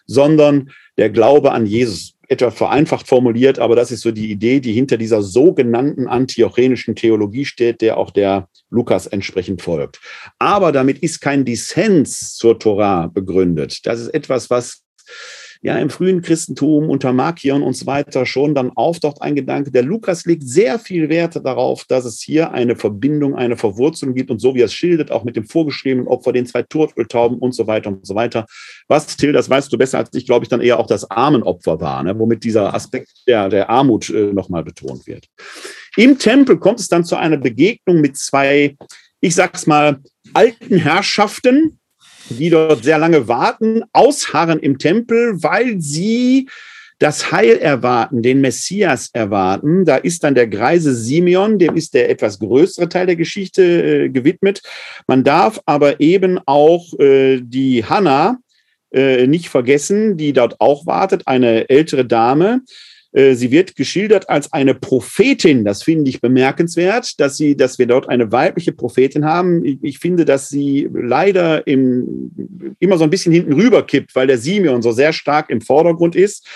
sondern 0.06 0.70
der 0.97 1.10
Glaube 1.10 1.52
an 1.52 1.66
Jesus. 1.66 2.12
Etwa 2.26 2.51
vereinfacht 2.51 3.06
formuliert, 3.06 3.59
aber 3.59 3.76
das 3.76 3.93
ist 3.93 4.01
so 4.01 4.10
die 4.10 4.31
Idee, 4.31 4.60
die 4.60 4.72
hinter 4.72 4.97
dieser 4.97 5.22
sogenannten 5.22 6.09
antiochenischen 6.09 6.97
Theologie 6.97 7.44
steht, 7.44 7.82
der 7.82 7.98
auch 7.98 8.10
der 8.10 8.48
Lukas 8.70 9.06
entsprechend 9.06 9.60
folgt. 9.60 10.01
Aber 10.39 10.72
damit 10.72 11.01
ist 11.01 11.20
kein 11.20 11.44
Dissens 11.44 12.35
zur 12.35 12.59
Torah 12.59 13.09
begründet. 13.09 13.86
Das 13.86 14.01
ist 14.01 14.09
etwas, 14.09 14.48
was 14.48 14.85
ja 15.65 15.78
im 15.78 15.89
frühen 15.89 16.20
Christentum 16.20 16.91
unter 16.91 17.15
Markion 17.15 17.62
und 17.62 17.74
so 17.74 17.86
weiter 17.86 18.27
schon 18.27 18.55
dann 18.55 18.70
auftaucht 18.74 19.23
ein 19.23 19.35
Gedanke. 19.35 19.70
Der 19.70 19.82
Lukas 19.82 20.27
legt 20.27 20.47
sehr 20.47 20.78
viel 20.78 21.09
Wert 21.09 21.36
darauf, 21.43 21.86
dass 21.86 22.05
es 22.05 22.20
hier 22.20 22.53
eine 22.53 22.77
Verbindung, 22.77 23.35
eine 23.35 23.57
Verwurzelung 23.57 24.15
gibt 24.15 24.31
und 24.31 24.41
so 24.41 24.55
wie 24.55 24.61
er 24.61 24.66
es 24.66 24.74
schildert, 24.74 25.11
auch 25.11 25.24
mit 25.24 25.36
dem 25.36 25.47
vorgeschriebenen 25.47 26.07
Opfer, 26.07 26.32
den 26.35 26.45
zwei 26.45 26.62
Turteltauben 26.62 27.39
und 27.39 27.55
so 27.55 27.66
weiter 27.66 27.89
und 27.89 28.07
so 28.07 28.15
weiter. 28.15 28.45
Was, 28.89 29.16
Till, 29.16 29.32
das 29.32 29.49
weißt 29.49 29.73
du 29.73 29.78
besser 29.78 29.97
als 29.97 30.11
ich, 30.12 30.27
glaube 30.27 30.45
ich, 30.45 30.51
dann 30.51 30.61
eher 30.61 30.78
auch 30.78 30.86
das 30.86 31.11
Armenopfer 31.11 31.81
war, 31.81 32.03
ne? 32.03 32.19
womit 32.19 32.45
dieser 32.45 32.74
Aspekt 32.74 33.09
der, 33.27 33.49
der 33.49 33.70
Armut 33.70 34.11
äh, 34.11 34.35
nochmal 34.35 34.65
betont 34.65 35.07
wird. 35.07 35.28
Im 35.97 36.19
Tempel 36.19 36.59
kommt 36.59 36.78
es 36.78 36.89
dann 36.89 37.07
zu 37.07 37.16
einer 37.16 37.39
Begegnung 37.39 38.03
mit 38.03 38.19
zwei, 38.19 38.77
ich 39.23 39.35
sag's 39.35 39.66
mal, 39.66 40.03
alten 40.35 40.77
Herrschaften, 40.77 41.78
die 42.31 42.51
dort 42.51 42.85
sehr 42.85 42.99
lange 42.99 43.29
warten, 43.29 43.83
ausharren 43.93 44.61
im 44.61 44.79
Tempel, 44.79 45.43
weil 45.43 45.81
sie 45.81 46.49
das 46.99 47.33
Heil 47.33 47.59
erwarten, 47.59 48.23
den 48.23 48.41
Messias 48.41 49.11
erwarten. 49.13 49.85
Da 49.85 49.97
ist 49.97 50.25
dann 50.25 50.35
der 50.35 50.47
greise 50.47 50.95
Simeon, 50.95 51.59
dem 51.59 51.77
ist 51.77 51.95
der 51.95 52.09
etwas 52.09 52.39
größere 52.39 52.89
Teil 52.89 53.07
der 53.07 53.17
Geschichte 53.17 53.63
äh, 53.63 54.09
gewidmet. 54.09 54.63
Man 55.07 55.25
darf 55.25 55.61
aber 55.67 56.01
eben 56.01 56.39
auch 56.47 56.99
äh, 56.99 57.41
die 57.43 57.85
Hannah 57.85 58.39
äh, 58.93 59.27
nicht 59.27 59.49
vergessen, 59.49 60.17
die 60.17 60.33
dort 60.33 60.61
auch 60.61 60.87
wartet, 60.87 61.27
eine 61.27 61.69
ältere 61.69 62.05
Dame, 62.05 62.63
sie 63.15 63.51
wird 63.51 63.77
geschildert 63.77 64.28
als 64.28 64.53
eine 64.53 64.74
Prophetin. 64.74 65.65
Das 65.65 65.82
finde 65.82 66.11
ich 66.11 66.20
bemerkenswert, 66.20 67.20
dass 67.20 67.36
sie, 67.36 67.57
dass 67.57 67.78
wir 67.78 67.86
dort 67.86 68.09
eine 68.09 68.32
weibliche 68.32 68.73
Prophetin 68.73 69.24
haben. 69.24 69.65
Ich, 69.65 69.78
ich 69.82 69.99
finde, 69.99 70.24
dass 70.24 70.49
sie 70.49 70.89
leider 70.93 71.66
im, 71.66 72.31
immer 72.81 72.99
so 72.99 73.05
ein 73.05 73.11
bisschen 73.11 73.32
hinten 73.32 73.53
rüber 73.53 73.86
kippt, 73.86 74.15
weil 74.15 74.27
der 74.27 74.39
Simeon 74.39 74.82
so 74.82 74.93
sehr 74.93 75.12
stark 75.12 75.51
im 75.51 75.61
Vordergrund 75.61 76.16
ist 76.16 76.47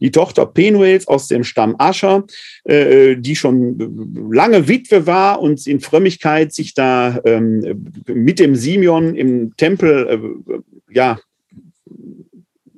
die 0.00 0.10
Tochter 0.10 0.46
Penuels 0.46 1.08
aus 1.08 1.28
dem 1.28 1.44
Stamm 1.44 1.74
Ascher, 1.78 2.24
äh, 2.64 3.16
die 3.16 3.36
schon 3.36 4.30
lange 4.30 4.68
Witwe 4.68 5.06
war 5.06 5.40
und 5.40 5.66
in 5.66 5.80
Frömmigkeit 5.80 6.52
sich 6.52 6.74
da 6.74 7.20
ähm, 7.24 7.92
mit 8.06 8.38
dem 8.38 8.54
Simeon 8.54 9.14
im 9.14 9.56
Tempel 9.56 10.06
äh, 10.48 10.94
ja 10.94 11.18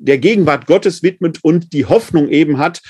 der 0.00 0.18
Gegenwart 0.18 0.66
Gottes 0.66 1.02
widmet 1.02 1.38
und 1.42 1.72
die 1.72 1.86
Hoffnung 1.86 2.28
eben 2.28 2.58
hat, 2.58 2.82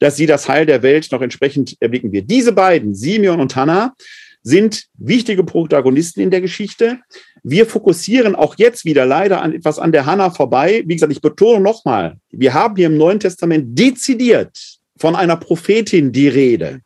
dass 0.00 0.16
sie 0.16 0.26
das 0.26 0.48
Heil 0.48 0.66
der 0.66 0.82
Welt 0.82 1.08
noch 1.12 1.22
entsprechend 1.22 1.76
erblicken 1.80 2.12
wird. 2.12 2.30
Diese 2.30 2.52
beiden, 2.52 2.94
Simeon 2.94 3.40
und 3.40 3.54
Hannah, 3.54 3.94
sind 4.42 4.84
wichtige 4.98 5.42
Protagonisten 5.42 6.20
in 6.20 6.30
der 6.30 6.42
Geschichte. 6.42 6.98
Wir 7.42 7.64
fokussieren 7.64 8.34
auch 8.34 8.56
jetzt 8.58 8.84
wieder 8.84 9.06
leider 9.06 9.40
an 9.40 9.54
etwas 9.54 9.78
an 9.78 9.90
der 9.90 10.04
Hannah 10.04 10.30
vorbei. 10.30 10.82
Wie 10.86 10.94
gesagt, 10.94 11.12
ich 11.12 11.22
betone 11.22 11.60
nochmal, 11.60 12.18
wir 12.30 12.52
haben 12.52 12.76
hier 12.76 12.86
im 12.86 12.98
Neuen 12.98 13.20
Testament 13.20 13.78
dezidiert 13.78 14.58
von 14.98 15.16
einer 15.16 15.36
Prophetin 15.36 16.12
die 16.12 16.28
Rede. 16.28 16.80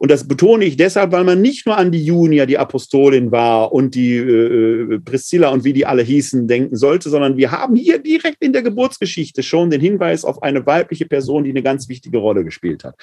Und 0.00 0.10
das 0.10 0.26
betone 0.26 0.64
ich 0.64 0.78
deshalb, 0.78 1.12
weil 1.12 1.24
man 1.24 1.42
nicht 1.42 1.66
nur 1.66 1.76
an 1.76 1.92
die 1.92 2.02
Junia, 2.02 2.46
die 2.46 2.56
Apostolin 2.56 3.30
war 3.32 3.70
und 3.70 3.94
die 3.94 4.16
äh, 4.16 4.98
Priscilla 5.00 5.50
und 5.50 5.62
wie 5.64 5.74
die 5.74 5.84
alle 5.84 6.02
hießen, 6.02 6.48
denken 6.48 6.74
sollte, 6.74 7.10
sondern 7.10 7.36
wir 7.36 7.50
haben 7.50 7.76
hier 7.76 7.98
direkt 7.98 8.42
in 8.42 8.54
der 8.54 8.62
Geburtsgeschichte 8.62 9.42
schon 9.42 9.68
den 9.68 9.82
Hinweis 9.82 10.24
auf 10.24 10.42
eine 10.42 10.64
weibliche 10.64 11.04
Person, 11.04 11.44
die 11.44 11.50
eine 11.50 11.62
ganz 11.62 11.90
wichtige 11.90 12.16
Rolle 12.16 12.44
gespielt 12.44 12.82
hat. 12.82 12.94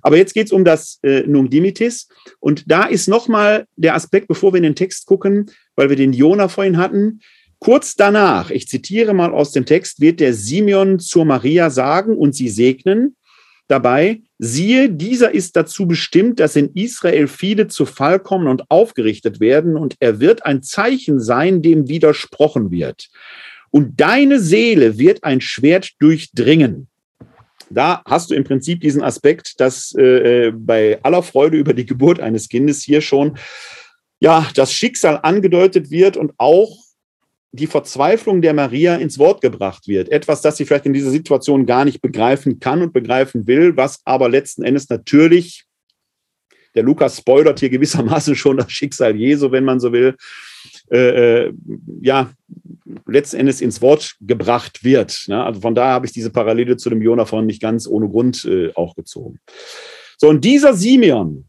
Aber 0.00 0.16
jetzt 0.16 0.32
geht 0.32 0.46
es 0.46 0.52
um 0.52 0.64
das 0.64 1.00
äh, 1.02 1.20
Num 1.26 1.50
Dimitis. 1.50 2.08
Und 2.40 2.64
da 2.70 2.84
ist 2.84 3.10
nochmal 3.10 3.66
der 3.76 3.94
Aspekt, 3.94 4.26
bevor 4.26 4.54
wir 4.54 4.56
in 4.56 4.62
den 4.62 4.74
Text 4.74 5.04
gucken, 5.04 5.50
weil 5.76 5.90
wir 5.90 5.96
den 5.96 6.14
Jona 6.14 6.48
vorhin 6.48 6.78
hatten, 6.78 7.20
Kurz 7.58 7.94
danach, 7.94 8.50
ich 8.50 8.66
zitiere 8.66 9.14
mal 9.14 9.30
aus 9.32 9.52
dem 9.52 9.66
Text, 9.66 10.00
wird 10.00 10.18
der 10.18 10.34
Simeon 10.34 10.98
zur 10.98 11.24
Maria 11.24 11.70
sagen 11.70 12.16
und 12.16 12.34
sie 12.34 12.48
segnen 12.48 13.14
dabei, 13.68 14.22
siehe, 14.44 14.90
dieser 14.90 15.32
ist 15.32 15.54
dazu 15.54 15.86
bestimmt, 15.86 16.40
dass 16.40 16.56
in 16.56 16.74
Israel 16.74 17.28
viele 17.28 17.68
zu 17.68 17.86
Fall 17.86 18.18
kommen 18.18 18.48
und 18.48 18.68
aufgerichtet 18.72 19.38
werden, 19.38 19.76
und 19.76 19.94
er 20.00 20.18
wird 20.18 20.44
ein 20.44 20.64
Zeichen 20.64 21.20
sein, 21.20 21.62
dem 21.62 21.88
widersprochen 21.88 22.72
wird. 22.72 23.08
Und 23.70 24.00
deine 24.00 24.40
Seele 24.40 24.98
wird 24.98 25.22
ein 25.22 25.40
Schwert 25.40 25.92
durchdringen. 26.00 26.88
Da 27.70 28.02
hast 28.04 28.30
du 28.30 28.34
im 28.34 28.42
Prinzip 28.42 28.80
diesen 28.80 29.02
Aspekt, 29.02 29.60
dass 29.60 29.94
äh, 29.96 30.48
äh 30.48 30.50
bei 30.50 30.98
aller 31.04 31.22
Freude 31.22 31.56
über 31.56 31.72
die 31.72 31.86
Geburt 31.86 32.18
eines 32.18 32.48
Kindes 32.48 32.82
hier 32.82 33.00
schon 33.00 33.38
ja 34.20 34.48
das 34.56 34.72
Schicksal 34.72 35.20
angedeutet 35.22 35.90
wird 35.90 36.16
und 36.16 36.32
auch 36.36 36.76
die 37.52 37.66
Verzweiflung 37.66 38.40
der 38.40 38.54
Maria 38.54 38.96
ins 38.96 39.18
Wort 39.18 39.42
gebracht 39.42 39.86
wird. 39.86 40.08
Etwas, 40.08 40.40
das 40.40 40.56
sie 40.56 40.64
vielleicht 40.64 40.86
in 40.86 40.94
dieser 40.94 41.10
Situation 41.10 41.66
gar 41.66 41.84
nicht 41.84 42.00
begreifen 42.00 42.58
kann 42.58 42.80
und 42.80 42.94
begreifen 42.94 43.46
will, 43.46 43.76
was 43.76 44.00
aber 44.04 44.30
letzten 44.30 44.62
Endes 44.62 44.88
natürlich, 44.88 45.64
der 46.74 46.82
Lukas 46.82 47.18
spoilert 47.18 47.60
hier 47.60 47.68
gewissermaßen 47.68 48.34
schon 48.34 48.56
das 48.56 48.72
Schicksal 48.72 49.14
Jesu, 49.14 49.52
wenn 49.52 49.64
man 49.64 49.80
so 49.80 49.92
will, 49.92 50.16
äh, 50.90 51.44
äh, 51.44 51.52
ja, 52.00 52.32
letzten 53.06 53.36
Endes 53.36 53.60
ins 53.60 53.82
Wort 53.82 54.16
gebracht 54.20 54.82
wird. 54.82 55.24
Ne? 55.26 55.44
Also 55.44 55.60
von 55.60 55.74
daher 55.74 55.92
habe 55.92 56.06
ich 56.06 56.12
diese 56.12 56.30
Parallele 56.30 56.78
zu 56.78 56.88
dem 56.88 57.02
Jonah 57.02 57.26
von 57.26 57.44
nicht 57.44 57.60
ganz 57.60 57.86
ohne 57.86 58.08
Grund 58.08 58.46
äh, 58.46 58.72
auch 58.74 58.94
gezogen. 58.94 59.38
So, 60.16 60.28
und 60.28 60.44
dieser 60.44 60.72
Simeon, 60.72 61.44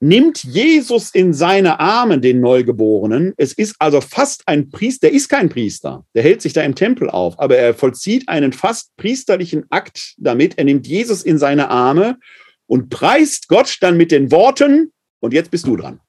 nimmt 0.00 0.42
Jesus 0.42 1.10
in 1.10 1.34
seine 1.34 1.78
Arme, 1.78 2.18
den 2.18 2.40
Neugeborenen. 2.40 3.34
Es 3.36 3.52
ist 3.52 3.76
also 3.78 4.00
fast 4.00 4.42
ein 4.46 4.70
Priester, 4.70 5.08
der 5.08 5.16
ist 5.16 5.28
kein 5.28 5.50
Priester, 5.50 6.04
der 6.14 6.22
hält 6.22 6.40
sich 6.40 6.54
da 6.54 6.62
im 6.62 6.74
Tempel 6.74 7.10
auf, 7.10 7.38
aber 7.38 7.56
er 7.56 7.74
vollzieht 7.74 8.28
einen 8.28 8.52
fast 8.52 8.96
priesterlichen 8.96 9.66
Akt 9.70 10.14
damit. 10.16 10.58
Er 10.58 10.64
nimmt 10.64 10.86
Jesus 10.86 11.22
in 11.22 11.38
seine 11.38 11.68
Arme 11.68 12.18
und 12.66 12.88
preist 12.88 13.48
Gott 13.48 13.76
dann 13.80 13.96
mit 13.96 14.10
den 14.10 14.30
Worten, 14.30 14.92
und 15.20 15.34
jetzt 15.34 15.50
bist 15.50 15.66
du 15.66 15.76
dran. 15.76 16.00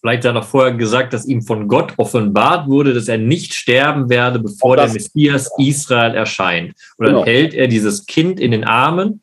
Vielleicht 0.00 0.24
hat 0.24 0.30
er 0.30 0.32
noch 0.32 0.46
vorher 0.46 0.74
gesagt, 0.74 1.12
dass 1.12 1.26
ihm 1.26 1.42
von 1.42 1.68
Gott 1.68 1.94
offenbart 1.96 2.68
wurde, 2.68 2.92
dass 2.92 3.06
er 3.06 3.18
nicht 3.18 3.54
sterben 3.54 4.10
werde, 4.10 4.40
bevor 4.40 4.76
der 4.76 4.88
Messias 4.88 5.48
Israel 5.58 6.14
erscheint. 6.14 6.74
Und 6.98 7.06
dann 7.06 7.14
genau. 7.14 7.24
hält 7.24 7.54
er 7.54 7.68
dieses 7.68 8.04
Kind 8.06 8.40
in 8.40 8.50
den 8.50 8.64
Armen 8.64 9.22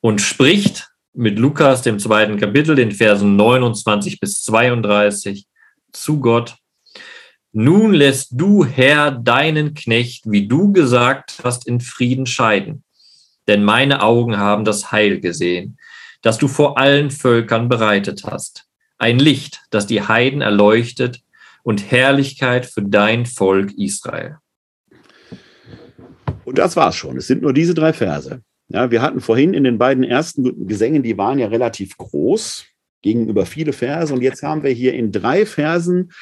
und 0.00 0.20
spricht 0.20 0.87
mit 1.12 1.38
Lukas, 1.38 1.82
dem 1.82 1.98
zweiten 1.98 2.38
Kapitel, 2.38 2.74
den 2.74 2.92
Versen 2.92 3.36
29 3.36 4.20
bis 4.20 4.42
32 4.42 5.46
zu 5.92 6.20
Gott. 6.20 6.56
Nun 7.52 7.92
lässt 7.92 8.28
du, 8.32 8.64
Herr, 8.64 9.10
deinen 9.10 9.74
Knecht, 9.74 10.24
wie 10.30 10.46
du 10.46 10.72
gesagt 10.72 11.40
hast, 11.42 11.66
in 11.66 11.80
Frieden 11.80 12.26
scheiden. 12.26 12.84
Denn 13.46 13.64
meine 13.64 14.02
Augen 14.02 14.36
haben 14.36 14.64
das 14.64 14.92
Heil 14.92 15.20
gesehen, 15.20 15.78
das 16.22 16.38
du 16.38 16.48
vor 16.48 16.78
allen 16.78 17.10
Völkern 17.10 17.68
bereitet 17.68 18.24
hast. 18.24 18.66
Ein 18.98 19.18
Licht, 19.18 19.62
das 19.70 19.86
die 19.86 20.02
Heiden 20.02 20.42
erleuchtet 20.42 21.22
und 21.62 21.90
Herrlichkeit 21.90 22.66
für 22.66 22.82
dein 22.82 23.24
Volk 23.24 23.72
Israel. 23.78 24.38
Und 26.44 26.58
das 26.58 26.76
war's 26.76 26.96
schon. 26.96 27.16
Es 27.16 27.26
sind 27.26 27.42
nur 27.42 27.52
diese 27.52 27.74
drei 27.74 27.92
Verse. 27.92 28.42
Ja, 28.68 28.90
wir 28.90 29.00
hatten 29.00 29.20
vorhin 29.20 29.54
in 29.54 29.64
den 29.64 29.78
beiden 29.78 30.04
ersten 30.04 30.66
Gesängen, 30.66 31.02
die 31.02 31.16
waren 31.16 31.38
ja 31.38 31.48
relativ 31.48 31.96
groß 31.96 32.66
gegenüber 33.02 33.46
viele 33.46 33.72
Verse. 33.72 34.12
Und 34.12 34.22
jetzt 34.22 34.42
haben 34.42 34.62
wir 34.62 34.70
hier 34.70 34.92
in 34.94 35.10
drei 35.10 35.46
Versen 35.46 36.12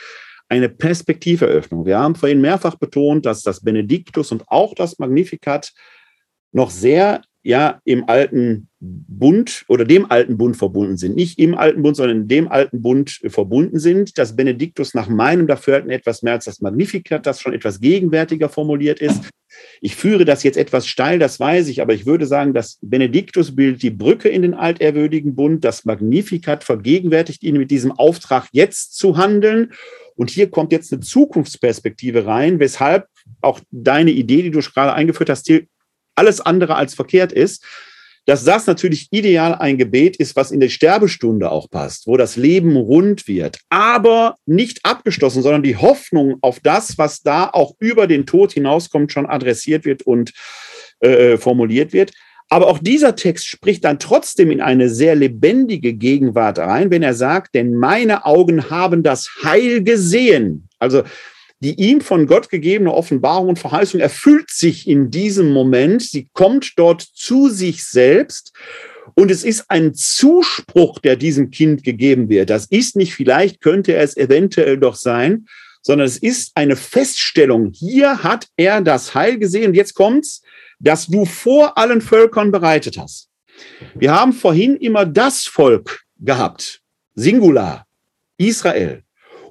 eine 0.48 0.68
Perspektiveröffnung. 0.68 1.86
Wir 1.86 1.98
haben 1.98 2.14
vorhin 2.14 2.40
mehrfach 2.40 2.77
betont, 2.77 3.27
dass 3.27 3.43
das 3.43 3.62
Benediktus 3.62 4.31
und 4.31 4.44
auch 4.47 4.74
das 4.74 4.98
Magnificat 4.98 5.73
noch 6.52 6.70
sehr 6.70 7.23
ja 7.47 7.81
im 7.85 8.09
alten 8.09 8.68
Bund 8.81 9.64
oder 9.68 9.85
dem 9.85 10.10
alten 10.10 10.36
Bund 10.36 10.56
verbunden 10.56 10.97
sind. 10.97 11.16
Nicht 11.16 11.39
im 11.39 11.56
alten 11.56 11.82
Bund, 11.82 11.97
sondern 11.97 12.23
in 12.23 12.28
dem 12.28 12.48
alten 12.48 12.82
Bund 12.82 13.20
verbunden 13.27 13.78
sind. 13.78 14.18
Das 14.18 14.36
Benediktus 14.36 14.94
nach 14.94 15.09
meinem 15.09 15.47
Dafürhalten 15.47 15.90
etwas 15.90 16.23
mehr 16.23 16.35
als 16.35 16.44
das 16.44 16.60
Magnificat, 16.60 17.24
das 17.24 17.40
schon 17.40 17.55
etwas 17.55 17.81
gegenwärtiger 17.81 18.48
formuliert 18.48 19.01
ist. 19.01 19.31
Ich 19.81 19.97
führe 19.97 20.24
das 20.24 20.43
jetzt 20.43 20.59
etwas 20.59 20.86
steil, 20.86 21.18
das 21.18 21.40
weiß 21.40 21.68
ich, 21.68 21.81
aber 21.81 21.94
ich 21.94 22.05
würde 22.05 22.27
sagen, 22.27 22.52
das 22.52 22.78
Benediktus 22.82 23.55
bildet 23.55 23.82
die 23.82 23.90
Brücke 23.90 24.28
in 24.28 24.43
den 24.43 24.55
altehrwürdigen 24.55 25.35
Bund. 25.35 25.64
Das 25.64 25.85
Magnificat 25.85 26.64
vergegenwärtigt 26.64 27.43
ihn 27.43 27.56
mit 27.56 27.70
diesem 27.70 27.93
Auftrag, 27.93 28.48
jetzt 28.52 28.97
zu 28.97 29.16
handeln. 29.16 29.73
Und 30.16 30.31
hier 30.31 30.51
kommt 30.51 30.73
jetzt 30.73 30.93
eine 30.93 31.01
Zukunftsperspektive 31.01 32.27
rein, 32.27 32.59
weshalb 32.59 33.06
auch 33.40 33.60
deine 33.70 34.10
Idee, 34.10 34.43
die 34.43 34.51
du 34.51 34.60
gerade 34.60 34.94
eingeführt 34.94 35.31
hast, 35.31 35.48
alles 36.17 36.41
andere 36.41 36.75
als 36.75 36.95
verkehrt 36.95 37.33
ist, 37.33 37.65
dass 38.27 38.45
das 38.45 38.67
natürlich 38.67 39.07
ideal 39.13 39.55
ein 39.55 39.79
Gebet 39.79 40.17
ist, 40.17 40.35
was 40.35 40.51
in 40.51 40.59
der 40.59 40.69
Sterbestunde 40.69 41.51
auch 41.51 41.71
passt, 41.71 42.09
wo 42.09 42.17
das 42.17 42.37
Leben 42.37 42.77
rund 42.77 43.29
wird, 43.29 43.61
aber 43.71 44.35
nicht 44.47 44.85
abgeschlossen, 44.85 45.43
sondern 45.43 45.63
die 45.63 45.77
Hoffnung 45.77 46.39
auf 46.41 46.59
das, 46.61 46.99
was 46.99 47.23
da 47.23 47.49
auch 47.49 47.75
über 47.79 48.09
den 48.09 48.27
Tod 48.27 48.53
hinauskommt, 48.53 49.13
schon 49.13 49.27
adressiert 49.27 49.85
wird 49.85 50.03
und 50.03 50.33
äh, 51.01 51.39
formuliert 51.39 51.93
wird. 51.93 52.13
Aber 52.49 52.69
auch 52.69 52.79
dieser 52.79 53.17
Text 53.17 53.47
spricht 53.47 53.85
dann 53.85 53.99
trotzdem 53.99 54.51
in 54.51 54.61
eine 54.61 54.89
sehr 54.89 55.15
lebendige 55.15 55.95
Gegenwart 55.95 56.59
rein, 56.59 56.91
wenn 56.91 57.03
er 57.03 57.15
sagt, 57.15 57.55
denn 57.55 57.75
meine 57.75 58.25
Augen 58.25 58.71
haben 58.71 59.03
das 59.03 59.29
Heil 59.43 59.83
gesehen. 59.83 60.69
Also 60.79 61.03
die 61.67 61.75
ihm 61.75 62.01
von 62.01 62.29
Gott 62.29 62.49
gegebene 62.49 62.95
Offenbarung 62.95 63.49
und 63.49 63.59
Verheißung 63.59 63.99
erfüllt 63.99 64.51
sich 64.51 64.87
in 64.87 65.11
diesem 65.11 65.51
Moment. 65.51 66.01
Sie 66.01 66.29
kommt 66.33 66.75
dort 66.77 67.03
zu 67.03 67.49
sich 67.49 67.83
selbst. 67.83 68.53
Und 69.15 69.33
es 69.33 69.43
ist 69.43 69.65
ein 69.69 69.93
Zuspruch, 69.93 71.01
der 71.01 71.17
diesem 71.17 71.51
Kind 71.51 71.83
gegeben 71.83 72.29
wird. 72.29 72.51
Das 72.51 72.67
ist 72.67 72.95
nicht 72.95 73.15
vielleicht, 73.15 73.61
könnte 73.61 73.95
er 73.95 74.05
es 74.05 74.17
eventuell 74.17 74.79
doch 74.79 74.95
sein, 74.95 75.47
sondern 75.83 76.07
es 76.07 76.19
ist 76.19 76.53
eine 76.55 76.77
Feststellung. 76.77 77.73
Hier 77.73 78.23
hat 78.23 78.47
er 78.57 78.81
das 78.81 79.17
Heil 79.17 79.37
gesehen. 79.37 79.75
Jetzt 79.75 79.95
kommt's, 79.95 80.43
dass 80.79 81.09
du 81.09 81.25
vor 81.25 81.77
allen 81.77 82.01
Völkern 82.01 82.53
bereitet 82.53 82.97
hast. 82.97 83.29
Wir 83.97 84.13
haben 84.13 84.33
vorhin 84.33 84.77
immer 84.77 85.05
das 85.05 85.47
Volk 85.47 86.05
gehabt. 86.21 86.81
Singular. 87.17 87.89
Israel. 88.39 89.03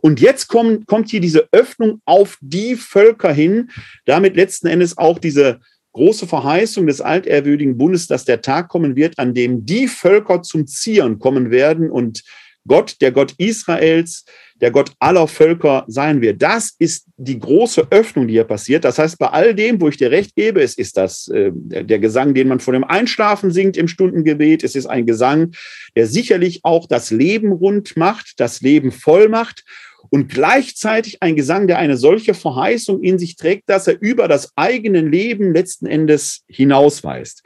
Und 0.06 0.22
jetzt 0.22 0.50
kommt, 0.50 0.86
kommt 0.86 1.10
hier 1.10 1.20
diese 1.20 1.50
Öffnung 1.52 2.00
auf 2.06 2.38
die 2.40 2.76
Völker 2.76 3.34
hin, 3.34 3.72
damit 4.06 4.36
letzten 4.36 4.68
Endes 4.68 5.00
auch 5.00 5.18
diese 5.18 5.62
große 5.94 6.28
Verheißung 6.28 6.86
des 6.86 7.02
altehrwürdigen 7.02 7.76
Bundes, 7.76 8.06
dass 8.06 8.24
der 8.24 8.44
Tag 8.44 8.68
kommen 8.68 8.96
wird, 8.96 9.18
an 9.18 9.34
dem 9.34 9.66
die 9.66 9.88
Völker 9.88 10.44
zum 10.44 10.68
Zieren 10.68 11.18
kommen 11.18 11.50
werden 11.50 11.90
und 11.90 12.22
Gott, 12.68 12.98
der 13.02 13.12
Gott 13.12 13.34
Israels, 13.40 14.26
der 14.62 14.70
Gott 14.70 14.92
aller 15.00 15.28
Völker 15.28 15.86
sein 15.88 16.22
wird. 16.22 16.40
Das 16.42 16.76
ist 16.78 17.08
die 17.18 17.40
große 17.40 17.88
Öffnung, 17.90 18.28
die 18.28 18.36
hier 18.36 18.44
passiert. 18.44 18.86
Das 18.86 19.00
heißt, 19.00 19.18
bei 19.18 19.28
all 19.28 19.56
dem, 19.56 19.82
wo 19.82 19.90
ich 19.90 19.98
dir 19.98 20.12
recht 20.12 20.36
gebe, 20.36 20.62
es 20.62 20.78
ist 20.78 20.98
das 20.98 21.28
äh, 21.30 21.52
der 21.52 22.00
Gesang, 22.00 22.36
den 22.36 22.48
man 22.48 22.60
vor 22.60 22.74
dem 22.74 22.84
Einschlafen 22.84 23.50
singt 23.50 23.76
im 23.76 23.88
Stundengebet. 23.88 24.64
Es 24.64 24.76
ist 24.76 24.86
ein 24.86 25.08
Gesang, 25.08 25.52
der 25.96 26.06
sicherlich 26.06 26.60
auch 26.64 26.88
das 26.88 27.10
Leben 27.10 27.52
rund 27.52 27.98
macht, 27.98 28.34
das 28.38 28.62
Leben 28.62 28.92
voll 28.92 29.30
macht 29.30 29.64
und 30.10 30.30
gleichzeitig 30.30 31.22
ein 31.22 31.36
Gesang, 31.36 31.68
der 31.68 31.78
eine 31.78 31.98
solche 31.98 32.34
Verheißung 32.34 33.02
in 33.04 33.20
sich 33.20 33.36
trägt, 33.36 33.70
dass 33.70 33.88
er 33.88 34.02
über 34.02 34.28
das 34.28 34.52
eigene 34.56 35.02
Leben 35.02 35.54
letzten 35.54 35.86
Endes 35.86 36.44
hinausweist. 36.48 37.44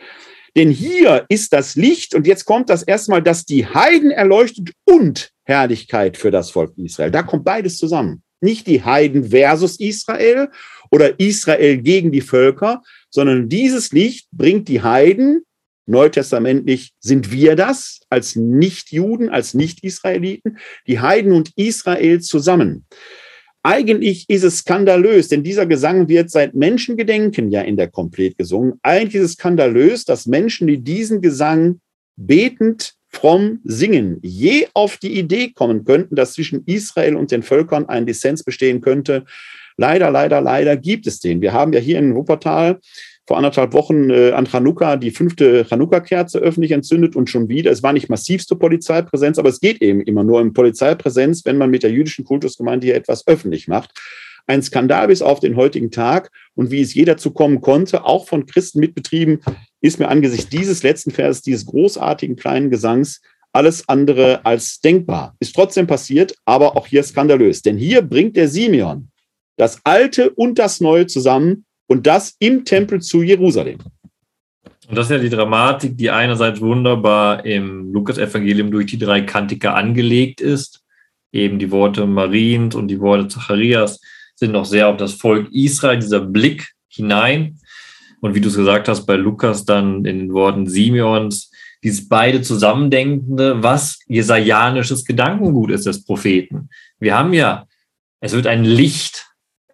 Denn 0.56 0.70
hier 0.70 1.26
ist 1.30 1.54
das 1.54 1.76
Licht 1.76 2.16
und 2.16 2.28
jetzt 2.28 2.46
kommt 2.46 2.70
das 2.70 2.84
erstmal, 2.84 3.22
dass 3.22 3.46
die 3.46 3.66
Heiden 3.66 4.12
erleuchtet 4.12 4.72
und 4.86 5.32
Herrlichkeit 5.44 6.18
für 6.18 6.32
das 6.32 6.52
Volk 6.52 6.74
Israel. 6.78 7.12
Da 7.12 7.24
kommt 7.24 7.46
beides 7.46 7.78
zusammen. 7.78 8.24
Nicht 8.42 8.68
die 8.68 8.84
Heiden 8.84 9.30
versus 9.30 9.80
Israel 9.80 10.50
oder 10.92 11.20
Israel 11.20 11.78
gegen 11.78 12.12
die 12.12 12.22
Völker, 12.22 12.82
sondern 13.10 13.50
dieses 13.50 13.92
Licht 13.92 14.28
bringt 14.32 14.68
die 14.68 14.82
Heiden 14.82 15.44
Neutestamentlich 15.90 16.92
sind 17.00 17.32
wir 17.32 17.56
das 17.56 18.02
als 18.10 18.36
Nichtjuden, 18.36 19.30
als 19.30 19.56
Nicht-Israeliten, 19.56 20.60
die 20.88 21.00
Heiden 21.00 21.32
und 21.32 21.52
Israel 21.56 22.22
zusammen. 22.22 22.86
Eigentlich 23.64 24.30
ist 24.30 24.44
es 24.44 24.60
skandalös, 24.60 25.28
denn 25.28 25.44
dieser 25.44 25.66
Gesang 25.66 26.08
wird 26.08 26.30
seit 26.30 26.54
Menschengedenken 26.54 27.50
ja 27.50 27.62
in 27.62 27.76
der 27.76 27.90
Komplett 27.90 28.38
gesungen. 28.38 28.74
Eigentlich 28.84 29.16
ist 29.16 29.32
es 29.32 29.34
skandalös, 29.34 30.06
dass 30.06 30.28
Menschen, 30.28 30.68
die 30.68 30.78
diesen 30.78 31.22
Gesang 31.22 31.82
betend 32.16 32.94
fromm 33.08 33.60
singen, 33.64 34.20
je 34.22 34.68
auf 34.76 34.98
die 34.98 35.18
Idee 35.18 35.52
kommen 35.52 35.84
könnten, 35.84 36.16
dass 36.16 36.34
zwischen 36.34 36.64
Israel 36.68 37.16
und 37.16 37.32
den 37.32 37.42
Völkern 37.42 37.90
ein 37.90 38.06
Dissens 38.06 38.44
bestehen 38.44 38.82
könnte. 38.82 39.26
Leider, 39.76 40.12
leider, 40.12 40.40
leider 40.40 40.78
gibt 40.78 41.08
es 41.08 41.20
den. 41.20 41.42
Wir 41.42 41.52
haben 41.52 41.74
ja 41.74 41.80
hier 41.80 41.98
in 41.98 42.14
Wuppertal 42.14 42.80
vor 43.30 43.38
anderthalb 43.38 43.74
Wochen 43.74 44.10
äh, 44.10 44.32
an 44.32 44.48
Chanukka 44.48 44.98
die 44.98 45.12
fünfte 45.12 45.64
Chanukka-Kerze 45.64 46.40
öffentlich 46.40 46.72
entzündet 46.72 47.16
und 47.16 47.30
schon 47.30 47.48
wieder. 47.48 47.70
Es 47.70 47.84
war 47.84 47.94
nicht 47.94 48.10
massivste 48.10 48.56
Polizeipräsenz, 48.56 49.38
aber 49.38 49.50
es 49.50 49.60
geht 49.60 49.84
eben 49.84 50.02
immer 50.02 50.24
nur 50.24 50.42
um 50.42 50.52
Polizeipräsenz, 50.52 51.46
wenn 51.46 51.60
man 51.60 51.70
mit 51.70 51.84
der 51.84 51.92
jüdischen 51.92 52.26
Kultusgemeinde 52.26 52.88
hier 52.88 52.96
etwas 52.96 53.28
öffentlich 53.28 53.68
macht. 53.68 53.92
Ein 54.48 54.64
Skandal 54.64 55.10
bis 55.10 55.22
auf 55.22 55.40
den 55.40 55.58
heutigen 55.58 55.92
Tag 55.92 56.32
und 56.56 56.72
wie 56.72 56.82
es 56.82 56.96
jeder 56.96 57.18
zu 57.18 57.30
kommen 57.30 57.62
konnte, 57.62 58.04
auch 58.04 58.28
von 58.28 58.48
Christen 58.48 58.80
mitbetrieben, 58.80 59.42
ist 59.80 60.00
mir 60.00 60.08
angesichts 60.08 60.50
dieses 60.50 60.82
letzten 60.82 61.12
Verses, 61.12 61.44
dieses 61.44 61.68
großartigen 61.68 62.36
kleinen 62.36 62.72
Gesangs, 62.72 63.22
alles 63.54 63.88
andere 63.88 64.44
als 64.44 64.80
denkbar. 64.80 65.36
Ist 65.40 65.54
trotzdem 65.54 65.86
passiert, 65.86 66.34
aber 66.46 66.76
auch 66.76 66.88
hier 66.88 67.04
skandalös. 67.04 67.62
Denn 67.62 67.78
hier 67.78 68.02
bringt 68.02 68.36
der 68.36 68.48
Simeon 68.48 69.10
das 69.56 69.82
Alte 69.84 70.32
und 70.32 70.58
das 70.58 70.82
Neue 70.82 71.06
zusammen 71.06 71.66
und 71.90 72.08
das 72.08 72.36
im 72.40 72.64
Tempel 72.64 73.02
zu 73.02 73.22
Jerusalem. 73.24 73.80
Und 74.88 74.98
das 74.98 75.08
ist 75.08 75.12
ja 75.12 75.18
die 75.20 75.30
Dramatik, 75.30 75.98
die 75.98 76.10
einerseits 76.10 76.62
wunderbar 76.62 77.46
im 77.46 77.92
Lukas-Evangelium 77.92 78.72
durch 78.72 78.88
die 78.88 78.98
drei 78.98 79.22
Kantiker 79.22 79.76
angelegt 79.76 80.42
ist. 80.42 80.84
Eben 81.32 81.60
die 81.60 81.70
Worte 81.70 82.08
Mariens 82.08 82.74
und 82.74 82.88
die 82.88 83.00
Worte 83.00 83.28
Zacharias 83.28 84.00
sind 84.36 84.52
noch 84.52 84.66
sehr 84.66 84.88
auf 84.88 84.98
das 84.98 85.14
Volk 85.14 85.52
Israel, 85.52 86.00
dieser 86.00 86.22
Blick 86.22 86.72
hinein. 86.88 87.60
Und 88.22 88.34
wie 88.36 88.42
du 88.42 88.50
es 88.50 88.56
gesagt 88.56 88.88
hast, 88.88 89.06
bei 89.06 89.16
Lukas 89.16 89.66
dann 89.66 90.06
in 90.06 90.20
den 90.20 90.34
Worten 90.34 90.68
Simeons, 90.68 91.52
dieses 91.84 92.08
beide 92.08 92.42
Zusammendenkende, 92.42 93.62
was 93.62 94.00
jesajanisches 94.08 95.06
Gedankengut 95.06 95.72
ist 95.72 95.86
des 95.86 96.04
Propheten. 96.04 96.70
Wir 97.00 97.18
haben 97.18 97.34
ja, 97.34 97.68
es 98.22 98.34
wird 98.34 98.48
ein 98.48 98.66
Licht 98.66 99.29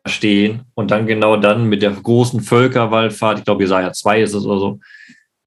stehen 0.06 0.64
und 0.76 0.91
dann 0.91 1.07
genau 1.07 1.38
dann 1.38 1.65
mit 1.65 1.82
der 1.82 1.91
großen 1.91 2.41
Völkerwallfahrt, 2.41 3.40
ich 3.40 3.45
glaube 3.45 3.64
Jesaja 3.64 3.91
2 3.91 4.22
ist 4.22 4.34
es 4.34 4.45
oder 4.45 4.60
so, 4.60 4.80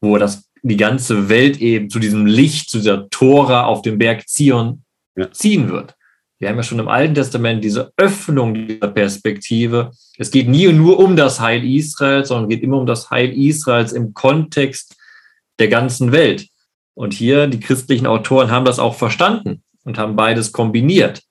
wo 0.00 0.18
das 0.18 0.48
die 0.62 0.76
ganze 0.76 1.28
Welt 1.28 1.60
eben 1.60 1.88
zu 1.90 1.98
diesem 1.98 2.26
Licht, 2.26 2.70
zu 2.70 2.78
dieser 2.78 3.08
Tora 3.10 3.64
auf 3.64 3.82
dem 3.82 3.98
Berg 3.98 4.28
Zion 4.28 4.82
ja. 5.16 5.30
ziehen 5.30 5.70
wird. 5.70 5.94
Wir 6.38 6.48
haben 6.48 6.56
ja 6.56 6.62
schon 6.62 6.78
im 6.78 6.88
Alten 6.88 7.14
Testament 7.14 7.64
diese 7.64 7.92
Öffnung 7.96 8.54
dieser 8.54 8.88
Perspektive. 8.88 9.90
Es 10.18 10.30
geht 10.30 10.48
nie 10.48 10.72
nur 10.72 10.98
um 10.98 11.16
das 11.16 11.40
Heil 11.40 11.64
Israels, 11.64 12.28
sondern 12.28 12.48
geht 12.48 12.62
immer 12.62 12.78
um 12.78 12.86
das 12.86 13.10
Heil 13.10 13.32
Israels 13.36 13.92
im 13.92 14.14
Kontext 14.14 14.96
der 15.58 15.68
ganzen 15.68 16.12
Welt. 16.12 16.48
Und 16.94 17.12
hier, 17.12 17.48
die 17.48 17.60
christlichen 17.60 18.06
Autoren 18.06 18.50
haben 18.50 18.64
das 18.64 18.78
auch 18.78 18.94
verstanden 18.94 19.62
und 19.84 19.98
haben 19.98 20.16
beides 20.16 20.52
kombiniert, 20.52 21.22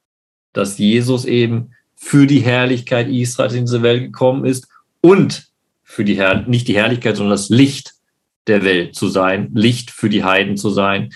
dass 0.53 0.77
Jesus 0.77 1.23
eben 1.25 1.71
für 1.97 2.27
die 2.27 2.39
Herrlichkeit 2.39 3.09
Israels 3.09 3.53
in 3.53 3.65
diese 3.65 3.81
Welt 3.81 4.03
gekommen 4.03 4.45
ist 4.45 4.67
und 5.01 5.47
für 5.83 6.05
die 6.05 6.15
Herr 6.15 6.47
nicht 6.47 6.67
die 6.67 6.75
Herrlichkeit, 6.75 7.17
sondern 7.17 7.33
das 7.33 7.49
Licht 7.49 7.93
der 8.45 8.63
Welt 8.63 8.95
zu 8.95 9.07
sein, 9.07 9.51
Licht 9.53 9.91
für 9.91 10.09
die 10.09 10.23
Heiden 10.23 10.57
zu 10.57 10.69
sein, 10.69 11.09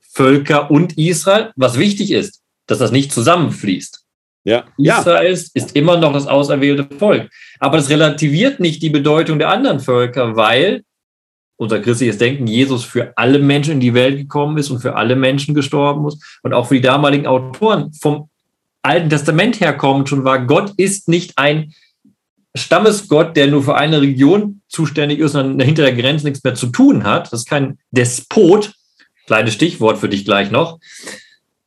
Völker 0.00 0.70
und 0.70 0.98
Israel, 0.98 1.52
was 1.56 1.78
wichtig 1.78 2.10
ist, 2.10 2.42
dass 2.66 2.78
das 2.78 2.90
nicht 2.90 3.12
zusammenfließt. 3.12 4.02
Ja. 4.44 4.64
Israel 4.78 5.32
ja. 5.32 5.40
ist 5.54 5.76
immer 5.76 5.96
noch 5.96 6.12
das 6.12 6.26
auserwählte 6.26 6.86
Volk. 6.98 7.30
Aber 7.58 7.76
das 7.76 7.90
relativiert 7.90 8.60
nicht 8.60 8.82
die 8.82 8.90
Bedeutung 8.90 9.38
der 9.38 9.50
anderen 9.50 9.80
Völker, 9.80 10.36
weil 10.36 10.84
unser 11.56 11.80
christliches 11.80 12.18
Denken 12.18 12.46
Jesus 12.46 12.84
für 12.84 13.12
alle 13.16 13.38
Menschen 13.38 13.74
in 13.74 13.80
die 13.80 13.94
Welt 13.94 14.16
gekommen 14.16 14.58
ist 14.58 14.70
und 14.70 14.80
für 14.80 14.94
alle 14.94 15.16
Menschen 15.16 15.54
gestorben 15.54 16.06
ist. 16.06 16.40
Und 16.42 16.52
auch 16.54 16.68
für 16.68 16.74
die 16.74 16.80
damaligen 16.80 17.26
Autoren 17.26 17.92
vom 17.92 18.28
Alten 18.86 19.10
Testament 19.10 19.60
herkommt 19.60 20.08
schon 20.08 20.24
war, 20.24 20.46
Gott 20.46 20.72
ist 20.76 21.08
nicht 21.08 21.32
ein 21.36 21.74
Stammesgott, 22.54 23.36
der 23.36 23.48
nur 23.48 23.62
für 23.62 23.74
eine 23.74 24.00
Region 24.00 24.62
zuständig 24.68 25.18
ist 25.18 25.34
und 25.34 25.60
hinter 25.60 25.82
der 25.82 25.94
Grenze 25.94 26.26
nichts 26.26 26.42
mehr 26.42 26.54
zu 26.54 26.68
tun 26.68 27.04
hat. 27.04 27.32
Das 27.32 27.40
ist 27.40 27.48
kein 27.48 27.78
Despot, 27.90 28.72
kleines 29.26 29.54
Stichwort 29.54 29.98
für 29.98 30.08
dich 30.08 30.24
gleich 30.24 30.50
noch, 30.50 30.78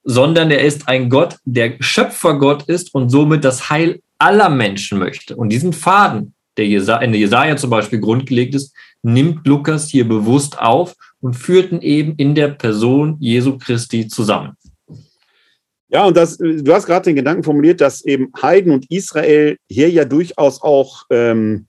sondern 0.03 0.49
er 0.49 0.61
ist 0.61 0.87
ein 0.87 1.09
Gott, 1.09 1.35
der 1.45 1.75
Schöpfergott 1.79 2.63
ist 2.63 2.95
und 2.95 3.09
somit 3.09 3.43
das 3.43 3.69
Heil 3.69 4.01
aller 4.17 4.49
Menschen 4.49 4.97
möchte. 4.97 5.35
Und 5.35 5.49
diesen 5.49 5.73
Faden, 5.73 6.33
der 6.57 6.65
in 6.65 7.11
der 7.11 7.19
Jesaja 7.19 7.55
zum 7.57 7.69
Beispiel 7.69 7.99
grundgelegt 7.99 8.55
ist, 8.55 8.73
nimmt 9.03 9.45
Lukas 9.45 9.89
hier 9.89 10.07
bewusst 10.07 10.57
auf 10.59 10.95
und 11.21 11.35
führt 11.35 11.71
ihn 11.71 11.81
eben 11.81 12.15
in 12.15 12.33
der 12.33 12.47
Person 12.47 13.17
Jesu 13.19 13.57
Christi 13.57 14.07
zusammen. 14.07 14.53
Ja, 15.89 16.05
und 16.05 16.15
das, 16.15 16.37
du 16.37 16.71
hast 16.71 16.85
gerade 16.85 17.05
den 17.05 17.15
Gedanken 17.15 17.43
formuliert, 17.43 17.81
dass 17.81 18.05
eben 18.05 18.31
Heiden 18.39 18.71
und 18.71 18.89
Israel 18.91 19.57
hier 19.67 19.89
ja 19.89 20.05
durchaus 20.05 20.61
auch 20.61 21.05
ähm, 21.09 21.65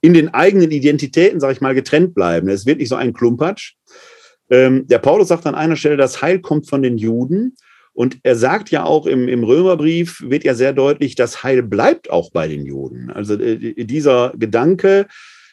in 0.00 0.12
den 0.12 0.28
eigenen 0.34 0.70
Identitäten, 0.70 1.40
sage 1.40 1.52
ich 1.52 1.60
mal, 1.60 1.74
getrennt 1.74 2.14
bleiben. 2.14 2.48
Es 2.48 2.66
wird 2.66 2.78
nicht 2.78 2.88
so 2.88 2.96
ein 2.96 3.12
Klumpatsch. 3.12 3.74
Ähm, 4.50 4.86
der 4.88 4.98
Paulus 4.98 5.28
sagt 5.28 5.46
an 5.46 5.54
einer 5.54 5.76
Stelle, 5.76 5.96
das 5.96 6.20
Heil 6.20 6.40
kommt 6.40 6.68
von 6.68 6.82
den 6.82 6.98
Juden. 6.98 7.54
Und 7.92 8.18
er 8.22 8.34
sagt 8.34 8.70
ja 8.70 8.84
auch 8.84 9.06
im, 9.06 9.28
im 9.28 9.44
Römerbrief, 9.44 10.22
wird 10.26 10.42
ja 10.44 10.54
sehr 10.54 10.72
deutlich, 10.72 11.14
das 11.14 11.42
Heil 11.42 11.62
bleibt 11.62 12.10
auch 12.10 12.30
bei 12.32 12.48
den 12.48 12.64
Juden. 12.64 13.10
Also 13.10 13.34
äh, 13.34 13.84
dieser 13.84 14.32
Gedanke, 14.36 15.06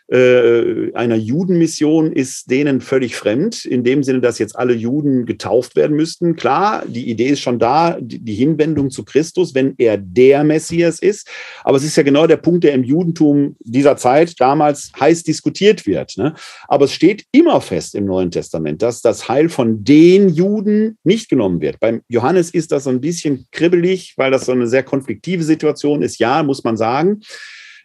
äh, 0.09 0.93
einer 0.93 1.15
Judenmission 1.15 2.13
ist 2.13 2.49
denen 2.49 2.79
völlig 2.79 3.15
fremd, 3.15 3.65
in 3.65 3.83
dem 3.83 4.03
Sinne, 4.03 4.21
dass 4.21 4.39
jetzt 4.39 4.57
alle 4.57 4.73
Juden 4.73 5.25
getauft 5.25 5.75
werden 5.75 5.97
müssten. 5.97 6.37
Klar, 6.37 6.83
die 6.87 7.09
Idee 7.09 7.29
ist 7.29 7.41
schon 7.41 7.59
da, 7.59 7.97
die 7.99 8.33
Hinwendung 8.33 8.89
zu 8.89 9.03
Christus, 9.03 9.53
wenn 9.53 9.75
er 9.77 9.97
der 9.97 10.45
Messias 10.45 10.99
ist. 10.99 11.27
Aber 11.63 11.75
es 11.75 11.83
ist 11.83 11.97
ja 11.97 12.03
genau 12.03 12.25
der 12.25 12.37
Punkt, 12.37 12.63
der 12.63 12.73
im 12.73 12.85
Judentum 12.85 13.57
dieser 13.59 13.97
Zeit 13.97 14.39
damals 14.39 14.91
heiß 14.97 15.23
diskutiert 15.23 15.85
wird. 15.85 16.17
Ne? 16.17 16.33
Aber 16.69 16.85
es 16.85 16.93
steht 16.93 17.25
immer 17.33 17.59
fest 17.59 17.93
im 17.93 18.05
Neuen 18.05 18.31
Testament, 18.31 18.81
dass 18.81 19.01
das 19.01 19.27
Heil 19.27 19.49
von 19.49 19.83
den 19.83 20.29
Juden 20.29 20.97
nicht 21.03 21.29
genommen 21.29 21.59
wird. 21.59 21.81
Beim 21.81 22.01
Johannes 22.07 22.49
ist 22.51 22.71
das 22.71 22.85
so 22.85 22.91
ein 22.91 23.01
bisschen 23.01 23.47
kribbelig, 23.51 24.13
weil 24.15 24.31
das 24.31 24.45
so 24.45 24.53
eine 24.53 24.67
sehr 24.67 24.83
konfliktive 24.83 25.43
Situation 25.43 26.01
ist. 26.01 26.17
Ja, 26.19 26.43
muss 26.43 26.63
man 26.63 26.77
sagen 26.77 27.19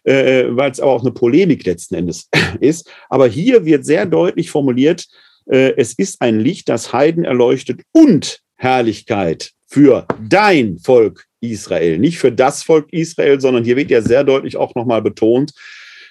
äh, 0.03 0.45
weil 0.49 0.71
es 0.71 0.79
aber 0.79 0.91
auch 0.91 1.01
eine 1.01 1.11
Polemik 1.11 1.65
letzten 1.65 1.95
Endes 1.95 2.29
ist. 2.59 2.89
Aber 3.09 3.27
hier 3.27 3.65
wird 3.65 3.85
sehr 3.85 4.05
deutlich 4.05 4.49
formuliert, 4.49 5.05
äh, 5.45 5.73
es 5.77 5.93
ist 5.93 6.21
ein 6.21 6.39
Licht, 6.39 6.69
das 6.69 6.93
Heiden 6.93 7.25
erleuchtet 7.25 7.81
und 7.91 8.39
Herrlichkeit 8.55 9.51
für 9.67 10.07
dein 10.21 10.77
Volk 10.79 11.25
Israel. 11.41 11.99
Nicht 11.99 12.19
für 12.19 12.31
das 12.31 12.63
Volk 12.63 12.91
Israel, 12.93 13.39
sondern 13.41 13.63
hier 13.63 13.75
wird 13.75 13.91
ja 13.91 14.01
sehr 14.01 14.23
deutlich 14.23 14.55
auch 14.55 14.75
nochmal 14.75 15.01
betont, 15.01 15.51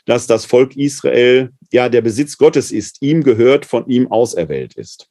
dass 0.05 0.27
das 0.27 0.45
Volk 0.45 0.77
Israel 0.77 1.51
ja 1.73 1.89
der 1.89 2.03
Besitz 2.03 2.37
Gottes 2.37 2.73
ist, 2.73 3.01
ihm 3.01 3.23
gehört, 3.23 3.65
von 3.65 3.89
ihm 3.89 4.11
auserwählt 4.11 4.75
ist. 4.75 5.09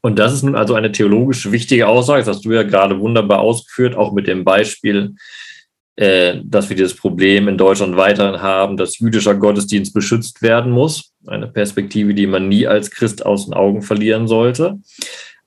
Und 0.00 0.18
das 0.18 0.32
ist 0.32 0.42
nun 0.42 0.54
also 0.56 0.74
eine 0.74 0.92
theologisch 0.92 1.50
wichtige 1.50 1.86
Aussage, 1.86 2.20
das 2.24 2.36
hast 2.36 2.44
du 2.44 2.52
ja 2.52 2.62
gerade 2.62 2.98
wunderbar 3.00 3.40
ausgeführt, 3.40 3.94
auch 3.94 4.12
mit 4.12 4.26
dem 4.26 4.44
Beispiel 4.44 5.14
äh, 5.96 6.40
dass 6.44 6.68
wir 6.68 6.76
dieses 6.76 6.94
Problem 6.94 7.48
in 7.48 7.56
Deutschland 7.56 7.96
weiterhin 7.96 8.42
haben, 8.42 8.76
dass 8.76 8.98
jüdischer 8.98 9.34
Gottesdienst 9.34 9.94
beschützt 9.94 10.42
werden 10.42 10.70
muss. 10.70 11.12
Eine 11.26 11.46
Perspektive, 11.48 12.12
die 12.12 12.26
man 12.26 12.48
nie 12.48 12.66
als 12.66 12.90
Christ 12.90 13.24
aus 13.24 13.46
den 13.46 13.54
Augen 13.54 13.82
verlieren 13.82 14.28
sollte. 14.28 14.78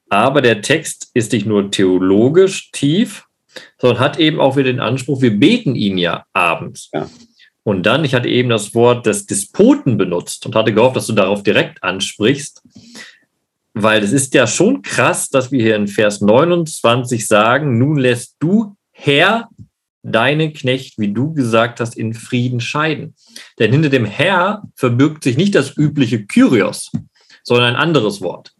Aber 0.10 0.42
der 0.42 0.62
Text 0.62 1.12
ist 1.14 1.34
nicht 1.34 1.46
nur 1.46 1.70
theologisch 1.70 2.72
tief, 2.72 3.26
sondern 3.78 4.00
hat 4.00 4.20
eben 4.20 4.40
auch 4.40 4.58
wieder 4.58 4.72
den 4.72 4.80
Anspruch, 4.80 5.22
wir 5.22 5.38
beten 5.38 5.76
ihn 5.76 5.98
ja 6.00 6.26
abends. 6.34 6.90
Ja. 6.94 7.08
Und 7.64 7.86
dann, 7.86 8.04
ich 8.04 8.16
hatte 8.16 8.30
eben 8.30 8.50
das 8.50 8.74
Wort 8.74 9.06
des 9.06 9.28
Despoten 9.28 9.98
benutzt 9.98 10.48
und 10.48 10.56
hatte 10.56 10.74
gehofft, 10.74 10.96
dass 10.96 11.08
du 11.08 11.14
darauf 11.14 11.44
direkt 11.44 11.84
ansprichst, 11.84 12.64
weil 13.76 14.02
es 14.02 14.12
ist 14.12 14.34
ja 14.34 14.48
schon 14.48 14.82
krass, 14.82 15.30
dass 15.30 15.52
wir 15.52 15.62
hier 15.62 15.76
in 15.76 15.88
Vers 15.88 16.22
29 16.22 17.28
sagen, 17.28 17.78
nun 17.78 17.98
lässt 17.98 18.36
du 18.40 18.76
Herr 18.92 19.48
deine 20.10 20.52
Knecht, 20.52 20.98
wie 20.98 21.14
du 21.14 21.34
gesagt 21.34 21.80
hast, 21.80 21.96
in 21.98 22.14
Frieden 22.14 22.60
scheiden. 22.60 23.16
Denn 23.60 23.72
hinter 23.72 23.90
dem 23.90 24.06
Herr 24.06 24.64
verbirgt 24.76 25.24
sich 25.24 25.38
nicht 25.38 25.56
das 25.56 25.78
übliche 25.78 26.26
Kyrios, 26.26 26.92
sondern 27.44 27.76
ein 27.76 27.82
anderes 27.82 28.22
Wort. 28.22 28.54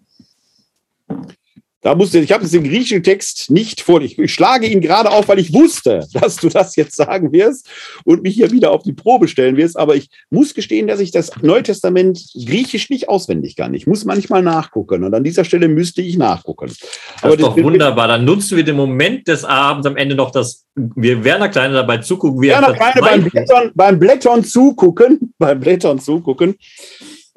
Da 1.82 1.96
musste, 1.96 2.20
ich 2.20 2.34
habe 2.34 2.44
jetzt 2.44 2.54
den 2.54 2.66
griechischen 2.66 3.04
Text 3.04 3.50
nicht 3.50 3.80
vor. 3.80 4.02
Ich, 4.02 4.20
ich 4.20 4.34
schlage 4.34 4.68
ihn 4.68 4.82
gerade 4.82 5.10
auf, 5.10 5.30
weil 5.30 5.40
ich 5.40 5.54
wusste, 5.54 6.06
dass 6.14 6.36
du 6.36 6.50
das 6.50 6.76
jetzt 6.76 6.96
sagen 6.96 7.32
wirst 7.32 7.70
und 8.04 8.24
mich 8.24 8.36
hier 8.36 8.52
wieder 8.52 8.72
auf 8.72 8.84
die 8.84 8.92
Probe 8.92 9.30
stellen 9.30 9.56
wirst. 9.56 9.78
Aber 9.78 9.96
ich 9.96 10.10
muss 10.30 10.54
gestehen, 10.54 10.88
dass 10.88 11.00
ich 11.00 11.12
das 11.12 11.32
Neue 11.42 11.64
Testament 11.64 12.20
griechisch 12.34 12.90
nicht 12.90 13.08
auswendig 13.08 13.56
kann. 13.56 13.74
Ich 13.74 13.88
muss 13.88 14.04
manchmal 14.04 14.44
nachgucken 14.44 15.06
und 15.06 15.14
an 15.14 15.24
dieser 15.24 15.46
Stelle 15.46 15.70
müsste 15.70 16.02
ich 16.02 16.18
nachgucken. 16.18 16.68
Das 16.68 17.24
Aber 17.24 17.34
ist 17.36 17.42
doch 17.42 17.56
wunderbar. 17.58 18.10
Dann 18.10 18.26
nutzen 18.26 18.58
wir 18.58 18.66
den 18.66 18.76
Moment 18.76 19.28
des 19.30 19.46
Abends 19.46 19.88
am 19.88 19.96
Ende 19.96 20.16
noch 20.16 20.32
das, 20.32 20.66
wir 20.76 21.24
Werner 21.24 21.48
Kleine 21.48 21.76
dabei 21.76 22.00
zugucken. 22.00 22.42
Wie 22.42 22.50
Werner 22.50 22.74
Kleine 22.74 23.02
beim 23.02 23.24
Blättern, 23.24 23.72
beim 23.74 24.00
Blättern 24.00 24.44
zugucken, 24.44 25.34
beim 25.38 25.60
Blättern 25.62 26.00
zugucken. 26.00 26.56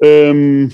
Ähm, 0.01 0.71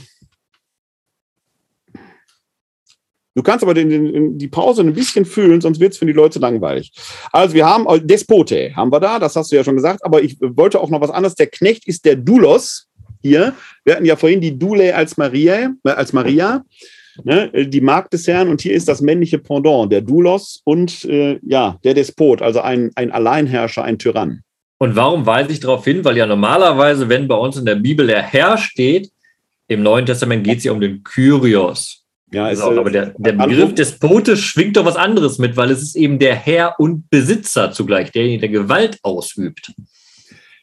Du 3.39 3.43
kannst 3.43 3.63
aber 3.63 3.73
den, 3.73 3.89
den, 3.89 4.37
die 4.37 4.49
Pause 4.49 4.81
ein 4.81 4.93
bisschen 4.93 5.23
fühlen, 5.23 5.61
sonst 5.61 5.79
wird 5.79 5.93
es 5.93 5.97
für 5.97 6.05
die 6.05 6.11
Leute 6.11 6.39
langweilig. 6.39 6.91
Also 7.31 7.55
wir 7.55 7.65
haben 7.65 7.87
äh, 7.87 8.01
Despote, 8.01 8.75
haben 8.75 8.91
wir 8.91 8.99
da, 8.99 9.17
das 9.17 9.37
hast 9.37 9.49
du 9.49 9.55
ja 9.55 9.63
schon 9.63 9.77
gesagt, 9.77 10.03
aber 10.03 10.21
ich 10.21 10.35
wollte 10.41 10.77
auch 10.81 10.89
noch 10.89 10.99
was 10.99 11.09
anderes. 11.09 11.35
Der 11.35 11.47
Knecht 11.47 11.87
ist 11.87 12.03
der 12.03 12.17
Doulos 12.17 12.89
hier. 13.21 13.53
Wir 13.85 13.95
hatten 13.95 14.03
ja 14.03 14.17
vorhin 14.17 14.41
die 14.41 14.59
Dule 14.59 14.93
als 14.93 15.15
Maria, 15.15 15.71
äh, 15.85 15.89
als 15.89 16.11
Maria. 16.11 16.65
Ne, 17.23 17.49
die 17.67 17.79
Magd 17.79 18.11
des 18.11 18.27
Herrn 18.27 18.49
und 18.49 18.59
hier 18.59 18.73
ist 18.73 18.89
das 18.89 18.99
männliche 18.99 19.39
Pendant, 19.39 19.89
der 19.89 20.01
Doulos 20.01 20.61
und 20.65 21.05
äh, 21.05 21.39
ja, 21.41 21.77
der 21.85 21.93
Despot, 21.93 22.41
also 22.41 22.59
ein, 22.59 22.91
ein 22.95 23.11
Alleinherrscher, 23.11 23.85
ein 23.85 23.99
Tyrann. 23.99 24.41
Und 24.79 24.97
warum 24.97 25.25
weise 25.25 25.53
ich 25.53 25.61
darauf 25.61 25.85
hin? 25.85 26.03
Weil 26.03 26.17
ja 26.17 26.25
normalerweise, 26.25 27.07
wenn 27.07 27.29
bei 27.29 27.35
uns 27.35 27.55
in 27.55 27.65
der 27.65 27.75
Bibel 27.75 28.05
der 28.05 28.21
Herr 28.21 28.57
steht, 28.57 29.11
im 29.69 29.81
Neuen 29.81 30.05
Testament 30.05 30.43
geht 30.43 30.57
es 30.57 30.65
ja 30.65 30.73
um 30.73 30.81
den 30.81 31.03
Kyrios. 31.03 32.05
Ja, 32.31 32.49
ist, 32.49 32.61
also, 32.61 32.80
aber 32.80 32.91
der, 32.91 33.14
der 33.18 33.34
Begriff 33.34 33.73
Despote 33.73 34.38
schwingt 34.38 34.77
doch 34.77 34.85
was 34.85 34.95
anderes 34.95 35.39
mit, 35.39 35.57
weil 35.57 35.72
es 35.72 35.81
ist 35.81 35.95
eben 35.95 36.19
der 36.19 36.35
Herr 36.35 36.80
und 36.80 37.10
Besitzer 37.10 37.72
zugleich, 37.72 38.11
derjenige, 38.11 38.41
der 38.41 38.49
Gewalt 38.49 38.99
ausübt. 39.01 39.73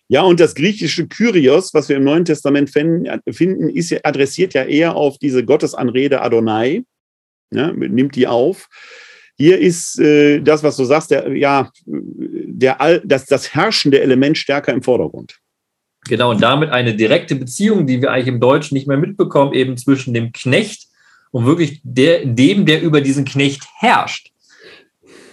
Ja, 0.09 0.23
und 0.23 0.39
das 0.39 0.55
griechische 0.55 1.09
Kyrios, 1.09 1.75
was 1.75 1.89
wir 1.89 1.97
im 1.97 2.05
Neuen 2.05 2.25
Testament 2.25 2.71
finden, 2.71 3.69
ist, 3.71 4.07
adressiert 4.07 4.55
ja 4.55 4.63
eher 4.63 4.95
auf 4.95 5.19
diese 5.19 5.45
Gottesanrede 5.45 6.23
Adonai, 6.23 6.85
ja, 7.51 7.73
nimmt 7.73 8.15
die 8.15 8.29
auf. 8.29 8.69
Hier 9.37 9.59
ist 9.59 9.99
äh, 9.99 10.41
das, 10.41 10.63
was 10.63 10.77
du 10.77 10.85
sagst, 10.85 11.11
der, 11.11 11.37
ja, 11.37 11.71
der, 11.85 13.03
das, 13.05 13.27
das 13.27 13.55
herrschende 13.55 14.01
Element 14.01 14.39
stärker 14.39 14.73
im 14.73 14.83
Vordergrund. 14.83 15.39
Genau, 16.09 16.31
und 16.31 16.41
damit 16.41 16.71
eine 16.71 16.95
direkte 16.95 17.35
Beziehung, 17.35 17.87
die 17.87 18.01
wir 18.01 18.13
eigentlich 18.13 18.29
im 18.29 18.41
Deutschen 18.41 18.77
nicht 18.77 18.87
mehr 18.87 18.97
mitbekommen, 18.97 19.53
eben 19.53 19.77
zwischen 19.77 20.15
dem 20.15 20.31
Knecht 20.33 20.86
und 21.31 21.47
wirklich 21.47 21.81
der, 21.83 22.25
dem, 22.25 22.67
der 22.67 22.83
über 22.83 23.01
diesen 23.01 23.25
Knecht 23.25 23.65
herrscht. 23.79 24.31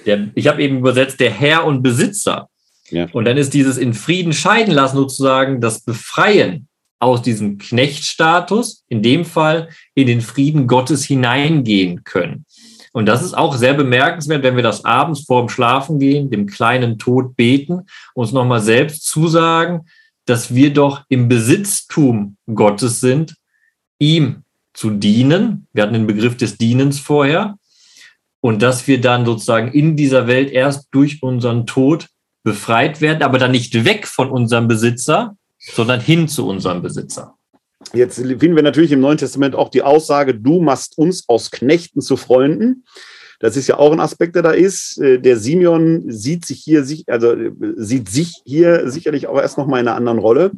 Der, 0.06 0.30
ich 0.36 0.48
habe 0.48 0.62
eben 0.62 0.80
übersetzt, 0.80 1.20
der 1.20 1.32
Herr 1.32 1.66
und 1.66 1.82
Besitzer. 1.82 2.50
Ja. 2.90 3.08
Und 3.14 3.26
dann 3.26 3.38
ist 3.38 3.54
dieses 3.54 3.78
in 3.78 3.94
Frieden 3.94 4.34
scheiden 4.34 4.74
lassen 4.74 4.98
sozusagen 4.98 5.62
das 5.62 5.82
Befreien 5.82 6.68
aus 7.00 7.22
diesem 7.22 7.58
Knechtstatus, 7.58 8.84
in 8.88 9.02
dem 9.02 9.26
Fall 9.26 9.70
in 9.94 10.08
den 10.08 10.22
Frieden 10.22 10.68
Gottes 10.68 11.04
hineingehen 11.04 12.04
können. 12.04 12.46
Und 12.94 13.08
das 13.08 13.24
ist 13.24 13.34
auch 13.34 13.56
sehr 13.56 13.74
bemerkenswert, 13.74 14.44
wenn 14.44 14.56
wir 14.56 14.64
das 14.64 14.86
abends 14.86 15.26
vorm 15.26 15.50
Schlafen 15.50 16.00
gehen, 16.00 16.30
dem 16.30 16.46
kleinen 16.46 17.00
Tod 17.00 17.36
beten, 17.36 17.88
uns 18.14 18.32
nochmal 18.32 18.62
selbst 18.62 19.06
zusagen, 19.08 19.88
dass 20.26 20.54
wir 20.54 20.72
doch 20.72 21.04
im 21.10 21.28
Besitztum 21.28 22.38
Gottes 22.54 23.00
sind, 23.00 23.36
ihm 24.00 24.43
zu 24.74 24.90
dienen. 24.90 25.68
Wir 25.74 25.84
hatten 25.84 25.94
den 25.94 26.08
Begriff 26.08 26.38
des 26.38 26.58
Dienens 26.58 27.00
vorher. 27.00 27.58
Und 28.42 28.62
dass 28.62 28.88
wir 28.88 29.00
dann 29.00 29.26
sozusagen 29.26 29.72
in 29.72 29.96
dieser 29.96 30.28
Welt 30.28 30.52
erst 30.52 30.88
durch 30.92 31.24
unseren 31.24 31.66
Tod 31.66 32.08
befreit 32.44 33.00
werden, 33.00 33.24
aber 33.24 33.38
dann 33.38 33.52
nicht 33.52 33.86
weg 33.86 34.06
von 34.06 34.30
unserem 34.30 34.68
Besitzer, 34.68 35.38
sondern 35.60 36.02
hin 36.02 36.28
zu 36.28 36.46
unserem 36.48 36.82
Besitzer. 36.82 37.36
Jetzt 37.94 38.18
finden 38.18 38.56
wir 38.56 38.64
natürlich 38.64 38.92
im 38.92 39.00
Neuen 39.00 39.18
Testament 39.18 39.56
auch 39.56 39.70
die 39.70 39.82
Aussage, 39.82 40.36
du 40.36 40.62
machst 40.62 40.98
uns 40.98 41.28
aus 41.28 41.52
Knechten 41.52 42.02
zu 42.02 42.18
Freunden. 42.18 42.86
Das 43.40 43.58
ist 43.58 43.68
ja 43.68 43.78
auch 43.78 43.92
ein 43.92 44.00
Aspekt, 44.00 44.36
der 44.36 44.42
da 44.42 44.52
ist. 44.52 44.98
Äh, 45.00 45.20
der 45.20 45.38
Simeon 45.38 46.04
sieht 46.08 46.46
sich 46.46 46.62
hier, 46.62 46.86
also 47.08 47.34
äh, 47.34 47.52
sieht 47.76 48.10
sich 48.10 48.42
hier 48.46 48.90
sicherlich 48.90 49.28
auch 49.28 49.40
erst 49.40 49.58
noch 49.58 49.68
mal 49.68 49.80
in 49.80 49.88
einer 49.88 49.98
anderen 49.98 50.20
Rolle. 50.20 50.52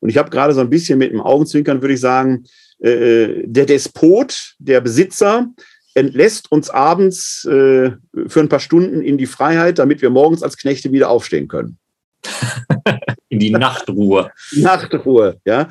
Und 0.00 0.08
ich 0.08 0.18
habe 0.18 0.30
gerade 0.30 0.52
so 0.52 0.60
ein 0.60 0.70
bisschen 0.70 0.98
mit 0.98 1.12
dem 1.12 1.20
Augenzwinkern, 1.20 1.80
würde 1.80 1.94
ich 1.94 2.00
sagen, 2.00 2.44
äh, 2.84 3.42
der 3.44 3.66
Despot, 3.66 4.54
der 4.58 4.80
Besitzer, 4.80 5.48
entlässt 5.94 6.50
uns 6.50 6.70
abends 6.70 7.42
für 7.42 8.00
ein 8.34 8.48
paar 8.48 8.58
Stunden 8.58 9.00
in 9.00 9.16
die 9.16 9.26
Freiheit, 9.26 9.78
damit 9.78 10.02
wir 10.02 10.10
morgens 10.10 10.42
als 10.42 10.56
Knechte 10.56 10.90
wieder 10.90 11.08
aufstehen 11.08 11.46
können. 11.46 11.78
in 13.28 13.38
die 13.38 13.50
Nachtruhe. 13.50 14.30
Nachtruhe, 14.56 15.40
ja. 15.44 15.68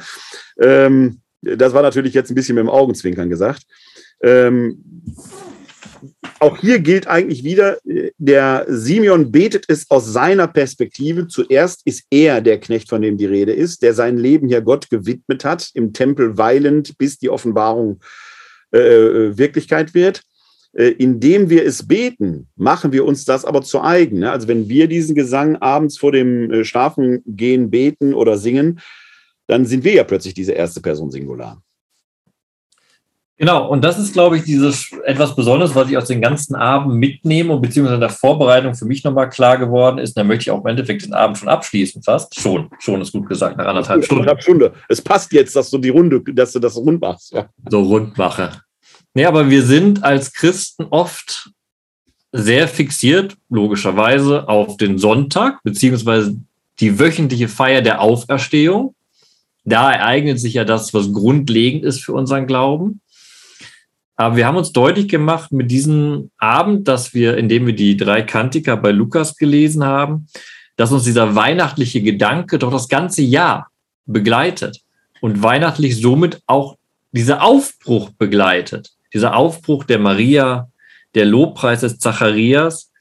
Ähm, 0.60 1.22
das 1.42 1.74
war 1.74 1.82
natürlich 1.82 2.14
jetzt 2.14 2.32
ein 2.32 2.36
bisschen 2.36 2.56
mit 2.56 2.64
dem 2.64 2.70
Augenzwinkern 2.70 3.30
gesagt. 3.30 3.64
Ähm, 4.22 4.84
auch 6.40 6.58
hier 6.58 6.80
gilt 6.80 7.08
eigentlich 7.08 7.44
wieder, 7.44 7.78
der 8.18 8.66
Simeon 8.68 9.32
betet 9.32 9.66
es 9.70 9.90
aus 9.90 10.12
seiner 10.12 10.48
Perspektive. 10.48 11.28
Zuerst 11.28 11.82
ist 11.86 12.04
er 12.10 12.42
der 12.42 12.60
Knecht, 12.60 12.90
von 12.90 13.02
dem 13.02 13.18
die 13.18 13.26
Rede 13.26 13.54
ist, 13.54 13.82
der 13.82 13.94
sein 13.94 14.18
Leben 14.18 14.50
hier 14.50 14.62
Gott 14.62 14.90
gewidmet 14.90 15.46
hat, 15.46 15.72
im 15.74 15.94
Tempel 15.94 16.38
weilend, 16.38 16.98
bis 16.98 17.18
die 17.18 17.30
Offenbarung 17.30 18.02
äh, 18.74 18.80
äh 18.80 19.38
Wirklichkeit 19.38 19.94
wird. 19.94 20.24
Äh, 20.76 20.90
indem 20.90 21.52
wir 21.52 21.66
es 21.66 21.88
beten, 21.88 22.48
machen 22.56 22.92
wir 22.92 23.06
uns 23.06 23.26
das 23.26 23.46
aber 23.46 23.62
zu 23.62 23.82
eigen. 23.82 24.20
Ne? 24.20 24.32
Also 24.32 24.48
wenn 24.48 24.68
wir 24.68 24.88
diesen 24.88 25.14
Gesang 25.14 25.56
abends 25.58 26.00
vor 26.00 26.12
dem 26.12 26.52
äh, 26.52 26.66
Schlafengehen 26.66 27.70
beten 27.70 28.16
oder 28.16 28.38
singen, 28.38 28.80
dann 29.46 29.66
sind 29.66 29.84
wir 29.84 29.94
ja 29.94 30.04
plötzlich 30.04 30.34
diese 30.34 30.54
erste 30.54 30.82
Person 30.82 31.12
Singular. 31.12 31.62
Genau, 33.38 33.68
und 33.68 33.84
das 33.84 33.98
ist, 33.98 34.14
glaube 34.14 34.38
ich, 34.38 34.44
dieses 34.44 34.92
etwas 35.06 35.36
Besonderes, 35.36 35.74
was 35.74 35.90
ich 35.90 35.98
aus 35.98 36.06
den 36.06 36.22
ganzen 36.22 36.56
Abend 36.56 36.96
mitnehme 36.96 37.54
und 37.54 37.62
beziehungsweise 37.62 37.96
in 37.96 38.02
der 38.02 38.10
Vorbereitung 38.10 38.76
für 38.76 38.86
mich 38.86 39.04
nochmal 39.04 39.30
klar 39.30 39.58
geworden 39.58 39.98
ist. 39.98 40.16
Da 40.16 40.24
möchte 40.24 40.44
ich 40.44 40.52
auch 40.52 40.62
im 40.62 40.68
Endeffekt 40.68 41.06
den 41.06 41.14
Abend 41.14 41.40
schon 41.40 41.50
abschließen, 41.50 42.04
fast. 42.04 42.40
Schon, 42.40 42.70
schon 42.80 43.02
ist 43.02 43.12
gut 43.12 43.28
gesagt, 43.28 43.58
nach 43.58 43.66
anderthalb 43.66 44.06
Stunden. 44.06 44.22
Anderthalb 44.22 44.44
Stunde. 44.44 44.74
Es 44.88 45.02
passt 45.02 45.34
jetzt, 45.34 45.56
dass 45.56 45.72
du 45.72 45.80
die 45.80 45.90
Runde, 45.90 46.22
dass 46.34 46.52
du 46.52 46.60
das 46.60 46.76
rund 46.78 47.02
machst. 47.02 47.34
Ja. 47.34 47.50
So 47.70 47.82
rund 47.82 48.18
mache. 48.18 48.52
Nee, 49.16 49.26
aber 49.26 49.50
wir 49.50 49.64
sind 49.64 50.04
als 50.04 50.34
Christen 50.34 50.86
oft 50.90 51.50
sehr 52.32 52.68
fixiert, 52.68 53.36
logischerweise, 53.50 54.48
auf 54.48 54.78
den 54.78 54.98
Sonntag, 54.98 55.62
beziehungsweise 55.64 56.36
die 56.80 57.00
wöchentliche 57.00 57.48
Feier 57.48 57.82
der 57.82 58.02
Auferstehung. 58.02 58.96
Da 59.66 59.92
ereignet 59.92 60.40
sich 60.40 60.56
ja 60.56 60.66
das, 60.66 60.94
was 60.94 61.14
grundlegend 61.14 61.84
ist 61.84 62.02
für 62.02 62.14
unseren 62.14 62.48
Glauben. 62.48 63.02
Aber 64.24 64.38
wir 64.38 64.48
haben 64.48 64.56
uns 64.56 64.72
deutlich 64.72 65.10
gemacht 65.10 65.52
mit 65.52 65.70
diesem 65.70 66.32
Abend, 66.38 66.88
dass 66.88 67.14
wir, 67.14 67.36
indem 67.38 67.66
wir 67.66 67.76
die 67.76 67.98
drei 67.98 68.22
Kantiker 68.22 68.78
bei 68.78 68.92
Lukas 68.92 69.36
gelesen 69.36 69.84
haben, 69.84 70.28
dass 70.78 70.94
uns 70.94 71.04
dieser 71.04 71.36
weihnachtliche 71.36 72.02
Gedanke 72.02 72.58
doch 72.58 72.72
das 72.72 72.88
ganze 72.88 73.22
Jahr 73.22 73.68
begleitet 74.06 74.80
und 75.20 75.44
weihnachtlich 75.44 76.00
somit 76.00 76.42
auch 76.48 76.78
dieser 77.12 77.44
Aufbruch 77.44 78.12
begleitet. 78.12 78.92
Dieser 79.14 79.36
Aufbruch 79.36 79.84
der 79.84 80.00
Maria, 80.00 80.70
der 81.16 81.26
Lobpreis 81.26 81.82
des 81.82 82.00
Zacharias 82.00 82.94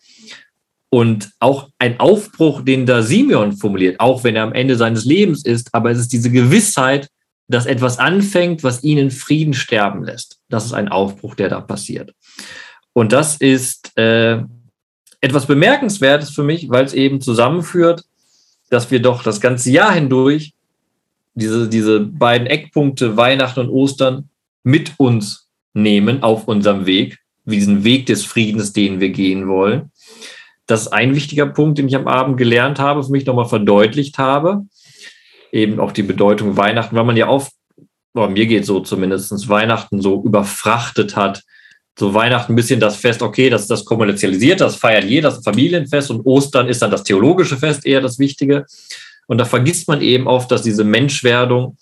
und 0.90 1.31
auch 1.39 1.69
ein 1.78 2.01
Aufbruch, 2.01 2.62
den 2.62 2.85
da 2.85 3.01
Simeon 3.01 3.53
formuliert, 3.53 4.01
auch 4.01 4.24
wenn 4.24 4.35
er 4.35 4.43
am 4.43 4.53
Ende 4.53 4.74
seines 4.74 5.05
Lebens 5.05 5.44
ist, 5.44 5.73
aber 5.73 5.93
es 5.93 5.99
ist 5.99 6.12
diese 6.12 6.32
Gewissheit, 6.32 7.09
dass 7.53 7.66
etwas 7.66 7.99
anfängt, 7.99 8.65
was 8.65 8.83
ihn 8.83 8.99
in 8.99 9.11
Frieden 9.11 9.53
sterben 9.53 10.05
lässt. 10.05 10.39
Das 10.49 10.65
ist 10.65 10.73
ein 10.73 10.89
Aufbruch, 10.89 11.35
der 11.35 11.49
da 11.49 11.61
passiert. 11.61 12.15
Und 12.95 13.12
das 13.12 13.37
ist 13.37 13.97
äh, 13.99 14.43
etwas 15.20 15.47
Bemerkenswertes 15.47 16.31
für 16.31 16.43
mich, 16.43 16.70
weil 16.70 16.85
es 16.85 16.95
eben 16.95 17.20
zusammenführt, 17.20 18.05
dass 18.70 18.91
wir 18.91 19.03
doch 19.03 19.23
das 19.23 19.41
ganze 19.41 19.70
Jahr 19.70 19.93
hindurch 19.93 20.55
diese, 21.35 21.69
diese 21.69 22.01
beiden 22.01 22.47
Eckpunkte 22.47 23.16
Weihnachten 23.16 23.61
und 23.61 23.70
Ostern 23.70 24.29
mit 24.62 24.93
uns 24.99 25.49
nehmen 25.74 26.23
auf 26.23 26.49
unserem 26.49 26.87
Weg, 26.87 27.19
diesen 27.45 27.85
Weg 27.85 28.07
des 28.07 28.24
Friedens, 28.24 28.73
den 28.73 29.01
wir 29.01 29.11
gehen 29.11 29.49
wollen. 29.49 29.91
Das 30.66 30.83
ist 30.83 30.89
ein 30.89 31.15
wichtiger 31.15 31.47
Punkt, 31.47 31.79
den 31.79 31.89
ich 31.89 31.97
am 31.97 32.09
Abend 32.09 32.37
gelernt 32.39 32.79
habe, 32.79 33.03
für 33.03 33.11
mich 33.11 33.27
nochmal 33.27 33.49
verdeutlicht 33.49 34.19
habe. 34.19 34.65
Eben 35.53 35.79
auch 35.79 35.93
die 35.93 36.03
Bedeutung 36.03 36.57
Weihnachten, 36.57 36.97
weil 36.97 37.05
man 37.05 37.16
ja 37.16 37.29
oft, 37.29 37.53
oh, 38.15 38.27
mir 38.27 38.47
geht 38.47 38.66
so 38.66 38.81
zumindest, 38.81 39.49
Weihnachten 39.49 40.01
so 40.01 40.23
überfrachtet 40.24 41.15
hat. 41.15 41.43
So 41.99 42.15
Weihnachten 42.15 42.53
ein 42.53 42.57
bisschen 42.57 42.81
das 42.81 42.97
Fest, 42.97 43.23
okay, 43.23 43.51
das 43.51 43.62
ist 43.62 43.70
das 43.70 43.85
kommerzialisiert, 43.85 44.62
das 44.62 44.77
feiert 44.77 45.05
jeder, 45.05 45.29
das 45.29 45.45
Familienfest 45.45 46.11
und 46.11 46.23
Ostern 46.24 46.69
ist 46.69 46.81
dann 46.81 46.91
das 46.91 47.05
theologische 47.05 47.59
Fest 47.59 47.85
eher 47.85 48.01
das 48.01 48.19
Wichtige. 48.19 48.65
Und 49.27 49.39
da 49.39 49.45
vergisst 49.45 49.89
man 49.89 50.01
eben 50.01 50.27
oft, 50.27 50.51
dass 50.51 50.62
diese 50.62 50.85
Menschwerdung 50.85 51.77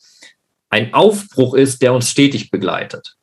ein 0.68 0.94
Aufbruch 0.94 1.54
ist, 1.54 1.80
der 1.82 1.92
uns 1.92 2.10
stetig 2.10 2.50
begleitet. 2.50 3.16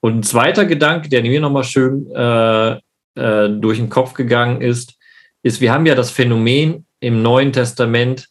Und 0.00 0.18
ein 0.18 0.22
zweiter 0.22 0.64
Gedanke, 0.64 1.08
der 1.08 1.22
mir 1.22 1.40
nochmal 1.40 1.64
schön 1.64 2.10
äh, 2.14 2.72
äh, 3.14 3.48
durch 3.50 3.78
den 3.78 3.90
Kopf 3.90 4.14
gegangen 4.14 4.60
ist, 4.60 4.94
ist, 5.42 5.60
wir 5.60 5.72
haben 5.72 5.86
ja 5.86 5.94
das 5.94 6.10
Phänomen 6.10 6.86
im 7.00 7.22
Neuen 7.22 7.52
Testament, 7.52 8.28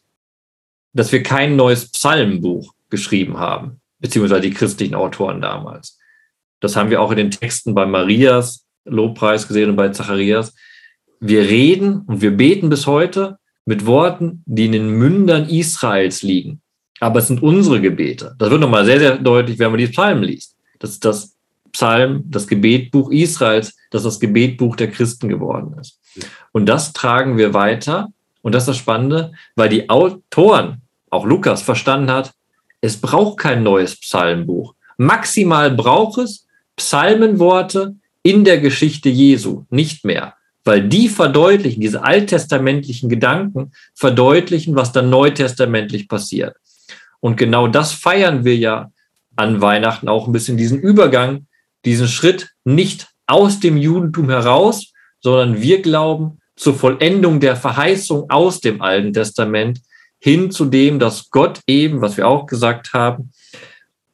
dass 0.92 1.12
wir 1.12 1.22
kein 1.22 1.56
neues 1.56 1.90
Psalmbuch 1.90 2.74
geschrieben 2.88 3.38
haben, 3.38 3.80
beziehungsweise 4.00 4.42
die 4.42 4.50
christlichen 4.50 4.94
Autoren 4.94 5.40
damals. 5.40 5.98
Das 6.60 6.76
haben 6.76 6.90
wir 6.90 7.00
auch 7.00 7.10
in 7.10 7.16
den 7.16 7.30
Texten 7.30 7.74
bei 7.74 7.86
Marias 7.86 8.66
Lobpreis 8.84 9.46
gesehen 9.46 9.70
und 9.70 9.76
bei 9.76 9.88
Zacharias. 9.90 10.54
Wir 11.20 11.42
reden 11.42 12.02
und 12.06 12.22
wir 12.22 12.30
beten 12.30 12.70
bis 12.70 12.86
heute 12.86 13.38
mit 13.64 13.86
Worten, 13.86 14.42
die 14.46 14.66
in 14.66 14.72
den 14.72 14.90
Mündern 14.90 15.48
Israels 15.48 16.22
liegen. 16.22 16.60
Aber 16.98 17.20
es 17.20 17.28
sind 17.28 17.42
unsere 17.42 17.80
Gebete. 17.80 18.34
Das 18.38 18.50
wird 18.50 18.60
nochmal 18.60 18.84
sehr, 18.84 18.98
sehr 18.98 19.18
deutlich, 19.18 19.58
wenn 19.58 19.70
man 19.70 19.78
die 19.78 19.86
Psalmen 19.86 20.24
liest. 20.24 20.56
Das 20.78 20.90
ist 20.90 21.04
das 21.04 21.36
Psalm, 21.72 22.24
das 22.26 22.46
Gebetbuch 22.46 23.10
Israels, 23.10 23.76
das 23.90 24.02
das 24.02 24.20
Gebetbuch 24.20 24.76
der 24.76 24.90
Christen 24.90 25.28
geworden 25.28 25.78
ist. 25.78 26.00
Und 26.52 26.66
das 26.66 26.92
tragen 26.92 27.36
wir 27.36 27.54
weiter. 27.54 28.08
Und 28.42 28.54
das 28.54 28.64
ist 28.64 28.68
das 28.68 28.76
Spannende, 28.78 29.32
weil 29.56 29.68
die 29.68 29.88
Autoren, 29.88 30.82
auch 31.10 31.26
Lukas, 31.26 31.62
verstanden 31.62 32.10
hat, 32.10 32.32
es 32.80 32.96
braucht 32.96 33.38
kein 33.38 33.62
neues 33.62 33.98
Psalmbuch. 33.98 34.74
Maximal 34.96 35.70
braucht 35.70 36.18
es 36.18 36.46
Psalmenworte 36.76 37.96
in 38.22 38.44
der 38.44 38.58
Geschichte 38.58 39.08
Jesu, 39.08 39.64
nicht 39.70 40.04
mehr. 40.04 40.34
Weil 40.64 40.88
die 40.88 41.08
verdeutlichen, 41.08 41.80
diese 41.80 42.02
alttestamentlichen 42.02 43.08
Gedanken 43.08 43.72
verdeutlichen, 43.94 44.76
was 44.76 44.92
dann 44.92 45.10
neutestamentlich 45.10 46.08
passiert. 46.08 46.56
Und 47.20 47.36
genau 47.36 47.66
das 47.66 47.92
feiern 47.92 48.44
wir 48.44 48.56
ja 48.56 48.92
an 49.36 49.60
Weihnachten 49.60 50.08
auch 50.08 50.26
ein 50.26 50.32
bisschen, 50.32 50.56
diesen 50.56 50.78
Übergang 50.78 51.46
diesen 51.84 52.08
Schritt 52.08 52.50
nicht 52.64 53.08
aus 53.26 53.60
dem 53.60 53.76
Judentum 53.76 54.28
heraus, 54.28 54.92
sondern 55.20 55.60
wir 55.60 55.82
glauben 55.82 56.39
zur 56.60 56.74
Vollendung 56.74 57.40
der 57.40 57.56
Verheißung 57.56 58.28
aus 58.28 58.60
dem 58.60 58.82
Alten 58.82 59.14
Testament 59.14 59.80
hin 60.18 60.50
zu 60.50 60.66
dem, 60.66 60.98
dass 60.98 61.30
Gott 61.30 61.60
eben, 61.66 62.02
was 62.02 62.18
wir 62.18 62.28
auch 62.28 62.44
gesagt 62.44 62.92
haben, 62.92 63.32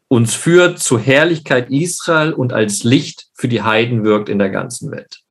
uns 0.06 0.34
führt 0.34 0.78
zur 0.78 1.00
Herrlichkeit 1.00 1.70
Israel 1.70 2.32
und 2.32 2.52
als 2.52 2.84
Licht 2.84 3.26
für 3.34 3.48
die 3.48 3.62
Heiden 3.62 4.04
wirkt 4.04 4.28
in 4.28 4.38
der 4.38 4.50
ganzen 4.50 4.92
Welt. 4.92 5.22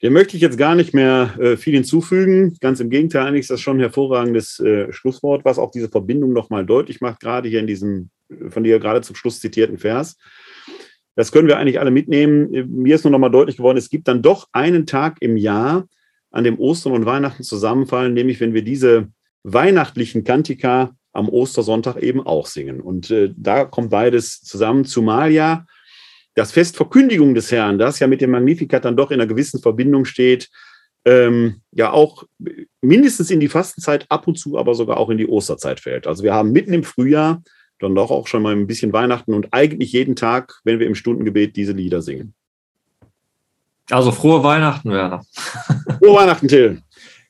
Dem 0.00 0.12
möchte 0.12 0.36
ich 0.36 0.42
jetzt 0.42 0.56
gar 0.56 0.76
nicht 0.76 0.94
mehr 0.94 1.34
äh, 1.40 1.56
viel 1.56 1.74
hinzufügen. 1.74 2.56
Ganz 2.60 2.78
im 2.78 2.88
Gegenteil, 2.88 3.26
eigentlich 3.26 3.40
ist 3.40 3.50
das 3.50 3.60
schon 3.60 3.78
ein 3.78 3.80
hervorragendes 3.80 4.60
äh, 4.60 4.92
Schlusswort, 4.92 5.44
was 5.44 5.58
auch 5.58 5.72
diese 5.72 5.88
Verbindung 5.88 6.32
nochmal 6.32 6.64
deutlich 6.64 7.00
macht, 7.00 7.18
gerade 7.18 7.48
hier 7.48 7.58
in 7.58 7.66
diesem 7.66 8.10
von 8.48 8.62
dir 8.62 8.78
gerade 8.78 9.00
zum 9.00 9.16
Schluss 9.16 9.40
zitierten 9.40 9.78
Vers. 9.78 10.16
Das 11.20 11.32
können 11.32 11.48
wir 11.48 11.58
eigentlich 11.58 11.78
alle 11.78 11.90
mitnehmen. 11.90 12.48
Mir 12.70 12.94
ist 12.94 13.04
nur 13.04 13.10
noch 13.10 13.18
mal 13.18 13.28
deutlich 13.28 13.58
geworden, 13.58 13.76
es 13.76 13.90
gibt 13.90 14.08
dann 14.08 14.22
doch 14.22 14.48
einen 14.52 14.86
Tag 14.86 15.18
im 15.20 15.36
Jahr, 15.36 15.86
an 16.30 16.44
dem 16.44 16.58
Ostern 16.58 16.94
und 16.94 17.04
Weihnachten 17.04 17.42
zusammenfallen, 17.42 18.14
nämlich 18.14 18.40
wenn 18.40 18.54
wir 18.54 18.64
diese 18.64 19.08
weihnachtlichen 19.42 20.24
Kantika 20.24 20.96
am 21.12 21.28
Ostersonntag 21.28 22.02
eben 22.02 22.24
auch 22.24 22.46
singen. 22.46 22.80
Und 22.80 23.10
äh, 23.10 23.34
da 23.36 23.66
kommt 23.66 23.90
beides 23.90 24.40
zusammen, 24.40 24.86
zumal 24.86 25.30
ja 25.30 25.66
das 26.36 26.52
Fest 26.52 26.76
Verkündigung 26.76 27.34
des 27.34 27.52
Herrn, 27.52 27.78
das 27.78 27.98
ja 27.98 28.06
mit 28.06 28.22
dem 28.22 28.30
Magnificat 28.30 28.86
dann 28.86 28.96
doch 28.96 29.10
in 29.10 29.20
einer 29.20 29.28
gewissen 29.28 29.60
Verbindung 29.60 30.06
steht, 30.06 30.48
ähm, 31.04 31.60
ja 31.70 31.92
auch 31.92 32.24
mindestens 32.80 33.30
in 33.30 33.40
die 33.40 33.48
Fastenzeit, 33.48 34.06
ab 34.08 34.26
und 34.26 34.38
zu 34.38 34.56
aber 34.56 34.74
sogar 34.74 34.96
auch 34.96 35.10
in 35.10 35.18
die 35.18 35.28
Osterzeit 35.28 35.80
fällt. 35.80 36.06
Also 36.06 36.22
wir 36.22 36.32
haben 36.32 36.52
mitten 36.52 36.72
im 36.72 36.82
Frühjahr 36.84 37.42
dann 37.80 37.94
doch 37.94 38.10
auch 38.10 38.26
schon 38.26 38.42
mal 38.42 38.54
ein 38.54 38.66
bisschen 38.66 38.92
Weihnachten 38.92 39.34
und 39.34 39.48
eigentlich 39.52 39.92
jeden 39.92 40.16
Tag, 40.16 40.60
wenn 40.64 40.78
wir 40.78 40.86
im 40.86 40.94
Stundengebet 40.94 41.56
diese 41.56 41.72
Lieder 41.72 42.02
singen. 42.02 42.34
Also 43.90 44.12
frohe 44.12 44.44
Weihnachten, 44.44 44.90
Werner. 44.90 45.22
Frohe 45.98 46.14
Weihnachten, 46.14 46.48
Till. 46.48 46.82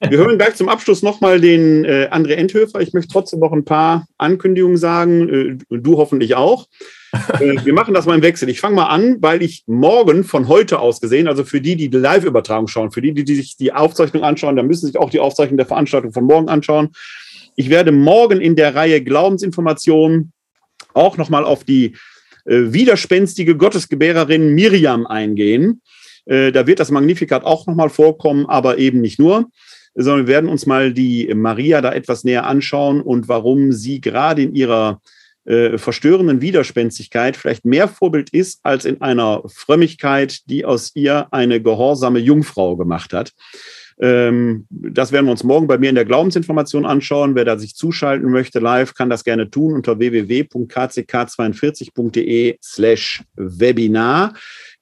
Wir 0.08 0.16
hören 0.16 0.38
gleich 0.38 0.54
zum 0.54 0.70
Abschluss 0.70 1.02
nochmal 1.02 1.40
den 1.40 1.84
äh, 1.84 2.08
André 2.10 2.32
Endhöfer. 2.32 2.80
Ich 2.80 2.94
möchte 2.94 3.12
trotzdem 3.12 3.40
noch 3.40 3.52
ein 3.52 3.66
paar 3.66 4.06
Ankündigungen 4.16 4.78
sagen, 4.78 5.28
äh, 5.28 5.78
du 5.78 5.98
hoffentlich 5.98 6.36
auch. 6.36 6.68
Äh, 7.12 7.64
wir 7.64 7.74
machen 7.74 7.92
das 7.92 8.06
mal 8.06 8.14
im 8.14 8.22
Wechsel. 8.22 8.48
Ich 8.48 8.60
fange 8.60 8.76
mal 8.76 8.86
an, 8.86 9.18
weil 9.20 9.42
ich 9.42 9.64
morgen 9.66 10.24
von 10.24 10.48
heute 10.48 10.80
aus 10.80 11.02
gesehen, 11.02 11.28
also 11.28 11.44
für 11.44 11.60
die, 11.60 11.76
die 11.76 11.90
die 11.90 11.98
Live-Übertragung 11.98 12.66
schauen, 12.66 12.92
für 12.92 13.02
die, 13.02 13.12
die 13.12 13.34
sich 13.34 13.56
die 13.58 13.72
Aufzeichnung 13.74 14.22
anschauen, 14.22 14.56
dann 14.56 14.66
müssen 14.66 14.86
sich 14.86 14.96
auch 14.96 15.10
die 15.10 15.20
Aufzeichnung 15.20 15.58
der 15.58 15.66
Veranstaltung 15.66 16.12
von 16.12 16.24
morgen 16.24 16.48
anschauen. 16.48 16.90
Ich 17.56 17.68
werde 17.68 17.92
morgen 17.92 18.40
in 18.40 18.56
der 18.56 18.74
Reihe 18.74 19.02
Glaubensinformationen 19.02 20.32
auch 20.94 21.16
nochmal 21.16 21.44
auf 21.44 21.64
die 21.64 21.96
äh, 22.44 22.72
widerspenstige 22.72 23.56
Gottesgebärerin 23.56 24.54
Miriam 24.54 25.06
eingehen. 25.06 25.82
Äh, 26.26 26.52
da 26.52 26.66
wird 26.66 26.80
das 26.80 26.90
Magnifikat 26.90 27.44
auch 27.44 27.66
nochmal 27.66 27.90
vorkommen, 27.90 28.46
aber 28.46 28.78
eben 28.78 29.00
nicht 29.00 29.18
nur 29.18 29.50
sondern 29.94 30.26
wir 30.26 30.34
werden 30.34 30.50
uns 30.50 30.66
mal 30.66 30.92
die 30.92 31.32
Maria 31.34 31.80
da 31.80 31.92
etwas 31.92 32.24
näher 32.24 32.46
anschauen 32.46 33.00
und 33.00 33.28
warum 33.28 33.72
sie 33.72 34.00
gerade 34.00 34.42
in 34.42 34.54
ihrer 34.54 35.00
äh, 35.44 35.78
verstörenden 35.78 36.40
Widerspenstigkeit 36.40 37.36
vielleicht 37.36 37.64
mehr 37.64 37.88
Vorbild 37.88 38.30
ist 38.30 38.60
als 38.62 38.84
in 38.84 39.00
einer 39.00 39.42
Frömmigkeit, 39.46 40.48
die 40.48 40.64
aus 40.64 40.92
ihr 40.94 41.32
eine 41.32 41.60
gehorsame 41.60 42.18
Jungfrau 42.18 42.76
gemacht 42.76 43.12
hat. 43.12 43.32
Ähm, 44.02 44.64
das 44.70 45.12
werden 45.12 45.26
wir 45.26 45.32
uns 45.32 45.44
morgen 45.44 45.66
bei 45.66 45.76
mir 45.76 45.90
in 45.90 45.94
der 45.94 46.06
Glaubensinformation 46.06 46.86
anschauen. 46.86 47.34
Wer 47.34 47.44
da 47.44 47.58
sich 47.58 47.74
zuschalten 47.74 48.30
möchte 48.30 48.58
live, 48.58 48.94
kann 48.94 49.10
das 49.10 49.24
gerne 49.24 49.50
tun 49.50 49.74
unter 49.74 49.98
www.kck42.de 49.98 52.56
slash 52.62 53.22
Webinar. 53.36 54.32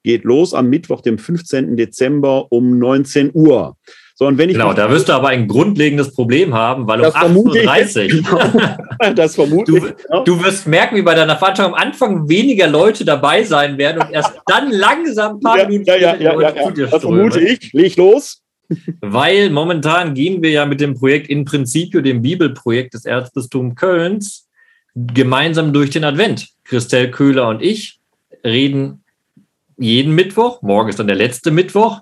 Geht 0.03 0.23
los 0.23 0.53
am 0.53 0.69
Mittwoch, 0.69 1.01
dem 1.01 1.17
15. 1.17 1.75
Dezember 1.75 2.49
um 2.49 2.79
19 2.79 3.31
Uhr. 3.33 3.75
So, 4.15 4.27
und 4.27 4.37
wenn 4.37 4.49
ich 4.49 4.55
genau, 4.55 4.73
da 4.73 4.89
wirst 4.89 5.07
du 5.07 5.13
aber 5.13 5.29
ein 5.29 5.47
grundlegendes 5.47 6.13
Problem 6.13 6.53
haben, 6.53 6.85
weil 6.87 6.99
um 7.01 7.07
8.30 7.07 8.15
Uhr. 8.15 8.19
Genau. 8.19 9.13
das 9.15 9.35
vermute 9.35 9.71
du, 9.71 9.77
ich. 9.77 9.83
Genau. 9.83 10.25
Du 10.25 10.43
wirst 10.43 10.67
merken, 10.67 10.97
wie 10.97 11.01
bei 11.01 11.15
deiner 11.15 11.37
Veranstaltung 11.37 11.75
am 11.75 11.81
Anfang 11.81 12.27
weniger 12.27 12.67
Leute 12.67 13.05
dabei 13.05 13.43
sein 13.43 13.77
werden 13.77 14.01
und 14.01 14.11
erst 14.11 14.33
dann 14.45 14.71
langsam 14.71 15.35
ein 15.35 15.39
paar 15.39 15.59
ja, 15.59 15.67
Minuten 15.67 15.89
ja, 15.89 15.95
ja, 15.95 16.15
ja, 16.15 16.33
ja, 16.33 16.53
ja. 16.53 16.71
Das 16.71 17.01
vermute 17.01 17.39
ich. 17.39 17.71
Leg 17.71 17.95
los. 17.95 18.41
Weil 19.01 19.49
momentan 19.49 20.13
gehen 20.13 20.43
wir 20.43 20.51
ja 20.51 20.65
mit 20.65 20.79
dem 20.79 20.95
Projekt 20.95 21.27
in 21.27 21.45
Principio, 21.45 22.01
dem 22.01 22.21
Bibelprojekt 22.21 22.93
des 22.93 23.05
Erzbistums 23.05 23.75
Kölns, 23.75 24.47
gemeinsam 24.95 25.73
durch 25.73 25.89
den 25.89 26.03
Advent. 26.03 26.49
Christelle 26.63 27.11
Köhler 27.11 27.47
und 27.47 27.61
ich 27.61 27.99
reden 28.43 29.03
jeden 29.77 30.13
Mittwoch, 30.13 30.61
morgen 30.61 30.89
ist 30.89 30.99
dann 30.99 31.07
der 31.07 31.15
letzte 31.15 31.51
Mittwoch, 31.51 32.01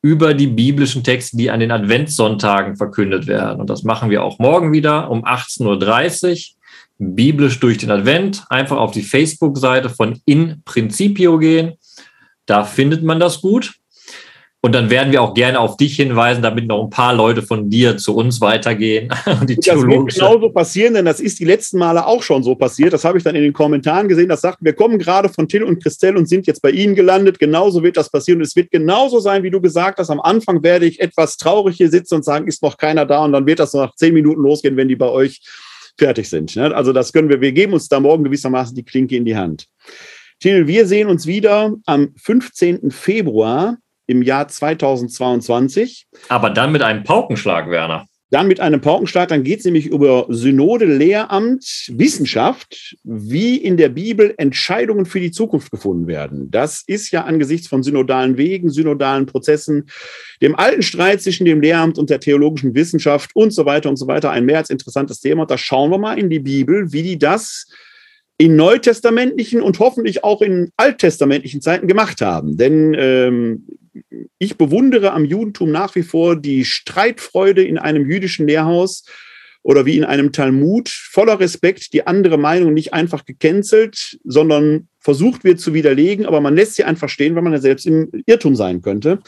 über 0.00 0.34
die 0.34 0.46
biblischen 0.46 1.02
Texte, 1.02 1.36
die 1.36 1.50
an 1.50 1.58
den 1.58 1.72
Adventssonntagen 1.72 2.76
verkündet 2.76 3.26
werden. 3.26 3.60
Und 3.60 3.68
das 3.68 3.82
machen 3.82 4.08
wir 4.08 4.22
auch 4.22 4.38
morgen 4.38 4.72
wieder 4.72 5.10
um 5.10 5.24
18.30 5.24 6.30
Uhr. 6.30 6.56
Biblisch 6.98 7.58
durch 7.60 7.78
den 7.78 7.90
Advent. 7.90 8.44
Einfach 8.48 8.76
auf 8.76 8.92
die 8.92 9.02
Facebook-Seite 9.02 9.90
von 9.90 10.20
In 10.24 10.62
Principio 10.64 11.38
gehen. 11.38 11.72
Da 12.46 12.62
findet 12.62 13.02
man 13.02 13.18
das 13.18 13.40
gut. 13.40 13.74
Und 14.62 14.74
dann 14.74 14.90
werden 14.90 15.12
wir 15.12 15.22
auch 15.22 15.34
gerne 15.34 15.60
auf 15.60 15.76
dich 15.76 15.94
hinweisen, 15.94 16.42
damit 16.42 16.66
noch 16.66 16.82
ein 16.82 16.90
paar 16.90 17.14
Leute 17.14 17.42
von 17.42 17.70
dir 17.70 17.98
zu 17.98 18.16
uns 18.16 18.40
weitergehen. 18.40 19.12
Und 19.40 19.48
die 19.48 19.56
das 19.56 19.76
wird 19.86 20.14
genauso 20.14 20.50
passieren, 20.50 20.94
denn 20.94 21.04
das 21.04 21.20
ist 21.20 21.38
die 21.38 21.44
letzten 21.44 21.78
Male 21.78 22.04
auch 22.04 22.22
schon 22.22 22.42
so 22.42 22.56
passiert. 22.56 22.92
Das 22.92 23.04
habe 23.04 23.16
ich 23.18 23.22
dann 23.22 23.36
in 23.36 23.42
den 23.42 23.52
Kommentaren 23.52 24.08
gesehen. 24.08 24.28
Das 24.28 24.40
sagt, 24.40 24.58
wir 24.62 24.72
kommen 24.72 24.98
gerade 24.98 25.28
von 25.28 25.46
Till 25.46 25.62
und 25.62 25.80
Christelle 25.80 26.18
und 26.18 26.28
sind 26.28 26.48
jetzt 26.48 26.62
bei 26.62 26.70
Ihnen 26.70 26.96
gelandet. 26.96 27.38
Genauso 27.38 27.82
wird 27.82 27.96
das 27.96 28.10
passieren. 28.10 28.40
Und 28.40 28.46
es 28.46 28.56
wird 28.56 28.72
genauso 28.72 29.20
sein, 29.20 29.44
wie 29.44 29.50
du 29.50 29.60
gesagt 29.60 29.98
hast. 29.98 30.10
Am 30.10 30.20
Anfang 30.20 30.62
werde 30.64 30.86
ich 30.86 31.00
etwas 31.00 31.36
traurig 31.36 31.76
hier 31.76 31.90
sitzen 31.90 32.16
und 32.16 32.24
sagen, 32.24 32.48
ist 32.48 32.62
noch 32.62 32.76
keiner 32.76 33.06
da. 33.06 33.24
Und 33.24 33.32
dann 33.32 33.46
wird 33.46 33.60
das 33.60 33.72
nach 33.72 33.94
zehn 33.94 34.14
Minuten 34.14 34.40
losgehen, 34.40 34.76
wenn 34.76 34.88
die 34.88 34.96
bei 34.96 35.08
euch 35.08 35.42
fertig 35.96 36.28
sind. 36.28 36.56
Ne? 36.56 36.74
Also 36.74 36.92
das 36.92 37.12
können 37.12 37.28
wir, 37.28 37.40
wir 37.40 37.52
geben 37.52 37.72
uns 37.72 37.88
da 37.88 38.00
morgen 38.00 38.24
gewissermaßen 38.24 38.74
die 38.74 38.84
Klinke 38.84 39.16
in 39.16 39.24
die 39.24 39.36
Hand. 39.36 39.66
Till, 40.40 40.66
wir 40.66 40.86
sehen 40.86 41.08
uns 41.08 41.26
wieder 41.26 41.72
am 41.86 42.14
15. 42.16 42.90
Februar 42.90 43.76
im 44.06 44.22
Jahr 44.22 44.48
2022. 44.48 46.06
Aber 46.28 46.50
dann 46.50 46.72
mit 46.72 46.82
einem 46.82 47.04
Paukenschlag, 47.04 47.70
Werner. 47.70 48.06
Dann 48.30 48.48
mit 48.48 48.58
einem 48.58 48.80
Paukenschlag, 48.80 49.28
dann 49.28 49.44
geht 49.44 49.60
es 49.60 49.64
nämlich 49.64 49.86
über 49.86 50.26
Synode, 50.28 50.84
Lehramt, 50.84 51.64
Wissenschaft, 51.92 52.96
wie 53.04 53.56
in 53.56 53.76
der 53.76 53.88
Bibel 53.88 54.34
Entscheidungen 54.36 55.06
für 55.06 55.20
die 55.20 55.30
Zukunft 55.30 55.70
gefunden 55.70 56.08
werden. 56.08 56.50
Das 56.50 56.82
ist 56.88 57.12
ja 57.12 57.22
angesichts 57.22 57.68
von 57.68 57.84
synodalen 57.84 58.36
Wegen, 58.36 58.68
synodalen 58.68 59.26
Prozessen, 59.26 59.88
dem 60.42 60.56
alten 60.56 60.82
Streit 60.82 61.22
zwischen 61.22 61.44
dem 61.44 61.60
Lehramt 61.60 61.98
und 61.98 62.10
der 62.10 62.18
theologischen 62.18 62.74
Wissenschaft 62.74 63.30
und 63.34 63.52
so 63.52 63.64
weiter 63.64 63.88
und 63.88 63.96
so 63.96 64.08
weiter 64.08 64.32
ein 64.32 64.44
mehr 64.44 64.58
als 64.58 64.70
interessantes 64.70 65.20
Thema. 65.20 65.46
Da 65.46 65.56
schauen 65.56 65.90
wir 65.92 65.98
mal 65.98 66.18
in 66.18 66.28
die 66.28 66.40
Bibel, 66.40 66.92
wie 66.92 67.04
die 67.04 67.18
das 67.18 67.66
in 68.38 68.56
neutestamentlichen 68.56 69.62
und 69.62 69.78
hoffentlich 69.78 70.24
auch 70.24 70.42
in 70.42 70.72
alttestamentlichen 70.76 71.62
Zeiten 71.62 71.86
gemacht 71.86 72.20
haben. 72.20 72.56
Denn 72.56 72.94
ähm, 72.98 73.66
ich 74.38 74.56
bewundere 74.56 75.12
am 75.12 75.24
Judentum 75.24 75.70
nach 75.70 75.94
wie 75.94 76.02
vor 76.02 76.36
die 76.36 76.64
Streitfreude 76.64 77.62
in 77.62 77.78
einem 77.78 78.08
jüdischen 78.08 78.46
Lehrhaus 78.46 79.04
oder 79.62 79.84
wie 79.84 79.96
in 79.96 80.04
einem 80.04 80.30
Talmud, 80.32 80.88
voller 80.88 81.40
Respekt, 81.40 81.92
die 81.92 82.06
andere 82.06 82.38
Meinung 82.38 82.72
nicht 82.72 82.94
einfach 82.94 83.24
gecancelt, 83.24 84.18
sondern 84.24 84.88
versucht 85.00 85.42
wird 85.42 85.60
zu 85.60 85.74
widerlegen, 85.74 86.24
aber 86.24 86.40
man 86.40 86.54
lässt 86.54 86.76
sie 86.76 86.84
einfach 86.84 87.08
stehen, 87.08 87.34
weil 87.34 87.42
man 87.42 87.52
ja 87.52 87.58
selbst 87.58 87.86
im 87.86 88.10
Irrtum 88.26 88.54
sein 88.54 88.80
könnte. 88.80 89.18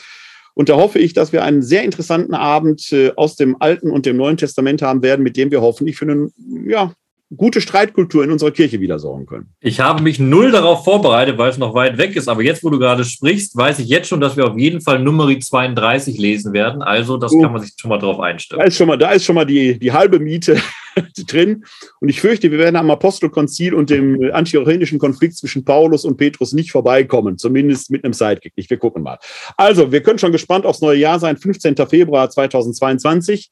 Und 0.55 0.69
da 0.69 0.77
hoffe 0.77 0.99
ich, 0.99 1.12
dass 1.12 1.32
wir 1.32 1.45
einen 1.45 1.62
sehr 1.62 1.85
interessanten 1.85 2.35
Abend 2.35 2.93
äh, 2.93 3.12
aus 3.15 3.36
dem 3.36 3.61
Alten 3.61 3.90
und 3.90 4.07
dem 4.07 4.16
Neuen 4.16 4.36
Testament 4.36 4.82
haben 4.82 5.03
werden, 5.03 5.23
mit 5.23 5.36
dem 5.36 5.51
wir 5.51 5.61
hoffentlich 5.61 5.97
für 5.97 6.05
einen 6.05 6.32
ja, 6.69 6.93
gute 7.37 7.61
Streitkultur 7.61 8.25
in 8.25 8.31
unserer 8.31 8.51
Kirche 8.51 8.81
wieder 8.81 8.99
sorgen 8.99 9.27
können. 9.27 9.49
Ich 9.61 9.81
habe 9.81 10.03
mich 10.03 10.19
null 10.19 10.51
darauf 10.51 10.85
vorbereitet, 10.85 11.37
weil 11.37 11.51
es 11.51 11.59
noch 11.59 11.75
weit 11.75 11.99
weg 11.99 12.17
ist. 12.17 12.29
Aber 12.29 12.43
jetzt, 12.43 12.65
wo 12.65 12.71
du 12.71 12.79
gerade 12.79 13.05
sprichst, 13.05 13.57
weiß 13.57 13.81
ich 13.81 13.89
jetzt 13.89 14.09
schon, 14.09 14.21
dass 14.21 14.37
wir 14.37 14.47
auf 14.47 14.59
jeden 14.59 14.81
Fall 14.81 14.99
Nummer 14.99 15.29
32 15.39 16.17
lesen 16.19 16.53
werden. 16.55 16.81
Also, 16.81 17.19
das 17.19 17.33
uh, 17.33 17.43
kann 17.43 17.53
man 17.53 17.61
sich 17.61 17.75
schon 17.77 17.91
mal 17.91 17.99
drauf 17.99 18.19
einstellen. 18.19 18.61
Da 18.61 18.67
ist 18.67 18.77
schon 18.77 18.89
mal, 18.89 18.97
da 18.97 19.11
ist 19.11 19.25
schon 19.25 19.35
mal 19.35 19.45
die, 19.45 19.79
die 19.79 19.93
halbe 19.93 20.19
Miete 20.19 20.59
drin. 21.27 21.65
Und 22.01 22.09
ich 22.09 22.21
fürchte, 22.21 22.51
wir 22.51 22.59
werden 22.59 22.77
am 22.77 22.91
Apostelkonzil 22.91 23.75
und 23.75 23.91
dem 23.91 24.31
antiochänischen 24.33 24.99
Konflikt 24.99 25.37
zwischen 25.37 25.65
Paulus 25.65 26.07
und 26.07 26.17
Petrus 26.17 26.55
nicht 26.55 26.73
vorbeikommen. 26.73 27.37
Zumindest 27.37 27.91
mit 27.91 28.05
einem 28.05 28.15
Sidekick 28.15 28.57
nicht. 28.57 28.71
Wir 28.71 28.79
gucken 28.79 29.03
mal. 29.03 29.19
Also, 29.59 29.93
wir 29.93 30.03
können 30.03 30.19
schon 30.19 30.33
gespannt 30.33 30.65
aufs 30.65 30.81
neue 30.81 30.99
Jahr 30.99 31.21
sein. 31.21 31.37
15. 31.37 31.77
Februar 31.89 32.31
2022. 32.31 33.51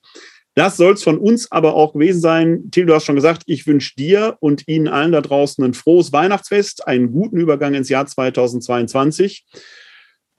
Das 0.56 0.78
soll 0.78 0.94
es 0.94 1.02
von 1.02 1.18
uns 1.18 1.52
aber 1.52 1.74
auch 1.74 1.92
gewesen 1.92 2.20
sein. 2.20 2.70
Till, 2.70 2.86
du 2.86 2.94
hast 2.94 3.04
schon 3.04 3.14
gesagt, 3.14 3.42
ich 3.44 3.66
wünsche 3.66 3.94
dir 3.94 4.38
und 4.40 4.66
Ihnen 4.66 4.88
allen 4.88 5.12
da 5.12 5.20
draußen 5.20 5.62
ein 5.62 5.74
frohes 5.74 6.14
Weihnachtsfest, 6.14 6.88
einen 6.88 7.12
guten 7.12 7.36
Übergang 7.36 7.74
ins 7.74 7.90
Jahr 7.90 8.06
2022. 8.06 9.44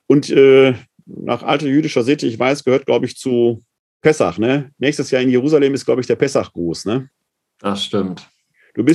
Und 0.08 0.32
äh, 0.32 0.74
nach 1.06 1.44
alter 1.44 1.68
jüdischer 1.68 2.02
Sitte, 2.02 2.26
ich 2.26 2.40
weiß, 2.40 2.64
gehört, 2.64 2.88
glaube 2.88 3.06
ich, 3.06 3.16
zu 3.16 3.64
Pessach. 4.02 4.40
Ne? 4.40 4.72
Nächstes 4.80 5.12
Jahr 5.12 5.22
in 5.22 5.30
Jerusalem 5.30 5.76
ist, 5.76 5.86
glaube 5.86 6.02
ich, 6.02 6.08
der 6.08 6.16
Pessachgruß. 6.16 6.86
Ne? 6.86 7.10
Das 7.60 7.84
stimmt. 7.84 8.28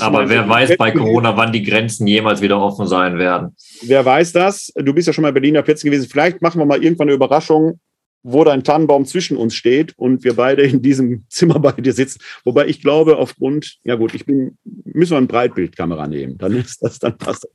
Aber 0.00 0.28
wer 0.28 0.48
weiß 0.48 0.76
bei 0.76 0.90
Corona, 0.90 1.36
wann 1.36 1.52
die 1.52 1.62
Grenzen 1.62 2.06
jemals 2.08 2.40
wieder 2.40 2.60
offen 2.60 2.88
sein 2.88 3.18
werden. 3.18 3.54
Wer 3.82 4.04
weiß 4.04 4.32
das? 4.32 4.72
Du 4.74 4.92
bist 4.92 5.06
ja 5.06 5.12
schon 5.12 5.22
mal 5.22 5.32
Berliner 5.32 5.62
Plätze 5.62 5.84
gewesen. 5.84 6.08
Vielleicht 6.08 6.42
machen 6.42 6.60
wir 6.60 6.66
mal 6.66 6.82
irgendwann 6.82 7.08
eine 7.08 7.14
Überraschung 7.14 7.78
wo 8.22 8.44
dein 8.44 8.64
Tannenbaum 8.64 9.04
zwischen 9.04 9.36
uns 9.36 9.54
steht 9.54 9.94
und 9.98 10.24
wir 10.24 10.34
beide 10.34 10.62
in 10.62 10.82
diesem 10.82 11.24
Zimmer 11.28 11.58
bei 11.58 11.72
dir 11.72 11.92
sitzen. 11.92 12.20
Wobei 12.44 12.66
ich 12.66 12.80
glaube, 12.80 13.16
aufgrund, 13.16 13.78
ja 13.84 13.96
gut, 13.96 14.14
ich 14.14 14.24
bin, 14.24 14.56
müssen 14.84 15.12
wir 15.12 15.18
eine 15.18 15.26
Breitbildkamera 15.26 16.06
nehmen, 16.06 16.38
dann 16.38 16.52
ist 16.56 16.82
das, 16.82 16.98
dann 16.98 17.16
passt. 17.18 17.48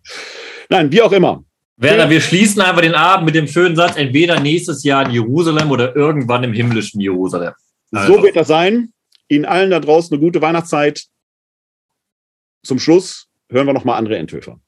Nein, 0.69 0.91
wie 0.91 1.01
auch 1.01 1.11
immer. 1.11 1.43
Werner, 1.79 2.09
wir 2.09 2.21
schließen 2.21 2.61
einfach 2.61 2.81
den 2.81 2.95
Abend 2.95 3.27
mit 3.27 3.35
dem 3.35 3.47
schönen 3.47 3.75
Satz, 3.75 3.97
entweder 3.97 4.39
nächstes 4.39 4.83
Jahr 4.83 5.05
in 5.05 5.11
Jerusalem 5.11 5.69
oder 5.69 5.95
irgendwann 5.95 6.43
im 6.43 6.51
himmlischen 6.51 6.99
Jerusalem. 6.99 7.53
Also. 7.91 8.15
So 8.15 8.23
wird 8.23 8.35
das 8.35 8.47
sein. 8.47 8.93
Ihnen 9.29 9.45
allen 9.45 9.69
da 9.69 9.79
draußen 9.79 10.11
eine 10.11 10.23
gute 10.23 10.41
Weihnachtszeit. 10.41 11.03
Zum 12.63 12.79
Schluss 12.79 13.27
hören 13.49 13.67
wir 13.67 13.73
nochmal 13.73 13.97
andere 13.97 14.17
Enthöfer. 14.17 14.59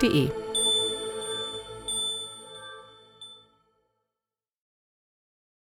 www.d-verbum.de 0.00 0.37